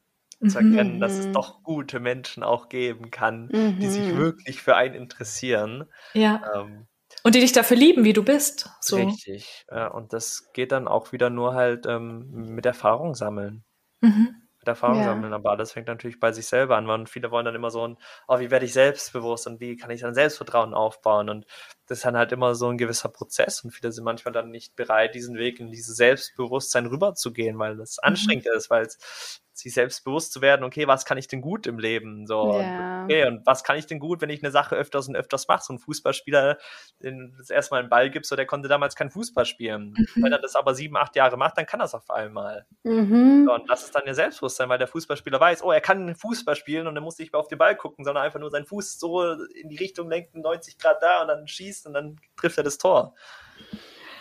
zu 0.49 0.59
erkennen, 0.59 0.97
mhm. 0.97 1.01
dass 1.01 1.13
es 1.13 1.27
mhm. 1.27 1.33
doch 1.33 1.63
gute 1.63 2.01
Menschen 2.01 2.43
auch 2.43 2.69
geben 2.69 3.11
kann, 3.11 3.49
mhm. 3.53 3.79
die 3.79 3.89
sich 3.89 4.13
mhm. 4.13 4.19
wirklich 4.19 4.63
für 4.63 4.77
einen 4.77 4.95
interessieren. 4.95 5.85
Ja. 6.13 6.43
Ähm, 6.55 6.87
und 7.23 7.35
die 7.35 7.41
dich 7.41 7.53
dafür 7.53 7.77
lieben, 7.77 8.05
wie 8.05 8.13
du 8.13 8.23
bist. 8.23 8.71
So. 8.81 8.97
Richtig. 8.97 9.65
Ja, 9.71 9.89
und 9.89 10.13
das 10.13 10.53
geht 10.53 10.73
dann 10.73 10.89
auch 10.89 11.13
wieder 11.13 11.31
nur 11.31 11.55
halt 11.55 11.87
ähm, 11.87 12.31
mit 12.31 12.67
Erfahrung 12.67 13.15
sammeln. 13.15 13.65
Mhm. 14.01 14.35
Mit 14.59 14.69
Erfahrung 14.69 14.99
ja. 14.99 15.05
sammeln, 15.05 15.33
aber 15.33 15.57
das 15.57 15.73
fängt 15.73 15.89
natürlich 15.89 16.21
bei 16.21 16.33
sich 16.33 16.47
selber 16.47 16.77
an. 16.77 16.89
Und 16.89 17.09
viele 17.09 17.31
wollen 17.31 17.47
dann 17.47 17.55
immer 17.55 17.71
so 17.71 17.87
ein, 17.87 17.97
oh, 18.29 18.41
wie 18.41 18.51
werde 18.51 18.67
ich 18.67 18.73
selbstbewusst 18.73 19.47
und 19.47 19.61
wie 19.61 19.77
kann 19.77 19.91
ich 19.91 20.01
dann 20.01 20.15
Selbstvertrauen 20.15 20.75
aufbauen? 20.75 21.31
Und 21.31 21.47
das 21.87 21.99
ist 21.99 22.05
dann 22.05 22.17
halt 22.17 22.33
immer 22.33 22.55
so 22.55 22.69
ein 22.69 22.79
gewisser 22.79 23.09
Prozess 23.09 23.63
und 23.63 23.71
viele 23.71 23.93
sind 23.93 24.05
manchmal 24.05 24.33
dann 24.33 24.51
nicht 24.51 24.77
bereit, 24.77 25.15
diesen 25.15 25.37
Weg 25.37 25.61
in 25.61 25.71
dieses 25.71 25.97
Selbstbewusstsein 25.97 26.87
rüberzugehen, 26.87 27.59
weil 27.59 27.77
das 27.77 27.99
mhm. 28.03 28.09
anstrengend 28.09 28.47
ist, 28.47 28.71
weil 28.71 28.87
es 28.87 29.43
sich 29.57 29.73
selbst 29.73 30.05
bewusst 30.05 30.33
zu 30.33 30.43
werden, 30.43 30.65
okay, 30.65 30.89
was 30.89 31.05
kann 31.05 31.17
ich 31.17 31.29
denn 31.29 31.41
gut 31.41 31.67
im 31.67 31.79
Leben? 31.79 32.27
So, 32.27 32.61
ja. 32.61 33.05
okay, 33.05 33.27
und 33.27 33.47
was 33.47 33.63
kann 33.63 33.77
ich 33.77 33.87
denn 33.87 34.01
gut, 34.01 34.21
wenn 34.21 34.31
ich 34.31 34.43
eine 34.43 34.51
Sache 34.51 34.75
öfters 34.75 35.09
und 35.09 35.17
öfters 35.17 35.47
mache? 35.47 35.63
So 35.63 35.73
ein 35.73 35.79
Fußballspieler, 35.79 36.59
den 37.03 37.35
das 37.39 37.51
erstmal 37.51 37.81
einen 37.81 37.89
Ball 37.89 38.11
gibt, 38.11 38.27
so 38.27 38.35
der 38.35 38.47
konnte 38.47 38.69
damals 38.69 38.97
keinen 38.97 39.11
Fußball 39.11 39.47
spielen. 39.47 39.95
Mhm. 39.97 40.25
Wenn 40.25 40.33
er 40.33 40.41
das 40.41 40.57
aber 40.57 40.75
sieben, 40.75 40.97
acht 40.97 41.15
Jahre 41.15 41.37
macht, 41.37 41.57
dann 41.57 41.67
kann 41.67 41.81
er 41.81 41.87
es 41.87 41.95
auf 41.95 42.11
einmal. 42.11 42.67
Mhm. 42.83 43.45
So, 43.47 43.55
und 43.55 43.71
das 43.71 43.85
ist 43.85 43.95
dann 43.95 44.03
ja 44.07 44.15
Selbstbewusstsein, 44.15 44.69
weil 44.69 44.79
der 44.79 44.89
Fußballspieler 44.89 45.39
weiß, 45.39 45.63
oh, 45.63 45.71
er 45.71 45.81
kann 45.81 46.17
Fußball 46.17 46.57
spielen 46.57 46.89
und 46.89 46.97
dann 46.97 47.05
muss 47.05 47.19
nicht 47.19 47.33
mehr 47.33 47.41
auf 47.41 47.49
den 47.49 47.59
Ball 47.59 47.77
gucken, 47.77 48.05
sondern 48.05 48.25
einfach 48.25 48.41
nur 48.41 48.51
seinen 48.51 48.67
Fuß 48.67 48.99
so 48.99 49.23
in 49.23 49.69
die 49.69 49.77
Richtung 49.77 50.09
lenken, 50.09 50.41
90 50.41 50.79
Grad 50.79 51.01
da 51.01 51.23
und 51.23 51.29
dann 51.29 51.47
schießt 51.47 51.74
und 51.83 51.95
dann 51.95 52.19
trifft 52.37 52.59
er 52.59 52.65
das 52.65 52.79
Tor. 52.79 53.15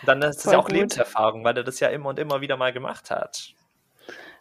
Dann 0.04 0.20
ist 0.22 0.44
das 0.44 0.52
ja 0.52 0.58
auch 0.58 0.66
gut. 0.66 0.72
Lebenserfahrung, 0.72 1.44
weil 1.44 1.56
er 1.56 1.64
das 1.64 1.80
ja 1.80 1.88
immer 1.88 2.10
und 2.10 2.18
immer 2.18 2.40
wieder 2.40 2.56
mal 2.56 2.72
gemacht 2.72 3.10
hat. 3.10 3.54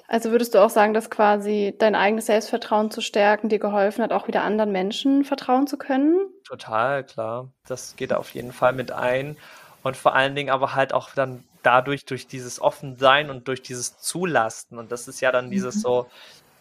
Also 0.07 0.31
würdest 0.31 0.53
du 0.53 0.59
auch 0.59 0.69
sagen, 0.69 0.93
dass 0.93 1.09
quasi 1.09 1.75
dein 1.77 1.95
eigenes 1.95 2.25
Selbstvertrauen 2.25 2.91
zu 2.91 3.01
stärken 3.01 3.49
dir 3.49 3.59
geholfen 3.59 4.03
hat, 4.03 4.11
auch 4.11 4.27
wieder 4.27 4.43
anderen 4.43 4.71
Menschen 4.71 5.23
vertrauen 5.23 5.65
zu 5.65 5.77
können? 5.77 6.27
Total, 6.43 7.03
klar. 7.03 7.49
Das 7.67 7.95
geht 7.95 8.13
auf 8.13 8.31
jeden 8.31 8.51
Fall 8.51 8.73
mit 8.73 8.91
ein. 8.91 9.37
Und 9.81 9.97
vor 9.97 10.13
allen 10.13 10.35
Dingen 10.35 10.49
aber 10.49 10.75
halt 10.75 10.93
auch 10.93 11.11
dann 11.15 11.43
dadurch, 11.63 12.05
durch 12.05 12.27
dieses 12.27 12.61
Offensein 12.61 13.29
und 13.29 13.47
durch 13.47 13.61
dieses 13.61 13.97
Zulasten. 13.97 14.77
Und 14.77 14.91
das 14.91 15.07
ist 15.07 15.21
ja 15.21 15.31
dann 15.31 15.49
dieses 15.49 15.77
mhm. 15.77 15.79
so, 15.79 16.07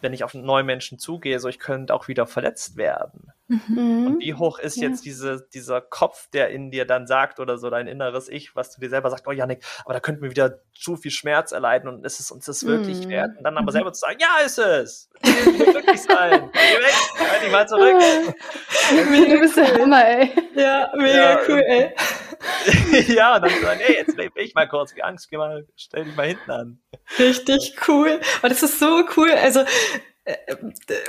wenn 0.03 0.13
ich 0.13 0.23
auf 0.23 0.33
neue 0.33 0.63
Menschen 0.63 0.99
zugehe, 0.99 1.39
so 1.39 1.47
ich 1.47 1.59
könnte 1.59 1.93
auch 1.93 2.09
wieder 2.09 2.27
verletzt 2.27 2.75
werden. 2.75 3.31
Mhm. 3.47 4.07
Und 4.07 4.19
wie 4.19 4.33
hoch 4.33 4.59
ist 4.59 4.75
ja. 4.75 4.89
jetzt 4.89 5.05
diese, 5.05 5.47
dieser 5.53 5.79
Kopf, 5.81 6.29
der 6.31 6.49
in 6.49 6.71
dir 6.71 6.85
dann 6.85 7.07
sagt 7.07 7.39
oder 7.39 7.57
so 7.57 7.69
dein 7.69 7.87
inneres 7.87 8.27
Ich, 8.27 8.55
was 8.55 8.71
du 8.71 8.81
dir 8.81 8.89
selber 8.89 9.09
sagst, 9.09 9.27
oh 9.27 9.31
Janik, 9.31 9.63
aber 9.85 9.93
da 9.93 9.99
könnten 10.01 10.21
wir 10.21 10.29
wieder 10.29 10.59
zu 10.73 10.97
viel 10.97 11.11
Schmerz 11.11 11.53
erleiden 11.53 11.87
und 11.87 12.05
ist 12.05 12.19
es 12.19 12.31
uns 12.31 12.45
das 12.45 12.65
wirklich 12.65 13.05
mhm. 13.05 13.09
wert? 13.09 13.37
Und 13.37 13.43
dann 13.43 13.57
aber 13.57 13.71
mhm. 13.71 13.71
selber 13.71 13.93
zu 13.93 14.01
sagen, 14.01 14.17
ja, 14.19 14.45
ist 14.45 14.59
es! 14.59 15.09
wirklich 15.21 16.01
sein! 16.01 16.49
Geh 16.53 16.59
weg! 16.59 17.29
Halt 17.31 17.43
dich 17.43 17.51
mal 17.51 17.67
zurück! 17.67 18.01
du 18.89 19.39
bist 19.39 19.57
der 19.57 19.77
Hammer, 19.79 20.05
ey. 20.05 20.31
Ja, 20.55 20.91
mega 20.95 21.13
ja, 21.13 21.39
cool, 21.47 21.63
ey. 21.65 21.95
ja, 23.07 23.35
und 23.35 23.43
dann 23.43 23.61
sagen, 23.61 23.81
ey, 23.85 23.95
jetzt 23.95 24.17
lebe 24.17 24.41
ich 24.41 24.53
mal 24.55 24.67
kurz, 24.67 24.95
wie 24.95 25.03
Angst, 25.03 25.29
geh 25.29 25.37
mal, 25.37 25.65
stell 25.75 26.05
dich 26.05 26.15
mal 26.15 26.27
hinten 26.27 26.51
an. 26.51 26.79
Richtig 27.19 27.75
cool. 27.87 28.19
Und 28.41 28.49
das 28.51 28.63
ist 28.63 28.79
so 28.79 29.03
cool. 29.15 29.31
Also, 29.31 29.63
äh, 30.25 30.55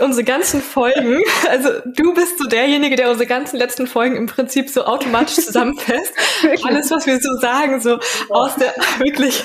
unsere 0.00 0.24
ganzen 0.24 0.60
Folgen, 0.60 1.22
also 1.48 1.70
du 1.84 2.14
bist 2.14 2.36
so 2.36 2.48
derjenige, 2.48 2.96
der 2.96 3.10
unsere 3.10 3.28
ganzen 3.28 3.58
letzten 3.58 3.86
Folgen 3.86 4.16
im 4.16 4.26
Prinzip 4.26 4.68
so 4.68 4.86
automatisch 4.86 5.36
zusammenfasst. 5.36 6.12
Alles, 6.64 6.90
was 6.90 7.06
wir 7.06 7.20
so 7.20 7.36
sagen, 7.36 7.80
so 7.80 8.00
aus 8.30 8.56
der 8.56 8.74
wirklich 8.98 9.40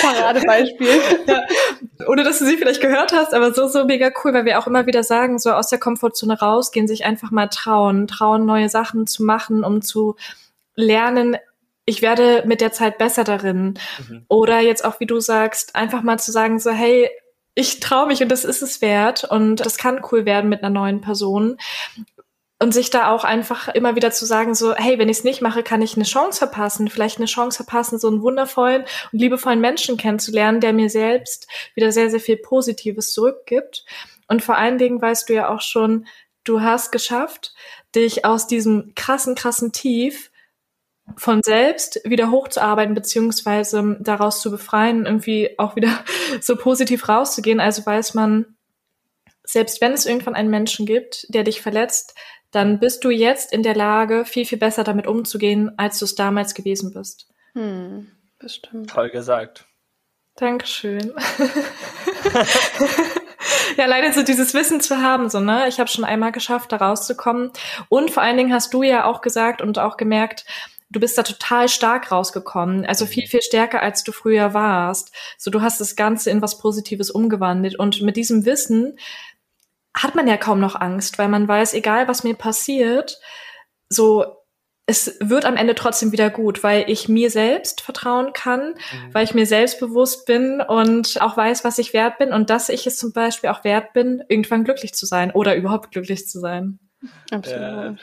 Paradebeispiel. 0.00 0.88
ja. 1.26 1.42
Ohne 2.08 2.24
dass 2.24 2.38
du 2.38 2.46
sie 2.46 2.56
vielleicht 2.56 2.80
gehört 2.80 3.12
hast, 3.12 3.34
aber 3.34 3.52
so, 3.52 3.68
so 3.68 3.84
mega 3.84 4.10
cool, 4.24 4.32
weil 4.32 4.46
wir 4.46 4.58
auch 4.58 4.66
immer 4.66 4.86
wieder 4.86 5.02
sagen, 5.02 5.38
so 5.38 5.52
aus 5.52 5.68
der 5.68 5.78
Komfortzone 5.78 6.38
rausgehen, 6.38 6.88
sich 6.88 7.04
einfach 7.04 7.30
mal 7.30 7.48
trauen, 7.48 8.06
trauen, 8.06 8.46
neue 8.46 8.70
Sachen 8.70 9.06
zu 9.06 9.22
machen, 9.22 9.64
um 9.64 9.82
zu 9.82 10.16
lernen, 10.76 11.36
ich 11.86 12.02
werde 12.02 12.44
mit 12.46 12.60
der 12.60 12.72
Zeit 12.72 12.98
besser 12.98 13.24
darin. 13.24 13.78
Mhm. 14.08 14.24
Oder 14.28 14.60
jetzt 14.60 14.84
auch, 14.84 15.00
wie 15.00 15.06
du 15.06 15.20
sagst, 15.20 15.76
einfach 15.76 16.02
mal 16.02 16.18
zu 16.18 16.32
sagen, 16.32 16.58
so, 16.58 16.70
hey, 16.70 17.10
ich 17.54 17.80
traue 17.80 18.06
mich 18.06 18.22
und 18.22 18.30
das 18.30 18.44
ist 18.44 18.62
es 18.62 18.82
wert 18.82 19.24
und 19.24 19.64
das 19.64 19.76
kann 19.76 20.02
cool 20.10 20.24
werden 20.24 20.48
mit 20.50 20.62
einer 20.62 20.70
neuen 20.70 21.00
Person. 21.00 21.58
Und 22.58 22.72
sich 22.72 22.88
da 22.88 23.10
auch 23.10 23.24
einfach 23.24 23.68
immer 23.68 23.94
wieder 23.94 24.10
zu 24.10 24.24
sagen, 24.24 24.54
so, 24.54 24.74
hey, 24.74 24.98
wenn 24.98 25.08
ich 25.08 25.18
es 25.18 25.24
nicht 25.24 25.42
mache, 25.42 25.62
kann 25.62 25.82
ich 25.82 25.96
eine 25.96 26.04
Chance 26.04 26.38
verpassen, 26.38 26.88
vielleicht 26.88 27.18
eine 27.18 27.26
Chance 27.26 27.56
verpassen, 27.56 27.98
so 27.98 28.08
einen 28.08 28.22
wundervollen 28.22 28.84
und 29.12 29.18
liebevollen 29.18 29.60
Menschen 29.60 29.96
kennenzulernen, 29.96 30.60
der 30.60 30.72
mir 30.72 30.88
selbst 30.88 31.48
wieder 31.74 31.92
sehr, 31.92 32.10
sehr 32.10 32.20
viel 32.20 32.38
Positives 32.38 33.12
zurückgibt. 33.12 33.84
Und 34.28 34.42
vor 34.42 34.56
allen 34.56 34.78
Dingen 34.78 35.02
weißt 35.02 35.28
du 35.28 35.34
ja 35.34 35.48
auch 35.48 35.60
schon, 35.60 36.06
du 36.44 36.62
hast 36.62 36.90
geschafft, 36.90 37.52
dich 37.94 38.24
aus 38.24 38.46
diesem 38.46 38.92
krassen, 38.94 39.34
krassen 39.34 39.72
Tief 39.72 40.30
von 41.16 41.42
selbst 41.42 42.00
wieder 42.04 42.30
hochzuarbeiten, 42.30 42.94
beziehungsweise 42.94 43.96
daraus 44.00 44.40
zu 44.40 44.50
befreien, 44.50 45.06
irgendwie 45.06 45.58
auch 45.58 45.76
wieder 45.76 46.04
so 46.40 46.56
positiv 46.56 47.08
rauszugehen. 47.08 47.60
Also 47.60 47.84
weiß 47.84 48.14
man, 48.14 48.56
selbst 49.44 49.80
wenn 49.80 49.92
es 49.92 50.06
irgendwann 50.06 50.34
einen 50.34 50.50
Menschen 50.50 50.86
gibt, 50.86 51.26
der 51.28 51.44
dich 51.44 51.60
verletzt, 51.60 52.14
dann 52.50 52.78
bist 52.78 53.04
du 53.04 53.10
jetzt 53.10 53.52
in 53.52 53.62
der 53.62 53.74
Lage, 53.74 54.24
viel, 54.24 54.46
viel 54.46 54.58
besser 54.58 54.84
damit 54.84 55.06
umzugehen, 55.06 55.72
als 55.76 55.98
du 55.98 56.04
es 56.04 56.14
damals 56.14 56.54
gewesen 56.54 56.94
bist. 56.94 57.28
Hm, 57.52 58.10
bestimmt. 58.38 58.90
Toll 58.90 59.10
gesagt. 59.10 59.66
Dankeschön. 60.36 61.12
ja, 63.76 63.86
leider 63.86 64.12
so 64.12 64.22
dieses 64.22 64.54
Wissen 64.54 64.80
zu 64.80 65.00
haben, 65.00 65.28
so, 65.28 65.40
ne? 65.40 65.66
Ich 65.68 65.78
habe 65.78 65.88
schon 65.88 66.04
einmal 66.04 66.32
geschafft, 66.32 66.72
da 66.72 66.76
rauszukommen. 66.76 67.52
Und 67.88 68.10
vor 68.10 68.22
allen 68.22 68.36
Dingen 68.36 68.52
hast 68.52 68.74
du 68.74 68.82
ja 68.82 69.04
auch 69.04 69.20
gesagt 69.20 69.62
und 69.62 69.78
auch 69.78 69.96
gemerkt, 69.96 70.44
du 70.94 71.00
bist 71.00 71.18
da 71.18 71.22
total 71.22 71.68
stark 71.68 72.10
rausgekommen, 72.10 72.86
also 72.86 73.06
viel, 73.06 73.24
mhm. 73.24 73.28
viel 73.28 73.42
stärker, 73.42 73.82
als 73.82 74.04
du 74.04 74.12
früher 74.12 74.54
warst. 74.54 75.12
So, 75.38 75.50
du 75.50 75.60
hast 75.60 75.80
das 75.80 75.96
Ganze 75.96 76.30
in 76.30 76.42
was 76.42 76.58
Positives 76.58 77.10
umgewandelt. 77.10 77.78
Und 77.78 78.00
mit 78.02 78.16
diesem 78.16 78.44
Wissen 78.44 78.98
hat 79.96 80.14
man 80.14 80.26
ja 80.26 80.36
kaum 80.36 80.60
noch 80.60 80.80
Angst, 80.80 81.18
weil 81.18 81.28
man 81.28 81.46
weiß, 81.46 81.74
egal 81.74 82.08
was 82.08 82.24
mir 82.24 82.34
passiert, 82.34 83.18
so, 83.88 84.24
es 84.86 85.16
wird 85.20 85.46
am 85.46 85.56
Ende 85.56 85.74
trotzdem 85.74 86.12
wieder 86.12 86.28
gut, 86.28 86.62
weil 86.62 86.90
ich 86.90 87.08
mir 87.08 87.30
selbst 87.30 87.80
vertrauen 87.80 88.32
kann, 88.34 88.74
mhm. 88.74 89.14
weil 89.14 89.24
ich 89.24 89.34
mir 89.34 89.46
selbstbewusst 89.46 90.26
bin 90.26 90.60
und 90.60 91.20
auch 91.22 91.36
weiß, 91.36 91.64
was 91.64 91.78
ich 91.78 91.94
wert 91.94 92.18
bin 92.18 92.32
und 92.32 92.50
dass 92.50 92.68
ich 92.68 92.86
es 92.86 92.98
zum 92.98 93.12
Beispiel 93.12 93.50
auch 93.50 93.64
wert 93.64 93.94
bin, 93.94 94.22
irgendwann 94.28 94.64
glücklich 94.64 94.94
zu 94.94 95.06
sein 95.06 95.30
oder 95.30 95.56
überhaupt 95.56 95.92
glücklich 95.92 96.28
zu 96.28 96.38
sein. 96.38 96.78
Absolut. 97.30 97.60
Ja, 97.60 97.96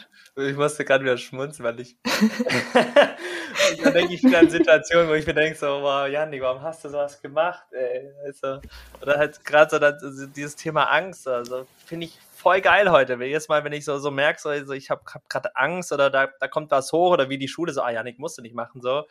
ich 0.46 0.56
musste 0.56 0.86
gerade 0.86 1.04
wieder 1.04 1.18
schmunzeln, 1.18 1.66
weil 1.66 1.80
ich. 1.80 1.98
dann 3.84 3.94
denke 3.94 4.14
ich 4.14 4.24
wieder 4.24 4.39
an 4.39 4.50
Situationen, 4.50 5.10
wo 5.10 5.14
ich 5.14 5.26
mir 5.26 5.34
denke, 5.34 5.58
so, 5.58 5.68
wow, 5.82 6.08
Janik, 6.08 6.42
warum 6.42 6.62
hast 6.62 6.84
du 6.84 6.89
sowas 6.89 7.22
gemacht, 7.22 7.66
ey? 7.72 8.12
Also, 8.26 8.62
oder 9.02 9.18
halt 9.18 9.44
gerade 9.44 9.72
so 9.72 9.80
das, 9.80 10.32
dieses 10.36 10.56
Thema 10.56 10.86
Angst, 10.86 11.28
also 11.28 11.66
finde 11.86 12.08
ich 12.08 12.20
voll 12.36 12.62
geil 12.62 12.92
heute. 12.92 13.16
Jedes 13.24 13.48
Mal, 13.48 13.64
wenn 13.64 13.74
ich 13.74 13.86
so, 13.86 13.98
so 14.00 14.12
merke, 14.12 14.42
so, 14.42 14.50
also 14.50 14.74
ich 14.74 14.89
habe 14.89 15.02
hab 15.14 15.30
gerade 15.30 15.56
Angst 15.56 15.92
oder 15.92 16.10
da, 16.10 16.28
da 16.39 16.48
kommt 16.48 16.72
was 16.72 16.92
hoch 16.92 17.12
oder 17.12 17.30
wie 17.30 17.38
die 17.38 17.48
Schule 17.48 17.74
so, 17.74 17.82
ah 17.82 17.92
Janik, 17.92 18.20
musst 18.20 18.38
du 18.38 18.42
nicht 18.42 18.56
machen, 18.56 18.82
so. 18.82 19.04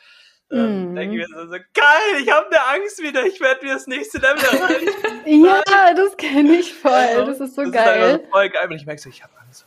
Ähm, 0.53 0.93
mm. 0.93 0.97
denke 0.97 1.15
ich 1.15 1.29
mir 1.29 1.37
so, 1.37 1.47
so 1.47 1.59
geil, 1.75 2.23
ich 2.23 2.29
habe 2.29 2.47
eine 2.47 2.83
Angst 2.83 3.01
wieder, 3.01 3.25
ich 3.25 3.41
werde 3.41 3.65
mir 3.65 3.75
das 3.75 3.87
nächste 3.87 4.19
Level 4.19 4.39
erreichen. 4.61 5.45
ja, 5.45 5.95
das 5.95 6.17
kenne 6.17 6.57
ich 6.57 6.75
voll, 6.75 6.91
also, 6.91 7.27
das 7.27 7.41
ist 7.41 7.55
so 7.55 7.63
das 7.63 7.73
geil. 7.73 8.21
Ist 8.21 8.31
voll 8.31 8.49
geil, 8.49 8.69
wenn 8.69 8.77
ich 8.77 8.85
merke 8.85 9.01
so, 9.01 9.09
ich 9.09 9.23
habe 9.23 9.33
Angst, 9.41 9.65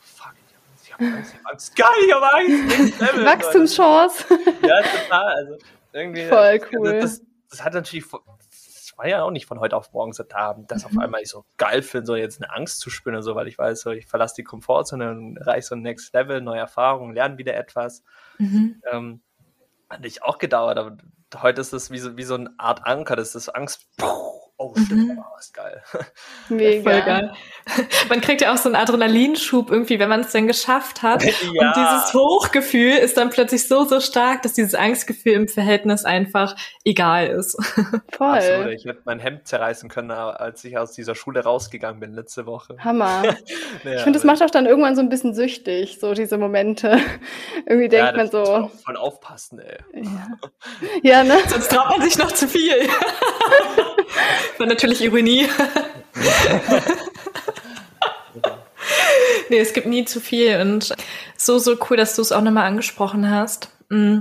ich 0.99 1.05
habe 1.05 1.49
Angst, 1.51 1.73
ich 1.75 1.83
habe 1.83 1.93
Angst, 1.95 2.05
ich 2.05 2.13
habe 2.13 2.33
Angst, 2.33 2.99
Level. 2.99 3.25
Wachstumschance. 3.25 4.25
ja, 4.61 4.81
total, 4.81 5.33
also 5.33 5.57
irgendwie. 5.93 6.25
Voll 6.25 6.61
cool. 6.73 6.99
Das, 6.99 7.21
das 7.49 7.63
hat 7.63 7.73
natürlich 7.73 8.05
war 8.97 9.07
ja 9.07 9.23
auch 9.23 9.31
nicht 9.31 9.45
von 9.45 9.59
heute 9.59 9.75
auf 9.75 9.91
morgen 9.93 10.13
so 10.13 10.23
da, 10.23 10.53
dass 10.67 10.83
mhm. 10.83 10.97
auf 10.97 11.03
einmal 11.03 11.21
ich 11.21 11.29
so 11.29 11.45
geil 11.57 11.81
finde, 11.81 12.05
so 12.05 12.15
jetzt 12.15 12.41
eine 12.41 12.53
Angst 12.53 12.79
zu 12.79 12.89
spüren 12.89 13.15
und 13.15 13.23
so, 13.23 13.35
weil 13.35 13.47
ich 13.47 13.57
weiß, 13.57 13.81
so, 13.81 13.91
ich 13.91 14.07
verlasse 14.07 14.35
die 14.35 14.43
Komfortzone 14.43 15.11
und 15.11 15.37
erreiche 15.37 15.67
so 15.67 15.75
ein 15.75 15.81
Next 15.81 16.13
Level, 16.13 16.41
neue 16.41 16.59
Erfahrungen, 16.59 17.13
lerne 17.13 17.37
wieder 17.37 17.55
etwas. 17.55 18.03
Mhm. 18.37 18.81
Ähm, 18.91 19.21
hat 19.89 20.01
nicht 20.01 20.23
auch 20.23 20.37
gedauert, 20.37 20.77
aber 20.77 20.97
heute 21.41 21.61
ist 21.61 21.73
es 21.73 21.91
wie 21.91 21.99
so, 21.99 22.17
wie 22.17 22.23
so 22.23 22.35
eine 22.35 22.53
Art 22.57 22.85
Anker, 22.85 23.15
das 23.15 23.35
ist 23.35 23.49
Angst. 23.49 23.87
Puh, 23.97 24.42
Oh, 24.57 24.71
stimmt, 24.75 25.09
mhm. 25.09 25.19
oh, 25.19 25.39
ist 25.39 25.53
geil. 25.53 25.81
Mega. 26.49 26.91
Voll 26.91 27.01
geil. 27.01 27.33
Man 28.09 28.21
kriegt 28.21 28.41
ja 28.41 28.53
auch 28.53 28.57
so 28.57 28.69
einen 28.69 28.75
Adrenalinschub 28.75 29.71
irgendwie, 29.71 29.97
wenn 29.97 30.09
man 30.09 30.21
es 30.21 30.31
dann 30.31 30.47
geschafft 30.47 31.01
hat. 31.01 31.23
Ja. 31.53 31.67
Und 31.67 31.75
dieses 31.75 32.13
Hochgefühl 32.13 32.93
ist 32.93 33.17
dann 33.17 33.29
plötzlich 33.29 33.67
so, 33.67 33.83
so 33.83 33.99
stark, 33.99 34.43
dass 34.43 34.53
dieses 34.53 34.75
Angstgefühl 34.75 35.33
im 35.33 35.47
Verhältnis 35.47 36.05
einfach 36.05 36.55
egal 36.85 37.27
ist. 37.27 37.57
Voll. 38.11 38.27
Absolut. 38.27 38.67
Ich 38.69 38.85
hätte 38.85 39.01
mein 39.03 39.19
Hemd 39.19 39.47
zerreißen 39.47 39.89
können, 39.89 40.11
als 40.11 40.63
ich 40.63 40.77
aus 40.77 40.93
dieser 40.93 41.15
Schule 41.15 41.43
rausgegangen 41.43 41.99
bin 41.99 42.13
letzte 42.13 42.45
Woche. 42.45 42.77
Hammer. 42.79 43.23
naja, 43.83 43.97
ich 43.97 44.01
finde, 44.03 44.17
das 44.17 44.23
macht 44.23 44.41
auch 44.41 44.49
dann 44.49 44.65
irgendwann 44.65 44.95
so 44.95 45.01
ein 45.01 45.09
bisschen 45.09 45.33
süchtig, 45.33 45.99
so 45.99 46.13
diese 46.13 46.37
Momente. 46.37 46.97
Irgendwie 47.65 47.89
denkt 47.89 48.11
ja, 48.11 48.17
man 48.17 48.31
so. 48.31 48.71
Voll 48.85 48.97
aufpassen, 48.97 49.59
ey. 49.59 49.77
Ja, 50.01 50.27
ja 51.03 51.23
ne? 51.23 51.37
Sonst 51.47 51.69
traut 51.69 51.89
man 51.89 52.01
sich 52.01 52.17
noch 52.17 52.31
zu 52.31 52.47
viel. 52.47 52.89
War 54.57 54.67
natürlich 54.67 55.01
Ironie. 55.01 55.47
nee, 59.49 59.59
es 59.59 59.73
gibt 59.73 59.87
nie 59.87 60.05
zu 60.05 60.19
viel 60.19 60.59
und 60.61 60.93
so, 61.37 61.59
so 61.59 61.75
cool, 61.89 61.97
dass 61.97 62.15
du 62.15 62.21
es 62.21 62.31
auch 62.31 62.41
nochmal 62.41 62.67
angesprochen 62.67 63.29
hast. 63.29 63.69
Mm, 63.89 64.19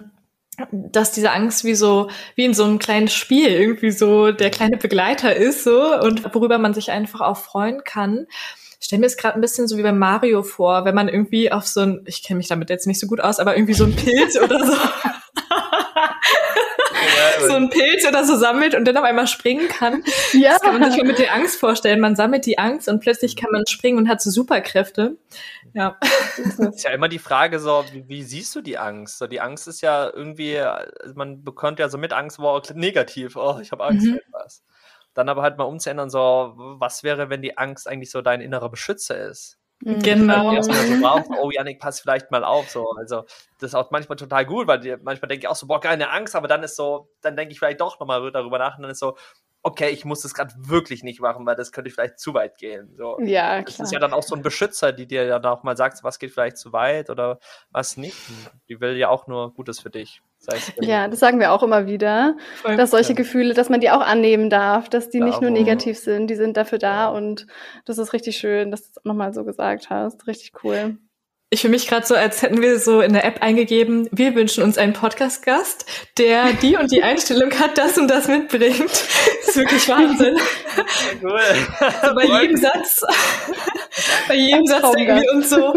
dass 0.71 1.13
diese 1.13 1.33
Angst 1.33 1.65
wie 1.65 1.75
so, 1.75 2.11
wie 2.35 2.45
in 2.45 2.55
so 2.55 2.65
einem 2.65 2.79
kleinen 2.79 3.09
Spiel 3.09 3.49
irgendwie 3.49 3.91
so 3.91 4.33
der 4.33 4.51
kleine 4.51 4.77
Begleiter 4.77 5.35
ist, 5.35 5.65
so, 5.65 5.99
und 6.01 6.35
worüber 6.35 6.59
man 6.59 6.75
sich 6.75 6.91
einfach 6.91 7.21
auch 7.21 7.39
freuen 7.39 7.85
kann. 7.85 8.27
Ich 8.79 8.87
stelle 8.87 9.01
mir 9.01 9.07
es 9.07 9.17
gerade 9.17 9.37
ein 9.37 9.41
bisschen 9.41 9.69
so 9.69 9.79
wie 9.79 9.83
bei 9.83 9.93
Mario 9.93 10.43
vor, 10.43 10.85
wenn 10.85 10.95
man 10.95 11.09
irgendwie 11.09 11.51
auf 11.53 11.67
so 11.67 11.81
ein, 11.81 12.03
ich 12.05 12.23
kenne 12.23 12.39
mich 12.39 12.49
damit 12.49 12.69
jetzt 12.69 12.87
nicht 12.87 13.01
so 13.01 13.07
gut 13.07 13.21
aus, 13.21 13.39
aber 13.39 13.57
irgendwie 13.57 13.75
so 13.75 13.85
ein 13.85 13.97
Pilz 13.97 14.37
oder 14.41 14.67
so 14.67 14.75
so 17.47 17.55
einen 17.55 17.71
Pilz 17.71 18.07
oder 18.07 18.25
so 18.25 18.37
sammelt 18.37 18.75
und 18.75 18.87
dann 18.87 18.97
auf 18.97 19.05
einmal 19.05 19.27
springen 19.27 19.69
kann. 19.69 20.03
Ja. 20.33 20.53
Das 20.53 20.63
kann 20.63 20.79
man 20.79 20.91
sich 20.91 21.01
mal 21.01 21.07
mit 21.07 21.19
der 21.19 21.35
Angst 21.35 21.59
vorstellen. 21.59 22.01
Man 22.01 22.17
sammelt 22.17 22.47
die 22.47 22.59
Angst 22.59 22.89
und 22.89 23.01
plötzlich 23.01 23.37
kann 23.37 23.51
man 23.53 23.67
springen 23.67 23.99
und 23.99 24.09
hat 24.09 24.21
so 24.21 24.31
Superkräfte. 24.31 25.17
Ja. 25.75 25.99
Das 26.37 26.59
ist 26.59 26.85
ja 26.85 26.91
immer 26.91 27.09
die 27.09 27.19
Frage 27.19 27.59
so, 27.59 27.85
wie, 27.93 28.09
wie 28.09 28.23
siehst 28.23 28.55
du 28.55 28.61
die 28.61 28.79
Angst? 28.79 29.19
So, 29.19 29.27
die 29.27 29.41
Angst 29.41 29.69
ist 29.69 29.81
ja 29.81 30.11
irgendwie, 30.13 30.59
also 30.59 31.15
man 31.15 31.43
bekommt 31.45 31.79
ja 31.79 31.89
so 31.89 31.99
mit 31.99 32.13
Angst, 32.13 32.39
wow, 32.39 32.63
negativ, 32.75 33.37
oh, 33.37 33.59
ich 33.61 33.73
habe 33.73 33.85
Angst 33.85 34.07
mhm. 34.07 34.21
vor 34.31 34.41
etwas. 34.41 34.63
Dann 35.15 35.29
aber 35.29 35.43
halt 35.43 35.59
mal 35.59 35.65
umzuändern, 35.65 36.11
so, 36.11 36.55
was 36.57 37.03
wäre, 37.03 37.29
wenn 37.29 37.43
die 37.43 37.59
Angst 37.59 37.87
eigentlich 37.87 38.11
so 38.11 38.23
dein 38.23 38.41
innerer 38.41 38.71
Beschützer 38.71 39.29
ist? 39.29 39.59
Mhm. 39.85 40.03
Genau. 40.03 40.53
Erstmal 40.53 40.87
so 40.87 40.95
raus, 41.07 41.27
oh 41.41 41.51
Janik, 41.51 41.81
pass 41.81 42.01
vielleicht 42.01 42.31
mal 42.31 42.45
auf. 42.45 42.71
So. 42.71 42.91
Also 42.93 43.25
das 43.59 43.71
ist 43.71 43.75
auch 43.75 43.91
manchmal 43.91 44.17
total 44.17 44.47
gut, 44.47 44.67
weil 44.67 44.81
die, 44.81 44.97
manchmal 45.03 45.29
denke 45.29 45.45
ich 45.45 45.49
auch 45.49 45.57
so, 45.57 45.67
boah, 45.67 45.81
keine 45.81 46.11
Angst, 46.11 46.37
aber 46.37 46.49
dann 46.49 46.63
ist 46.63 46.77
so, 46.77 47.09
dann 47.21 47.37
denke 47.37 47.53
ich 47.53 47.59
vielleicht 47.59 47.81
doch 47.81 47.99
nochmal 47.99 48.31
darüber 48.31 48.59
nach 48.59 48.77
und 48.77 48.83
dann 48.83 48.93
ist 48.93 49.01
so, 49.01 49.17
okay, 49.63 49.91
ich 49.91 50.05
muss 50.05 50.23
das 50.23 50.35
gerade 50.35 50.53
wirklich 50.59 51.05
nicht 51.05 51.21
machen, 51.21 51.47
weil 51.47 51.55
das 51.55 51.71
könnte 51.71 51.91
vielleicht 51.91 52.19
zu 52.19 52.35
weit 52.35 52.59
gehen. 52.59 52.95
So. 52.97 53.19
Ja, 53.21 53.63
klar. 53.63 53.65
Das 53.65 53.81
ist 53.81 53.93
ja 53.93 54.01
dann 54.01 54.13
auch 54.13 54.23
so 54.23 54.35
ein 54.35 54.43
Beschützer, 54.43 54.93
die 54.93 55.07
dir 55.07 55.25
ja 55.25 55.43
auch 55.45 55.63
mal 55.63 55.77
sagt, 55.77 56.03
was 56.03 56.19
geht 56.19 56.33
vielleicht 56.33 56.57
zu 56.57 56.73
weit 56.73 57.11
oder 57.11 57.39
was 57.71 57.97
nicht. 57.97 58.17
Die 58.69 58.81
will 58.81 58.97
ja 58.97 59.09
auch 59.09 59.27
nur 59.27 59.55
Gutes 59.55 59.81
für 59.81 59.91
dich. 59.91 60.21
Ja, 60.81 61.07
das 61.07 61.21
sagen 61.21 61.39
wir 61.39 61.53
auch 61.53 61.63
immer 61.63 61.87
wieder, 61.87 62.37
Voll. 62.57 62.77
dass 62.77 62.91
solche 62.91 63.11
ja. 63.11 63.15
Gefühle, 63.15 63.55
dass 63.55 63.69
man 63.69 63.81
die 63.81 63.91
auch 63.91 64.01
annehmen 64.01 64.51
darf, 64.51 64.89
dass 64.89 65.09
die 65.09 65.21
nicht 65.21 65.41
nur 65.41 65.51
negativ 65.51 65.99
sind, 65.99 66.27
die 66.27 66.35
sind 66.35 66.57
dafür 66.57 66.79
da 66.79 67.09
und 67.09 67.47
das 67.85 67.99
ist 67.99 68.13
richtig 68.13 68.39
schön, 68.39 68.73
dass 68.73 68.83
du 68.83 68.89
es 68.97 69.05
nochmal 69.05 69.33
so 69.33 69.45
gesagt 69.45 69.89
hast. 69.89 70.27
Richtig 70.27 70.53
cool. 70.65 70.99
Ich 71.53 71.61
fühle 71.61 71.73
mich 71.73 71.87
gerade 71.87 72.07
so, 72.07 72.15
als 72.15 72.41
hätten 72.41 72.63
wir 72.63 72.79
so 72.79 73.03
in 73.03 73.13
der 73.13 73.27
App 73.27 73.43
eingegeben, 73.43 74.09
wir 74.11 74.35
wünschen 74.35 74.65
uns 74.65 74.79
einen 74.79 74.95
Podcast-Gast, 74.95 75.85
der 76.17 76.55
die 76.55 76.79
und 76.79 76.91
die 76.91 77.03
Einstellung 77.03 77.51
hat, 77.61 77.77
das 77.77 77.99
und 77.99 78.09
das 78.09 78.27
mitbringt. 78.27 78.89
Das 78.89 79.49
ist 79.49 79.57
wirklich 79.57 79.87
Wahnsinn. 79.87 80.39
Cool. 81.23 81.41
Also 82.01 82.15
bei 82.15 82.25
jedem 82.25 82.57
Satz, 82.57 83.03
bei 84.29 84.35
jedem 84.35 84.67
Satz 84.67 84.93
denken 84.93 85.21
wir 85.21 85.33
uns 85.35 85.51
so, 85.51 85.75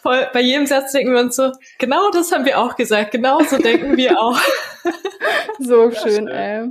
voll, 0.00 0.30
bei 0.32 0.40
jedem 0.40 0.64
Satz 0.64 0.92
denken 0.92 1.12
wir 1.12 1.20
uns 1.20 1.36
so, 1.36 1.52
genau 1.78 2.10
das 2.10 2.32
haben 2.32 2.46
wir 2.46 2.58
auch 2.58 2.74
gesagt, 2.74 3.10
genau 3.10 3.42
so 3.42 3.58
denken 3.58 3.98
wir 3.98 4.18
auch. 4.18 4.40
So 5.58 5.90
schön, 5.90 6.28
ey. 6.28 6.70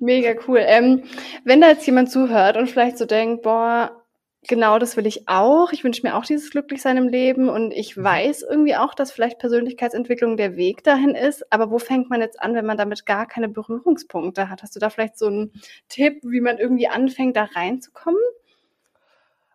Mega 0.00 0.40
cool. 0.48 0.62
Ähm, 0.64 1.02
wenn 1.44 1.60
da 1.60 1.68
jetzt 1.68 1.84
jemand 1.84 2.10
zuhört 2.10 2.56
und 2.56 2.70
vielleicht 2.70 2.96
so 2.96 3.04
denkt, 3.04 3.42
boah, 3.42 4.01
genau 4.48 4.78
das 4.78 4.96
will 4.96 5.06
ich 5.06 5.28
auch. 5.28 5.72
Ich 5.72 5.84
wünsche 5.84 6.06
mir 6.06 6.16
auch 6.16 6.24
dieses 6.24 6.50
Glücklichsein 6.50 6.96
im 6.96 7.08
Leben 7.08 7.48
und 7.48 7.72
ich 7.72 7.96
mhm. 7.96 8.04
weiß 8.04 8.42
irgendwie 8.42 8.76
auch, 8.76 8.94
dass 8.94 9.12
vielleicht 9.12 9.38
Persönlichkeitsentwicklung 9.38 10.36
der 10.36 10.56
Weg 10.56 10.84
dahin 10.84 11.14
ist. 11.14 11.50
Aber 11.52 11.70
wo 11.70 11.78
fängt 11.78 12.10
man 12.10 12.20
jetzt 12.20 12.40
an, 12.40 12.54
wenn 12.54 12.66
man 12.66 12.76
damit 12.76 13.06
gar 13.06 13.26
keine 13.26 13.48
Berührungspunkte 13.48 14.48
hat? 14.48 14.62
Hast 14.62 14.74
du 14.74 14.80
da 14.80 14.90
vielleicht 14.90 15.18
so 15.18 15.26
einen 15.26 15.52
Tipp, 15.88 16.20
wie 16.22 16.40
man 16.40 16.58
irgendwie 16.58 16.88
anfängt, 16.88 17.36
da 17.36 17.44
reinzukommen? 17.44 18.20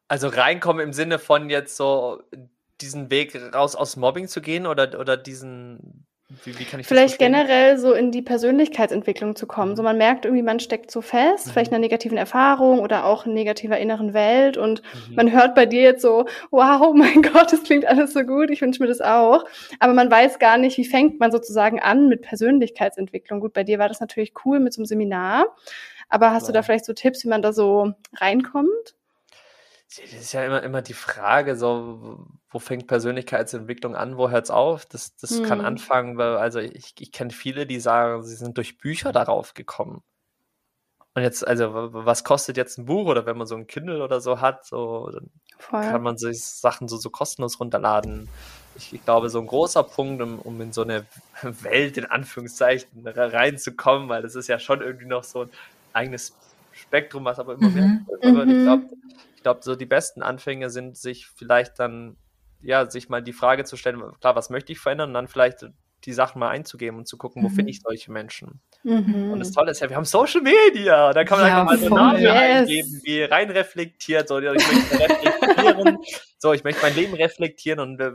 Also 0.07 0.29
reinkommen 0.29 0.81
im 0.81 0.93
Sinne 0.93 1.19
von 1.19 1.49
jetzt 1.49 1.75
so 1.75 2.21
diesen 2.79 3.09
Weg 3.09 3.35
raus 3.53 3.75
aus 3.75 3.97
Mobbing 3.97 4.27
zu 4.27 4.41
gehen 4.41 4.67
oder, 4.67 4.99
oder 4.99 5.17
diesen 5.17 6.06
wie, 6.43 6.59
wie 6.59 6.65
kann 6.65 6.81
ich 6.81 6.87
vielleicht 6.87 7.19
generell 7.19 7.77
so 7.77 7.93
in 7.93 8.11
die 8.11 8.21
Persönlichkeitsentwicklung 8.21 9.37
zu 9.37 9.47
kommen. 9.47 9.71
Mhm. 9.71 9.75
So 9.77 9.83
man 9.83 9.97
merkt 9.97 10.25
irgendwie, 10.25 10.43
man 10.43 10.59
steckt 10.59 10.91
so 10.91 11.01
fest, 11.01 11.47
mhm. 11.47 11.51
vielleicht 11.51 11.71
in 11.71 11.75
einer 11.75 11.81
negativen 11.81 12.17
Erfahrung 12.17 12.79
oder 12.79 13.05
auch 13.05 13.25
in 13.25 13.33
negativer 13.33 13.77
inneren 13.77 14.13
Welt 14.13 14.57
und 14.57 14.81
mhm. 15.07 15.15
man 15.15 15.31
hört 15.31 15.55
bei 15.55 15.65
dir 15.65 15.81
jetzt 15.81 16.01
so, 16.01 16.25
wow, 16.51 16.93
mein 16.95 17.21
Gott, 17.21 17.53
das 17.53 17.63
klingt 17.63 17.85
alles 17.85 18.11
so 18.11 18.23
gut, 18.23 18.49
ich 18.49 18.61
wünsche 18.61 18.83
mir 18.83 18.89
das 18.89 18.99
auch. 18.99 19.45
Aber 19.79 19.93
man 19.93 20.11
weiß 20.11 20.37
gar 20.39 20.57
nicht, 20.57 20.77
wie 20.77 20.85
fängt 20.85 21.19
man 21.19 21.31
sozusagen 21.31 21.79
an 21.79 22.09
mit 22.09 22.23
Persönlichkeitsentwicklung. 22.23 23.39
Gut, 23.39 23.53
bei 23.53 23.63
dir 23.63 23.79
war 23.79 23.87
das 23.87 24.01
natürlich 24.01 24.33
cool 24.43 24.59
mit 24.59 24.73
so 24.73 24.81
einem 24.81 24.85
Seminar. 24.85 25.55
Aber 26.09 26.31
hast 26.31 26.43
ja. 26.43 26.47
du 26.47 26.53
da 26.53 26.61
vielleicht 26.61 26.85
so 26.85 26.93
Tipps, 26.93 27.23
wie 27.23 27.29
man 27.29 27.41
da 27.41 27.53
so 27.53 27.93
reinkommt? 28.15 28.95
Das 29.89 30.13
ist 30.13 30.33
ja 30.33 30.45
immer, 30.45 30.63
immer 30.63 30.81
die 30.81 30.93
Frage, 30.93 31.55
so, 31.55 32.27
wo 32.49 32.59
fängt 32.59 32.87
Persönlichkeitsentwicklung 32.87 33.95
an, 33.95 34.17
wo 34.17 34.29
hört 34.29 34.45
es 34.45 34.51
auf? 34.51 34.85
Das, 34.85 35.15
das 35.17 35.31
hm. 35.31 35.43
kann 35.43 35.61
anfangen, 35.61 36.17
weil, 36.17 36.37
also 36.37 36.59
ich, 36.59 36.93
ich 36.99 37.11
kenne 37.11 37.31
viele, 37.31 37.65
die 37.65 37.79
sagen, 37.79 38.23
sie 38.23 38.35
sind 38.35 38.57
durch 38.57 38.77
Bücher 38.77 39.11
darauf 39.11 39.53
gekommen. 39.53 40.01
Und 41.17 41.23
jetzt, 41.23 41.47
also, 41.47 41.71
was 41.93 42.23
kostet 42.23 42.57
jetzt 42.57 42.77
ein 42.77 42.85
Buch 42.85 43.07
oder 43.07 43.25
wenn 43.25 43.37
man 43.37 43.47
so 43.47 43.55
ein 43.55 43.65
Kindle 43.65 44.03
oder 44.03 44.21
so 44.21 44.39
hat, 44.39 44.65
so, 44.67 45.09
dann 45.11 45.31
Voll. 45.57 45.81
kann 45.81 46.03
man 46.03 46.17
sich 46.17 46.43
Sachen 46.43 46.87
so, 46.87 46.97
so 46.97 47.09
kostenlos 47.09 47.59
runterladen. 47.59 48.29
Ich, 48.75 48.93
ich 48.93 49.03
glaube, 49.03 49.31
so 49.31 49.39
ein 49.39 49.47
großer 49.47 49.81
Punkt, 49.81 50.21
um, 50.21 50.37
um 50.37 50.61
in 50.61 50.71
so 50.73 50.83
eine 50.83 51.07
Welt 51.41 51.97
in 51.97 52.05
Anführungszeichen 52.05 53.07
reinzukommen, 53.07 54.09
weil 54.09 54.21
das 54.21 54.35
ist 54.35 54.47
ja 54.47 54.59
schon 54.59 54.81
irgendwie 54.81 55.07
noch 55.07 55.23
so 55.23 55.41
ein 55.41 55.49
eigenes 55.91 56.35
Spektrum, 56.71 57.25
was 57.25 57.39
aber 57.39 57.55
immer 57.55 57.69
mehr. 57.69 57.85
Mhm. 57.85 58.05
Ich 58.21 58.63
glaube, 58.63 58.89
ich 59.35 59.41
glaube, 59.41 59.59
so 59.63 59.75
die 59.75 59.85
besten 59.87 60.21
Anfänge 60.21 60.69
sind, 60.69 60.97
sich 60.97 61.27
vielleicht 61.27 61.79
dann, 61.79 62.15
ja, 62.61 62.89
sich 62.89 63.09
mal 63.09 63.21
die 63.21 63.33
Frage 63.33 63.63
zu 63.63 63.77
stellen, 63.77 64.01
klar, 64.19 64.35
was 64.35 64.49
möchte 64.49 64.71
ich 64.71 64.79
verändern? 64.79 65.09
Und 65.09 65.13
dann 65.13 65.27
vielleicht 65.27 65.65
die 66.05 66.13
Sachen 66.13 66.39
mal 66.39 66.49
einzugeben 66.49 66.97
und 66.97 67.07
zu 67.07 67.17
gucken, 67.17 67.43
wo 67.43 67.49
mhm. 67.49 67.53
finde 67.53 67.71
ich 67.71 67.81
solche 67.81 68.11
Menschen. 68.11 68.61
Mhm. 68.83 69.31
Und 69.31 69.39
das 69.39 69.51
Tolle 69.51 69.71
ist 69.71 69.81
ja, 69.81 69.89
wir 69.89 69.95
haben 69.95 70.05
Social 70.05 70.41
Media. 70.41 71.11
Da 71.11 71.23
kann 71.23 71.39
man 71.39 71.47
ja, 71.47 71.61
einfach 71.61 71.73
mal 71.73 71.79
so 71.79 71.95
Namen 71.95 72.21
yes. 72.21 72.31
eingeben, 72.33 73.01
wie 73.03 73.23
rein 73.23 73.49
reflektiert. 73.49 74.27
So, 74.27 74.39
ich 74.39 74.45
möchte 74.47 74.99
reflektieren. 74.99 75.97
so, 76.37 76.53
ich 76.53 76.63
möchte 76.63 76.81
mein 76.81 76.95
Leben 76.95 77.13
reflektieren 77.15 77.79
und 77.79 77.99
äh, 77.99 78.11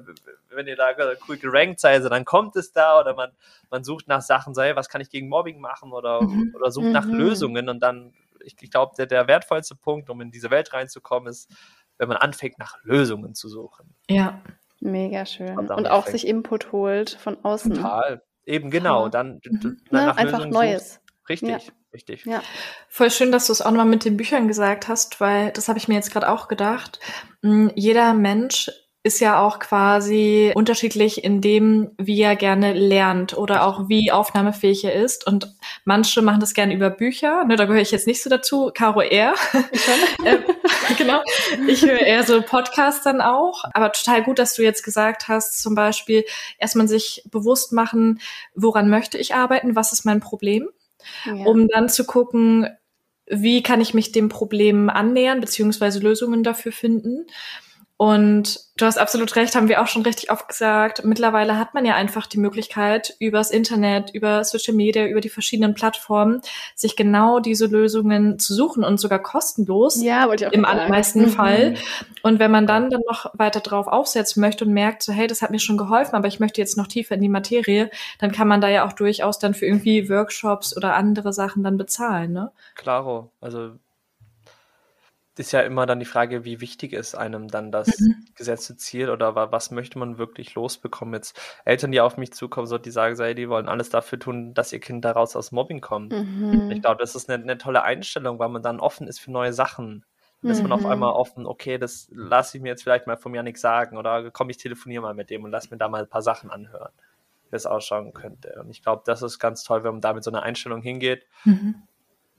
wenn 0.50 0.66
ihr 0.66 0.76
da 0.76 0.94
cool 1.28 1.36
gerankt 1.36 1.80
seid, 1.80 2.04
dann 2.04 2.24
kommt 2.24 2.56
es 2.56 2.72
da 2.72 3.00
oder 3.00 3.14
man, 3.14 3.32
man 3.70 3.84
sucht 3.84 4.06
nach 4.06 4.22
Sachen, 4.22 4.54
so, 4.54 4.62
hey, 4.62 4.76
was 4.76 4.88
kann 4.88 5.00
ich 5.00 5.10
gegen 5.10 5.28
Mobbing 5.28 5.60
machen 5.60 5.92
oder, 5.92 6.22
mhm. 6.22 6.54
oder 6.54 6.70
sucht 6.70 6.88
nach 6.88 7.06
mhm. 7.06 7.14
Lösungen 7.14 7.68
und 7.68 7.80
dann, 7.80 8.12
ich, 8.44 8.54
ich 8.60 8.70
glaube, 8.70 8.92
der, 8.96 9.06
der 9.06 9.26
wertvollste 9.26 9.74
Punkt, 9.74 10.08
um 10.08 10.20
in 10.20 10.30
diese 10.30 10.50
Welt 10.50 10.72
reinzukommen, 10.72 11.28
ist, 11.28 11.50
wenn 11.98 12.08
man 12.08 12.16
anfängt, 12.16 12.58
nach 12.58 12.76
Lösungen 12.82 13.34
zu 13.34 13.48
suchen. 13.48 13.94
Ja. 14.08 14.40
Mega 14.80 15.26
schön. 15.26 15.56
Und, 15.56 15.70
und 15.70 15.86
auch 15.86 16.08
sich 16.08 16.26
Input 16.26 16.72
holt 16.72 17.10
von 17.10 17.42
außen. 17.44 17.74
Total. 17.74 18.22
Eben 18.44 18.70
genau. 18.70 19.08
Dann, 19.08 19.40
mhm. 19.44 19.80
dann 19.90 20.06
ne? 20.06 20.16
einfach 20.16 20.38
Lösungen 20.38 20.52
Neues. 20.52 20.94
Sucht. 20.94 21.02
Richtig. 21.28 21.48
Ja. 21.48 21.72
Richtig. 21.92 22.24
Ja. 22.24 22.42
Voll 22.88 23.10
schön, 23.10 23.32
dass 23.32 23.46
du 23.46 23.52
es 23.52 23.60
auch 23.60 23.70
nochmal 23.70 23.86
mit 23.86 24.04
den 24.04 24.16
Büchern 24.16 24.48
gesagt 24.48 24.88
hast, 24.88 25.20
weil 25.20 25.52
das 25.52 25.68
habe 25.68 25.78
ich 25.78 25.88
mir 25.88 25.94
jetzt 25.94 26.10
gerade 26.10 26.30
auch 26.30 26.48
gedacht. 26.48 26.98
Hm, 27.42 27.70
jeder 27.74 28.14
Mensch 28.14 28.70
ist 29.04 29.18
ja 29.18 29.40
auch 29.40 29.58
quasi 29.58 30.52
unterschiedlich 30.54 31.24
in 31.24 31.40
dem, 31.40 31.90
wie 31.98 32.20
er 32.20 32.36
gerne 32.36 32.72
lernt 32.72 33.36
oder 33.36 33.66
auch 33.66 33.88
wie 33.88 34.12
aufnahmefähig 34.12 34.84
er 34.84 34.94
ist. 34.94 35.26
Und 35.26 35.52
manche 35.84 36.22
machen 36.22 36.38
das 36.38 36.54
gerne 36.54 36.72
über 36.72 36.88
Bücher. 36.88 37.44
Ne, 37.44 37.56
da 37.56 37.64
gehöre 37.64 37.82
ich 37.82 37.90
jetzt 37.90 38.06
nicht 38.06 38.22
so 38.22 38.30
dazu. 38.30 38.70
Caro 38.72 39.02
eher. 39.02 39.34
äh, 40.24 40.38
genau. 40.96 41.20
Ich 41.66 41.82
höre 41.82 41.98
eher 41.98 42.22
so 42.22 42.42
Podcasts 42.42 43.02
dann 43.02 43.20
auch. 43.20 43.64
Aber 43.72 43.90
total 43.90 44.22
gut, 44.22 44.38
dass 44.38 44.54
du 44.54 44.62
jetzt 44.62 44.84
gesagt 44.84 45.26
hast, 45.26 45.60
zum 45.60 45.74
Beispiel 45.74 46.24
erstmal 46.58 46.86
sich 46.86 47.24
bewusst 47.28 47.72
machen, 47.72 48.20
woran 48.54 48.88
möchte 48.88 49.18
ich 49.18 49.34
arbeiten? 49.34 49.74
Was 49.74 49.92
ist 49.92 50.04
mein 50.04 50.20
Problem? 50.20 50.68
Ja. 51.24 51.32
Um 51.46 51.66
dann 51.66 51.88
zu 51.88 52.04
gucken, 52.04 52.68
wie 53.26 53.64
kann 53.64 53.80
ich 53.80 53.94
mich 53.94 54.12
dem 54.12 54.28
Problem 54.28 54.90
annähern, 54.90 55.40
beziehungsweise 55.40 55.98
Lösungen 55.98 56.44
dafür 56.44 56.70
finden. 56.70 57.26
Und 58.02 58.58
du 58.78 58.84
hast 58.84 58.98
absolut 58.98 59.36
recht, 59.36 59.54
haben 59.54 59.68
wir 59.68 59.80
auch 59.80 59.86
schon 59.86 60.02
richtig 60.02 60.32
oft 60.32 60.48
gesagt. 60.48 61.04
Mittlerweile 61.04 61.56
hat 61.56 61.72
man 61.72 61.84
ja 61.84 61.94
einfach 61.94 62.26
die 62.26 62.40
Möglichkeit, 62.40 63.14
übers 63.20 63.52
Internet, 63.52 64.10
über 64.12 64.42
Social 64.42 64.74
Media, 64.74 65.06
über 65.06 65.20
die 65.20 65.28
verschiedenen 65.28 65.74
Plattformen, 65.74 66.40
sich 66.74 66.96
genau 66.96 67.38
diese 67.38 67.66
Lösungen 67.66 68.40
zu 68.40 68.54
suchen 68.54 68.82
und 68.82 68.98
sogar 68.98 69.20
kostenlos. 69.20 70.02
Ja, 70.02 70.26
wollte 70.26 70.42
ich 70.42 70.48
auch 70.48 70.52
Im 70.52 70.64
allermeisten 70.64 71.26
mhm. 71.26 71.28
Fall. 71.28 71.74
Und 72.24 72.40
wenn 72.40 72.50
man 72.50 72.66
dann 72.66 72.90
dann 72.90 73.02
noch 73.06 73.26
weiter 73.34 73.60
drauf 73.60 73.86
aufsetzen 73.86 74.40
möchte 74.40 74.64
und 74.64 74.72
merkt, 74.72 75.04
so, 75.04 75.12
hey, 75.12 75.28
das 75.28 75.40
hat 75.40 75.52
mir 75.52 75.60
schon 75.60 75.78
geholfen, 75.78 76.16
aber 76.16 76.26
ich 76.26 76.40
möchte 76.40 76.60
jetzt 76.60 76.76
noch 76.76 76.88
tiefer 76.88 77.14
in 77.14 77.20
die 77.20 77.28
Materie, 77.28 77.88
dann 78.18 78.32
kann 78.32 78.48
man 78.48 78.60
da 78.60 78.68
ja 78.68 78.84
auch 78.84 78.94
durchaus 78.94 79.38
dann 79.38 79.54
für 79.54 79.66
irgendwie 79.66 80.08
Workshops 80.10 80.76
oder 80.76 80.96
andere 80.96 81.32
Sachen 81.32 81.62
dann 81.62 81.76
bezahlen, 81.76 82.32
ne? 82.32 82.50
Klaro. 82.74 83.30
Also 83.40 83.74
ist 85.38 85.52
ja 85.52 85.60
immer 85.60 85.86
dann 85.86 85.98
die 85.98 86.06
Frage, 86.06 86.44
wie 86.44 86.60
wichtig 86.60 86.92
ist 86.92 87.14
einem 87.14 87.48
dann 87.48 87.72
das 87.72 88.00
mhm. 88.00 88.26
gesetzte 88.34 88.76
Ziel 88.76 89.08
oder 89.08 89.34
was 89.34 89.70
möchte 89.70 89.98
man 89.98 90.18
wirklich 90.18 90.54
losbekommen? 90.54 91.14
Jetzt 91.14 91.40
Eltern, 91.64 91.90
die 91.90 92.00
auf 92.00 92.18
mich 92.18 92.32
zukommen, 92.32 92.66
so, 92.66 92.76
die 92.76 92.90
sagen, 92.90 93.16
so, 93.16 93.24
hey, 93.24 93.34
die 93.34 93.48
wollen 93.48 93.68
alles 93.68 93.88
dafür 93.88 94.18
tun, 94.18 94.52
dass 94.52 94.72
ihr 94.72 94.80
Kind 94.80 95.04
daraus 95.04 95.34
aus 95.34 95.50
Mobbing 95.50 95.80
kommt. 95.80 96.12
Mhm. 96.12 96.70
Ich 96.70 96.82
glaube, 96.82 97.00
das 97.00 97.14
ist 97.14 97.30
eine, 97.30 97.42
eine, 97.42 97.56
tolle 97.56 97.82
Einstellung, 97.82 98.38
weil 98.38 98.50
man 98.50 98.62
dann 98.62 98.78
offen 98.78 99.06
ist 99.06 99.20
für 99.20 99.30
neue 99.30 99.52
Sachen. 99.52 100.04
Ist 100.44 100.60
man 100.60 100.72
auf 100.72 100.80
mhm. 100.80 100.88
einmal 100.88 101.12
offen, 101.12 101.46
okay, 101.46 101.78
das 101.78 102.08
lasse 102.10 102.56
ich 102.56 102.64
mir 102.64 102.70
jetzt 102.70 102.82
vielleicht 102.82 103.06
mal 103.06 103.16
von 103.16 103.32
Janik 103.32 103.58
sagen 103.58 103.96
oder 103.96 104.28
komm, 104.32 104.50
ich 104.50 104.56
telefoniere 104.56 105.00
mal 105.00 105.14
mit 105.14 105.30
dem 105.30 105.44
und 105.44 105.52
lass 105.52 105.70
mir 105.70 105.76
da 105.76 105.88
mal 105.88 106.02
ein 106.02 106.08
paar 106.08 106.20
Sachen 106.20 106.50
anhören, 106.50 106.90
wie 107.50 107.56
es 107.56 107.64
ausschauen 107.64 108.12
könnte. 108.12 108.58
Und 108.60 108.68
ich 108.68 108.82
glaube, 108.82 109.02
das 109.06 109.22
ist 109.22 109.38
ganz 109.38 109.62
toll, 109.62 109.84
wenn 109.84 109.92
man 109.92 110.00
da 110.00 110.12
mit 110.12 110.24
so 110.24 110.32
einer 110.32 110.42
Einstellung 110.42 110.82
hingeht. 110.82 111.26
Mhm 111.44 111.84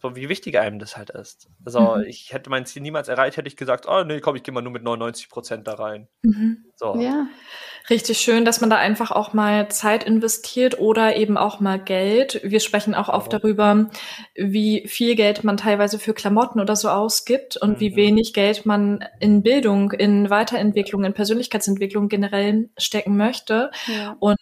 so 0.04 0.18
wie 0.18 0.28
wichtig 0.28 0.60
einem 0.60 0.80
das 0.80 0.98
halt 0.98 1.12
ist. 1.12 1.48
Also 1.64 1.96
mhm. 1.96 2.04
ich 2.04 2.34
hätte 2.34 2.50
mein 2.50 2.66
Ziel 2.66 2.82
niemals 2.82 3.08
erreicht, 3.08 3.38
hätte 3.38 3.48
ich 3.48 3.56
gesagt, 3.56 3.86
oh 3.88 4.04
nee, 4.04 4.20
komm, 4.20 4.36
ich 4.36 4.44
gehe 4.44 4.54
mal 4.54 4.62
nur 4.62 4.74
mit 4.74 4.84
99 4.84 5.30
Prozent 5.30 5.66
da 5.66 5.76
rein. 5.76 6.10
Mhm. 6.24 6.66
So. 6.76 6.98
Ja. 7.00 7.28
Richtig 7.90 8.18
schön, 8.18 8.44
dass 8.44 8.60
man 8.60 8.70
da 8.70 8.76
einfach 8.76 9.12
auch 9.12 9.32
mal 9.32 9.70
Zeit 9.70 10.04
investiert 10.04 10.78
oder 10.78 11.16
eben 11.16 11.38
auch 11.38 11.62
mal 11.62 11.80
Geld. 11.80 12.42
Wir 12.44 12.60
sprechen 12.60 12.96
auch 12.96 13.08
oft 13.08 13.32
darüber, 13.32 13.90
wie 14.36 14.86
viel 14.88 15.16
Geld 15.16 15.46
man 15.46 15.56
teilweise 15.56 16.00
für 16.00 16.14
Klamotten 16.14 16.60
oder 16.60 16.76
so 16.76 16.90
ausgibt 16.90 17.56
und 17.56 17.72
mhm. 17.72 17.80
wie 17.80 17.96
wenig 17.96 18.34
Geld 18.34 18.66
man 18.66 19.06
in 19.22 19.42
Bildung, 19.42 19.94
in 19.94 20.30
Weiterentwicklung, 20.30 21.06
in 21.06 21.14
Persönlichkeitsentwicklung 21.14 22.10
generell 22.10 22.70
stecken 22.78 23.16
möchte. 23.16 23.72
Ja. 23.88 24.18
Und 24.20 24.38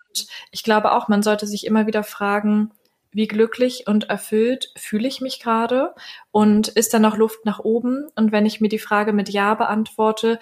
ich 0.49 0.63
glaube 0.63 0.91
auch, 0.93 1.07
man 1.07 1.21
sollte 1.21 1.45
sich 1.45 1.67
immer 1.67 1.85
wieder 1.85 2.03
fragen, 2.03 2.71
wie 3.11 3.27
glücklich 3.27 3.87
und 3.87 4.09
erfüllt 4.09 4.71
fühle 4.77 5.07
ich 5.07 5.21
mich 5.21 5.39
gerade 5.39 5.93
und 6.31 6.69
ist 6.69 6.93
da 6.93 6.99
noch 6.99 7.17
Luft 7.17 7.45
nach 7.45 7.59
oben? 7.59 8.07
Und 8.15 8.31
wenn 8.31 8.45
ich 8.45 8.61
mir 8.61 8.69
die 8.69 8.79
Frage 8.79 9.13
mit 9.13 9.29
Ja 9.29 9.53
beantworte, 9.53 10.39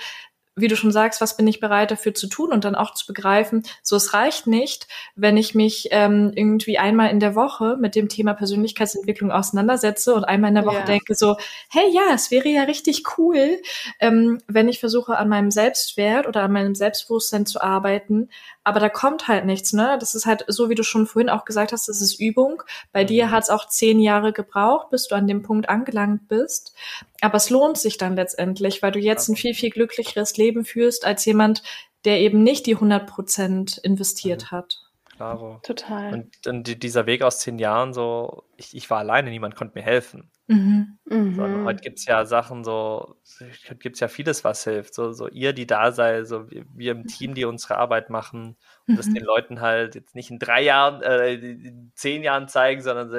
wie 0.62 0.68
du 0.68 0.76
schon 0.76 0.92
sagst, 0.92 1.22
was 1.22 1.38
bin 1.38 1.48
ich 1.48 1.60
bereit 1.60 1.92
dafür 1.92 2.14
zu 2.14 2.28
tun 2.28 2.52
und 2.52 2.66
dann 2.66 2.76
auch 2.76 2.94
zu 2.94 3.06
begreifen, 3.08 3.64
so 3.82 3.96
es 3.96 4.14
reicht 4.14 4.48
nicht, 4.48 4.88
wenn 5.16 5.38
ich 5.38 5.56
mich 5.56 5.90
ähm, 5.92 6.32
irgendwie 6.36 6.78
einmal 6.78 7.10
in 7.10 7.20
der 7.20 7.36
Woche 7.36 7.78
mit 7.80 7.96
dem 7.96 8.10
Thema 8.10 8.34
Persönlichkeitsentwicklung 8.34 9.32
auseinandersetze 9.32 10.14
und 10.14 10.26
einmal 10.26 10.50
in 10.50 10.56
der 10.56 10.66
Woche 10.66 10.80
ja. 10.80 10.86
denke 10.86 11.16
so, 11.16 11.38
hey 11.70 11.90
ja, 11.92 12.14
es 12.14 12.32
wäre 12.32 12.50
ja 12.50 12.64
richtig 12.64 13.04
cool, 13.18 13.62
ähm, 14.00 14.42
wenn 14.48 14.70
ich 14.70 14.80
versuche 14.80 15.18
an 15.18 15.30
meinem 15.30 15.52
Selbstwert 15.52 16.28
oder 16.28 16.44
an 16.44 16.52
meinem 16.52 16.76
Selbstbewusstsein 16.76 17.46
zu 17.46 17.62
arbeiten, 17.62 18.30
aber 18.70 18.80
da 18.80 18.88
kommt 18.88 19.28
halt 19.28 19.46
nichts, 19.46 19.74
ne? 19.74 19.98
Das 20.00 20.14
ist 20.14 20.28
halt 20.28 20.46
so, 20.48 20.70
wie 20.70 20.76
du 20.76 20.84
schon 20.84 21.08
vorhin 21.08 21.30
auch 21.30 21.44
gesagt 21.44 21.72
hast, 21.72 21.90
das 21.90 22.02
ist 22.02 22.20
Übung. 22.20 22.62
Bei 22.92 23.04
dir 23.04 23.26
mhm. 23.26 23.32
hat 23.32 23.44
es 23.44 23.50
auch 23.50 23.68
zehn 23.68 24.00
Jahre 24.00 24.32
gebraucht, 24.32 24.92
bis 24.92 25.08
du 25.08 25.16
an 25.16 25.26
dem 25.26 25.42
Punkt 25.42 25.68
angelangt 25.70 26.28
bist. 26.28 26.76
Aber 27.20 27.38
es 27.38 27.50
lohnt 27.50 27.80
sich 27.80 27.98
dann 27.98 28.16
letztendlich, 28.16 28.84
weil 28.84 28.92
du 28.92 29.00
jetzt 29.00 29.28
ein 29.28 29.36
viel, 29.36 29.56
viel 29.56 29.72
glücklicheres 29.72 30.38
Leben 30.38 30.66
führst 30.66 31.04
als 31.04 31.26
jemand, 31.26 31.64
der 32.06 32.20
eben 32.20 32.44
nicht 32.44 32.68
die 32.68 32.76
100 32.76 33.08
Prozent 33.08 33.80
investiert 33.80 34.44
mhm. 34.44 34.52
hat. 34.52 34.78
Klaro. 35.16 35.60
Total. 35.64 36.14
Und, 36.14 36.48
und 36.48 36.84
dieser 36.84 37.08
Weg 37.08 37.24
aus 37.24 37.40
zehn 37.40 37.58
Jahren, 37.58 37.92
so, 37.92 38.44
ich, 38.56 38.76
ich 38.76 38.88
war 38.92 39.00
alleine, 39.00 39.32
niemand 39.32 39.56
konnte 39.56 39.80
mir 39.80 39.84
helfen. 39.84 40.30
Mhm. 40.50 40.98
Mhm. 41.06 41.66
heute 41.66 41.82
gibt 41.82 42.00
es 42.00 42.06
ja 42.06 42.26
Sachen 42.26 42.64
so, 42.64 43.16
heute 43.40 43.76
gibt 43.78 43.98
es 43.98 44.00
ja 44.00 44.08
vieles, 44.08 44.44
was 44.44 44.64
hilft. 44.64 44.96
So, 44.96 45.12
so 45.12 45.28
ihr, 45.28 45.54
die 45.54 45.68
da 45.68 45.92
seid, 45.92 46.28
so 46.28 46.50
wir 46.50 46.92
im 46.92 47.06
Team, 47.06 47.36
die 47.36 47.46
unsere 47.46 47.78
Arbeit 47.78 48.10
machen 48.10 48.58
und 48.88 48.94
mhm. 48.94 48.98
das 48.98 49.06
den 49.06 49.24
Leuten 49.24 49.62
halt 49.62 49.94
jetzt 49.94 50.16
nicht 50.16 50.32
in 50.32 50.40
drei 50.40 50.64
Jahren, 50.64 51.04
äh, 51.04 51.36
in 51.36 51.92
zehn 51.94 52.24
Jahren 52.24 52.48
zeigen, 52.48 52.82
sondern 52.82 53.10
so, 53.10 53.18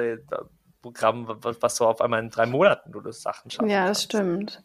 Programm, 0.81 1.25
was, 1.27 1.61
was 1.61 1.75
so 1.75 1.87
auf 1.87 2.01
einmal 2.01 2.21
in 2.21 2.29
drei 2.29 2.45
Monaten 2.45 2.91
du 2.91 3.01
das 3.01 3.21
Sachen 3.21 3.49
schaffst. 3.51 3.71
Ja, 3.71 3.87
das 3.87 4.03
stimmt. 4.03 4.61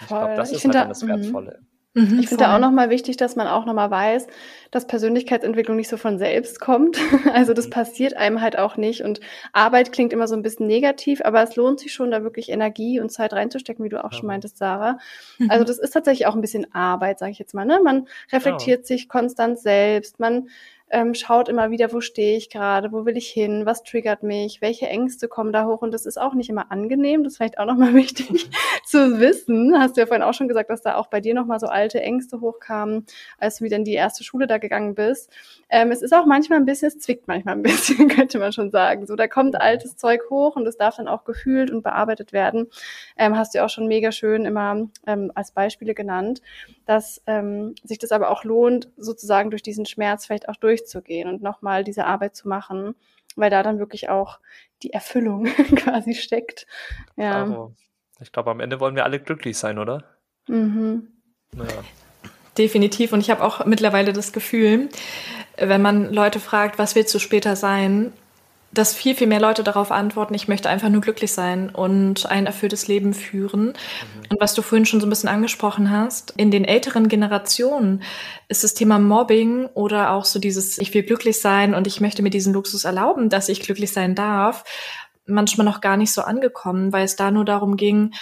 Ich 0.00 0.06
glaube, 0.06 0.36
das 0.36 0.50
ich 0.50 0.58
ist 0.58 0.64
halt 0.64 0.74
dann 0.74 0.88
das 0.88 1.02
mhm. 1.02 1.08
Wertvolle. 1.08 1.60
Mhm, 1.98 2.20
ich 2.20 2.28
finde 2.28 2.44
da 2.44 2.54
auch 2.54 2.60
nochmal 2.60 2.90
wichtig, 2.90 3.16
dass 3.16 3.34
man 3.34 3.48
auch 3.48 3.66
nochmal 3.66 3.90
weiß, 3.90 4.28
dass 4.70 4.86
Persönlichkeitsentwicklung 4.86 5.76
nicht 5.76 5.88
so 5.88 5.96
von 5.96 6.18
selbst 6.18 6.60
kommt. 6.60 6.98
Also 7.32 7.52
das 7.52 7.66
mhm. 7.66 7.70
passiert 7.70 8.16
einem 8.16 8.40
halt 8.40 8.58
auch 8.58 8.76
nicht. 8.76 9.02
Und 9.02 9.20
Arbeit 9.52 9.92
klingt 9.92 10.12
immer 10.12 10.26
so 10.28 10.34
ein 10.34 10.42
bisschen 10.42 10.66
negativ, 10.66 11.20
aber 11.24 11.42
es 11.42 11.56
lohnt 11.56 11.80
sich 11.80 11.92
schon, 11.92 12.10
da 12.10 12.22
wirklich 12.22 12.48
Energie 12.48 13.00
und 13.00 13.10
Zeit 13.10 13.32
reinzustecken, 13.32 13.84
wie 13.84 13.88
du 13.88 14.02
auch 14.02 14.12
ja. 14.12 14.18
schon 14.18 14.26
meintest, 14.26 14.56
Sarah. 14.56 14.98
Mhm. 15.38 15.50
Also 15.50 15.64
das 15.64 15.78
ist 15.78 15.90
tatsächlich 15.90 16.26
auch 16.26 16.34
ein 16.34 16.40
bisschen 16.40 16.72
Arbeit, 16.72 17.18
sage 17.18 17.32
ich 17.32 17.38
jetzt 17.38 17.54
mal. 17.54 17.64
Ne? 17.64 17.80
Man 17.82 18.06
reflektiert 18.32 18.80
ja. 18.80 18.86
sich 18.86 19.08
konstant 19.08 19.58
selbst, 19.58 20.20
man 20.20 20.48
ähm, 20.90 21.14
schaut 21.14 21.48
immer 21.48 21.70
wieder, 21.70 21.92
wo 21.92 22.00
stehe 22.00 22.36
ich 22.36 22.50
gerade, 22.50 22.92
wo 22.92 23.04
will 23.04 23.16
ich 23.16 23.28
hin, 23.28 23.66
was 23.66 23.82
triggert 23.82 24.22
mich, 24.22 24.60
welche 24.60 24.86
Ängste 24.86 25.28
kommen 25.28 25.52
da 25.52 25.66
hoch 25.66 25.82
und 25.82 25.92
das 25.92 26.06
ist 26.06 26.18
auch 26.18 26.34
nicht 26.34 26.48
immer 26.48 26.70
angenehm, 26.70 27.24
das 27.24 27.34
ist 27.34 27.36
vielleicht 27.36 27.58
auch 27.58 27.66
nochmal 27.66 27.94
wichtig 27.94 28.50
zu 28.84 29.20
wissen. 29.20 29.78
Hast 29.78 29.96
du 29.96 30.00
ja 30.00 30.06
vorhin 30.06 30.22
auch 30.22 30.34
schon 30.34 30.48
gesagt, 30.48 30.70
dass 30.70 30.82
da 30.82 30.96
auch 30.96 31.08
bei 31.08 31.20
dir 31.20 31.34
nochmal 31.34 31.60
so 31.60 31.66
alte 31.66 32.00
Ängste 32.00 32.40
hochkamen, 32.40 33.06
als 33.38 33.58
du 33.58 33.64
wieder 33.64 33.76
in 33.76 33.84
die 33.84 33.94
erste 33.94 34.24
Schule 34.24 34.46
da 34.46 34.58
gegangen 34.58 34.94
bist. 34.94 35.30
Ähm, 35.68 35.90
es 35.90 36.02
ist 36.02 36.14
auch 36.14 36.24
manchmal 36.24 36.58
ein 36.58 36.64
bisschen, 36.64 36.88
es 36.88 36.98
zwickt 36.98 37.28
manchmal 37.28 37.56
ein 37.56 37.62
bisschen, 37.62 38.08
könnte 38.08 38.38
man 38.38 38.52
schon 38.52 38.70
sagen. 38.70 39.06
So, 39.06 39.16
da 39.16 39.28
kommt 39.28 39.60
altes 39.60 39.96
Zeug 39.96 40.22
hoch 40.30 40.56
und 40.56 40.66
es 40.66 40.76
darf 40.76 40.96
dann 40.96 41.08
auch 41.08 41.24
gefühlt 41.24 41.70
und 41.70 41.82
bearbeitet 41.82 42.32
werden. 42.32 42.68
Ähm, 43.16 43.36
hast 43.36 43.54
du 43.54 43.58
ja 43.58 43.64
auch 43.64 43.70
schon 43.70 43.88
mega 43.88 44.12
schön 44.12 44.44
immer 44.44 44.88
ähm, 45.06 45.32
als 45.34 45.52
Beispiele 45.52 45.94
genannt, 45.94 46.40
dass 46.86 47.22
ähm, 47.26 47.74
sich 47.84 47.98
das 47.98 48.12
aber 48.12 48.30
auch 48.30 48.44
lohnt, 48.44 48.90
sozusagen 48.96 49.50
durch 49.50 49.62
diesen 49.62 49.86
Schmerz 49.86 50.26
vielleicht 50.26 50.48
auch 50.48 50.56
durchzugehen 50.78 51.28
und 51.28 51.42
nochmal 51.42 51.84
diese 51.84 52.06
Arbeit 52.06 52.36
zu 52.36 52.48
machen, 52.48 52.94
weil 53.36 53.50
da 53.50 53.62
dann 53.62 53.78
wirklich 53.78 54.08
auch 54.08 54.38
die 54.82 54.92
Erfüllung 54.92 55.44
quasi 55.76 56.14
steckt. 56.14 56.66
Ja. 57.16 57.42
Also, 57.42 57.74
ich 58.20 58.32
glaube, 58.32 58.50
am 58.50 58.60
Ende 58.60 58.80
wollen 58.80 58.96
wir 58.96 59.04
alle 59.04 59.20
glücklich 59.20 59.58
sein, 59.58 59.78
oder? 59.78 60.04
Mhm. 60.48 61.08
Ja. 61.54 61.64
Definitiv. 62.56 63.12
Und 63.12 63.20
ich 63.20 63.30
habe 63.30 63.44
auch 63.44 63.64
mittlerweile 63.66 64.12
das 64.12 64.32
Gefühl, 64.32 64.88
wenn 65.56 65.82
man 65.82 66.12
Leute 66.12 66.40
fragt, 66.40 66.78
was 66.78 66.94
willst 66.94 67.14
du 67.14 67.18
später 67.18 67.54
sein, 67.54 68.12
dass 68.70 68.94
viel, 68.94 69.14
viel 69.14 69.26
mehr 69.26 69.40
Leute 69.40 69.64
darauf 69.64 69.90
antworten, 69.90 70.34
ich 70.34 70.46
möchte 70.46 70.68
einfach 70.68 70.90
nur 70.90 71.00
glücklich 71.00 71.32
sein 71.32 71.70
und 71.70 72.26
ein 72.26 72.46
erfülltes 72.46 72.86
Leben 72.86 73.14
führen. 73.14 73.68
Mhm. 73.68 73.74
Und 74.30 74.40
was 74.40 74.54
du 74.54 74.62
vorhin 74.62 74.84
schon 74.84 75.00
so 75.00 75.06
ein 75.06 75.10
bisschen 75.10 75.30
angesprochen 75.30 75.90
hast, 75.90 76.34
in 76.36 76.50
den 76.50 76.64
älteren 76.64 77.08
Generationen 77.08 78.02
ist 78.48 78.64
das 78.64 78.74
Thema 78.74 78.98
Mobbing 78.98 79.66
oder 79.74 80.12
auch 80.12 80.26
so 80.26 80.38
dieses, 80.38 80.78
ich 80.78 80.92
will 80.92 81.02
glücklich 81.02 81.40
sein 81.40 81.74
und 81.74 81.86
ich 81.86 82.00
möchte 82.00 82.22
mir 82.22 82.30
diesen 82.30 82.52
Luxus 82.52 82.84
erlauben, 82.84 83.30
dass 83.30 83.48
ich 83.48 83.60
glücklich 83.60 83.92
sein 83.92 84.14
darf, 84.14 84.64
manchmal 85.24 85.64
noch 85.64 85.80
gar 85.80 85.96
nicht 85.96 86.12
so 86.12 86.22
angekommen, 86.22 86.92
weil 86.92 87.04
es 87.04 87.16
da 87.16 87.30
nur 87.30 87.44
darum 87.44 87.76
ging, 87.76 88.12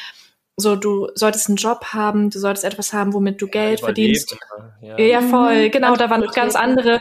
so 0.57 0.74
du 0.74 1.09
solltest 1.14 1.49
einen 1.49 1.57
Job 1.57 1.86
haben, 1.92 2.30
du 2.30 2.38
solltest 2.38 2.64
etwas 2.64 2.92
haben, 2.92 3.12
womit 3.12 3.42
du 3.42 3.47
Geld 3.47 3.80
ja, 3.80 3.84
verdienst. 3.84 4.36
Ja. 4.80 4.99
ja. 4.99 5.20
voll, 5.20 5.70
genau, 5.70 5.97
da 5.97 6.09
waren 6.09 6.22
noch 6.22 6.32
ganz 6.32 6.57
andere 6.57 7.01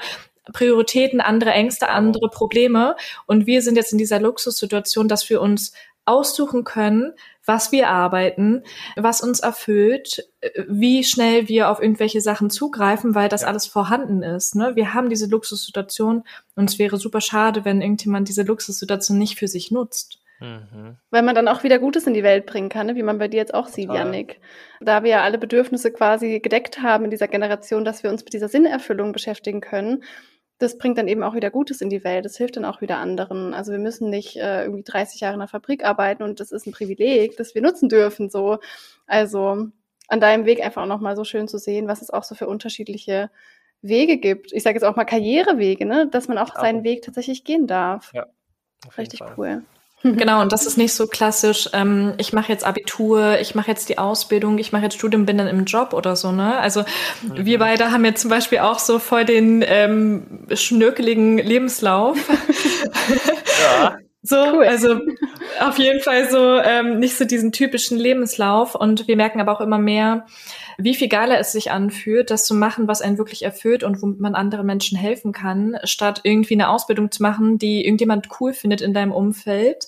Prioritäten, 0.54 1.22
andere 1.22 1.52
Ängste, 1.52 1.90
andere 1.90 2.30
Probleme. 2.30 2.96
Und 3.26 3.48
wir 3.48 3.62
sind 3.62 3.76
jetzt 3.76 3.92
in 3.92 3.98
dieser 3.98 4.20
Luxussituation, 4.20 5.08
dass 5.08 5.30
wir 5.30 5.42
uns 5.42 5.74
aussuchen 6.06 6.64
können, 6.64 7.14
was 7.46 7.72
wir 7.72 7.90
arbeiten, 7.90 8.64
was 8.96 9.22
uns 9.22 9.40
erfüllt, 9.40 10.28
wie 10.68 11.04
schnell 11.04 11.48
wir 11.48 11.70
auf 11.70 11.82
irgendwelche 11.82 12.22
Sachen 12.22 12.50
zugreifen, 12.50 13.16
weil 13.16 13.30
das 13.30 13.42
ja. 13.42 13.48
alles 13.48 13.66
vorhanden 13.66 14.24
ist. 14.24 14.56
Ne? 14.56 14.76
Wir 14.76 14.94
haben 14.94 15.10
diese 15.10 15.28
Luxussituation 15.28 16.24
und 16.56 16.70
es 16.70 16.80
wäre 16.80 16.98
super 16.98 17.22
schade, 17.22 17.66
wenn 17.66 17.82
irgendjemand 17.82 18.28
diese 18.30 18.44
Luxussituation 18.44 19.18
nicht 19.18 19.38
für 19.38 19.48
sich 19.48 19.72
nutzt. 19.72 20.20
Mhm. 20.40 20.98
Weil 21.12 21.24
man 21.24 21.34
dann 21.34 21.48
auch 21.48 21.64
wieder 21.64 21.80
Gutes 21.80 22.08
in 22.08 22.14
die 22.14 22.24
Welt 22.24 22.46
bringen 22.46 22.70
kann, 22.70 22.88
ne? 22.88 22.96
wie 22.96 23.04
man 23.04 23.18
bei 23.18 23.28
dir 23.28 23.38
jetzt 23.38 23.54
auch 23.54 23.68
sieht, 23.68 23.88
Total. 23.88 24.06
Yannick. 24.06 24.40
Da 24.82 25.04
wir 25.04 25.12
ja 25.12 25.24
alle 25.24 25.38
Bedürfnisse 25.38 25.92
quasi 25.92 26.40
gedeckt 26.40 26.82
haben 26.82 27.06
in 27.06 27.12
dieser 27.12 27.28
Generation, 27.28 27.86
dass 27.86 28.04
wir 28.04 28.10
uns 28.10 28.24
mit 28.24 28.34
dieser 28.34 28.50
Sinnerfüllung 28.50 29.14
beschäftigen 29.14 29.62
können, 29.62 30.04
das 30.58 30.78
bringt 30.78 30.98
dann 30.98 31.08
eben 31.08 31.24
auch 31.24 31.36
wieder 31.36 31.52
Gutes 31.52 31.82
in 31.82 31.90
die 31.90 32.04
Welt. 32.04 32.26
Das 32.26 32.38
hilft 32.38 32.56
dann 32.56 32.66
auch 32.66 32.82
wieder 32.82 32.98
anderen. 32.98 33.54
Also 33.54 33.72
wir 33.72 33.80
müssen 33.80 34.10
nicht 34.10 34.38
äh, 34.38 34.64
irgendwie 34.64 34.84
30 34.84 35.20
Jahre 35.20 35.34
in 35.34 35.40
der 35.40 35.50
Fabrik 35.50 35.84
arbeiten 35.84 36.24
und 36.24 36.40
das 36.40 36.52
ist 36.52 36.66
ein 36.66 36.72
Privileg, 36.72 37.36
das 37.38 37.56
wir 37.56 37.62
nutzen 37.62 37.90
dürfen. 37.90 38.30
So, 38.30 38.60
also 39.06 39.68
an 40.08 40.20
deinem 40.20 40.46
Weg 40.46 40.64
einfach 40.64 40.84
auch 40.84 40.88
nochmal 40.88 41.16
so 41.16 41.24
schön 41.24 41.48
zu 41.48 41.58
sehen, 41.58 41.88
was 41.88 42.02
es 42.02 42.10
auch 42.10 42.24
so 42.24 42.36
für 42.36 42.48
unterschiedliche 42.48 43.30
Wege 43.82 44.18
gibt. 44.18 44.54
Ich 44.54 44.64
sage 44.64 44.76
jetzt 44.76 44.84
auch 44.84 44.96
mal 44.96 45.06
Karrierewege, 45.06 45.86
ne? 45.86 46.08
dass 46.08 46.28
man 46.28 46.38
auch 46.38 46.56
seinen 46.56 46.84
Weg 46.84 47.02
tatsächlich 47.02 47.44
gehen 47.44 47.68
darf. 47.68 48.12
Ja, 48.14 48.28
Richtig 48.98 49.22
cool. 49.38 49.64
Genau, 50.18 50.42
und 50.42 50.52
das 50.52 50.66
ist 50.66 50.78
nicht 50.78 50.94
so 50.94 51.08
klassisch, 51.08 51.70
ähm, 51.74 52.14
ich 52.18 52.32
mache 52.32 52.52
jetzt 52.52 52.64
Abitur, 52.64 53.40
ich 53.40 53.56
mache 53.56 53.72
jetzt 53.72 53.90
die 53.90 53.98
Ausbildung, 53.98 54.60
ich 54.60 54.72
mache 54.72 54.84
jetzt 54.84 54.96
Studium, 54.96 55.26
bin 55.26 55.38
dann 55.38 55.48
im 55.48 55.66
Job 55.66 55.94
oder 55.94 56.16
so, 56.16 56.32
ne? 56.32 56.58
Also 56.60 56.82
mhm. 57.24 57.46
wir 57.46 57.60
beide 57.60 57.92
haben 57.92 58.06
jetzt 58.06 58.22
zum 58.22 58.30
Beispiel 58.30 58.60
auch 58.60 58.80
so 58.80 59.00
voll 59.00 59.26
den 59.26 59.64
ähm, 59.68 60.46
schnörkeligen 60.54 61.40
Lebenslauf. 61.40 62.18
ja. 63.64 63.98
So, 64.28 64.38
cool. 64.38 64.64
also 64.64 65.00
auf 65.62 65.78
jeden 65.78 66.00
Fall 66.00 66.30
so 66.30 66.60
ähm, 66.60 67.00
nicht 67.00 67.18
so 67.18 67.26
diesen 67.26 67.52
typischen 67.52 67.98
Lebenslauf. 67.98 68.76
Und 68.76 69.08
wir 69.08 69.16
merken 69.16 69.42
aber 69.42 69.52
auch 69.52 69.62
immer 69.62 69.78
mehr, 69.78 70.26
wie 70.78 70.96
viel 70.96 71.08
geiler 71.08 71.40
es 71.40 71.52
sich 71.52 71.72
anfühlt, 71.72 72.32
das 72.32 72.46
zu 72.46 72.54
machen, 72.54 72.88
was 72.88 73.02
einen 73.02 73.18
wirklich 73.18 73.44
erfüllt 73.44 73.84
und 73.84 74.02
womit 74.02 74.20
man 74.20 74.36
anderen 74.36 74.66
Menschen 74.66 74.98
helfen 74.98 75.32
kann, 75.32 75.78
statt 75.84 76.22
irgendwie 76.24 76.56
eine 76.56 76.70
Ausbildung 76.70 77.12
zu 77.12 77.22
machen, 77.22 77.58
die 77.58 77.86
irgendjemand 77.86 78.30
cool 78.40 78.54
findet 78.54 78.82
in 78.82 78.94
deinem 78.94 79.12
Umfeld. 79.12 79.88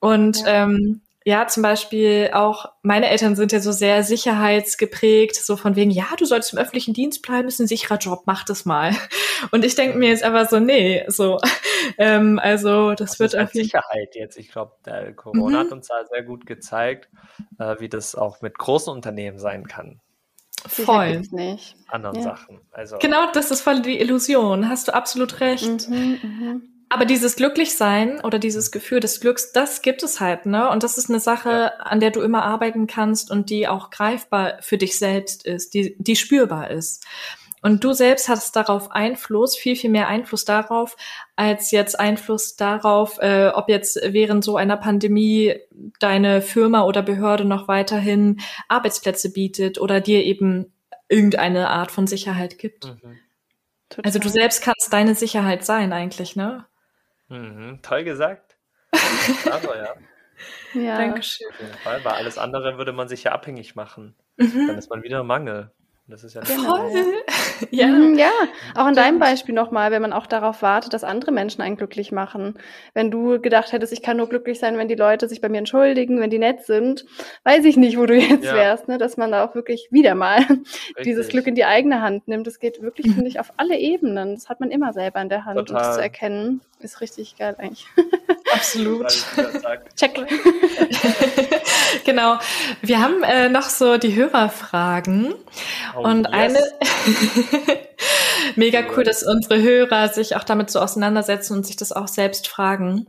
Und 0.00 0.40
ja. 0.40 0.64
ähm, 0.64 1.00
ja, 1.24 1.46
zum 1.46 1.62
Beispiel 1.62 2.30
auch 2.32 2.66
meine 2.82 3.10
Eltern 3.10 3.36
sind 3.36 3.52
ja 3.52 3.60
so 3.60 3.72
sehr 3.72 4.02
sicherheitsgeprägt, 4.04 5.36
so 5.36 5.56
von 5.56 5.76
wegen, 5.76 5.90
ja, 5.90 6.06
du 6.18 6.24
solltest 6.24 6.54
im 6.54 6.58
öffentlichen 6.58 6.94
Dienst 6.94 7.20
bleiben, 7.20 7.46
ist 7.46 7.60
ein 7.60 7.66
sicherer 7.66 7.98
Job, 7.98 8.22
mach 8.24 8.44
das 8.44 8.64
mal. 8.64 8.92
Und 9.50 9.64
ich 9.64 9.74
denke 9.74 9.98
mir 9.98 10.08
jetzt 10.08 10.24
aber 10.24 10.46
so, 10.46 10.60
nee, 10.60 11.04
so, 11.08 11.38
ähm, 11.98 12.38
also 12.42 12.92
das, 12.92 13.10
das 13.10 13.18
wird 13.18 13.36
auf 13.36 13.54
jeden 13.54 13.66
Sicherheit 13.66 14.14
jetzt. 14.14 14.38
Ich 14.38 14.50
glaube, 14.50 14.72
Corona 15.14 15.58
mhm. 15.58 15.66
hat 15.66 15.72
uns 15.72 15.88
da 15.88 16.06
sehr 16.10 16.22
gut 16.22 16.46
gezeigt, 16.46 17.10
äh, 17.58 17.76
wie 17.80 17.90
das 17.90 18.14
auch 18.14 18.40
mit 18.40 18.56
großen 18.56 18.92
Unternehmen 18.92 19.38
sein 19.38 19.66
kann. 19.66 20.00
Voll. 20.66 21.22
Nicht. 21.30 21.76
Anderen 21.88 22.16
ja. 22.16 22.22
Sachen. 22.22 22.60
Also 22.70 22.98
genau, 22.98 23.30
das 23.32 23.50
ist 23.50 23.62
voll 23.62 23.80
die 23.82 23.98
Illusion. 23.98 24.68
Hast 24.68 24.88
du 24.88 24.94
absolut 24.94 25.40
recht. 25.40 25.88
Mhm, 25.88 26.18
mh. 26.22 26.60
Aber 26.92 27.04
dieses 27.04 27.36
Glücklichsein 27.36 28.20
oder 28.20 28.40
dieses 28.40 28.72
Gefühl 28.72 28.98
des 28.98 29.20
Glücks, 29.20 29.52
das 29.52 29.80
gibt 29.80 30.02
es 30.02 30.18
halt, 30.18 30.44
ne? 30.44 30.68
Und 30.70 30.82
das 30.82 30.98
ist 30.98 31.08
eine 31.08 31.20
Sache, 31.20 31.50
ja. 31.50 31.68
an 31.78 32.00
der 32.00 32.10
du 32.10 32.20
immer 32.20 32.42
arbeiten 32.42 32.88
kannst 32.88 33.30
und 33.30 33.48
die 33.48 33.68
auch 33.68 33.90
greifbar 33.90 34.58
für 34.60 34.76
dich 34.76 34.98
selbst 34.98 35.46
ist, 35.46 35.72
die, 35.72 35.94
die 35.98 36.16
spürbar 36.16 36.68
ist. 36.70 37.06
Und 37.62 37.84
du 37.84 37.92
selbst 37.92 38.28
hast 38.28 38.56
darauf 38.56 38.90
Einfluss, 38.90 39.56
viel, 39.56 39.76
viel 39.76 39.90
mehr 39.90 40.08
Einfluss 40.08 40.44
darauf, 40.44 40.96
als 41.36 41.70
jetzt 41.70 42.00
Einfluss 42.00 42.56
darauf, 42.56 43.18
äh, 43.18 43.50
ob 43.54 43.68
jetzt 43.68 44.00
während 44.02 44.42
so 44.42 44.56
einer 44.56 44.76
Pandemie 44.76 45.54
deine 46.00 46.42
Firma 46.42 46.82
oder 46.84 47.02
Behörde 47.02 47.44
noch 47.44 47.68
weiterhin 47.68 48.40
Arbeitsplätze 48.68 49.32
bietet 49.32 49.80
oder 49.80 50.00
dir 50.00 50.24
eben 50.24 50.72
irgendeine 51.08 51.68
Art 51.68 51.92
von 51.92 52.08
Sicherheit 52.08 52.58
gibt. 52.58 52.86
Mhm. 52.86 53.18
Also 54.02 54.18
du 54.18 54.28
selbst 54.28 54.62
kannst 54.62 54.92
deine 54.92 55.14
Sicherheit 55.14 55.64
sein 55.64 55.92
eigentlich, 55.92 56.34
ne? 56.34 56.64
Mhm, 57.30 57.78
toll 57.82 58.04
gesagt. 58.04 58.56
Aber 59.50 59.76
ja. 59.76 59.94
ja. 60.74 60.96
Dankeschön. 60.98 61.48
Auf 61.50 61.60
jeden 61.60 61.74
Fall, 61.74 62.04
weil 62.04 62.12
alles 62.14 62.36
andere 62.38 62.76
würde 62.76 62.92
man 62.92 63.08
sich 63.08 63.24
ja 63.24 63.32
abhängig 63.32 63.76
machen. 63.76 64.16
Mhm. 64.36 64.66
Dann 64.66 64.78
ist 64.78 64.90
man 64.90 65.02
wieder 65.02 65.22
Mangel. 65.22 65.72
Das 66.10 66.24
ist 66.24 66.34
ja 66.34 66.40
genau. 66.42 66.90
ja. 67.70 67.86
Mhm, 67.86 68.18
ja, 68.18 68.30
auch 68.74 68.88
in 68.88 68.94
deinem 68.94 69.18
Beispiel 69.18 69.54
nochmal, 69.54 69.90
wenn 69.90 70.02
man 70.02 70.12
auch 70.12 70.26
darauf 70.26 70.62
wartet, 70.62 70.92
dass 70.92 71.04
andere 71.04 71.30
Menschen 71.30 71.62
einen 71.62 71.76
glücklich 71.76 72.10
machen. 72.10 72.54
Wenn 72.94 73.10
du 73.10 73.40
gedacht 73.40 73.72
hättest, 73.72 73.92
ich 73.92 74.02
kann 74.02 74.16
nur 74.16 74.28
glücklich 74.28 74.58
sein, 74.58 74.76
wenn 74.76 74.88
die 74.88 74.96
Leute 74.96 75.28
sich 75.28 75.40
bei 75.40 75.48
mir 75.48 75.58
entschuldigen, 75.58 76.20
wenn 76.20 76.30
die 76.30 76.38
nett 76.38 76.64
sind, 76.64 77.06
weiß 77.44 77.64
ich 77.64 77.76
nicht, 77.76 77.96
wo 77.96 78.06
du 78.06 78.14
jetzt 78.14 78.44
ja. 78.44 78.54
wärst, 78.54 78.88
ne? 78.88 78.98
dass 78.98 79.16
man 79.16 79.30
da 79.30 79.44
auch 79.44 79.54
wirklich 79.54 79.88
wieder 79.90 80.14
mal 80.14 80.38
Richtig. 80.48 80.64
dieses 81.02 81.28
Glück 81.28 81.46
in 81.46 81.54
die 81.54 81.64
eigene 81.64 82.02
Hand 82.02 82.26
nimmt. 82.28 82.46
Das 82.46 82.58
geht 82.58 82.82
wirklich, 82.82 83.12
finde 83.12 83.28
ich, 83.28 83.38
auf 83.38 83.52
alle 83.56 83.78
Ebenen. 83.78 84.34
Das 84.34 84.48
hat 84.48 84.60
man 84.60 84.70
immer 84.70 84.92
selber 84.92 85.20
in 85.20 85.28
der 85.28 85.44
Hand. 85.44 85.58
Total. 85.58 85.76
Und 85.76 85.86
das 85.86 85.94
zu 85.94 86.02
erkennen, 86.02 86.60
ist 86.80 87.00
richtig 87.00 87.36
geil 87.36 87.54
eigentlich. 87.58 87.86
Absolut. 88.52 89.24
Check. 89.96 90.26
genau. 92.04 92.38
Wir 92.82 93.00
haben 93.00 93.22
äh, 93.22 93.48
noch 93.48 93.68
so 93.68 93.98
die 93.98 94.14
Hörerfragen. 94.14 95.34
Oh, 95.96 96.02
und 96.02 96.26
yes. 96.26 96.32
eine 96.32 96.58
mega 98.56 98.82
cool, 98.96 99.04
dass 99.04 99.22
unsere 99.22 99.62
Hörer 99.62 100.08
sich 100.08 100.36
auch 100.36 100.44
damit 100.44 100.70
so 100.70 100.80
auseinandersetzen 100.80 101.56
und 101.56 101.66
sich 101.66 101.76
das 101.76 101.92
auch 101.92 102.08
selbst 102.08 102.48
fragen. 102.48 103.06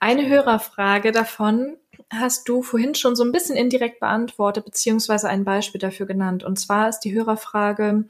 Eine 0.00 0.28
Hörerfrage 0.28 1.12
davon 1.12 1.76
hast 2.12 2.48
du 2.48 2.62
vorhin 2.62 2.94
schon 2.94 3.16
so 3.16 3.24
ein 3.24 3.32
bisschen 3.32 3.56
indirekt 3.56 4.00
beantwortet, 4.00 4.64
beziehungsweise 4.64 5.28
ein 5.28 5.44
Beispiel 5.44 5.80
dafür 5.80 6.06
genannt. 6.06 6.44
Und 6.44 6.58
zwar 6.58 6.88
ist 6.88 7.00
die 7.00 7.14
Hörerfrage, 7.14 8.04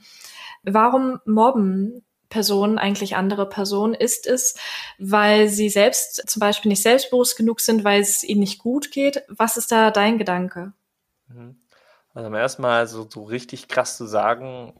warum 0.62 1.20
mobben 1.24 2.04
Personen 2.35 2.78
eigentlich 2.78 3.14
andere 3.14 3.49
Personen? 3.49 3.95
Ist 3.95 4.26
es, 4.26 4.57
weil 4.99 5.49
sie 5.49 5.68
selbst 5.68 6.28
zum 6.28 6.41
Beispiel 6.41 6.68
nicht 6.68 6.82
selbstbewusst 6.82 7.37
genug 7.37 7.61
sind, 7.61 7.85
weil 7.85 8.01
es 8.01 8.24
ihnen 8.24 8.41
nicht 8.41 8.59
gut 8.59 8.91
geht? 8.91 9.22
Was 9.28 9.57
ist 9.57 9.70
da 9.70 9.93
dein 9.93 10.18
Gedanke? 10.18 10.72
Mhm. 11.28 11.57
Also 12.12 12.26
am 12.26 12.35
ersten 12.35 12.62
Mal 12.62 12.89
so, 12.89 13.09
so 13.09 13.22
richtig 13.22 13.68
krass 13.68 13.97
zu 13.97 14.07
sagen, 14.07 14.74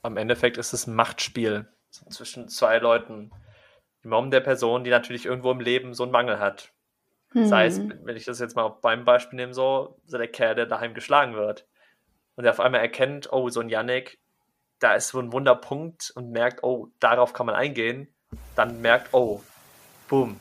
am 0.00 0.16
Endeffekt 0.16 0.56
ist 0.56 0.72
es 0.72 0.86
ein 0.86 0.94
Machtspiel 0.94 1.68
zwischen 1.90 2.48
zwei 2.48 2.78
Leuten. 2.78 3.30
Die 4.02 4.08
Mom 4.08 4.30
der 4.30 4.40
Person, 4.40 4.82
die 4.82 4.90
natürlich 4.90 5.26
irgendwo 5.26 5.50
im 5.50 5.60
Leben 5.60 5.92
so 5.92 6.04
einen 6.04 6.12
Mangel 6.12 6.38
hat. 6.38 6.72
Hm. 7.32 7.46
Sei 7.46 7.66
es, 7.66 7.78
wenn 7.78 8.16
ich 8.16 8.24
das 8.24 8.40
jetzt 8.40 8.56
mal 8.56 8.68
beim 8.80 9.04
Beispiel 9.04 9.36
nehme, 9.36 9.52
so, 9.52 10.00
so 10.06 10.16
der 10.16 10.28
Kerl, 10.28 10.54
der 10.54 10.64
daheim 10.64 10.94
geschlagen 10.94 11.34
wird. 11.34 11.66
Und 12.34 12.44
der 12.44 12.52
auf 12.52 12.60
einmal 12.60 12.80
erkennt, 12.80 13.30
oh, 13.30 13.50
so 13.50 13.60
ein 13.60 13.68
Yannick, 13.68 14.18
da 14.78 14.94
ist 14.94 15.08
so 15.08 15.18
ein 15.18 15.32
Wunderpunkt 15.32 16.12
und 16.14 16.30
merkt, 16.30 16.62
oh, 16.62 16.88
darauf 17.00 17.32
kann 17.32 17.46
man 17.46 17.54
eingehen. 17.54 18.08
Dann 18.56 18.80
merkt, 18.80 19.12
oh, 19.12 19.42
boom, 20.08 20.40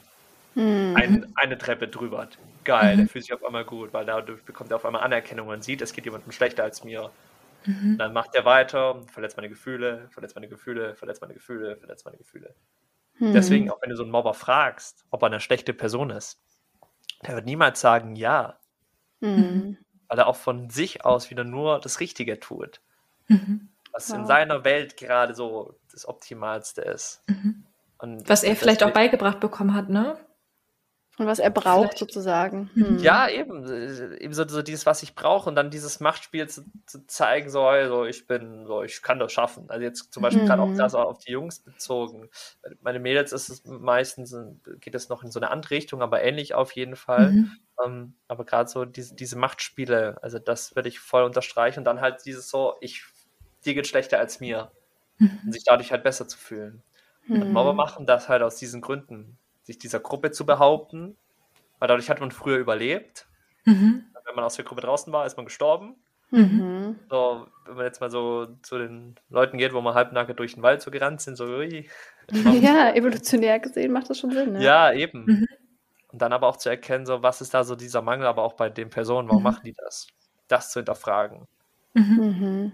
hm. 0.55 0.95
ein, 0.95 1.33
eine 1.35 1.57
Treppe 1.57 1.87
drüber. 1.87 2.27
Geil, 2.63 2.93
mhm. 2.93 2.99
der 2.99 3.07
fühlt 3.07 3.25
sich 3.25 3.33
auf 3.33 3.43
einmal 3.43 3.65
gut, 3.65 3.93
weil 3.93 4.05
dadurch 4.05 4.43
bekommt 4.43 4.71
er 4.71 4.77
auf 4.77 4.85
einmal 4.85 5.03
Anerkennung 5.03 5.49
und 5.49 5.63
sieht, 5.63 5.81
es 5.81 5.93
geht 5.93 6.05
jemandem 6.05 6.31
schlechter 6.31 6.63
als 6.63 6.83
mir. 6.83 7.11
Mhm. 7.65 7.97
Dann 7.97 8.13
macht 8.13 8.35
er 8.35 8.45
weiter, 8.45 9.01
verletzt 9.07 9.37
meine 9.37 9.49
Gefühle, 9.49 10.07
verletzt 10.11 10.35
meine 10.35 10.47
Gefühle, 10.47 10.95
verletzt 10.95 11.21
meine 11.21 11.33
Gefühle, 11.33 11.77
verletzt 11.77 12.05
meine 12.05 12.17
Gefühle. 12.17 12.55
Mhm. 13.19 13.33
Deswegen, 13.33 13.69
auch 13.69 13.81
wenn 13.81 13.89
du 13.89 13.95
so 13.95 14.03
einen 14.03 14.11
Mobber 14.11 14.33
fragst, 14.33 15.05
ob 15.09 15.23
er 15.23 15.27
eine 15.27 15.39
schlechte 15.39 15.73
Person 15.73 16.09
ist, 16.09 16.41
der 17.25 17.35
wird 17.35 17.45
niemals 17.45 17.79
sagen, 17.79 18.15
ja. 18.15 18.59
Mhm. 19.19 19.77
Weil 20.07 20.19
er 20.19 20.27
auch 20.27 20.35
von 20.35 20.69
sich 20.69 21.05
aus 21.05 21.29
wieder 21.29 21.43
nur 21.43 21.79
das 21.79 21.99
Richtige 21.99 22.39
tut. 22.39 22.81
Mhm. 23.27 23.69
Was 23.93 24.09
wow. 24.09 24.17
in 24.17 24.25
seiner 24.25 24.65
Welt 24.65 24.97
gerade 24.97 25.33
so 25.35 25.79
das 25.91 26.07
Optimalste 26.07 26.81
ist. 26.81 27.23
Mhm. 27.27 27.65
Und 27.99 28.27
Was 28.27 28.43
er 28.43 28.55
vielleicht 28.55 28.83
auch 28.83 28.91
beigebracht 28.91 29.39
bekommen 29.39 29.73
hat, 29.73 29.87
ne? 29.87 30.17
Und 31.19 31.27
was 31.27 31.37
er 31.37 31.51
braucht 31.51 31.89
Vielleicht. 31.89 31.99
sozusagen. 31.99 32.71
Hm. 32.73 32.97
Ja, 32.97 33.29
eben. 33.29 33.63
Eben 34.17 34.33
so, 34.33 34.47
so, 34.47 34.63
dieses, 34.63 34.87
was 34.87 35.03
ich 35.03 35.13
brauche 35.13 35.47
und 35.47 35.55
dann 35.55 35.69
dieses 35.69 35.99
Machtspiel 35.99 36.49
zu, 36.49 36.65
zu, 36.87 37.05
zeigen, 37.05 37.51
so, 37.51 37.61
also 37.61 38.05
ich 38.05 38.25
bin, 38.25 38.65
so, 38.65 38.81
ich 38.81 39.03
kann 39.03 39.19
das 39.19 39.31
schaffen. 39.31 39.69
Also 39.69 39.83
jetzt 39.83 40.11
zum 40.11 40.23
Beispiel 40.23 40.41
mhm. 40.41 40.47
gerade 40.47 40.63
auch 40.63 40.73
das 40.75 40.95
auf 40.95 41.19
die 41.19 41.31
Jungs 41.31 41.59
bezogen. 41.59 42.29
Meine 42.81 42.99
Mädels 42.99 43.31
ist 43.31 43.49
es 43.49 43.63
meistens, 43.65 44.35
geht 44.79 44.95
es 44.95 45.07
noch 45.09 45.23
in 45.23 45.29
so 45.29 45.39
eine 45.39 45.51
andere 45.51 45.75
Richtung, 45.75 46.01
aber 46.01 46.23
ähnlich 46.23 46.55
auf 46.55 46.71
jeden 46.71 46.95
Fall. 46.95 47.31
Mhm. 47.31 47.51
Um, 47.75 48.15
aber 48.27 48.45
gerade 48.45 48.69
so 48.69 48.85
diese, 48.85 49.15
diese 49.15 49.35
Machtspiele, 49.35 50.17
also 50.21 50.37
das 50.37 50.75
würde 50.75 50.89
ich 50.89 50.99
voll 50.99 51.23
unterstreichen 51.23 51.79
und 51.79 51.85
dann 51.85 52.01
halt 52.01 52.23
dieses 52.25 52.49
so, 52.49 52.75
ich, 52.81 53.03
dir 53.65 53.73
geht 53.73 53.87
schlechter 53.87 54.19
als 54.19 54.39
mir. 54.39 54.71
Mhm. 55.17 55.39
Und 55.45 55.51
sich 55.53 55.63
dadurch 55.63 55.91
halt 55.91 56.03
besser 56.03 56.27
zu 56.27 56.37
fühlen. 56.37 56.81
Und 57.29 57.53
Mobber 57.53 57.71
mhm. 57.71 57.77
machen 57.77 58.05
das 58.05 58.27
halt 58.27 58.41
aus 58.41 58.57
diesen 58.57 58.81
Gründen 58.81 59.37
sich 59.63 59.77
dieser 59.77 59.99
Gruppe 59.99 60.31
zu 60.31 60.45
behaupten, 60.45 61.15
weil 61.79 61.87
dadurch 61.87 62.09
hat 62.09 62.19
man 62.19 62.31
früher 62.31 62.57
überlebt. 62.57 63.27
Mhm. 63.65 64.05
Wenn 64.25 64.35
man 64.35 64.45
aus 64.45 64.55
der 64.55 64.65
Gruppe 64.65 64.81
draußen 64.81 65.11
war, 65.11 65.25
ist 65.25 65.37
man 65.37 65.45
gestorben. 65.45 65.95
Mhm. 66.31 66.99
So, 67.09 67.47
wenn 67.65 67.75
man 67.75 67.85
jetzt 67.85 68.01
mal 68.01 68.09
so 68.09 68.47
zu 68.61 68.77
den 68.77 69.15
Leuten 69.29 69.57
geht, 69.57 69.73
wo 69.73 69.81
man 69.81 69.93
halbnackt 69.93 70.37
durch 70.39 70.55
den 70.55 70.63
Wald 70.63 70.81
so 70.81 70.91
gerannt 70.91 71.21
sind, 71.21 71.35
so 71.35 71.45
ui. 71.45 71.89
Ja, 72.61 72.93
evolutionär 72.93 73.59
gesehen 73.59 73.91
macht 73.91 74.09
das 74.09 74.19
schon 74.19 74.31
Sinn. 74.31 74.53
Ne? 74.53 74.63
Ja, 74.63 74.93
eben. 74.93 75.25
Mhm. 75.25 75.47
Und 76.11 76.21
dann 76.21 76.31
aber 76.31 76.47
auch 76.47 76.57
zu 76.57 76.69
erkennen, 76.69 77.05
so 77.05 77.21
was 77.21 77.41
ist 77.41 77.53
da 77.53 77.63
so 77.63 77.75
dieser 77.75 78.01
Mangel, 78.01 78.27
aber 78.27 78.43
auch 78.43 78.53
bei 78.53 78.69
den 78.69 78.89
Personen, 78.89 79.27
warum 79.27 79.41
mhm. 79.41 79.49
machen 79.49 79.61
die 79.65 79.73
das? 79.73 80.07
Das 80.47 80.71
zu 80.71 80.79
hinterfragen. 80.79 81.47
Mhm. 81.93 82.71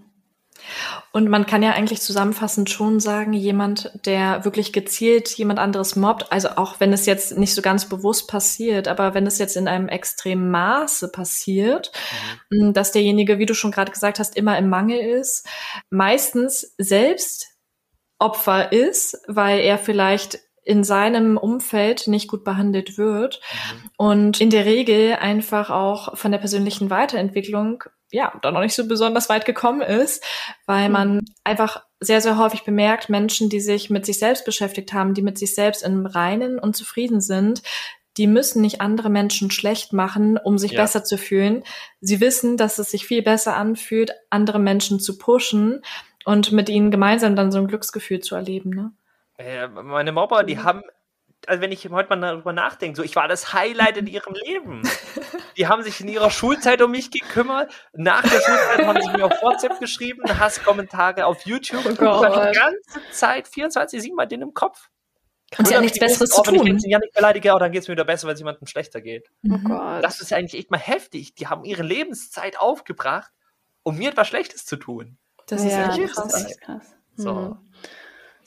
Und 1.12 1.30
man 1.30 1.46
kann 1.46 1.64
ja 1.64 1.72
eigentlich 1.72 2.02
zusammenfassend 2.02 2.70
schon 2.70 3.00
sagen, 3.00 3.34
jemand, 3.34 3.92
der 4.06 4.46
wirklich 4.46 4.74
gezielt 4.74 5.30
jemand 5.30 5.60
anderes 5.60 5.96
mobbt, 5.96 6.32
also 6.32 6.50
auch 6.50 6.80
wenn 6.80 6.94
es 6.94 7.06
jetzt 7.06 7.38
nicht 7.38 7.56
so 7.56 7.62
ganz 7.62 7.90
bewusst 7.90 8.28
passiert, 8.28 8.88
aber 8.88 9.14
wenn 9.14 9.26
es 9.26 9.40
jetzt 9.40 9.58
in 9.58 9.68
einem 9.68 9.88
extremen 9.88 10.52
Maße 10.52 11.12
passiert, 11.12 11.92
mhm. 12.50 12.74
dass 12.74 12.92
derjenige, 12.92 13.40
wie 13.40 13.46
du 13.46 13.54
schon 13.54 13.72
gerade 13.72 13.92
gesagt 13.92 14.20
hast, 14.20 14.36
immer 14.36 14.58
im 14.58 14.70
Mangel 14.70 15.00
ist, 15.00 15.48
meistens 15.90 16.76
selbst 16.78 17.48
Opfer 18.20 18.74
ist, 18.74 19.18
weil 19.28 19.62
er 19.62 19.78
vielleicht 19.78 20.40
in 20.70 20.84
seinem 20.84 21.36
Umfeld 21.36 22.08
nicht 22.08 22.28
gut 22.28 22.44
behandelt 22.44 22.98
wird 23.00 23.42
mhm. 23.42 23.90
und 23.98 24.42
in 24.42 24.52
der 24.52 24.66
Regel 24.66 25.14
einfach 25.14 25.72
auch 25.72 26.16
von 26.16 26.32
der 26.32 26.38
persönlichen 26.38 26.92
Weiterentwicklung 26.92 27.84
ja, 28.12 28.34
da 28.42 28.52
noch 28.52 28.62
nicht 28.62 28.74
so 28.74 28.88
besonders 28.88 29.30
weit 29.30 29.46
gekommen 29.46 29.82
ist, 29.82 30.24
weil 30.66 30.86
hm. 30.86 30.92
man 30.92 31.26
einfach 31.44 31.84
sehr, 32.00 32.22
sehr 32.22 32.40
häufig 32.40 32.64
bemerkt, 32.64 33.08
Menschen, 33.08 33.50
die 33.50 33.60
sich 33.60 33.92
mit 33.92 34.04
sich 34.04 34.18
selbst 34.18 34.46
beschäftigt 34.46 34.94
haben, 34.94 35.14
die 35.14 35.22
mit 35.22 35.38
sich 35.38 35.54
selbst 35.54 35.84
im 35.84 36.08
Reinen 36.08 36.58
und 36.58 36.76
zufrieden 36.76 37.22
sind, 37.22 37.62
die 38.18 38.26
müssen 38.26 38.62
nicht 38.62 38.82
andere 38.82 39.12
Menschen 39.12 39.52
schlecht 39.52 39.94
machen, 39.94 40.38
um 40.38 40.58
sich 40.58 40.72
ja. 40.72 40.82
besser 40.82 41.04
zu 41.04 41.20
fühlen. 41.20 41.64
Sie 42.02 42.20
wissen, 42.20 42.58
dass 42.58 42.80
es 42.80 42.90
sich 42.90 43.06
viel 43.06 43.22
besser 43.22 43.56
anfühlt, 43.56 44.12
andere 44.32 44.58
Menschen 44.58 45.00
zu 45.00 45.20
pushen 45.20 45.84
und 46.26 46.52
mit 46.52 46.68
ihnen 46.68 46.90
gemeinsam 46.90 47.36
dann 47.36 47.52
so 47.52 47.60
ein 47.60 47.68
Glücksgefühl 47.68 48.22
zu 48.22 48.34
erleben. 48.34 48.72
Ne? 48.72 48.92
Äh, 49.40 49.68
meine 49.68 50.12
Mobber, 50.12 50.44
die 50.44 50.60
haben 50.60 50.84
also 51.48 51.62
wenn 51.62 51.72
ich 51.72 51.90
heute 51.90 52.10
mal 52.10 52.20
darüber 52.20 52.54
nachdenke, 52.54 52.98
so 52.98 53.04
ich 53.04 53.16
war 53.16 53.28
das 53.28 53.54
Highlight 53.54 53.98
in 53.98 54.08
ihrem 54.08 54.34
Leben. 54.34 54.82
Die 55.58 55.68
haben 55.68 55.84
sich 55.84 56.00
in 56.00 56.08
ihrer 56.08 56.32
Schulzeit 56.32 56.82
um 56.82 56.92
mich 56.92 57.12
gekümmert. 57.12 57.74
Nach 57.94 58.22
der 58.22 58.30
Schulzeit 58.42 58.86
haben 58.86 59.02
sie 59.02 59.10
mir 59.10 59.26
auf 59.26 59.42
WhatsApp 59.42 59.80
geschrieben, 59.80 60.22
Hasskommentare 60.40 61.26
auf 61.26 61.46
YouTube. 61.46 61.86
Oh 61.86 61.96
Gott. 61.96 62.54
Die 62.54 62.58
ganze 62.58 63.12
Zeit 63.12 63.48
24-7 63.48 64.16
bei 64.16 64.26
denen 64.26 64.44
im 64.44 64.54
Kopf. 64.54 64.90
Und 65.58 65.68
sie 65.68 65.76
haben 65.76 65.84
nichts 65.84 66.00
Besseres 66.00 66.30
zu 66.30 66.44
tun. 66.44 66.66
Wenn 66.66 66.78
ich 66.78 66.84
Janik 66.86 67.12
beleidige, 67.14 67.54
oh, 67.54 67.60
dann 67.60 67.72
geht 67.72 67.82
es 67.82 67.88
mir 67.88 67.94
wieder 67.94 68.06
besser, 68.06 68.28
weil 68.28 68.36
es 68.36 68.40
jemandem 68.40 68.68
schlechter 68.68 69.02
geht. 69.02 69.30
Oh 69.50 69.58
Gott. 69.64 70.04
Das 70.04 70.22
ist 70.22 70.32
eigentlich 70.32 70.60
echt 70.60 70.72
mal 70.72 70.80
heftig. 70.80 71.36
Die 71.36 71.48
haben 71.48 71.66
ihre 71.66 71.84
Lebenszeit 71.84 72.60
aufgebracht, 72.60 73.32
um 73.84 73.98
mir 73.98 74.10
etwas 74.10 74.28
Schlechtes 74.28 74.66
zu 74.66 74.78
tun. 74.78 75.18
Das 75.48 75.66
ja, 75.66 75.90
ist 75.90 75.98
echt 75.98 76.14
krass. 76.14 76.28
Das 76.28 76.42
ist 76.42 76.50
echt 76.52 76.62
krass. 76.62 76.96
So. 77.16 77.34
Mhm. 77.34 77.69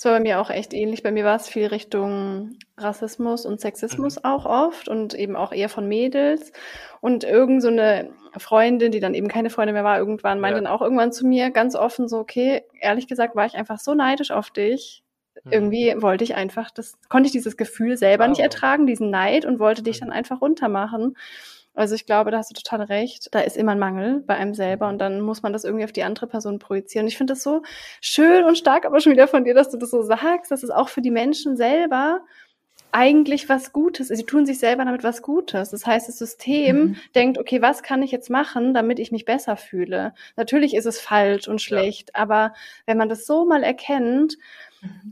Das 0.02 0.10
war 0.10 0.18
bei 0.18 0.24
mir 0.24 0.40
auch 0.40 0.50
echt 0.50 0.74
ähnlich. 0.74 1.04
Bei 1.04 1.12
mir 1.12 1.24
war 1.24 1.36
es 1.36 1.48
viel 1.48 1.66
Richtung 1.66 2.56
Rassismus 2.76 3.46
und 3.46 3.60
Sexismus 3.60 4.16
mhm. 4.16 4.24
auch 4.24 4.46
oft 4.46 4.88
und 4.88 5.14
eben 5.14 5.36
auch 5.36 5.52
eher 5.52 5.68
von 5.68 5.86
Mädels. 5.86 6.50
Und 7.00 7.22
irgend 7.22 7.62
so 7.62 7.68
eine 7.68 8.10
Freundin, 8.36 8.90
die 8.90 8.98
dann 8.98 9.14
eben 9.14 9.28
keine 9.28 9.48
Freundin 9.48 9.74
mehr 9.74 9.84
war, 9.84 9.98
irgendwann 9.98 10.40
meinte 10.40 10.58
ja. 10.58 10.64
dann 10.64 10.72
auch 10.72 10.82
irgendwann 10.82 11.12
zu 11.12 11.24
mir 11.24 11.52
ganz 11.52 11.76
offen 11.76 12.08
so, 12.08 12.18
okay, 12.18 12.64
ehrlich 12.80 13.06
gesagt 13.06 13.36
war 13.36 13.46
ich 13.46 13.54
einfach 13.54 13.78
so 13.78 13.94
neidisch 13.94 14.32
auf 14.32 14.50
dich. 14.50 15.04
Mhm. 15.44 15.52
Irgendwie 15.52 15.94
wollte 15.96 16.24
ich 16.24 16.34
einfach, 16.34 16.72
das 16.72 16.98
konnte 17.08 17.28
ich 17.28 17.32
dieses 17.32 17.56
Gefühl 17.56 17.96
selber 17.96 18.24
wow. 18.24 18.30
nicht 18.30 18.40
ertragen, 18.40 18.88
diesen 18.88 19.08
Neid 19.08 19.44
und 19.44 19.60
wollte 19.60 19.84
dich 19.84 20.00
mhm. 20.00 20.06
dann 20.06 20.12
einfach 20.14 20.40
runtermachen. 20.40 21.16
Also 21.74 21.94
ich 21.94 22.05
glaube, 22.07 22.31
da 22.31 22.39
hast 22.39 22.51
du 22.51 22.55
total 22.55 22.82
recht. 22.82 23.28
Da 23.32 23.40
ist 23.40 23.57
immer 23.57 23.73
ein 23.73 23.78
Mangel 23.78 24.20
bei 24.27 24.35
einem 24.35 24.55
selber 24.55 24.89
und 24.89 24.99
dann 24.99 25.20
muss 25.20 25.43
man 25.43 25.53
das 25.53 25.65
irgendwie 25.65 25.85
auf 25.85 25.93
die 25.93 26.03
andere 26.03 26.27
Person 26.27 26.59
projizieren. 26.59 27.07
Ich 27.07 27.16
finde 27.16 27.32
das 27.32 27.43
so 27.43 27.62
schön 28.01 28.44
und 28.44 28.59
stark, 28.59 28.85
aber 28.85 29.01
schon 29.01 29.12
wieder 29.12 29.28
von 29.28 29.44
dir, 29.44 29.55
dass 29.55 29.70
du 29.70 29.78
das 29.78 29.90
so 29.90 30.03
sagst, 30.03 30.51
dass 30.51 30.62
es 30.62 30.70
auch 30.70 30.89
für 30.89 31.01
die 31.01 31.11
Menschen 31.11 31.57
selber 31.57 32.20
eigentlich 32.93 33.49
was 33.49 33.73
Gutes 33.73 34.11
ist. 34.11 34.19
Sie 34.19 34.27
tun 34.27 34.44
sich 34.44 34.59
selber 34.59 34.85
damit 34.85 35.03
was 35.03 35.23
Gutes. 35.23 35.70
Das 35.70 35.86
heißt, 35.86 36.09
das 36.09 36.19
System 36.19 36.77
mhm. 36.77 36.97
denkt, 37.15 37.39
okay, 37.39 37.62
was 37.62 37.82
kann 37.82 38.03
ich 38.03 38.11
jetzt 38.11 38.28
machen, 38.28 38.74
damit 38.74 38.99
ich 38.99 39.11
mich 39.11 39.24
besser 39.24 39.57
fühle? 39.57 40.12
Natürlich 40.36 40.74
ist 40.74 40.85
es 40.85 41.01
falsch 41.01 41.49
und 41.49 41.62
schlecht, 41.62 42.11
ja. 42.15 42.20
aber 42.20 42.53
wenn 42.85 42.99
man 42.99 43.09
das 43.09 43.24
so 43.24 43.47
mal 43.47 43.62
erkennt, 43.62 44.36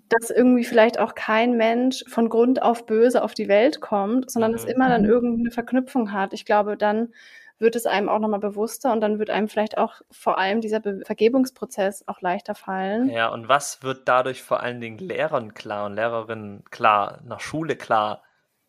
dass 0.09 0.31
irgendwie 0.31 0.65
vielleicht 0.65 0.99
auch 0.99 1.15
kein 1.15 1.57
Mensch 1.57 2.05
von 2.09 2.29
Grund 2.29 2.63
auf 2.63 2.87
böse 2.87 3.23
auf 3.23 3.35
die 3.35 3.49
Welt 3.49 3.81
kommt, 3.81 4.31
sondern 4.31 4.55
es 4.55 4.65
mhm. 4.65 4.73
immer 4.73 4.89
dann 4.89 5.05
irgendeine 5.05 5.51
Verknüpfung 5.51 6.13
hat. 6.13 6.33
Ich 6.33 6.45
glaube, 6.45 6.77
dann 6.77 7.13
wird 7.61 7.77
es 7.77 7.87
einem 7.87 8.09
auch 8.09 8.19
nochmal 8.19 8.41
bewusster 8.41 8.91
und 8.93 9.01
dann 9.01 9.19
wird 9.19 9.31
einem 9.31 9.49
vielleicht 9.49 9.79
auch 9.79 10.01
vor 10.11 10.39
allem 10.39 10.61
dieser 10.61 10.81
Be 10.81 11.03
Vergebungsprozess 11.05 12.05
auch 12.09 12.21
leichter 12.23 12.55
fallen. 12.55 13.11
Ja, 13.11 13.29
und 13.29 13.49
was 13.49 13.83
wird 13.83 14.09
dadurch 14.09 14.43
vor 14.43 14.61
allen 14.61 14.81
Dingen 14.81 14.99
Lehrern 14.99 15.55
klar 15.55 15.87
und 15.87 15.95
Lehrerinnen 15.95 16.65
klar, 16.71 17.21
nach 17.25 17.41
Schule 17.41 17.77
klar, 17.77 18.23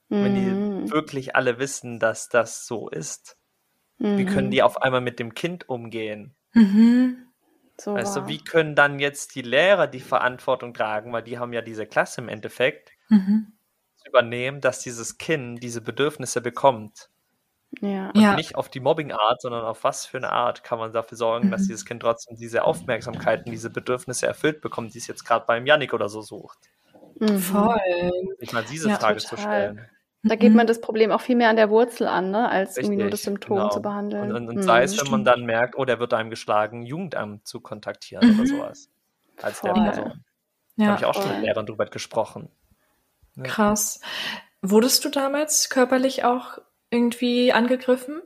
mhm. 0.09 0.23
wenn 0.23 0.35
die 0.35 0.41
mhm. 0.41 0.91
wirklich 0.91 1.35
alle 1.35 1.57
wissen, 1.57 1.99
dass 1.99 2.27
das 2.27 2.67
so 2.67 2.89
ist? 2.89 3.37
Mhm. 3.97 4.17
Wie 4.17 4.25
können 4.25 4.47
mhm. 4.47 4.51
die 4.51 4.63
auf 4.63 4.81
einmal 4.81 5.01
mit 5.01 5.19
dem 5.19 5.33
Kind 5.33 5.69
umgehen? 5.69 6.35
Mhm. 6.53 7.30
So 7.81 7.95
weißt 7.95 8.15
du, 8.15 8.27
wie 8.27 8.43
können 8.43 8.75
dann 8.75 8.99
jetzt 8.99 9.35
die 9.35 9.41
Lehrer 9.41 9.87
die 9.87 9.99
Verantwortung 9.99 10.73
tragen, 10.73 11.11
weil 11.13 11.23
die 11.23 11.39
haben 11.39 11.51
ja 11.53 11.61
diese 11.61 11.87
Klasse 11.87 12.21
im 12.21 12.29
Endeffekt, 12.29 12.91
mhm. 13.09 13.53
zu 13.97 14.09
übernehmen, 14.09 14.61
dass 14.61 14.79
dieses 14.79 15.17
Kind 15.17 15.63
diese 15.63 15.81
Bedürfnisse 15.81 16.41
bekommt. 16.41 17.09
Ja. 17.79 18.09
Und 18.09 18.21
ja. 18.21 18.35
nicht 18.35 18.55
auf 18.55 18.69
die 18.69 18.81
Mobbing-Art, 18.81 19.41
sondern 19.41 19.63
auf 19.63 19.83
was 19.83 20.05
für 20.05 20.17
eine 20.17 20.31
Art 20.31 20.63
kann 20.63 20.77
man 20.77 20.91
dafür 20.91 21.17
sorgen, 21.17 21.47
mhm. 21.47 21.51
dass 21.51 21.67
dieses 21.67 21.85
Kind 21.85 22.01
trotzdem 22.01 22.37
diese 22.37 22.63
Aufmerksamkeiten, 22.65 23.51
diese 23.51 23.69
Bedürfnisse 23.69 24.27
erfüllt 24.27 24.61
bekommt, 24.61 24.93
die 24.93 24.99
es 24.99 25.07
jetzt 25.07 25.23
gerade 25.23 25.45
beim 25.45 25.65
Yannick 25.65 25.93
oder 25.93 26.09
so 26.09 26.21
sucht. 26.21 26.59
Mhm. 27.19 27.39
Voll. 27.39 28.11
Sich 28.39 28.53
mal 28.53 28.63
diese 28.63 28.89
ja, 28.89 28.97
Frage 28.97 29.19
total. 29.19 29.37
zu 29.37 29.37
stellen. 29.37 29.89
Da 30.23 30.35
geht 30.35 30.53
man 30.53 30.65
mhm. 30.65 30.67
das 30.67 30.81
Problem 30.81 31.11
auch 31.11 31.21
viel 31.21 31.35
mehr 31.35 31.49
an 31.49 31.55
der 31.55 31.71
Wurzel 31.71 32.07
an, 32.07 32.29
ne, 32.29 32.47
als 32.47 32.71
Richtig, 32.71 32.83
irgendwie 32.83 33.01
nur 33.01 33.09
das 33.09 33.23
Symptom 33.23 33.57
genau. 33.57 33.69
zu 33.69 33.81
behandeln. 33.81 34.29
Und, 34.29 34.35
und, 34.35 34.49
und 34.49 34.55
mhm, 34.57 34.61
sei 34.61 34.83
es, 34.83 35.03
wenn 35.03 35.09
man 35.09 35.23
dann 35.23 35.45
merkt, 35.45 35.75
oh, 35.75 35.85
der 35.85 35.99
wird 35.99 36.13
einem 36.13 36.29
geschlagen, 36.29 36.83
Jugendamt 36.83 37.47
zu 37.47 37.59
kontaktieren 37.59 38.33
mhm. 38.33 38.39
oder 38.39 38.47
sowas. 38.47 38.89
Als 39.41 39.59
voll. 39.59 39.73
der 39.73 39.81
Person. 39.81 40.23
Ja, 40.75 40.87
habe 40.87 40.99
ich 40.99 41.05
auch 41.05 41.15
voll. 41.15 41.23
schon 41.23 41.31
mit 41.33 41.41
Lehrern 41.43 41.65
drüber 41.65 41.85
gesprochen. 41.85 42.49
Ja. 43.35 43.43
Krass. 43.43 44.01
Wurdest 44.61 45.03
du 45.05 45.09
damals 45.09 45.69
körperlich 45.69 46.23
auch 46.23 46.59
irgendwie 46.91 47.51
angegriffen? 47.51 48.21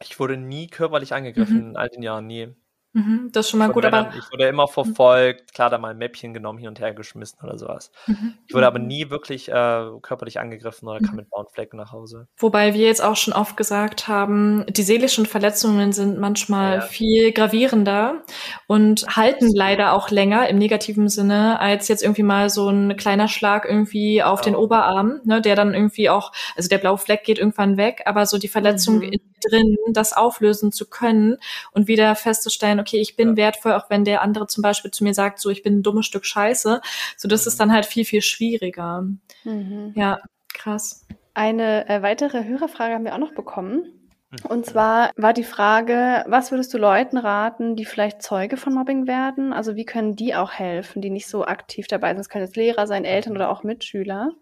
Ich 0.00 0.18
wurde 0.18 0.36
nie 0.36 0.66
körperlich 0.66 1.14
angegriffen, 1.14 1.56
mhm. 1.56 1.70
in 1.70 1.76
all 1.76 1.88
den 1.88 2.02
Jahren, 2.02 2.26
nie. 2.26 2.54
Mhm, 2.94 3.28
das 3.32 3.46
ist 3.46 3.50
schon 3.50 3.58
mal 3.58 3.70
gut, 3.70 3.84
aber. 3.84 4.12
ich 4.16 4.32
wurde 4.32 4.48
immer 4.48 4.66
verfolgt, 4.66 5.52
klar, 5.52 5.68
da 5.68 5.76
mal 5.76 5.90
ein 5.90 5.98
Mäppchen 5.98 6.32
genommen, 6.32 6.58
hin 6.58 6.68
und 6.68 6.80
her 6.80 6.94
geschmissen 6.94 7.38
oder 7.42 7.58
sowas. 7.58 7.92
Mhm. 8.06 8.34
Ich 8.46 8.54
wurde 8.54 8.66
aber 8.66 8.78
nie 8.78 9.10
wirklich 9.10 9.50
äh, 9.50 9.86
körperlich 10.00 10.40
angegriffen 10.40 10.88
oder 10.88 10.98
kam 10.98 11.10
mhm. 11.10 11.16
mit 11.16 11.30
blauen 11.30 11.46
Flecken 11.52 11.76
nach 11.76 11.92
Hause. 11.92 12.28
Wobei 12.38 12.72
wir 12.72 12.86
jetzt 12.86 13.02
auch 13.02 13.16
schon 13.16 13.34
oft 13.34 13.56
gesagt 13.58 14.08
haben, 14.08 14.64
die 14.70 14.82
seelischen 14.82 15.26
Verletzungen 15.26 15.92
sind 15.92 16.18
manchmal 16.18 16.76
ja. 16.76 16.80
viel 16.80 17.32
gravierender 17.32 18.22
und 18.66 19.06
halten 19.16 19.50
leider 19.54 19.92
auch 19.92 20.10
länger 20.10 20.48
im 20.48 20.56
negativen 20.56 21.10
Sinne, 21.10 21.60
als 21.60 21.88
jetzt 21.88 22.02
irgendwie 22.02 22.22
mal 22.22 22.48
so 22.48 22.70
ein 22.70 22.96
kleiner 22.96 23.28
Schlag 23.28 23.66
irgendwie 23.66 24.22
auf 24.22 24.40
genau. 24.40 24.56
den 24.56 24.64
Oberarm, 24.64 25.20
ne, 25.24 25.42
der 25.42 25.56
dann 25.56 25.74
irgendwie 25.74 26.08
auch, 26.08 26.32
also 26.56 26.68
der 26.70 26.78
blaue 26.78 26.98
Fleck 26.98 27.24
geht 27.24 27.38
irgendwann 27.38 27.76
weg, 27.76 28.02
aber 28.06 28.24
so 28.24 28.38
die 28.38 28.48
Verletzung 28.48 29.00
mhm. 29.00 29.12
Drin, 29.40 29.76
das 29.92 30.12
auflösen 30.12 30.72
zu 30.72 30.88
können 30.88 31.36
und 31.72 31.88
wieder 31.88 32.14
festzustellen, 32.14 32.80
okay, 32.80 32.98
ich 32.98 33.16
bin 33.16 33.30
ja. 33.30 33.36
wertvoll, 33.36 33.72
auch 33.72 33.90
wenn 33.90 34.04
der 34.04 34.22
andere 34.22 34.46
zum 34.46 34.62
Beispiel 34.62 34.90
zu 34.90 35.04
mir 35.04 35.14
sagt, 35.14 35.40
so 35.40 35.50
ich 35.50 35.62
bin 35.62 35.78
ein 35.78 35.82
dummes 35.82 36.06
Stück 36.06 36.24
Scheiße. 36.24 36.80
So 37.16 37.28
das 37.28 37.44
mhm. 37.44 37.48
ist 37.48 37.60
dann 37.60 37.72
halt 37.72 37.86
viel, 37.86 38.04
viel 38.04 38.22
schwieriger. 38.22 39.04
Mhm. 39.44 39.92
Ja, 39.94 40.20
krass. 40.54 41.06
Eine 41.34 41.88
äh, 41.88 42.02
weitere 42.02 42.44
Hörerfrage 42.44 42.94
haben 42.94 43.04
wir 43.04 43.14
auch 43.14 43.18
noch 43.18 43.34
bekommen. 43.34 43.98
Mhm. 44.30 44.50
Und 44.50 44.66
zwar 44.66 45.12
war 45.16 45.32
die 45.32 45.44
Frage, 45.44 46.24
was 46.26 46.50
würdest 46.50 46.72
du 46.74 46.78
Leuten 46.78 47.16
raten, 47.16 47.76
die 47.76 47.84
vielleicht 47.84 48.22
Zeuge 48.22 48.56
von 48.56 48.74
Mobbing 48.74 49.06
werden? 49.06 49.52
Also 49.52 49.76
wie 49.76 49.84
können 49.84 50.16
die 50.16 50.34
auch 50.34 50.52
helfen, 50.52 51.00
die 51.00 51.10
nicht 51.10 51.28
so 51.28 51.44
aktiv 51.44 51.86
dabei 51.86 52.08
sind? 52.10 52.18
Das 52.18 52.28
können 52.28 52.44
jetzt 52.44 52.56
Lehrer 52.56 52.86
sein, 52.86 53.04
Eltern 53.04 53.34
oder 53.34 53.50
auch 53.50 53.62
Mitschüler. 53.62 54.32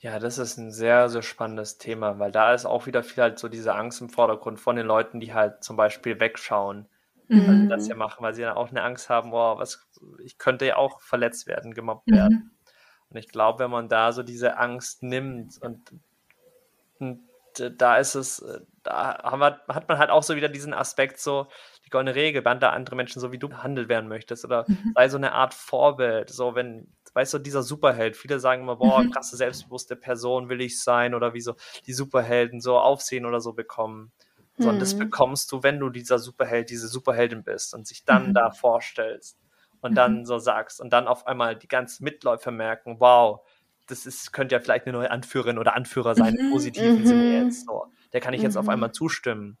Ja, 0.00 0.20
das 0.20 0.38
ist 0.38 0.56
ein 0.58 0.70
sehr, 0.70 1.08
sehr 1.08 1.22
spannendes 1.22 1.76
Thema, 1.78 2.18
weil 2.20 2.30
da 2.30 2.54
ist 2.54 2.66
auch 2.66 2.86
wieder 2.86 3.02
viel 3.02 3.20
halt 3.22 3.38
so 3.40 3.48
diese 3.48 3.74
Angst 3.74 4.00
im 4.00 4.08
Vordergrund 4.10 4.60
von 4.60 4.76
den 4.76 4.86
Leuten, 4.86 5.18
die 5.18 5.34
halt 5.34 5.64
zum 5.64 5.76
Beispiel 5.76 6.20
wegschauen, 6.20 6.88
weil 7.44 7.56
sie 7.58 7.66
Mhm. 7.66 7.68
das 7.68 7.88
ja 7.88 7.96
machen, 7.96 8.22
weil 8.22 8.32
sie 8.34 8.42
dann 8.42 8.56
auch 8.56 8.70
eine 8.70 8.82
Angst 8.84 9.10
haben, 9.10 9.30
boah, 9.30 9.58
was, 9.58 9.88
ich 10.22 10.38
könnte 10.38 10.66
ja 10.66 10.76
auch 10.76 11.00
verletzt 11.00 11.48
werden, 11.48 11.74
gemobbt 11.74 12.12
werden. 12.12 12.30
Mhm. 12.30 12.50
Und 13.10 13.16
ich 13.18 13.28
glaube, 13.28 13.60
wenn 13.64 13.70
man 13.72 13.88
da 13.88 14.12
so 14.12 14.22
diese 14.22 14.58
Angst 14.58 15.02
nimmt 15.02 15.58
und, 15.62 15.92
und 16.98 17.28
da 17.76 17.96
ist 17.96 18.14
es, 18.14 18.38
äh, 18.40 18.60
da 18.84 19.18
wir, 19.38 19.60
hat 19.68 19.88
man 19.88 19.98
halt 19.98 20.10
auch 20.10 20.22
so 20.22 20.36
wieder 20.36 20.48
diesen 20.48 20.72
Aspekt, 20.74 21.18
so 21.18 21.48
die 21.84 21.90
goldene 21.90 22.14
Regel, 22.14 22.42
behandle 22.42 22.70
andere 22.70 22.94
Menschen 22.96 23.20
so, 23.20 23.32
wie 23.32 23.38
du 23.38 23.48
behandelt 23.48 23.88
werden 23.88 24.08
möchtest 24.08 24.44
oder 24.44 24.68
Mhm. 24.68 24.94
sei 24.94 25.08
so 25.08 25.16
eine 25.16 25.32
Art 25.32 25.54
Vorbild, 25.54 26.30
so 26.30 26.54
wenn, 26.54 26.94
weißt 27.14 27.34
du, 27.34 27.38
dieser 27.38 27.62
Superheld, 27.62 28.16
viele 28.16 28.40
sagen 28.40 28.62
immer, 28.62 28.76
boah, 28.76 29.02
Mhm. 29.02 29.10
krasse, 29.12 29.36
selbstbewusste 29.36 29.96
Person 29.96 30.48
will 30.48 30.60
ich 30.60 30.80
sein 30.82 31.14
oder 31.14 31.34
wie 31.34 31.40
so 31.40 31.54
die 31.86 31.92
Superhelden 31.92 32.60
so 32.60 32.78
Aufsehen 32.78 33.26
oder 33.26 33.40
so 33.40 33.52
bekommen. 33.54 34.12
So, 34.58 34.68
und 34.70 34.80
das 34.82 34.94
Mhm. 34.94 34.98
bekommst 34.98 35.52
du, 35.52 35.62
wenn 35.62 35.78
du 35.80 35.90
dieser 35.90 36.18
Superheld, 36.18 36.70
diese 36.70 36.88
Superheldin 36.88 37.44
bist 37.44 37.74
und 37.74 37.86
sich 37.86 38.04
dann 38.04 38.30
Mhm. 38.30 38.34
da 38.34 38.50
vorstellst 38.50 39.38
und 39.80 39.96
Mhm. 39.96 39.98
dann 39.98 40.26
so 40.26 40.38
sagst 40.38 40.80
und 40.80 40.92
dann 40.92 41.06
auf 41.08 41.26
einmal 41.26 41.56
die 41.56 41.68
ganzen 41.68 42.04
Mitläufer 42.04 42.50
merken, 42.50 42.98
wow, 43.00 43.46
das 43.86 44.04
ist, 44.06 44.32
könnte 44.32 44.54
ja 44.56 44.60
vielleicht 44.60 44.86
eine 44.86 44.92
neue 44.96 45.10
Anführerin 45.10 45.58
oder 45.58 45.74
Anführer 45.76 46.14
sein, 46.14 46.34
im 46.34 46.40
Mhm. 46.40 46.48
positiven 46.48 47.04
Sinne 47.04 47.24
Mhm. 47.24 47.32
jetzt 47.32 47.66
so. 47.66 47.86
Der 48.12 48.20
kann 48.20 48.34
ich 48.34 48.42
jetzt 48.42 48.56
auf 48.56 48.68
Mhm. 48.68 48.68
einmal 48.68 48.92
zustimmen. 48.92 49.58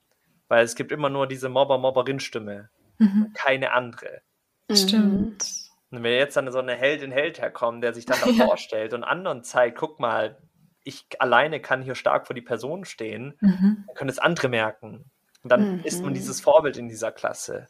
Weil 0.48 0.64
es 0.64 0.74
gibt 0.74 0.92
immer 0.92 1.10
nur 1.10 1.26
diese 1.28 1.48
Mobber-Mobberin-Stimme, 1.48 2.70
Mhm. 3.00 3.34
keine 3.34 3.72
andere. 3.72 4.22
Mhm. 4.70 5.28
Stimmt. 5.30 5.57
Und 5.90 6.02
wenn 6.02 6.12
jetzt 6.12 6.36
dann 6.36 6.50
so 6.52 6.58
eine 6.58 6.74
Heldin-Held 6.74 7.40
herkommt, 7.40 7.82
der 7.82 7.94
sich 7.94 8.04
dann 8.06 8.18
da 8.20 8.26
Ja. 8.30 8.46
vorstellt 8.46 8.92
und 8.94 9.04
anderen 9.04 9.42
zeigt, 9.42 9.78
guck 9.78 9.98
mal, 10.00 10.36
ich 10.84 11.06
alleine 11.18 11.60
kann 11.60 11.82
hier 11.82 11.94
stark 11.94 12.26
vor 12.26 12.34
die 12.34 12.42
Person 12.42 12.84
stehen, 12.84 13.36
Mhm. 13.40 13.84
dann 13.86 13.94
können 13.96 14.10
es 14.10 14.18
andere 14.18 14.48
merken. 14.48 15.10
Und 15.42 15.52
dann 15.52 15.76
Mhm. 15.76 15.80
ist 15.84 16.04
man 16.04 16.14
dieses 16.14 16.40
Vorbild 16.40 16.76
in 16.76 16.88
dieser 16.88 17.12
Klasse. 17.12 17.66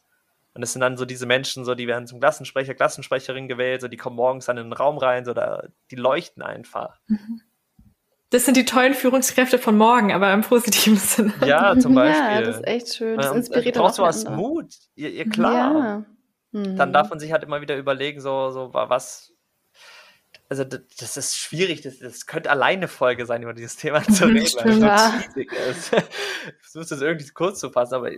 Und 0.55 0.62
es 0.62 0.73
sind 0.73 0.81
dann 0.81 0.97
so 0.97 1.05
diese 1.05 1.27
Menschen, 1.27 1.65
so, 1.65 1.74
die 1.77 1.86
werden 1.86 2.07
zum 2.09 2.19
Klassensprecher, 2.19 2.74
Klassensprecherin 2.74 3.47
gewählt, 3.47 3.81
so, 3.81 3.89
die 3.89 3.97
kommen 3.97 4.16
morgens 4.16 4.47
dann 4.47 4.57
in 4.57 4.65
den 4.65 4.73
Raum 4.73 4.99
rein, 4.99 5.24
so, 5.24 5.32
da, 5.35 5.65
die 5.93 5.97
leuchten 5.97 6.43
einfach. 6.43 6.99
Das 8.31 8.45
sind 8.45 8.57
die 8.57 8.65
tollen 8.65 8.95
Führungskräfte 8.95 9.59
von 9.59 9.77
morgen, 9.78 10.12
aber 10.12 10.32
im 10.32 10.40
positiven 10.43 10.97
Sinne. 10.99 11.32
Ja, 11.47 11.78
zum 11.78 11.95
Beispiel. 11.95 12.35
Ja, 12.35 12.43
das 12.43 12.57
ist 12.57 12.66
echt 12.66 12.95
schön. 12.95 13.16
Das 13.16 13.27
Ja, 13.27 13.32
inspiriert 13.32 13.77
du 13.77 13.81
auch 13.81 13.85
brauchst 13.86 13.97
sowas 13.97 14.27
andere. 14.27 14.43
Mut, 14.49 14.74
ihr, 14.97 15.11
ihr 15.11 15.28
klar. 15.28 15.55
Ja. 15.85 16.05
Mhm. 16.53 16.77
Dann 16.77 16.93
darf 16.93 17.11
man 17.11 17.19
sich 17.20 17.33
halt 17.33 17.43
immer 17.43 17.61
wieder 17.61 17.77
überlegen, 17.77 18.20
so, 18.20 18.51
so 18.51 18.73
wa- 18.75 18.89
was. 18.89 19.33
Also 20.51 20.65
das 20.65 21.16
ist 21.19 21.37
schwierig, 21.37 21.83
das, 21.83 21.99
das 21.99 22.27
könnte 22.27 22.51
alleine 22.51 22.79
eine 22.79 22.89
Folge 22.89 23.27
sein, 23.27 23.43
über 23.43 23.53
dieses 23.55 23.77
Thema 23.77 24.03
zu 24.09 24.27
Mhm, 24.27 24.37
reden, 24.37 24.41
weil 24.41 24.47
stimmt. 24.47 24.66
es 24.77 24.81
Ja. 24.81 25.11
so 25.11 25.16
riesig 25.27 25.53
ist. 25.53 25.93
Ich 25.93 26.55
versuche 26.70 26.87
das 26.89 27.01
irgendwie 27.03 27.29
kurz 27.29 27.61
zu 27.61 27.70
fassen, 27.70 27.95
aber 27.95 28.11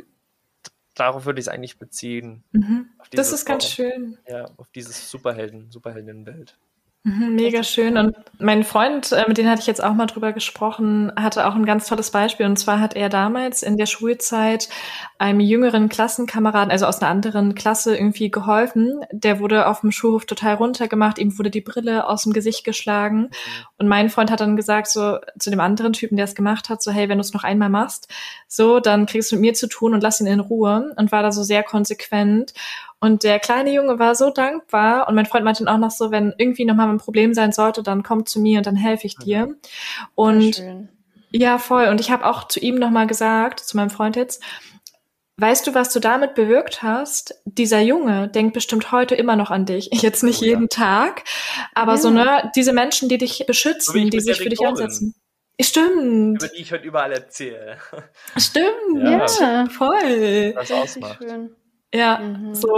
darauf 0.95 1.25
würde 1.25 1.41
ich 1.41 1.45
es 1.47 1.49
eigentlich 1.49 1.79
beziehen. 1.79 2.45
Mhm. 2.53 2.89
Das 3.13 3.33
ist 3.33 3.45
ganz 3.47 3.67
schön. 3.69 4.19
Ja, 4.29 4.45
auf 4.59 4.71
dieses 4.71 5.11
Superhelden, 5.11 5.71
Superheldinnenbild. 5.71 6.57
Mhm, 7.03 7.35
mega 7.35 7.63
schön. 7.63 7.97
Und 7.97 8.15
mein 8.39 8.63
Freund, 8.63 9.11
äh, 9.13 9.25
mit 9.27 9.39
dem 9.39 9.49
hatte 9.49 9.63
ich 9.63 9.67
jetzt 9.67 9.83
auch 9.83 9.95
mal 9.95 10.05
drüber 10.05 10.35
gesprochen, 10.35 11.11
hatte 11.17 11.47
auch 11.47 11.55
ein 11.55 11.65
ganz 11.65 11.89
tolles 11.89 12.11
Beispiel. 12.11 12.45
Und 12.45 12.59
zwar 12.59 12.79
hat 12.79 12.95
er 12.95 13.09
damals 13.09 13.63
in 13.63 13.79
der 13.79 13.87
Schulzeit 13.87 14.69
einem 15.17 15.41
jüngeren 15.41 15.89
Klassenkameraden, 15.89 16.71
also 16.71 16.85
aus 16.85 17.01
einer 17.01 17.11
anderen 17.11 17.55
Klasse, 17.55 17.97
irgendwie 17.97 18.31
geholfen. 18.31 19.01
Der 19.13 19.41
wurde 19.41 19.67
auf 19.67 19.81
dem 19.81 19.93
Schulhof 19.93 20.27
total 20.27 20.57
runtergemacht, 20.57 21.19
ihm 21.19 21.39
wurde 21.39 21.51
die 21.51 21.63
Brille 21.63 22.07
aus 22.07 22.25
dem 22.25 22.35
Gesicht 22.35 22.65
geschlagen. 22.65 23.31
Und 23.79 23.89
mein 23.89 24.11
Freund 24.11 24.31
hat 24.31 24.41
dann 24.41 24.57
gesagt, 24.57 24.89
so 24.89 25.17
zu 25.39 25.49
dem 25.49 25.61
anderen 25.61 25.95
Typen, 25.95 26.17
der 26.17 26.25
es 26.27 26.35
gemacht 26.35 26.69
hat, 26.69 26.83
so, 26.83 26.91
hey, 26.91 27.09
wenn 27.09 27.17
du 27.17 27.23
es 27.23 27.33
noch 27.33 27.45
einmal 27.45 27.71
machst, 27.71 28.09
so, 28.47 28.79
dann 28.79 29.07
kriegst 29.07 29.33
du 29.33 29.37
mit 29.37 29.41
mir 29.41 29.55
zu 29.55 29.69
tun 29.69 29.95
und 29.95 30.03
lass 30.03 30.21
ihn 30.21 30.27
in 30.27 30.41
Ruhe. 30.41 30.93
Und 30.99 31.13
war 31.13 31.23
da 31.23 31.33
so 31.33 31.43
sehr 31.43 31.63
konsequent. 31.63 32.53
Und 33.01 33.23
der 33.25 33.39
kleine 33.41 33.73
Junge 33.73 33.99
war 33.99 34.15
so 34.15 34.31
dankbar. 34.31 35.09
Und 35.09 35.15
mein 35.15 35.27
Freund 35.27 35.45
meinte 35.45 35.65
dann 35.65 35.75
auch 35.75 35.79
noch 35.81 35.91
so, 35.91 36.11
wenn 36.11 36.35
irgendwie 36.37 36.65
nochmal 36.67 36.89
ein 36.91 36.99
Problem 36.99 37.33
sein 37.35 37.51
sollte, 37.53 37.83
dann 37.83 38.03
komm 38.03 38.27
zu 38.27 38.41
mir 38.41 38.59
und 38.59 38.67
dann 38.67 38.77
helfe 38.77 39.07
ich 39.07 39.17
dir. 39.17 39.47
Sehr 39.47 40.07
Und 40.15 40.55
schön. 40.57 40.89
ja, 41.31 41.59
voll. 41.59 41.87
Und 41.87 42.01
ich 42.01 42.11
habe 42.11 42.27
auch 42.27 42.47
zu 42.49 42.61
ihm 42.61 42.75
nochmal 42.75 43.07
gesagt, 43.07 43.61
zu 43.61 43.77
meinem 43.79 43.89
Freund 43.91 44.17
jetzt, 44.17 44.43
weißt 45.39 45.67
du, 45.67 45.75
was 45.75 45.91
du 45.95 46.01
damit 46.01 46.35
bewirkt 46.35 46.83
hast? 46.83 47.35
Dieser 47.47 47.81
Junge 47.81 48.29
denkt 48.29 48.53
bestimmt 48.53 48.93
heute 48.93 49.15
immer 49.15 49.35
noch 49.37 49.51
an 49.51 49.65
dich. 49.65 49.89
Jetzt 50.03 50.23
nicht 50.23 50.43
Oh 50.43 50.45
ja. 50.45 50.51
jeden 50.51 50.69
Tag, 50.69 51.25
aber 51.75 51.97
so, 51.97 52.09
Ja. 52.11 52.43
ne, 52.43 52.53
diese 52.55 52.75
Menschen, 52.75 53.09
die 53.09 53.17
dich 53.17 53.39
So 53.39 53.45
beschützen, 53.47 53.97
ich 53.97 54.11
die 54.11 54.21
sich 54.21 54.37
für 54.43 54.51
dich 54.51 54.61
einsetzen. 54.61 55.15
Stimmt, 55.59 56.43
Über 56.43 56.49
die 56.49 56.61
ich 56.63 56.73
heute 56.73 56.85
überall 56.85 57.13
erzähle. 57.13 57.79
stimmt, 58.37 58.67
Ja. 59.03 59.27
Ja. 59.41 59.67
voll. 59.71 60.55
Richtig 60.59 60.73
ausmacht. 60.77 61.19
schön. 61.23 61.57
Ja, 61.93 62.19
Mhm. 62.19 62.55
so, 62.55 62.69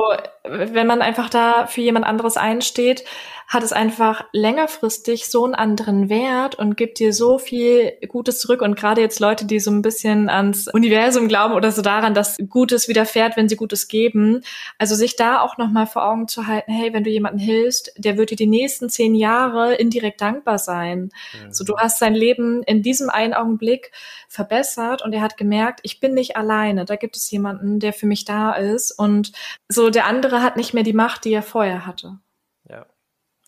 wenn 0.44 0.86
man 0.86 1.02
einfach 1.02 1.28
da 1.28 1.66
für 1.66 1.82
jemand 1.82 2.06
anderes 2.06 2.36
einsteht, 2.38 3.04
hat 3.48 3.62
es 3.62 3.72
einfach 3.72 4.24
längerfristig 4.32 5.28
so 5.28 5.44
einen 5.44 5.54
anderen 5.54 6.08
Wert 6.08 6.54
und 6.54 6.76
gibt 6.76 6.98
dir 6.98 7.12
so 7.12 7.38
viel 7.38 7.92
Gutes 8.08 8.40
zurück. 8.40 8.62
Und 8.62 8.76
gerade 8.76 9.00
jetzt 9.00 9.20
Leute, 9.20 9.44
die 9.44 9.60
so 9.60 9.70
ein 9.70 9.82
bisschen 9.82 10.28
ans 10.28 10.68
Universum 10.68 11.28
glauben 11.28 11.54
oder 11.54 11.70
so 11.70 11.82
daran, 11.82 12.14
dass 12.14 12.38
Gutes 12.48 12.88
widerfährt, 12.88 13.36
wenn 13.36 13.48
sie 13.48 13.56
Gutes 13.56 13.88
geben. 13.88 14.42
Also 14.78 14.94
sich 14.94 15.16
da 15.16 15.40
auch 15.40 15.58
nochmal 15.58 15.86
vor 15.86 16.04
Augen 16.04 16.28
zu 16.28 16.46
halten, 16.46 16.72
hey, 16.72 16.92
wenn 16.92 17.04
du 17.04 17.10
jemandem 17.10 17.40
hilfst, 17.40 17.92
der 17.96 18.16
wird 18.16 18.30
dir 18.30 18.36
die 18.36 18.46
nächsten 18.46 18.88
zehn 18.88 19.14
Jahre 19.14 19.74
indirekt 19.74 20.20
dankbar 20.20 20.58
sein. 20.58 21.10
Mhm. 21.32 21.52
So, 21.52 21.64
du 21.64 21.76
hast 21.76 21.98
sein 21.98 22.14
Leben 22.14 22.62
in 22.62 22.82
diesem 22.82 23.10
einen 23.10 23.34
Augenblick 23.34 23.92
verbessert 24.28 25.02
und 25.02 25.12
er 25.12 25.20
hat 25.20 25.36
gemerkt, 25.36 25.80
ich 25.82 26.00
bin 26.00 26.14
nicht 26.14 26.36
alleine. 26.36 26.84
Da 26.84 26.96
gibt 26.96 27.16
es 27.16 27.30
jemanden, 27.30 27.80
der 27.80 27.92
für 27.92 28.06
mich 28.06 28.24
da 28.24 28.52
ist 28.52 28.92
und 28.92 29.32
so 29.68 29.90
der 29.90 30.06
andere 30.06 30.42
hat 30.42 30.56
nicht 30.56 30.74
mehr 30.74 30.82
die 30.82 30.92
Macht, 30.92 31.24
die 31.24 31.32
er 31.32 31.42
vorher 31.42 31.86
hatte. 31.86 32.18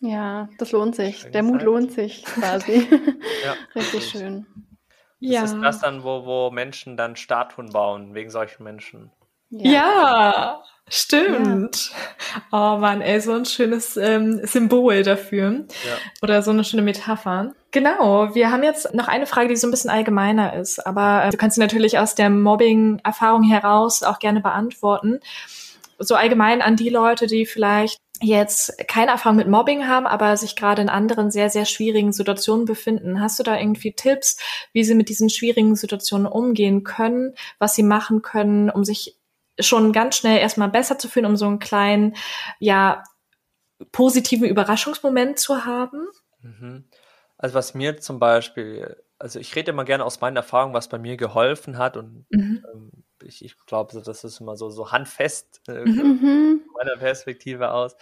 Ja. 0.04 0.14
Ja, 0.14 0.48
das 0.58 0.72
lohnt 0.72 0.94
sich. 0.94 1.20
Schön 1.20 1.32
Der 1.32 1.42
Mut 1.42 1.62
lohnt 1.62 1.92
sich 1.92 2.24
quasi. 2.24 2.86
ja. 3.44 3.54
Richtig 3.74 4.10
schön. 4.10 4.46
Das 5.20 5.52
ist 5.52 5.62
das 5.62 5.80
dann, 5.80 6.04
wo, 6.04 6.26
wo 6.26 6.50
Menschen 6.50 6.98
dann 6.98 7.16
Statuen 7.16 7.70
bauen, 7.70 8.14
wegen 8.14 8.28
solchen 8.28 8.62
Menschen. 8.64 9.10
Ja, 9.48 10.62
stimmt. 10.88 11.92
Oh 12.52 12.76
Mann, 12.76 13.00
ey, 13.00 13.20
so 13.20 13.32
ein 13.32 13.46
schönes 13.46 13.96
ähm, 13.96 14.40
Symbol 14.44 15.02
dafür. 15.02 15.64
Ja. 15.68 15.96
Oder 16.22 16.42
so 16.42 16.50
eine 16.50 16.64
schöne 16.64 16.82
Metapher. 16.82 17.54
Genau, 17.70 18.34
wir 18.34 18.50
haben 18.50 18.64
jetzt 18.64 18.92
noch 18.94 19.08
eine 19.08 19.26
Frage, 19.26 19.48
die 19.48 19.56
so 19.56 19.68
ein 19.68 19.70
bisschen 19.70 19.90
allgemeiner 19.90 20.54
ist, 20.54 20.84
aber 20.86 21.24
äh, 21.24 21.30
du 21.30 21.36
kannst 21.36 21.54
sie 21.54 21.60
natürlich 21.60 21.98
aus 21.98 22.14
der 22.14 22.30
Mobbing-Erfahrung 22.30 23.44
heraus 23.44 24.02
auch 24.02 24.18
gerne 24.18 24.40
beantworten. 24.40 25.20
So 25.98 26.16
allgemein 26.16 26.60
an 26.60 26.76
die 26.76 26.90
Leute, 26.90 27.26
die 27.26 27.46
vielleicht 27.46 27.98
jetzt 28.20 28.76
keine 28.86 29.10
Erfahrung 29.12 29.36
mit 29.36 29.48
Mobbing 29.48 29.86
haben, 29.86 30.06
aber 30.06 30.36
sich 30.36 30.56
gerade 30.56 30.82
in 30.82 30.88
anderen 30.88 31.30
sehr, 31.30 31.50
sehr 31.50 31.64
schwierigen 31.64 32.12
Situationen 32.12 32.64
befinden. 32.64 33.20
Hast 33.20 33.38
du 33.38 33.42
da 33.42 33.58
irgendwie 33.58 33.92
Tipps, 33.92 34.38
wie 34.72 34.84
sie 34.84 34.94
mit 34.94 35.08
diesen 35.08 35.30
schwierigen 35.30 35.76
Situationen 35.76 36.26
umgehen 36.26 36.84
können, 36.84 37.34
was 37.58 37.74
sie 37.74 37.82
machen 37.82 38.22
können, 38.22 38.70
um 38.70 38.84
sich 38.84 39.18
schon 39.58 39.92
ganz 39.92 40.16
schnell 40.16 40.38
erstmal 40.38 40.68
besser 40.68 40.98
zu 40.98 41.08
fühlen, 41.08 41.26
um 41.26 41.36
so 41.36 41.46
einen 41.46 41.58
kleinen, 41.58 42.16
ja, 42.58 43.02
positiven 43.92 44.48
Überraschungsmoment 44.48 45.38
zu 45.38 45.64
haben? 45.64 46.08
Mhm. 46.40 46.84
Also 47.36 47.54
was 47.54 47.74
mir 47.74 47.98
zum 47.98 48.18
Beispiel, 48.18 48.96
also 49.18 49.38
ich 49.38 49.54
rede 49.56 49.72
immer 49.72 49.84
gerne 49.84 50.04
aus 50.04 50.20
meinen 50.20 50.36
Erfahrungen, 50.36 50.74
was 50.74 50.88
bei 50.88 50.98
mir 50.98 51.16
geholfen 51.16 51.78
hat 51.78 51.96
und 51.96 52.26
Mhm. 52.30 52.64
ähm, 52.72 53.03
ich, 53.24 53.44
ich 53.44 53.56
glaube, 53.66 54.00
das 54.00 54.24
ist 54.24 54.40
immer 54.40 54.56
so, 54.56 54.70
so 54.70 54.92
handfest 54.92 55.60
äh, 55.68 55.84
Mhm. 55.84 56.62
Von 56.64 56.72
meiner 56.76 56.96
Perspektive 56.98 57.72
aus. 57.72 57.96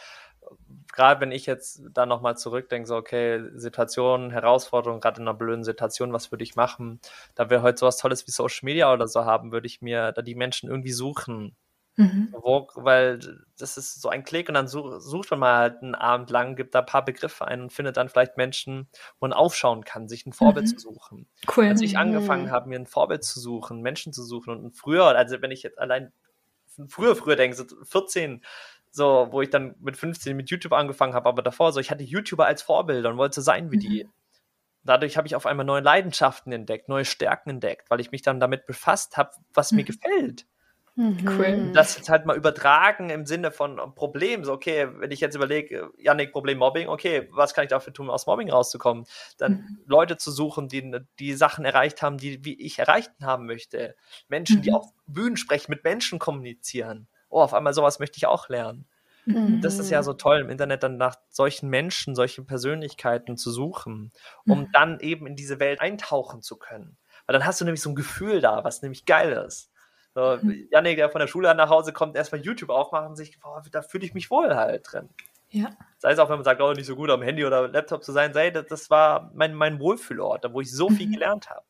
Gerade 0.93 1.21
wenn 1.21 1.33
ich 1.33 1.47
jetzt 1.47 1.83
da 1.93 2.05
nochmal 2.05 2.37
zurückdenke, 2.37 2.87
so 2.87 2.97
okay, 2.97 3.43
Situation, 3.55 4.31
Herausforderung, 4.31 5.01
gerade 5.01 5.21
in 5.21 5.29
einer 5.29 5.37
blöden 5.37 5.65
Situation, 5.65 6.13
was 6.13 6.31
würde 6.33 6.45
ich 6.45 6.57
machen? 6.57 7.01
Da 7.35 7.49
wir 7.49 7.63
heute 7.63 7.79
sowas 7.79 7.97
Tolles 7.97 8.27
wie 8.27 8.33
Social 8.33 8.65
Media 8.65 8.93
oder 8.93 9.09
so 9.09 9.25
haben, 9.25 9.53
würde 9.53 9.67
ich 9.67 9.81
mir 9.81 10.13
da 10.13 10.23
die 10.23 10.35
Menschen 10.35 10.69
irgendwie 10.69 10.93
suchen. 10.93 11.57
Mhm. 11.99 12.35
Wo, 12.35 12.69
weil 12.77 13.21
das 13.59 13.77
ist 13.77 14.01
so 14.01 14.09
ein 14.09 14.25
Klick 14.25 14.49
und 14.49 14.55
dann 14.55 14.67
such, 14.69 15.01
sucht 15.01 15.31
man 15.33 15.41
mal 15.41 15.57
halt 15.59 15.83
einen 15.83 15.95
Abend 15.95 16.31
lang, 16.31 16.57
gibt 16.57 16.75
da 16.75 16.81
ein 16.81 16.87
paar 16.87 17.05
Begriffe 17.05 17.47
ein 17.47 17.61
und 17.63 17.73
findet 17.75 17.99
dann 17.99 18.09
vielleicht 18.09 18.39
Menschen, 18.39 18.89
wo 19.21 19.27
man 19.27 19.35
aufschauen 19.35 19.85
kann, 19.85 20.09
sich 20.09 20.25
ein 20.27 20.33
Vorbild 20.33 20.67
Mhm. 20.67 20.69
zu 20.69 20.81
suchen. 20.81 21.29
Cool. 21.49 21.67
Als 21.69 21.83
ich 21.83 21.99
Mhm. 21.99 21.99
angefangen 21.99 22.51
habe, 22.51 22.69
mir 22.71 22.79
ein 22.79 22.87
Vorbild 22.87 23.23
zu 23.25 23.39
suchen, 23.41 23.83
Menschen 23.83 24.13
zu 24.15 24.25
suchen 24.25 24.57
und 24.65 24.73
früher, 24.73 25.05
also 25.07 25.43
wenn 25.43 25.51
ich 25.51 25.63
jetzt 25.63 25.79
allein 25.79 26.13
früher, 26.89 27.17
früher 27.17 27.37
denke, 27.37 27.57
so 27.57 27.65
14, 27.85 28.43
so, 28.91 29.29
wo 29.31 29.43
ich 29.43 29.51
dann 29.51 29.75
mit 29.81 29.97
15 29.97 30.37
mit 30.37 30.51
YouTube 30.51 30.73
angefangen 30.73 31.15
habe, 31.15 31.29
aber 31.29 31.43
davor 31.43 31.73
so, 31.73 31.81
ich 31.81 31.91
hatte 31.91 32.05
YouTuber 32.05 32.47
als 32.47 32.63
Vorbilder 32.63 33.11
und 33.11 33.19
wollte 33.19 33.43
sein 33.43 33.71
wie 33.71 33.77
Mhm. 33.77 33.79
die. 33.79 34.07
Dadurch 34.85 35.17
habe 35.17 35.27
ich 35.29 35.37
auf 35.37 35.47
einmal 35.47 35.67
neue 35.67 35.83
Leidenschaften 35.83 36.53
entdeckt, 36.53 36.89
neue 36.89 37.05
Stärken 37.05 37.51
entdeckt, 37.51 37.91
weil 37.91 38.01
ich 38.01 38.13
mich 38.13 38.23
dann 38.23 38.41
damit 38.41 38.67
befasst 38.67 39.17
habe, 39.17 39.31
was 39.55 39.75
mir 39.75 39.85
Mhm. 39.85 39.87
gefällt. 39.87 40.47
Cool. 40.95 41.71
Das 41.73 41.97
jetzt 41.97 42.11
halt 42.11 42.27
mal 42.27 42.37
übertragen 42.37 43.09
im 43.09 43.25
Sinne 43.25 43.51
von 43.51 43.79
Problem. 43.95 44.45
So, 44.45 44.53
okay, 44.53 44.89
wenn 44.99 45.11
ich 45.11 45.21
jetzt 45.21 45.35
überlege, 45.35 45.91
Janik, 45.97 46.33
Problem 46.33 46.59
Mobbing, 46.59 46.89
okay, 46.89 47.29
was 47.33 47.55
kann 47.55 47.65
ich 47.65 47.71
dafür 47.71 47.95
tun, 47.95 48.11
aus 48.11 48.27
Mobbing 48.27 48.51
rauszukommen? 48.51 49.07
Dann 49.39 49.53
mhm. 49.53 49.79
Leute 49.87 50.19
zu 50.19 50.31
suchen, 50.31 50.69
die 50.69 50.95
die 51.19 51.33
Sachen 51.33 51.65
erreicht 51.65 52.03
haben, 52.03 52.19
die 52.19 52.45
wie 52.45 52.61
ich 52.61 52.79
erreicht 52.79 53.11
haben 53.23 53.47
möchte. 53.47 53.97
Menschen, 54.29 54.59
mhm. 54.59 54.63
die 54.63 54.73
auf 54.73 54.87
Bühnen 55.07 55.39
sprechen, 55.39 55.71
mit 55.71 55.83
Menschen 55.83 56.19
kommunizieren. 56.19 57.09
Oh, 57.31 57.41
auf 57.41 57.55
einmal 57.55 57.73
sowas 57.73 57.99
möchte 57.99 58.19
ich 58.19 58.27
auch 58.27 58.51
lernen. 58.51 58.87
Mhm. 59.25 59.63
Das 59.63 59.79
ist 59.79 59.89
ja 59.89 60.03
so 60.03 60.13
toll 60.13 60.41
im 60.41 60.51
Internet 60.51 60.83
dann 60.83 60.99
nach 60.99 61.17
solchen 61.31 61.71
Menschen, 61.71 62.15
solchen 62.15 62.45
Persönlichkeiten 62.45 63.39
zu 63.39 63.51
suchen, 63.51 64.13
um 64.47 64.61
mhm. 64.61 64.73
dann 64.73 65.01
eben 65.01 65.27
in 65.27 65.37
diese 65.37 65.59
Welt 65.59 65.81
eintauchen 65.81 66.43
zu 66.43 66.57
können. 66.57 66.99
Weil 67.27 67.33
dann 67.35 67.47
hast 67.47 67.61
du 67.63 67.65
nämlich 67.65 67.81
so 67.81 67.89
ein 67.89 67.95
Gefühl 67.95 68.43
da, 68.43 68.63
was 68.65 68.83
nämlich 68.83 69.07
geil 69.07 69.33
ist. 69.47 69.72
So. 70.15 70.39
Janik, 70.71 70.97
der 70.97 71.11
von 71.11 71.21
der 71.21 71.27
Schule 71.27 71.55
nach 71.55 71.71
Hause 71.71 71.93
kommt, 71.93 72.17
erstmal 72.17 72.43
YouTube 72.43 72.71
aufmachen 72.71 73.09
und 73.09 73.17
sich, 73.17 73.41
boah, 73.41 73.63
da 73.71 73.83
fühle 73.83 74.05
ich 74.05 74.15
mich 74.15 74.31
wohl 74.31 74.55
halt 74.55 74.93
drin. 74.93 75.09
Ja. 75.51 75.71
Sei 75.99 76.13
es 76.13 76.19
auch, 76.19 76.29
wenn 76.29 76.37
man 76.37 76.45
sagt, 76.45 76.61
oh, 76.61 76.73
nicht 76.73 76.87
so 76.87 76.97
gut 76.97 77.11
am 77.11 77.23
Handy 77.23 77.45
oder 77.45 77.69
Laptop 77.69 78.03
zu 78.03 78.13
sein, 78.13 78.33
sei, 78.33 78.51
das, 78.51 78.67
das 78.67 78.91
war 78.91 79.31
mein, 79.35 79.55
mein 79.55 79.79
Wohlfühlort, 79.81 80.47
wo 80.53 80.61
ich 80.61 80.73
so 80.73 80.89
viel 80.89 81.07
mhm. 81.07 81.13
gelernt 81.13 81.51
habe. 81.51 81.63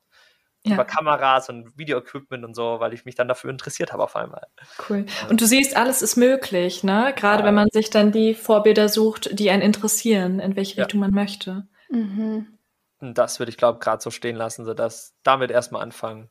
Ja. 0.64 0.74
Über 0.74 0.85
Kameras 0.85 1.48
und 1.48 1.77
Videoequipment 1.77 2.44
und 2.44 2.55
so, 2.55 2.78
weil 2.78 2.93
ich 2.93 3.05
mich 3.05 3.16
dann 3.16 3.27
dafür 3.27 3.51
interessiert 3.51 3.93
habe 3.93 4.05
auf 4.05 4.14
einmal. 4.14 4.47
Cool. 4.89 5.06
Und 5.28 5.40
du 5.40 5.47
siehst, 5.47 5.77
alles 5.77 6.02
ist 6.02 6.14
möglich, 6.14 6.85
ne? 6.85 7.12
Gerade 7.16 7.40
ja. 7.40 7.47
wenn 7.47 7.55
man 7.55 7.69
sich 7.73 7.90
dann 7.90 8.12
die 8.12 8.35
Vorbilder 8.35 8.89
sucht, 8.89 9.36
die 9.36 9.51
einen 9.51 9.62
interessieren, 9.62 10.39
in 10.39 10.55
welche 10.55 10.81
Richtung 10.81 11.01
man 11.01 11.10
möchte. 11.10 11.66
Mhm. 11.90 12.59
Und 13.01 13.19
das 13.19 13.40
würde 13.40 13.51
ich, 13.51 13.56
glaube 13.56 13.81
gerade 13.81 14.01
so 14.01 14.12
stehen 14.12 14.36
lassen, 14.36 14.64
sodass 14.64 15.16
damit 15.24 15.51
erstmal 15.51 15.82
anfangen 15.82 16.31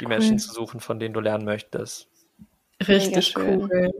die 0.00 0.04
cool. 0.04 0.10
Menschen 0.10 0.38
zu 0.38 0.52
suchen, 0.52 0.80
von 0.80 0.98
denen 0.98 1.14
du 1.14 1.20
lernen 1.20 1.44
möchtest. 1.44 2.08
Richtig 2.86 3.36
cool. 3.36 3.90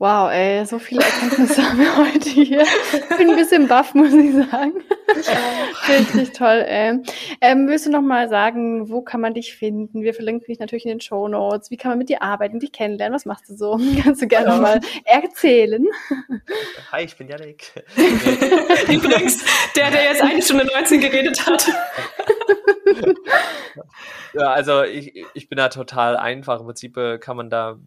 Wow, 0.00 0.30
ey, 0.30 0.64
so 0.64 0.78
viele 0.78 1.02
Erkenntnisse 1.02 1.60
haben 1.68 1.80
wir 1.80 1.96
heute 1.96 2.28
hier. 2.28 2.62
Ich 2.62 3.16
bin 3.16 3.30
ein 3.30 3.36
bisschen 3.36 3.66
baff, 3.66 3.94
muss 3.94 4.12
ich 4.12 4.32
sagen. 4.32 4.74
Richtig 5.88 6.32
toll, 6.34 6.64
ey. 6.68 7.00
Ähm, 7.40 7.66
willst 7.66 7.86
du 7.86 7.90
noch 7.90 8.00
mal 8.00 8.28
sagen, 8.28 8.90
wo 8.90 9.02
kann 9.02 9.20
man 9.20 9.34
dich 9.34 9.56
finden? 9.56 10.02
Wir 10.02 10.14
verlinken 10.14 10.46
dich 10.46 10.60
natürlich 10.60 10.84
in 10.84 10.90
den 10.90 11.00
Show 11.00 11.26
Notes. 11.26 11.72
Wie 11.72 11.76
kann 11.76 11.90
man 11.90 11.98
mit 11.98 12.10
dir 12.10 12.22
arbeiten, 12.22 12.60
dich 12.60 12.70
kennenlernen? 12.70 13.12
Was 13.12 13.26
machst 13.26 13.48
du 13.48 13.56
so? 13.56 13.76
Kannst 14.02 14.22
du 14.22 14.28
gerne 14.28 14.60
mal 14.60 14.80
erzählen? 15.04 15.84
Hi, 16.92 17.02
ich 17.02 17.16
bin 17.16 17.26
Janik. 17.26 17.72
Übrigens, 18.88 19.44
der, 19.74 19.90
der 19.90 20.04
jetzt 20.04 20.22
eine 20.22 20.40
Stunde 20.42 20.64
19 20.64 21.00
geredet 21.00 21.44
hat. 21.44 21.66
Ja, 24.34 24.52
also 24.52 24.82
ich, 24.82 25.24
ich 25.34 25.48
bin 25.48 25.56
da 25.56 25.68
total 25.68 26.16
einfach. 26.16 26.60
Im 26.60 26.66
Prinzip 26.66 26.96
äh, 26.96 27.18
kann 27.18 27.36
man 27.36 27.50
da 27.50 27.78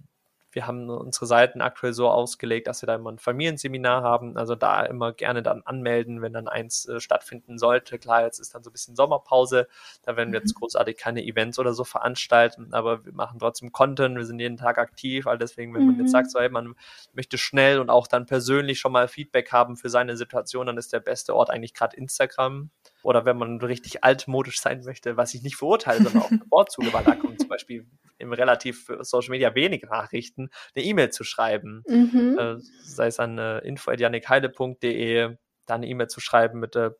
wir 0.53 0.67
haben 0.67 0.89
unsere 0.89 1.25
Seiten 1.25 1.61
aktuell 1.61 1.93
so 1.93 2.09
ausgelegt, 2.09 2.67
dass 2.67 2.81
wir 2.81 2.87
da 2.87 2.95
immer 2.95 3.11
ein 3.11 3.19
Familienseminar 3.19 4.03
haben. 4.03 4.37
Also 4.37 4.55
da 4.55 4.83
immer 4.83 5.13
gerne 5.13 5.43
dann 5.43 5.61
anmelden, 5.63 6.21
wenn 6.21 6.33
dann 6.33 6.47
eins 6.47 6.87
äh, 6.87 6.99
stattfinden 6.99 7.57
sollte. 7.57 7.97
Klar, 7.97 8.23
jetzt 8.23 8.39
ist 8.39 8.53
dann 8.53 8.63
so 8.63 8.69
ein 8.69 8.73
bisschen 8.73 8.95
Sommerpause. 8.95 9.67
Da 10.03 10.17
werden 10.17 10.33
wir 10.33 10.39
jetzt 10.39 10.55
mhm. 10.55 10.59
großartig 10.59 10.97
keine 10.97 11.23
Events 11.23 11.57
oder 11.57 11.73
so 11.73 11.83
veranstalten, 11.83 12.73
aber 12.73 13.05
wir 13.05 13.13
machen 13.13 13.39
trotzdem 13.39 13.71
Content. 13.71 14.17
Wir 14.17 14.25
sind 14.25 14.39
jeden 14.39 14.57
Tag 14.57 14.77
aktiv. 14.77 15.27
All 15.27 15.37
deswegen, 15.37 15.73
wenn 15.73 15.85
man 15.85 15.95
jetzt 15.97 16.07
mhm. 16.07 16.11
sagt, 16.11 16.31
so, 16.31 16.39
hey, 16.39 16.49
man 16.49 16.75
möchte 17.13 17.37
schnell 17.37 17.79
und 17.79 17.89
auch 17.89 18.07
dann 18.07 18.25
persönlich 18.25 18.79
schon 18.79 18.91
mal 18.91 19.07
Feedback 19.07 19.51
haben 19.51 19.77
für 19.77 19.89
seine 19.89 20.17
Situation, 20.17 20.67
dann 20.67 20.77
ist 20.77 20.91
der 20.91 20.99
beste 20.99 21.35
Ort 21.35 21.49
eigentlich 21.49 21.73
gerade 21.73 21.95
Instagram. 21.95 22.69
Oder 23.03 23.25
wenn 23.25 23.37
man 23.37 23.59
richtig 23.61 24.03
altmodisch 24.03 24.59
sein 24.59 24.83
möchte, 24.83 25.17
was 25.17 25.33
ich 25.33 25.41
nicht 25.41 25.55
verurteile, 25.55 26.03
sondern 26.03 26.21
auch 26.21 26.29
bevorzuge, 26.29 26.93
weil 26.93 27.03
da 27.03 27.15
kommen 27.15 27.37
zum 27.37 27.49
Beispiel 27.49 27.85
im 28.17 28.33
relativ 28.33 28.91
Social 29.01 29.31
Media 29.31 29.55
wenig 29.55 29.83
Nachrichten, 29.83 30.49
eine 30.75 30.85
E-Mail 30.85 31.09
zu 31.09 31.23
schreiben. 31.23 31.83
Mhm. 31.87 32.37
Äh, 32.39 32.55
sei 32.83 33.07
es 33.07 33.19
an 33.19 33.37
äh, 33.37 33.59
info.janikheile.de, 33.59 35.35
da 35.65 35.73
eine 35.73 35.87
E-Mail 35.87 36.07
zu 36.07 36.19
schreiben 36.19 36.59
mit 36.59 36.75
der 36.75 36.95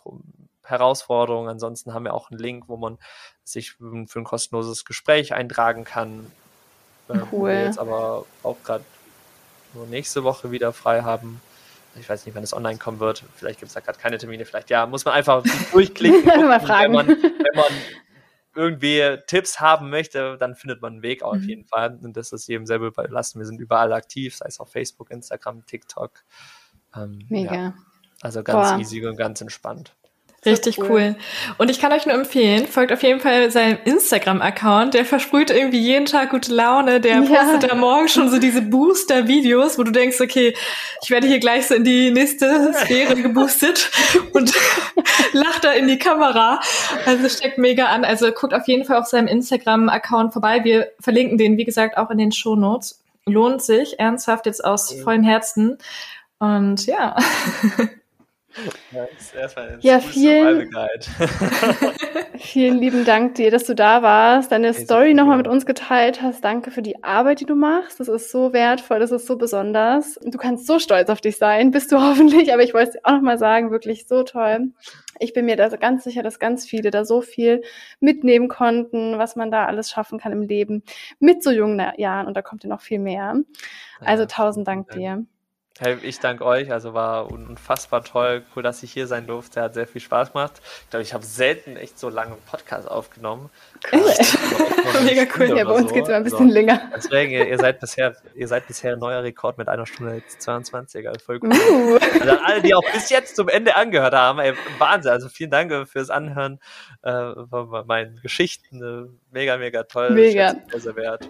Herausforderung. 0.64 1.48
Ansonsten 1.48 1.94
haben 1.94 2.06
wir 2.06 2.14
auch 2.14 2.32
einen 2.32 2.40
Link, 2.40 2.66
wo 2.68 2.78
man 2.78 2.98
sich 3.44 3.74
für 3.74 4.20
ein 4.20 4.24
kostenloses 4.24 4.86
Gespräch 4.86 5.34
eintragen 5.34 5.84
kann. 5.84 6.32
Äh, 7.10 7.20
cool. 7.32 7.50
wir 7.50 7.66
jetzt 7.66 7.80
aber 7.80 8.26
auch 8.44 8.58
gerade 8.64 8.86
nur 9.74 9.86
nächste 9.88 10.24
Woche 10.24 10.52
wieder 10.52 10.74
frei 10.74 11.02
haben. 11.02 11.42
Ich 11.96 12.10
weiß 12.10 12.26
nicht, 12.26 12.36
wann 12.36 12.44
es 12.44 12.54
online 12.54 12.78
kommen 12.78 13.00
wird. 13.00 13.24
Vielleicht 13.36 13.60
gibt 13.60 13.68
es 13.68 13.74
da 13.74 13.80
gerade 13.80 14.00
keine 14.00 14.18
Termine. 14.18 14.46
Vielleicht 14.46 14.70
ja, 14.70 14.86
muss 14.86 15.06
man 15.06 15.14
einfach 15.14 15.44
durchklicken. 15.72 16.24
Gucken. 16.24 16.50
Wenn 16.50 16.92
man, 16.92 17.08
wenn 17.08 17.56
man 17.56 17.72
irgendwie 18.56 19.18
Tipps 19.28 19.60
haben 19.60 19.90
möchte, 19.90 20.38
dann 20.38 20.56
findet 20.56 20.82
man 20.82 20.94
einen 20.94 21.02
Weg 21.02 21.24
auf 21.24 21.38
mhm. 21.38 21.50
jeden 21.50 21.66
Fall. 21.66 21.98
Und 22.02 22.16
das 22.18 22.32
ist 22.32 22.48
jedem 22.48 22.66
selber 22.66 22.88
überlassen. 22.88 23.40
Wir 23.40 23.46
sind 23.46 23.60
überall 23.60 23.94
aktiv, 23.94 24.36
sei 24.36 24.48
es 24.48 24.60
auf 24.60 24.72
Facebook, 24.72 25.12
Instagram, 25.12 25.66
TikTok. 25.66 26.12
Ähm, 26.96 27.26
Mega. 27.30 27.54
Ja. 27.54 27.74
Also 28.22 28.44
ganz 28.44 28.70
Boah. 28.70 28.80
easy 28.80 29.06
und 29.06 29.18
ganz 29.18 29.42
entspannt. 29.42 29.96
Richtig 30.44 30.80
cool. 30.80 30.90
cool. 30.90 31.16
Und 31.60 31.70
ich 31.70 31.80
kann 31.80 31.94
euch 31.94 32.08
nur 32.08 32.16
empfehlen, 32.16 32.66
folgt 32.66 32.92
auf 32.92 33.04
jeden 33.04 33.20
Fall 33.20 33.52
seinem 33.52 33.78
Instagram-Account. 33.86 34.96
Der 34.96 35.06
versprüht 35.06 35.52
irgendwie 35.52 35.80
jeden 35.80 36.08
Tag 36.08 36.32
gute 36.32 36.52
Laune. 36.52 37.00
Der 37.00 37.20
ja. 37.20 37.22
postet 37.22 37.70
da 37.70 37.76
morgen 37.76 38.08
schon 38.08 38.30
so 38.32 38.40
diese 38.40 38.64
Booster-Videos, 38.64 39.78
wo 39.78 39.84
du 39.84 39.92
denkst, 39.92 40.20
okay, 40.20 40.56
ich 41.04 41.12
werde 41.12 41.28
hier 41.28 41.40
gleich 41.40 41.68
so 41.68 41.76
in 41.76 41.84
die 41.84 42.10
nächste 42.10 42.74
Sphäre 42.74 43.16
geboostet 43.16 43.92
und 44.34 44.52
lacht 45.34 45.64
da 45.64 45.74
in 45.74 45.88
die 45.88 46.00
Kamera. 46.00 46.60
Also 47.06 47.30
steckt 47.30 47.60
mega 47.60 47.86
an. 47.86 48.04
Also 48.04 48.32
guckt 48.32 48.56
auf 48.56 48.68
jeden 48.68 48.86
Fall 48.86 48.98
auf 48.98 49.06
seinem 49.06 49.28
Instagram-Account 49.28 50.34
vorbei. 50.34 50.64
Wir 50.64 50.92
verlinken 51.00 51.38
den, 51.38 51.58
wie 51.58 51.66
gesagt, 51.66 51.98
auch 51.98 52.10
in 52.10 52.18
den 52.18 52.32
Show 52.32 52.56
Notes. 52.56 53.04
Lohnt 53.28 53.62
sich, 53.62 54.00
ernsthaft 54.00 54.48
jetzt 54.48 54.66
aus 54.66 54.92
vollem 55.04 55.22
Herzen. 55.22 55.78
Und 56.40 56.88
ja. 56.88 57.16
Ja, 58.92 59.08
ja 59.80 60.00
vielen, 60.00 60.70
vielen 62.38 62.78
lieben 62.78 63.06
Dank 63.06 63.36
dir, 63.36 63.52
dass 63.52 63.64
du 63.66 63.74
da 63.74 64.02
warst, 64.02 64.52
deine 64.52 64.74
hey, 64.74 64.84
Story 64.84 65.14
nochmal 65.14 65.38
mit 65.38 65.48
uns 65.48 65.66
geteilt 65.66 66.22
hast. 66.22 66.44
Danke 66.44 66.72
für 66.72 66.82
die 66.82 67.04
Arbeit, 67.04 67.40
die 67.40 67.46
du 67.46 67.56
machst. 67.56 68.00
Das 68.00 68.08
ist 68.08 68.32
so 68.32 68.54
wertvoll, 68.54 69.00
das 69.00 69.12
ist 69.12 69.26
so 69.26 69.38
besonders. 69.38 70.20
Du 70.24 70.38
kannst 70.38 70.68
so 70.68 70.80
stolz 70.80 71.10
auf 71.10 71.22
dich 71.22 71.38
sein, 71.38 71.72
bist 71.72 71.92
du 71.92 72.02
hoffentlich, 72.02 72.54
aber 72.54 72.64
ich 72.64 72.74
wollte 72.74 72.90
es 72.90 72.94
dir 72.96 73.02
auch 73.04 73.14
nochmal 73.14 73.38
sagen, 73.38 73.72
wirklich 73.72 74.08
so 74.08 74.24
toll. 74.24 74.72
Ich 75.20 75.34
bin 75.34 75.46
mir 75.46 75.56
da 75.56 75.70
ganz 75.70 76.04
sicher, 76.04 76.24
dass 76.24 76.40
ganz 76.40 76.66
viele 76.66 76.90
da 76.90 77.06
so 77.06 77.22
viel 77.22 77.62
mitnehmen 78.00 78.48
konnten, 78.48 79.18
was 79.18 79.36
man 79.36 79.52
da 79.52 79.66
alles 79.66 79.90
schaffen 79.90 80.20
kann 80.20 80.32
im 80.32 80.42
Leben 80.42 80.84
mit 81.20 81.44
so 81.44 81.52
jungen 81.52 81.82
Jahren 81.98 82.28
und 82.28 82.36
da 82.36 82.42
kommt 82.42 82.64
ja 82.64 82.70
noch 82.70 82.82
viel 82.82 83.00
mehr. 83.00 83.36
Also 84.00 84.26
tausend 84.26 84.68
Dank 84.68 84.90
dir. 84.92 85.26
Hey, 85.84 85.98
ich 86.04 86.20
danke 86.20 86.46
euch, 86.46 86.72
also 86.72 86.94
war 86.94 87.32
unfassbar 87.32 88.04
toll, 88.04 88.44
cool, 88.56 88.62
dass 88.62 88.84
ich 88.84 88.92
hier 88.94 89.08
sein 89.08 89.26
durfte, 89.26 89.64
hat 89.64 89.74
sehr 89.74 89.88
viel 89.88 90.00
Spaß 90.00 90.32
gemacht. 90.32 90.62
Ich 90.84 90.90
glaube, 90.92 91.02
ich 91.02 91.12
habe 91.12 91.26
selten 91.26 91.76
echt 91.76 91.98
so 91.98 92.10
lange 92.10 92.34
einen 92.34 92.42
Podcast 92.44 92.88
aufgenommen. 92.88 93.50
Echt? 93.90 94.38
Mega 95.04 95.24
cool, 95.36 95.58
ja, 95.58 95.64
bei 95.64 95.72
uns 95.72 95.90
so. 95.90 95.96
geht 95.96 96.04
es 96.04 96.10
immer 96.10 96.18
ein 96.18 96.24
bisschen 96.24 96.50
so. 96.50 96.54
länger. 96.54 96.92
Deswegen, 96.96 97.32
ihr, 97.32 97.48
ihr, 97.48 97.58
seid 97.58 97.80
bisher, 97.80 98.16
ihr 98.36 98.48
seid 98.48 98.68
bisher 98.68 98.96
neuer 98.96 99.24
Rekord 99.24 99.58
mit 99.58 99.70
einer 99.70 99.88
Stunde 99.88 100.18
jetzt 100.18 100.40
22, 100.44 101.08
also 101.08 101.20
voll 101.20 101.40
cool. 101.42 101.50
Uh. 101.50 101.98
Also 101.98 102.38
alle, 102.46 102.62
die 102.62 102.76
auch 102.76 102.92
bis 102.94 103.10
jetzt 103.10 103.36
zum 103.36 103.50
Ende 103.50 103.76
angehört 103.76 104.14
haben, 104.14 104.38
ey, 104.38 104.54
Wahnsinn, 104.78 105.12
also 105.12 105.30
vielen 105.30 105.50
Dank 105.50 105.74
fürs 105.90 106.12
Anhören 106.12 106.60
äh, 107.02 107.34
von 107.50 107.88
meinen 107.88 108.20
Geschichten, 108.22 108.84
äh, 108.84 109.10
mega, 109.32 109.58
mega 109.58 109.82
toll, 109.82 110.12
mega. 110.12 110.58
sehr 110.76 110.96
wert. 110.96 111.28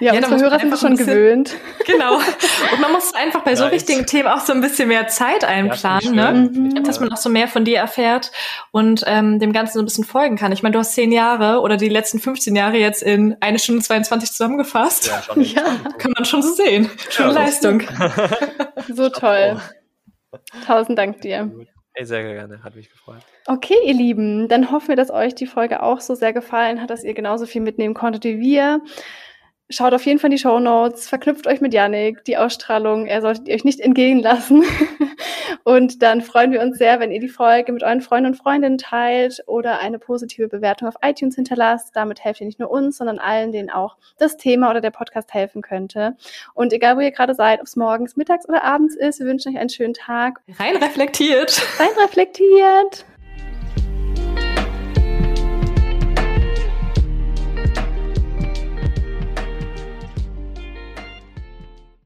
Ja, 0.00 0.14
ja 0.14 0.20
unsere 0.20 0.40
Hörer 0.40 0.58
sind 0.58 0.78
schon 0.78 0.90
bisschen, 0.96 1.06
gewöhnt. 1.06 1.56
Genau. 1.86 2.16
Und 2.16 2.80
man 2.80 2.92
muss 2.92 3.14
einfach 3.14 3.42
bei 3.42 3.56
so 3.56 3.70
wichtigen 3.70 4.06
Themen 4.06 4.28
auch 4.28 4.40
so 4.40 4.52
ein 4.52 4.60
bisschen 4.60 4.88
mehr 4.88 5.08
Zeit 5.08 5.44
einplanen, 5.44 6.14
ja, 6.14 6.32
ne? 6.32 6.50
Mhm. 6.50 6.84
dass 6.84 7.00
man 7.00 7.12
auch 7.12 7.16
so 7.16 7.28
mehr 7.28 7.48
von 7.48 7.64
dir 7.64 7.78
erfährt 7.78 8.30
und 8.70 9.02
ähm, 9.06 9.38
dem 9.38 9.52
Ganzen 9.52 9.74
so 9.74 9.80
ein 9.80 9.84
bisschen 9.84 10.04
folgen 10.04 10.36
kann. 10.36 10.52
Ich 10.52 10.62
meine, 10.62 10.72
du 10.72 10.78
hast 10.78 10.94
zehn 10.94 11.12
Jahre 11.12 11.60
oder 11.60 11.76
die 11.76 11.88
letzten 11.88 12.20
15 12.20 12.54
Jahre 12.54 12.76
jetzt 12.76 13.02
in 13.02 13.36
eine 13.40 13.58
Stunde 13.58 13.82
22 13.82 14.30
zusammengefasst. 14.30 15.08
Ja, 15.08 15.22
schon 15.22 15.42
ja. 15.42 15.62
kann 15.98 16.12
man 16.12 16.24
schon 16.24 16.42
so 16.42 16.52
sehen. 16.52 16.88
Schöne 17.10 17.34
ja, 17.34 17.40
Leistung. 17.40 17.82
so 18.88 19.08
toll. 19.08 19.60
Tausend 20.66 20.98
Dank 20.98 21.20
dir. 21.20 21.50
Ey, 21.94 22.06
sehr 22.06 22.22
gerne, 22.22 22.62
hat 22.62 22.74
mich 22.74 22.90
gefreut. 22.90 23.20
Okay, 23.46 23.76
ihr 23.84 23.92
Lieben, 23.92 24.48
dann 24.48 24.70
hoffen 24.70 24.88
wir, 24.88 24.96
dass 24.96 25.10
euch 25.10 25.34
die 25.34 25.46
Folge 25.46 25.82
auch 25.82 26.00
so 26.00 26.14
sehr 26.14 26.32
gefallen 26.32 26.80
hat, 26.80 26.88
dass 26.88 27.04
ihr 27.04 27.12
genauso 27.12 27.44
viel 27.44 27.60
mitnehmen 27.60 27.92
konntet 27.92 28.24
wie 28.24 28.40
wir. 28.40 28.80
Schaut 29.72 29.94
auf 29.94 30.04
jeden 30.04 30.18
Fall 30.18 30.28
in 30.28 30.36
die 30.36 30.42
Show 30.42 30.60
Notes, 30.60 31.08
verknüpft 31.08 31.46
euch 31.46 31.62
mit 31.62 31.72
Yannick, 31.72 32.24
die 32.24 32.36
Ausstrahlung, 32.36 33.06
er 33.06 33.22
solltet 33.22 33.48
ihr 33.48 33.54
euch 33.54 33.64
nicht 33.64 33.80
entgehen 33.80 34.20
lassen. 34.20 34.64
und 35.64 36.02
dann 36.02 36.20
freuen 36.20 36.52
wir 36.52 36.60
uns 36.60 36.76
sehr, 36.76 37.00
wenn 37.00 37.10
ihr 37.10 37.20
die 37.20 37.30
Folge 37.30 37.72
mit 37.72 37.82
euren 37.82 38.02
Freunden 38.02 38.32
und 38.32 38.34
Freundinnen 38.34 38.76
teilt 38.76 39.42
oder 39.46 39.78
eine 39.78 39.98
positive 39.98 40.48
Bewertung 40.48 40.88
auf 40.88 40.96
iTunes 41.00 41.36
hinterlasst. 41.36 41.96
Damit 41.96 42.22
helft 42.22 42.42
ihr 42.42 42.46
nicht 42.46 42.58
nur 42.58 42.70
uns, 42.70 42.98
sondern 42.98 43.18
allen, 43.18 43.50
denen 43.50 43.70
auch 43.70 43.96
das 44.18 44.36
Thema 44.36 44.68
oder 44.68 44.82
der 44.82 44.90
Podcast 44.90 45.32
helfen 45.32 45.62
könnte. 45.62 46.18
Und 46.52 46.74
egal, 46.74 46.98
wo 46.98 47.00
ihr 47.00 47.10
gerade 47.10 47.34
seid, 47.34 47.60
ob 47.60 47.66
es 47.66 47.74
morgens, 47.74 48.14
mittags 48.14 48.46
oder 48.46 48.64
abends 48.64 48.94
ist, 48.94 49.20
wir 49.20 49.26
wünschen 49.26 49.54
euch 49.54 49.58
einen 49.58 49.70
schönen 49.70 49.94
Tag. 49.94 50.42
Rein 50.58 50.76
reflektiert. 50.76 51.62
Rein 51.78 52.04
reflektiert. 52.04 53.06